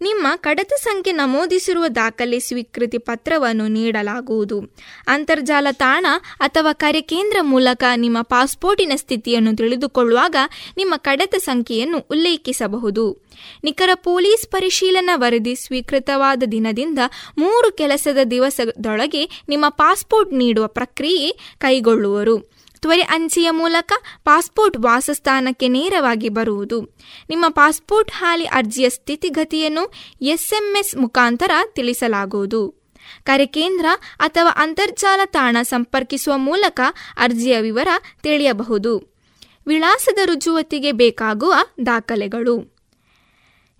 ನಿಮ್ಮ 0.00 0.26
ಕಡತ 0.36 0.72
ಸಂಖ್ಯೆ 0.72 1.12
ನಮೂದಿಸಿರುವ 1.12 1.88
ದಾಖಲೆ 1.88 2.38
ಸ್ವೀಕೃತಿ 2.38 2.98
ಪತ್ರವನ್ನು 2.98 3.68
ನೀಡಲಾಗುವುದು. 3.68 4.60
ಅಂತರ್ಜಾಲ 5.06 5.66
ತಾಣ 5.72 6.06
ಅಥವಾ 6.40 6.72
ಕರೆ 6.72 7.00
ಕೇಂದ್ರ 7.00 7.36
ಮೂಲಕ 7.40 7.84
ನಿಮ್ಮ 7.96 8.22
ಪಾಸ್ಪೋರ್ಟಿನ 8.22 8.92
ಸ್ಥಿತಿಯನ್ನು 8.96 9.56
ತಿಳಿದುಕೊಳ್ಳುವಾಗ 9.56 10.36
ನಿಮ್ಮ 10.76 10.94
ಕಡತ 10.96 11.34
ಸಂಖ್ಯೆಯನ್ನು 11.34 11.98
ಉಲ್ಲೇಖಿಸಬಹುದು. 11.98 13.28
ನಿಖರ 13.64 13.90
ಪೊಲೀಸ್ 13.94 14.48
ಪರಿಶೀಲನಾ 14.48 15.16
ವರದಿ 15.16 15.54
ಸ್ವೀಕೃತವಾದ 15.54 16.42
ದಿನದಿಂದ 16.52 16.98
ಮೂರು 17.38 17.76
ಕೆಲಸದ 17.76 18.18
ದಿವಸದೊಳಗೆ 18.30 19.42
ನಿಮ್ಮ 19.48 19.68
ಪಾಸ್ಪೋರ್ಟ್ 19.68 20.32
ನೀಡುವ 20.32 20.66
ಪ್ರಕ್ರಿಯೆ 20.66 21.56
ಕೈಗೊಳ್ಳುವರು. 21.58 22.57
ತ್ವರೆ 22.80 23.00
ಅಂಚೆಯ 23.00 23.50
ಮೂಲಕ 23.50 23.92
ಪಾಸ್ಪೋರ್ಟ್ 24.24 24.76
ವಾಸಸ್ಥಾನಕ್ಕೆ 24.78 25.68
ನೇರವಾಗಿ 25.68 26.28
ಬರುವುದು. 26.28 26.82
ನಿಮ್ಮ 27.28 27.44
ಪಾಸ್ಪೋರ್ಟ್ 27.48 28.10
ಹಾಲಿ 28.10 28.44
ಅರ್ಜಿಯ 28.44 28.88
ಸ್ಥಿತಿಗತಿಯನ್ನು 28.88 29.92
ಎಸ್ಎಂಎಸ್ 30.22 30.96
ಮುಖಾಂತರ 30.96 31.50
ತಿಳಿಸಲಾಗುವುದು. 31.72 32.78
ಕರೆ 33.24 33.46
ಕೇಂದ್ರ 33.46 33.86
ಅಥವಾ 34.18 34.50
ಅಂತರ್ಜಾಲ 34.56 35.20
ತಾಣ 35.24 35.56
ಸಂಪರ್ಕಿಸುವ 35.62 36.36
ಮೂಲಕ 36.36 36.80
ಅರ್ಜಿಯ 37.18 37.60
ವಿವರ 37.60 37.88
ತಿಳಿಯಬಹುದು. 38.22 39.18
ವಿಳಾಸದ 39.66 40.18
ರುಜುವತಿಗೆ 40.24 40.92
ಬೇಕಾಗುವ 40.92 41.54
ದಾಖಲೆಗಳು. 41.86 42.78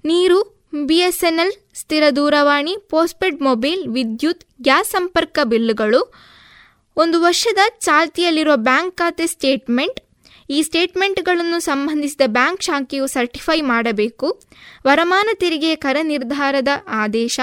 ನೀರು, 0.04 0.58
ಬಿಎಸ್ಎನ್ಎಲ್, 0.86 1.52
ಸ್ಥಿರ 1.74 2.02
ದೂರವಾಣಿ, 2.16 2.76
ಪೋಸ್ಟ್ಪೇಡ್ 2.88 3.42
ಮೊಬೈಲ್, 3.42 3.88
ವಿದ್ಯುತ್, 3.88 4.44
ಗ್ಯಾಸ್ 4.62 4.90
ಸಂಪರ್ಕ 4.90 5.38
ಬಿಲ್ಲುಗಳು 5.44 6.27
ಒಂದು 6.98 7.20
ವರ್ಷದ 7.20 7.58
ಚಾಲ್ತಿಯಲ್ಲಿರುವ 7.80 8.56
ಬ್ಯಾಂಕ್ 8.56 8.96
ಖಾತೆ 8.96 9.26
ಸ್ಟೇಟ್ಮೆಂಟ್. 9.26 10.00
ಈ 10.50 10.62
ಸ್ಟೇಟ್ಮೆಂಟ್ಗಳನ್ನು 10.62 11.60
ಸಂಬಂಧಿಸಿದ 11.60 12.20
ಬ್ಯಾಂಕ್ 12.26 12.62
ಶಾಖೆಯು 12.62 13.06
ಸರ್ಟಿಫೈ 13.06 13.60
ಮಾಡಬೇಕು. 13.60 14.28
ವರಮಾನ 14.86 15.28
ತೆರಿಗೆಯ 15.34 15.76
ಕರ 15.76 15.96
ನಿರ್ಧಾರದ 16.02 16.68
ಆದೇಶ. 16.88 17.40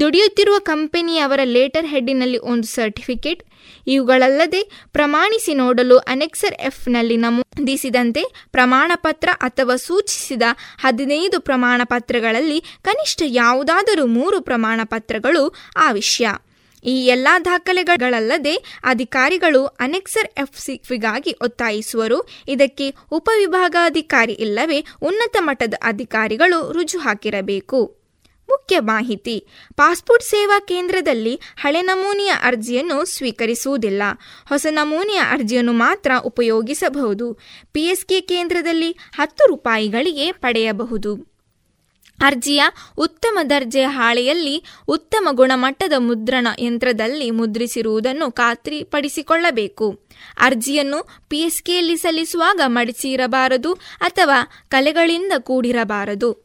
ದುಡಿಯುತ್ತಿರುವ 0.00 0.58
ಕಂಪನಿಯವರ 0.58 1.40
ಲೇಟರ್ 1.44 1.86
ಹೆಡ್ಡಿನಲ್ಲಿ 1.86 2.38
ಒಂದು 2.38 2.66
ಸರ್ಟಿಫಿಕೇಟ್. 2.66 3.42
ಇವುಗಳಲ್ಲದೆ 3.86 4.62
ಪ್ರಮಾಣಿಸಿ 4.92 5.54
ನೋಡಲು 5.54 5.98
ಅನೆಕ್ಸರ್ 5.98 6.54
ಎಫ್ನಲ್ಲಿ 6.54 7.16
ನಮೂದಿಸಿದಂತೆ 7.16 8.24
ಪ್ರಮಾಣಪತ್ರ 8.50 9.28
ಅಥವಾ 9.40 9.76
ಸೂಚಿಸಿದ 9.76 10.42
ಹದಿನೈದು 10.80 11.40
ಪ್ರಮಾಣ 11.40 11.80
ಪತ್ರಗಳಲ್ಲಿ 11.84 12.60
ಕನಿಷ್ಠ 12.82 13.22
ಯಾವುದಾದರೂ 13.26 14.06
ಮೂರು 14.06 14.40
ಪ್ರಮಾಣ 14.40 14.80
ಪತ್ರಗಳು 14.84 15.54
ಆವಿಷ್ಯ 15.76 16.30
ಈ 16.84 17.06
ಎಲ್ಲ 17.06 17.28
ದಾಖಲೆಗಳಲ್ಲದೆ 17.44 18.80
ಅಧಿಕಾರಿಗಳು 18.84 19.66
ಅನೆಕ್ಸರ್ 19.66 20.28
ಎಫ್ಸಿಗಾಗಿ 20.36 21.36
ಒತ್ತಾಯಿಸುವರು. 21.42 22.28
ಇದಕ್ಕೆ 22.48 22.94
ಉಪವಿಭಾಗಾಧಿಕಾರಿ 23.10 24.32
ಇಲ್ಲವೇ 24.32 24.84
ಉನ್ನತ 25.02 25.36
ಮಟ್ಟದ 25.40 25.74
ಅಧಿಕಾರಿಗಳು 25.82 26.72
ರುಜು 26.72 26.98
ಹಾಕಿರಬೇಕು. 26.98 28.04
ಮುಖ್ಯ 28.48 28.80
ಮಾಹಿತಿ. 28.80 29.46
ಪಾಸ್ಪೋರ್ಟ್ 29.76 30.24
ಸೇವಾ 30.24 30.60
ಕೇಂದ್ರದಲ್ಲಿ 30.60 31.40
ಹಳೆ 31.60 31.82
ನಮೂನೆಯ 31.82 32.32
ಅರ್ಜಿಯನ್ನು 32.42 33.04
ಸ್ವೀಕರಿಸುವುದಿಲ್ಲ. 33.04 34.02
ಹೊಸ 34.48 34.66
ನಮೂನೆಯ 34.70 35.20
ಅರ್ಜಿಯನ್ನು 35.30 35.72
ಮಾತ್ರ 35.72 36.10
ಉಪಯೋಗಿಸಬಹುದು. 36.24 37.38
ಪಿಎಸ್ಕೆ 37.72 38.20
ಕೇಂದ್ರದಲ್ಲಿ 38.20 38.92
ಹತ್ತು 38.92 39.46
ರೂಪಾಯಿಗಳಿಗೆ 39.46 40.32
ಪಡೆಯಬಹುದು. 40.32 41.33
ಅರ್ಜಿಯ 42.20 42.62
ಉತ್ತಮ 42.98 43.38
ದರ್ಜೆಯ 43.50 43.86
ಹಾಳೆಯಲ್ಲಿ 43.86 44.64
ಉತ್ತಮ 44.88 45.28
ಗುಣಮಟ್ಟದ 45.32 45.92
ಮುದ್ರಣ 45.98 46.46
ಯಂತ್ರದಲ್ಲಿ 46.58 47.30
ಮುದ್ರಿಸಿರುವುದನ್ನು 47.30 48.32
ಖಾತ್ರಿಪಡಿಸಿಕೊಳ್ಳಬೇಕು. 48.32 50.00
ಅರ್ಜಿಯನ್ನು 50.40 51.08
ಪಿಎಸ್ಕೆಯಲ್ಲಿ 51.28 51.96
ಸಲ್ಲಿಸುವಾಗ 51.96 52.60
ಮಡಿಸಿರಬಾರದು 52.66 53.78
ಅಥವಾ 54.00 54.64
ಕಲೆಗಳಿಂದ 54.68 55.32
ಕೂಡಿರಬಾರದು. 55.38 56.44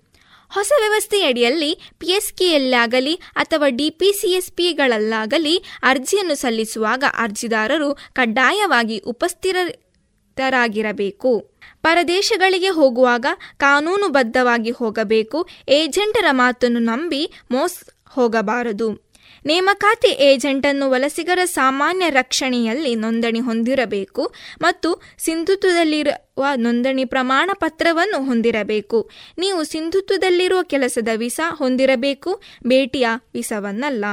ಹೊಸ 0.51 0.71
ವ್ಯವಸ್ಥೆಯಡಿಯಲ್ಲಿ 0.79 1.79
ಪಿಎಸ್ಕೆಯಲ್ಲಾಗಲಿ 1.97 3.15
ಅಥವಾ 3.15 3.69
ಡಿಪಿಸಿಎಸ್ಪಿಗಳಲ್ಲಾಗಲಿ 3.69 5.63
ಅರ್ಜಿಯನ್ನು 5.83 6.35
ಸಲ್ಲಿಸುವಾಗ 6.35 7.03
ಅರ್ಜಿದಾರರು 7.17 7.97
ಕಡ್ಡಾಯವಾಗಿ 8.13 8.97
ಉಪಸ್ಥಿತರಾಗಿರಬೇಕು 8.97 11.48
ಪರದೇಶಗಳಿಗೆ 11.81 12.69
ಹೋಗುವಾಗ 12.69 13.25
ಕಾನೂನುಬದ್ಧವಾಗಿ 13.57 14.71
ಹೋಗಬೇಕು. 14.71 15.47
ಏಜೆಂಟರ 15.69 16.25
ಮಾತನ್ನು 16.31 16.79
ನಂಬಿ 16.79 17.31
ಮೋಸ 17.51 17.83
ಹೋಗಬಾರದು. 18.09 19.09
ನೇಮಕಾತಿ 19.45 20.07
ಏಜೆಂಟನ್ನು 20.07 20.89
ವಲಸಿಗರ 20.89 21.39
ಸಾಮಾನ್ಯ 21.45 22.09
ರಕ್ಷಣೆಯಲ್ಲಿ 22.09 22.95
ನೋಂದಣಿ 22.95 23.39
ಹೊಂದಿರಬೇಕು 23.39 24.33
ಮತ್ತು 24.61 25.01
ಸಿಂಧುತ್ವದಲ್ಲಿರುವ 25.17 26.45
ನೋಂದಣಿ 26.55 27.05
ಪ್ರಮಾಣ 27.05 27.49
ಪತ್ರವನ್ನು 27.53 28.25
ಹೊಂದಿರಬೇಕು. 28.25 29.09
ನೀವು 29.37 29.63
ಸಿಂಧುತ್ವದಲ್ಲಿರುವ 29.63 30.63
ಕೆಲಸದ 30.63 31.07
ವಿಸಾ 31.15 31.55
ಹೊಂದಿರಬೇಕು, 31.55 32.41
ಭೇಟಿಯ 32.67 33.07
ವೀಸಾವನ್ನಲ್ಲ. 33.33 34.05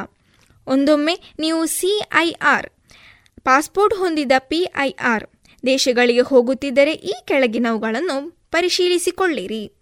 ಒಂದೊಮ್ಮೆ 0.67 1.15
ನೀವು 1.39 1.67
ಸಿಐಆರ್ 1.67 2.69
ಪಾಸ್ಪೋರ್ಟ್ 3.45 3.95
ಹೊಂದಿದ 3.95 4.33
ಪಿಐಆರ್ 4.39 5.27
ದೇಶಗಳಿಗೆ 5.67 6.21
ಹೋಗುತ್ತಿದ್ದರೆ 6.21 6.93
ಈ 6.93 7.13
ಕೆಳಗಿನವುಗಳನ್ನು 7.25 8.39
ಪರಿಶೀಲಿಸಿಕೊಳ್ಳಿರಿ. 8.51 9.73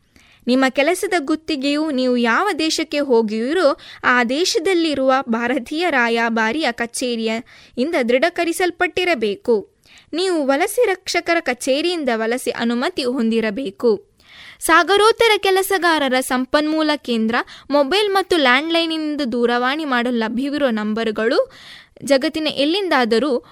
ನಿಮ್ಮ 0.46 0.64
ಕೆಲಸದ 0.68 1.14
ಗುತ್ತಿಗೆಯು 1.18 1.90
ನೀವು 1.90 2.16
ಯಾವ 2.16 2.48
ದೇಶಕ್ಕೆ 2.58 2.98
ಹೋಗಿರೋ 2.98 3.78
ಆ 4.04 4.24
ದೇಶದಲ್ಲಿರುವ 4.24 5.12
ಭಾರತೀಯ 5.28 5.86
ರಾಯಭಾರಿಯ 5.90 6.68
ಕಚೇರಿಯ 6.70 7.32
ಇಂದ 7.78 7.94
ದೃಢೀಕರಿಸಲ್ಪಟ್ಟಿರಬೇಕು. 8.08 9.74
ನೀವು 10.12 10.46
ವಲಸೆ 10.46 10.86
ರಕ್ಷಕರ 10.86 11.36
ಕಚೇರಿಯಿಂದ 11.40 12.08
ವಲಸೆ 12.14 12.50
ಅನುಮತಿ 12.50 13.04
ಹೊಂದಿರಬೇಕು. 13.04 14.14
ಸಾಗರೋತ್ತರ 14.60 15.30
ಕೆಲಸಗಾರರ 15.38 16.20
ಸಂಪನ್ಮೂಲ 16.20 16.90
ಕೇಂದ್ರ, 16.96 17.34
ಮೊಬೈಲ್ 17.70 18.12
ಮತ್ತು 18.12 18.36
ಲ್ಯಾಂಡ್ಲೈನಿಂದ 18.36 19.20
ದೂರವಾಣಿ 19.32 19.84
ಮಾಡಲು 19.84 20.18
ಲಭ್ಯವಿರುವ 20.18 20.68
ನಂಬರ್ಗಳು 20.68 21.52
ಜಗತ್ತಿನ 22.04 22.46
ಎಲ್ಲಿಂದಾದರೂ 22.46 23.44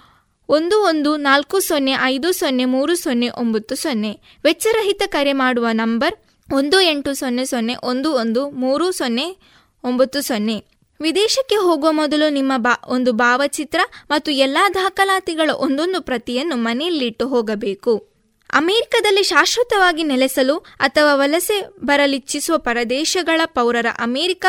ಒಂದು 0.49 0.83
ಒಂದು 0.83 1.17
ನಾಲ್ಕು 1.17 1.61
ಸೊನ್ನೆ 1.61 1.93
ಐದು 2.03 2.33
ಸೊನ್ನೆ 2.33 2.65
ಮೂರು 2.65 2.95
ಸೊನ್ನೆ 2.95 3.29
ಒಂಬತ್ತು 3.29 3.75
ಸೊನ್ನೆ. 3.75 4.21
ವೆಚ್ಚರಹಿತ 4.45 5.03
ಕರೆ 5.07 5.33
ಮಾಡುವ 5.33 5.67
ನಂಬರ್ 5.73 6.15
ಒಂದು 6.53 6.81
ಎಂಟು 6.81 7.15
ಸೊನ್ನೆ 7.15 7.45
ಸೊನ್ನೆ 7.45 7.75
ಒಂದು 7.83 8.13
ಒಂದು 8.13 8.51
ಮೂರು 8.51 8.93
ಸೊನ್ನೆ 8.93 9.37
ಒಂಬತ್ತು 9.85 10.21
ಸೊನ್ನೆ. 10.21 10.65
ವಿದೇಶಕ್ಕೆ 11.01 11.55
ಹೋಗುವ 11.55 11.93
ಮೊದಲು 11.93 12.29
ನಿಮ್ಮ 12.29 12.53
ಬಾ 12.57 12.83
ಒಂದು 12.89 13.13
ಭಾವಚಿತ್ರ 13.13 13.81
ಮತ್ತು 14.11 14.31
ಎಲ್ಲ 14.31 14.59
ದಾಖಲಾತಿಗಳ 14.75 15.51
ಒಂದೊಂದು 15.51 16.01
ಪ್ರತಿಯನ್ನು 16.01 16.57
ಮನೆಯಲ್ಲಿಟ್ಟು 16.57 17.29
ಹೋಗಬೇಕು. 17.29 18.12
ಅಮೆರಿಕದಲ್ಲಿ 18.53 19.23
ಶಾಶ್ವತವಾಗಿ 19.23 20.03
ನೆಲೆಸಲು 20.03 20.59
ಅಥವಾ 20.59 21.15
ವಲಸೆ 21.15 21.75
ಬರಲಿಚ್ಛಿಸುವ 21.81 22.59
ಪರದೇಶಗಳ 22.59 23.41
ಪೌರರ 23.45 23.87
ಅಮೆರಿಕ 23.99 24.47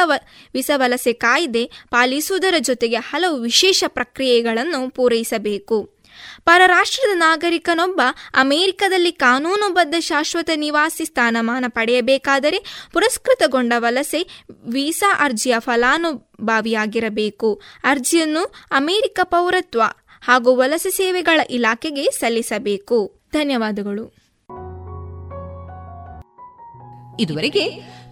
ವೀಸಾ 0.53 0.77
ವಲಸೆ 0.77 1.13
ಕಾಯ್ದೆ 1.13 1.71
ಪಾಲಿಸುವುದರ 1.91 2.53
ಜೊತೆಗೆ 2.59 2.95
ಹಲವು 2.95 3.41
ವಿಶೇಷ 3.41 3.83
ಪ್ರಕ್ರಿಯೆಗಳನ್ನು 3.87 4.89
ಪೂರೈಸಬೇಕು. 4.89 5.93
ಪರರಾಷ್ಟ್ರದ 6.45 7.15
ನಾಗರಿಕನೊಬ್ಬ 7.15 8.01
ಅಮೆರಿಕದಲ್ಲಿ 8.33 9.11
ಕಾನೂನುಬದ್ಧ 9.11 9.95
ಶಾಶ್ವತ 9.99 10.49
ನಿವಾಸಿ 10.55 11.05
ಸ್ಥಾನಮಾನ 11.05 11.65
ಪಡೆಯಬೇಕಾದರೆ 11.67 12.89
ಪುರಸ್ಕೃತಗೊಂಡ 12.93 13.73
ವಲಸೆ 13.77 14.27
ವೀಸಾ 14.69 15.19
ಅರ್ಜಿಯ 15.19 15.55
ಫಲಾನುಭವಿಯಾಗಿರಬೇಕು. 15.59 17.61
ಅರ್ಜಿಯನ್ನು 17.83 18.53
ಅಮೆರಿಕ 18.71 19.19
ಪೌರತ್ವ 19.23 19.81
ಹಾಗೂ 20.21 20.55
ವಲಸೆ 20.55 20.91
ಸೇವೆಗಳ 20.91 21.39
ಇಲಾಖೆಗೆ 21.49 22.11
ಸಲ್ಲಿಸಬೇಕು. 22.11 23.22
ಧನ್ಯವಾದಗಳು. 23.33 24.05
ಇದುವರೆಗೆ 27.19 27.63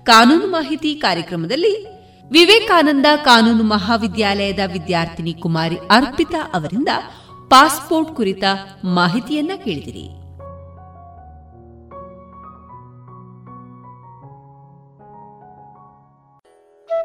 ಕಾನೂನು 0.03 0.47
ಮಾಹಿತಿ 0.47 0.95
ಕಾರ್ಯಕ್ರಮದಲ್ಲಿ 0.95 1.73
ವಿವೇಕಾನಂದ 2.31 3.05
ಕಾನೂನು 3.25 3.63
ಮಹಾವಿದ್ಯಾಲಯದ 3.63 4.59
ವಿದ್ಯಾರ್ಥಿನಿ 4.71 5.33
ಕುಮಾರಿ 5.33 5.77
ಅರ್ಪಿತಾ 5.91 6.51
ಅವರಿಂದ 6.53 6.89
ಪಾಸ್ಪೋರ್ಟ್ 7.49 8.15
ಕುರಿತ 8.15 8.43
ಮಾಹಿತಿಯನ್ನ 8.83 9.51
ಕೇಳಿದಿರಿ. 9.63 10.07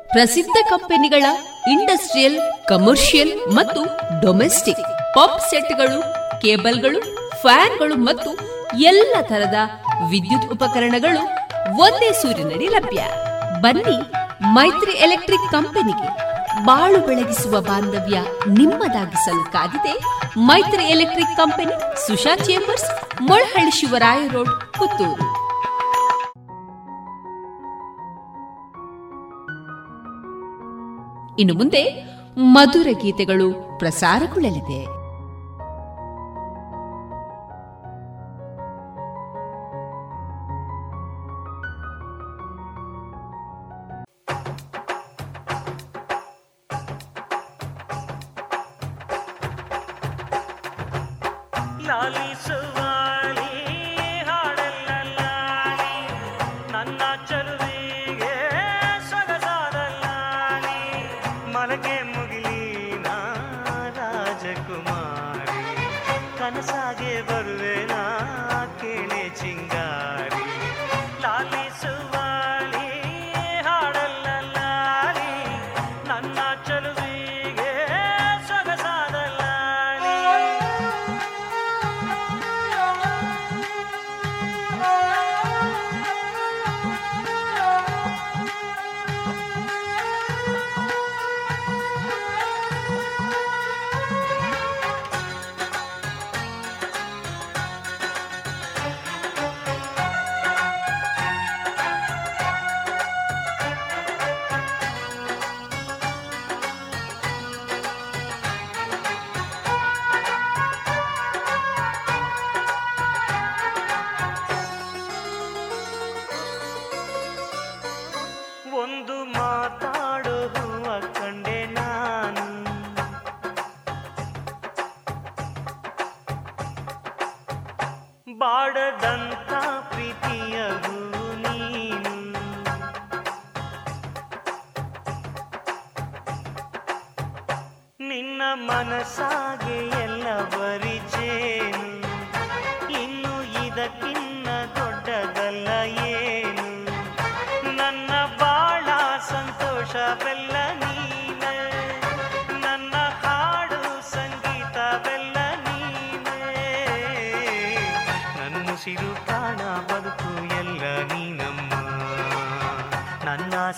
ಪ್ರಸಿದ್ಧ 0.09 0.57
ಕಂಪನಿಗಳ 0.71 1.25
ಇಂಡಸ್ಟ್ರಿಯಲ್, 1.71 2.39
ಕಮರ್ಷಿಯಲ್ 2.69 3.33
ಮತ್ತು 3.53 3.85
ಡೊಮೆಸ್ಟಿಕ್ 4.21 5.15
ಪಾಪ್ 5.15 5.41
ಸೆಟ್ಗಳು, 5.51 6.01
ಕೇಬಲ್ಗಳು 6.43 7.26
ಫ್ಯಾನ್ಗಳು 7.41 7.97
ಮತ್ತು 7.97 8.31
ಎಲ್ಲ 8.79 9.17
ತರದ 9.21 9.55
ವಿದ್ಯುತ್ 10.11 10.53
ಉಪಕರಣಗಳು 10.53 11.23
ಒಂದೇ 11.79 12.13
ಸೂರಿನಡಿ 12.13 12.67
ಲಭ್ಯ. 12.67 13.03
ಬನ್ನಿ 13.61 13.97
ಮೈತ್ರಿ 14.53 14.93
ಎಲೆಕ್ಟ್ರಿಕ್ 14.93 15.53
ಕಂಪನಿಗೆ 15.53 16.09
ಬಾಳು 16.65 17.07
ಬೆಳಗಿಸುವ 17.07 17.61
ಬಾಂಧವ್ಯ 17.61 18.19
ನಿಮ್ಮದಾಗಿಸಲು 18.49 19.53
ಕಾದಿದೆ 19.53 19.95
Maitri 20.41 20.85
electric 20.85 21.37
company, 21.37 22.07
Susha 22.07 22.37
chambers, 22.37 23.21
Molahalli 23.21 23.71
Shivaraya 23.71 24.29
road, 24.29 24.73
Puttur. 24.73 25.27
ಇನ್ನು 31.39 31.55
ಮುಂದೆ 31.55 31.83
ಮಧುರ 32.37 32.89
ಗೀತೆಗಳು 32.93 33.79
ಪ್ರಸಾರಗೊಳ್ಳಲಿದೆ. 33.79 34.96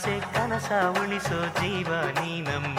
ಆಸೆ 0.08 0.18
ಕನಸ 0.34 0.68
ಉಳಿಸೋ 0.98 1.38
ಜೀವ 1.58 1.90
ನೀನಮ್ಮ. 2.18 2.78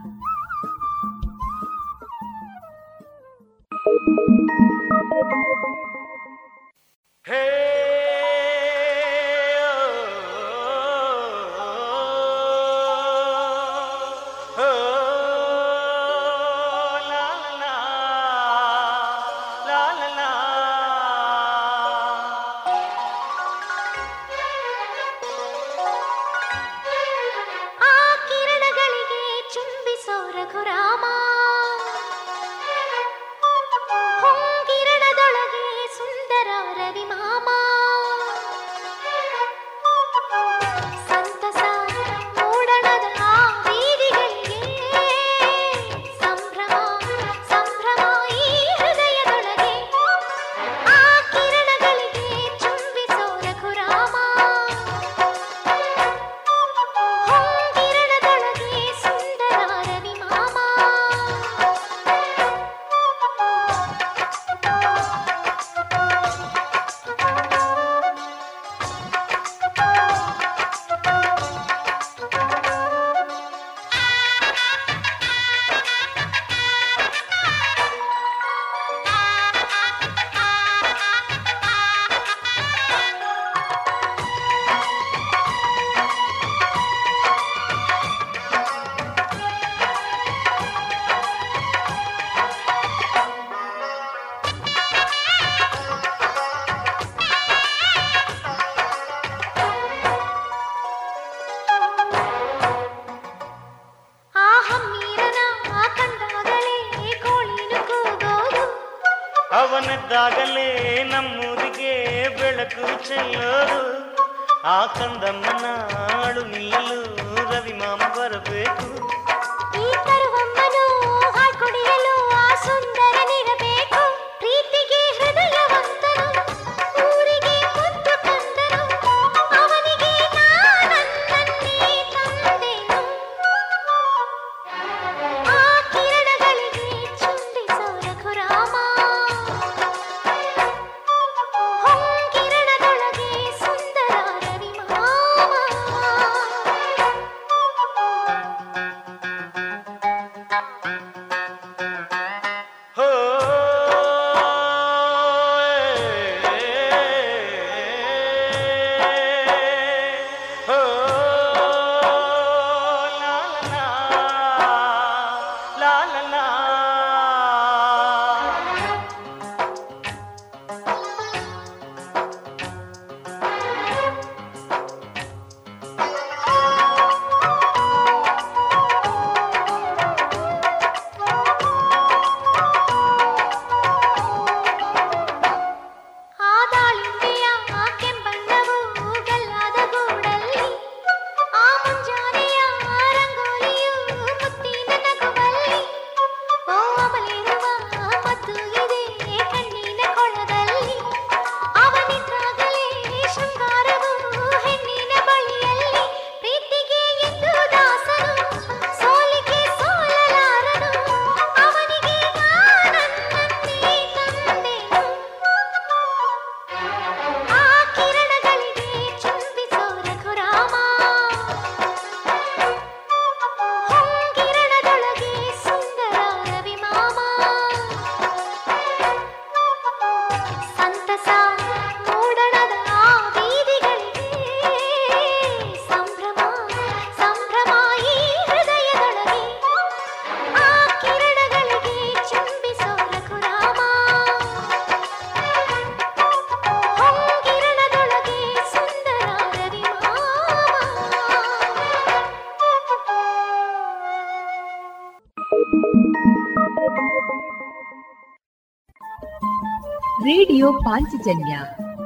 ಪಾಂಚಜನ್ಯ 260.91 261.59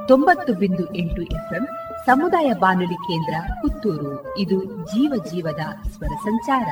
ತೊಂಬತ್ತು 0.07 0.53
ಬಿಂದು 0.53 0.95
ಎಂಟು 0.95 1.21
ಎಫ್ಎಂ 1.21 1.67
ಸಮುದಾಯ 2.05 2.53
ಬಾನುಲಿ 2.53 2.93
ಕೇಂದ್ರ 2.93 3.33
ಪುತ್ತೂರು. 3.53 4.37
ಇದು 4.37 4.63
ಜೀವ 4.63 5.13
ಜೀವದ 5.31 5.87
ಸ್ವರ 5.89 6.07
ಸಂಚಾರ. 6.07 6.67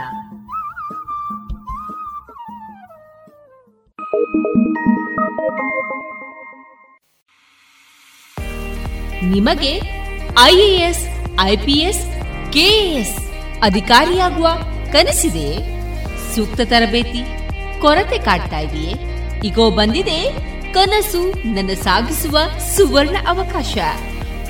ನಿಮಗೆ 9.23 9.81
ಐಎಎಸ್, 10.44 11.07
ಐಪಿಎಸ್, 11.41 12.06
ಕೆಎಎಸ್ 12.53 13.31
ಅಧಿಕಾರಿಯಾಗುವ 13.64 14.48
ಕನಸಿದೆ. 14.91 15.49
ಸೂಕ್ತ 16.35 16.61
ತರಬೇತಿ, 16.65 17.49
ಕೊರತೆ 17.81 18.18
ಕಾಡ್ತಾ 18.18 18.60
ಇದೆಯೇ? 18.60 18.94
ಈಗೋ 19.44 19.72
ಬಂದಿದೆ 19.72 20.53
ಕನಸು 20.74 21.54
ನನ್ನ 21.54 21.70
ಸಾಗಿಸುವ 21.74 22.38
ಸುವರ್ಣ 22.78 23.18
ಅವಕಾಶ. 23.28 23.78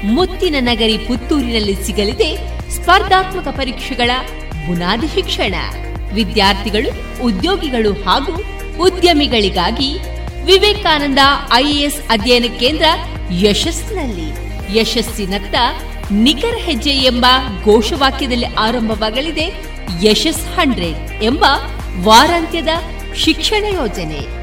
ಮುತ್ತಿನ 0.03 0.55
ನಗರಿ 0.59 0.97
ಪುತ್ತೂರಿನಲ್ಲಿ 0.97 1.85
ಸಿಗಲಿದೆ 1.85 2.37
ಸ್ಪರ್ಧಾತ್ಮಕ 2.71 3.47
ಪರೀಕ್ಷೆಗಳ 3.47 4.11
ಬುನಾದಿ 4.67 5.07
ಶಿಕ್ಷಣ. 5.07 5.55
ವಿದ್ಯಾರ್ಥಿಗಳು, 6.13 7.23
ಉದ್ಯೋಗಿಗಳು 7.23 7.93
ಹಾಗೂ 7.93 8.41
ಉದ್ಯಮಿಗಳಿಗಾಗಿ 8.83 9.97
ವಿವೇಕಾನಂದ 10.45 11.19
ಐಎಎಸ್ 11.53 12.01
ಅಧ್ಯಯನ 12.09 12.45
ಕೇಂದ್ರ 12.59 12.85
ಯಶಸ್ಸಿನಲ್ಲಿ. 13.31 14.29
ಯಶಸ್ಸಿನತ್ತ 14.79 15.55
ನಿಖರ 16.11 16.57
ಹೆಜ್ಜೆ 16.57 16.89
ಎಂಬ 16.89 17.25
ಘೋಷವಾಕ್ಯದಲ್ಲಿ 17.63 18.45
ಆರಂಭವಾಗಲಿದೆ 18.45 19.53
ಯಶಸ್ 20.03 20.59
ಹಂಡ್ರೆಡ್ 20.59 21.23
ಎಂಬ 21.23 21.45
ವಾರಾಂತ್ಯದ 22.03 22.67
ಶಿಕ್ಷಣ 23.15 23.65
ಯೋಜನೆ. 23.65 24.42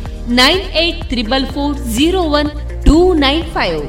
nine 0.27 0.59
eight 0.59 1.05
triple 1.05 1.45
four 1.45 1.77
zero 1.77 2.21
one 2.21 2.49
two 2.85 3.13
nine 3.13 3.45
five. 3.45 3.81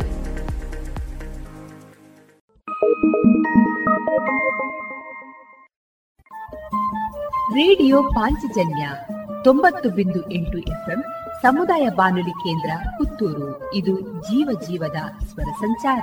Radio 7.54 8.02
Panchajanya 8.02 8.88
ತೊಂಬತ್ತು 9.44 9.90
ಬಿಂದು 9.90 10.30
ಎಂಟು 10.30 10.58
ಎಫ್ಎಂ 10.58 11.04
ಸಮುದಾಯ 11.42 11.88
ಬಾನುಲಿ 11.88 12.30
ಕೇಂದ್ರ 12.30 12.70
ಪುತ್ತೂರು. 12.98 13.74
ಇದು 13.74 14.00
ಜೀವ 14.00 14.60
ಜೀವದ 14.68 15.24
ಸ್ವರ 15.24 15.50
ಸಂಚಾರ. 15.60 16.02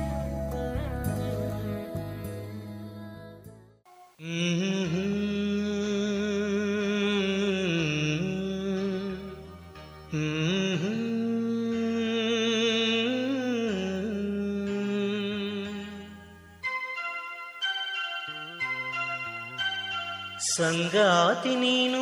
ಸಂಗಾತಿ 20.57 21.55
ನೀನು 21.55 22.01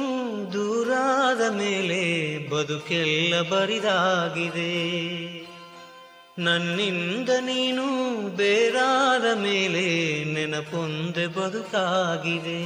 ದೂರಾದ 0.54 1.58
ಮೇಲೆ 1.58 2.02
ಬದುಕೆಲ್ಲ 2.50 3.42
ಬರಿದಾಗಿದೆ. 3.42 4.74
ನನ್ನಿಂದ 6.40 7.30
ನೀನು 7.30 7.99
ಬೇರಾದ 8.40 9.26
ಮೇಲೆ 9.38 9.86
ನೆನಪೊಂದೆ 10.34 11.28
ಬದುಕಾಗಿದೆ. 11.28 12.62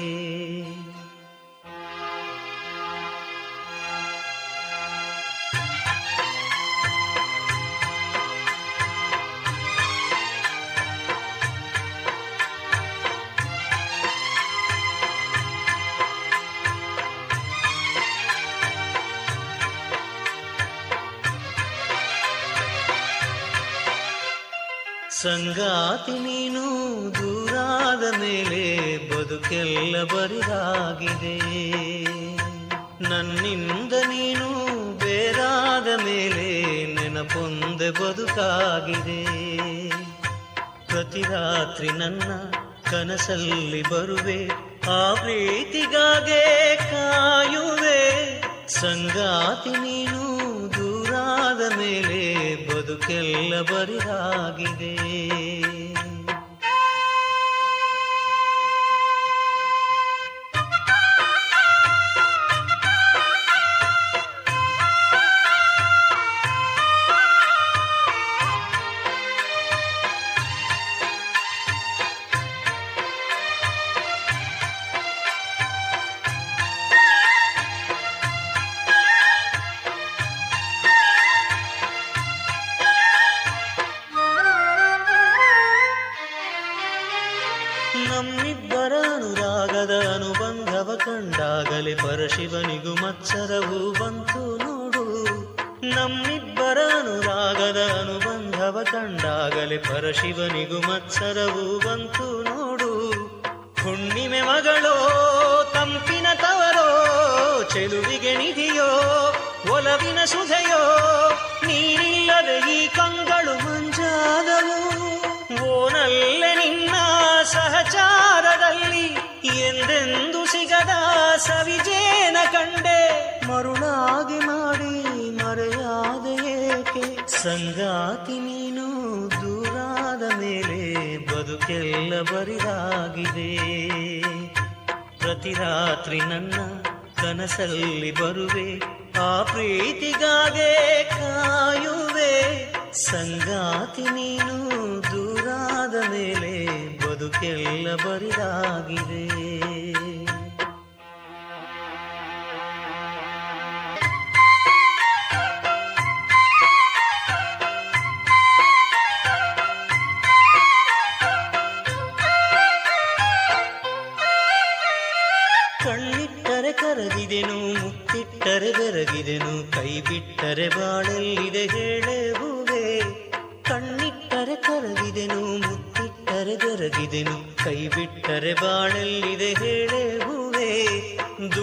ಸಂಗಾತಿ 25.24 26.12
ನೀನು 26.12 26.62
ದೂರಾದ 27.16 28.20
ಮೇಲೆ 28.20 28.64
ಬದುಕೆಲ್ಲ 29.10 30.04
ಬರಿದಾಗಿದೆ. 30.04 31.36
ನನ್ನಿಂದ 33.10 33.94
ನೀನು 33.94 34.48
ಬೇರಾದ 34.98 35.88
ಮೇಲೆ 36.04 36.48
ನೆನಪೊಂದೆ 36.96 37.90
ಬದುಕಾಗಿದೆ. 37.92 39.24
ಪ್ರತಿ 40.88 41.22
ರಾತ್ರಿ 41.22 41.88
ನನ್ನ 41.88 42.32
ಕನಸಲ್ಲಿ 42.92 43.82
ಬರುವೆ, 43.82 44.48
ಆ 44.92 45.14
ಪ್ರೀತಿಗಾಗೆ 45.14 46.76
ಕಾಯುವೆ. 46.76 48.02
ಸಂಗಾತಿ 48.68 49.70
ನೀನು 49.70 50.24
ದೂರಾದ 50.74 51.78
ಮೇಲೆ 51.78 52.33
ಬದುಕೆಲ್ಲ 52.94 53.54
ಬರಿದಾಗಿದೆ 53.70 54.92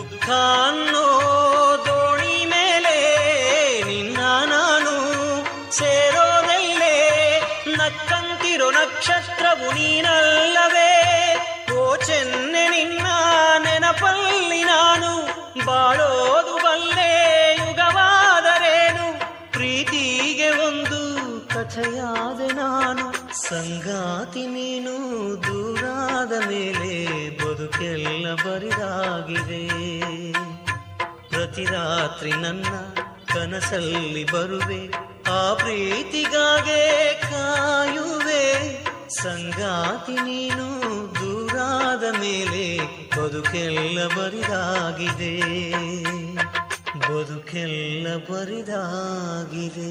ದುಃಖ 0.01 0.31
ಅನ್ನೋ 0.69 1.07
ಮೇಲೆ 2.45 2.97
ನಿನ್ನ 3.85 4.17
ನಾನು 4.47 4.93
ಸೇರೋದಲ್ಲೇ? 5.73 6.97
ನಕ್ಕಂತಿರೋ 7.67 8.71
ನಕ್ಷತ್ರವು 8.71 9.73
ನೀನಲ್ಲವೇ? 9.73 10.93
ಓ 11.79 11.97
ಚೆನ್ನೆ 11.97 12.69
ನಿನ್ನ 12.69 13.07
ನೆನಪಲ್ಲಿ 13.59 14.65
ನಾನು 14.65 15.27
ಬಾಳೋದು 15.67 16.57
ಬಲ್ಲೆ 16.65 17.53
ಯುಗವಾದರೇನು? 17.55 19.19
ಪ್ರೀತಿಗೆ 19.53 20.51
ಒಂದು 20.51 21.01
ಕಥೆಯಾದೆ 21.49 22.55
ನಾನು, 22.55 23.33
ಸಂಗಾತಿ 23.33 24.47
ನೀನು 24.47 24.95
ದೂರಾದ 25.43 26.49
ಮೇಲೆ 26.49 27.00
ಬದುಕೆಲ್ಲ 27.71 28.35
ಬರಿದಾಗಿದೆ. 28.35 29.69
ಪ್ರತಿ 31.29 31.65
ರಾತ್ರಿ 31.65 32.31
ನನ್ನ 32.31 32.65
ಕನಸಲ್ಲಿ 33.35 34.25
ಬರುವೆ, 34.25 34.91
ಆ 35.31 35.55
ಪ್ರೀತಿಗಾಗೆ 35.55 37.15
ಕಾಯುವೆ. 37.15 38.47
ಸಂಗಾತಿ 39.09 40.13
ನೀನು 40.13 40.67
ದೂರಾದ 41.15 42.05
ಮೇಲೆ 42.21 42.79
ಬದುಕೆಲ್ಲ 43.17 44.07
ಬರಿದಾಗಿದೆ. 44.07 45.41
ಬದುಕೆಲ್ಲ 46.99 48.17
ಬರಿದಾಗಿದೆ. 48.17 49.91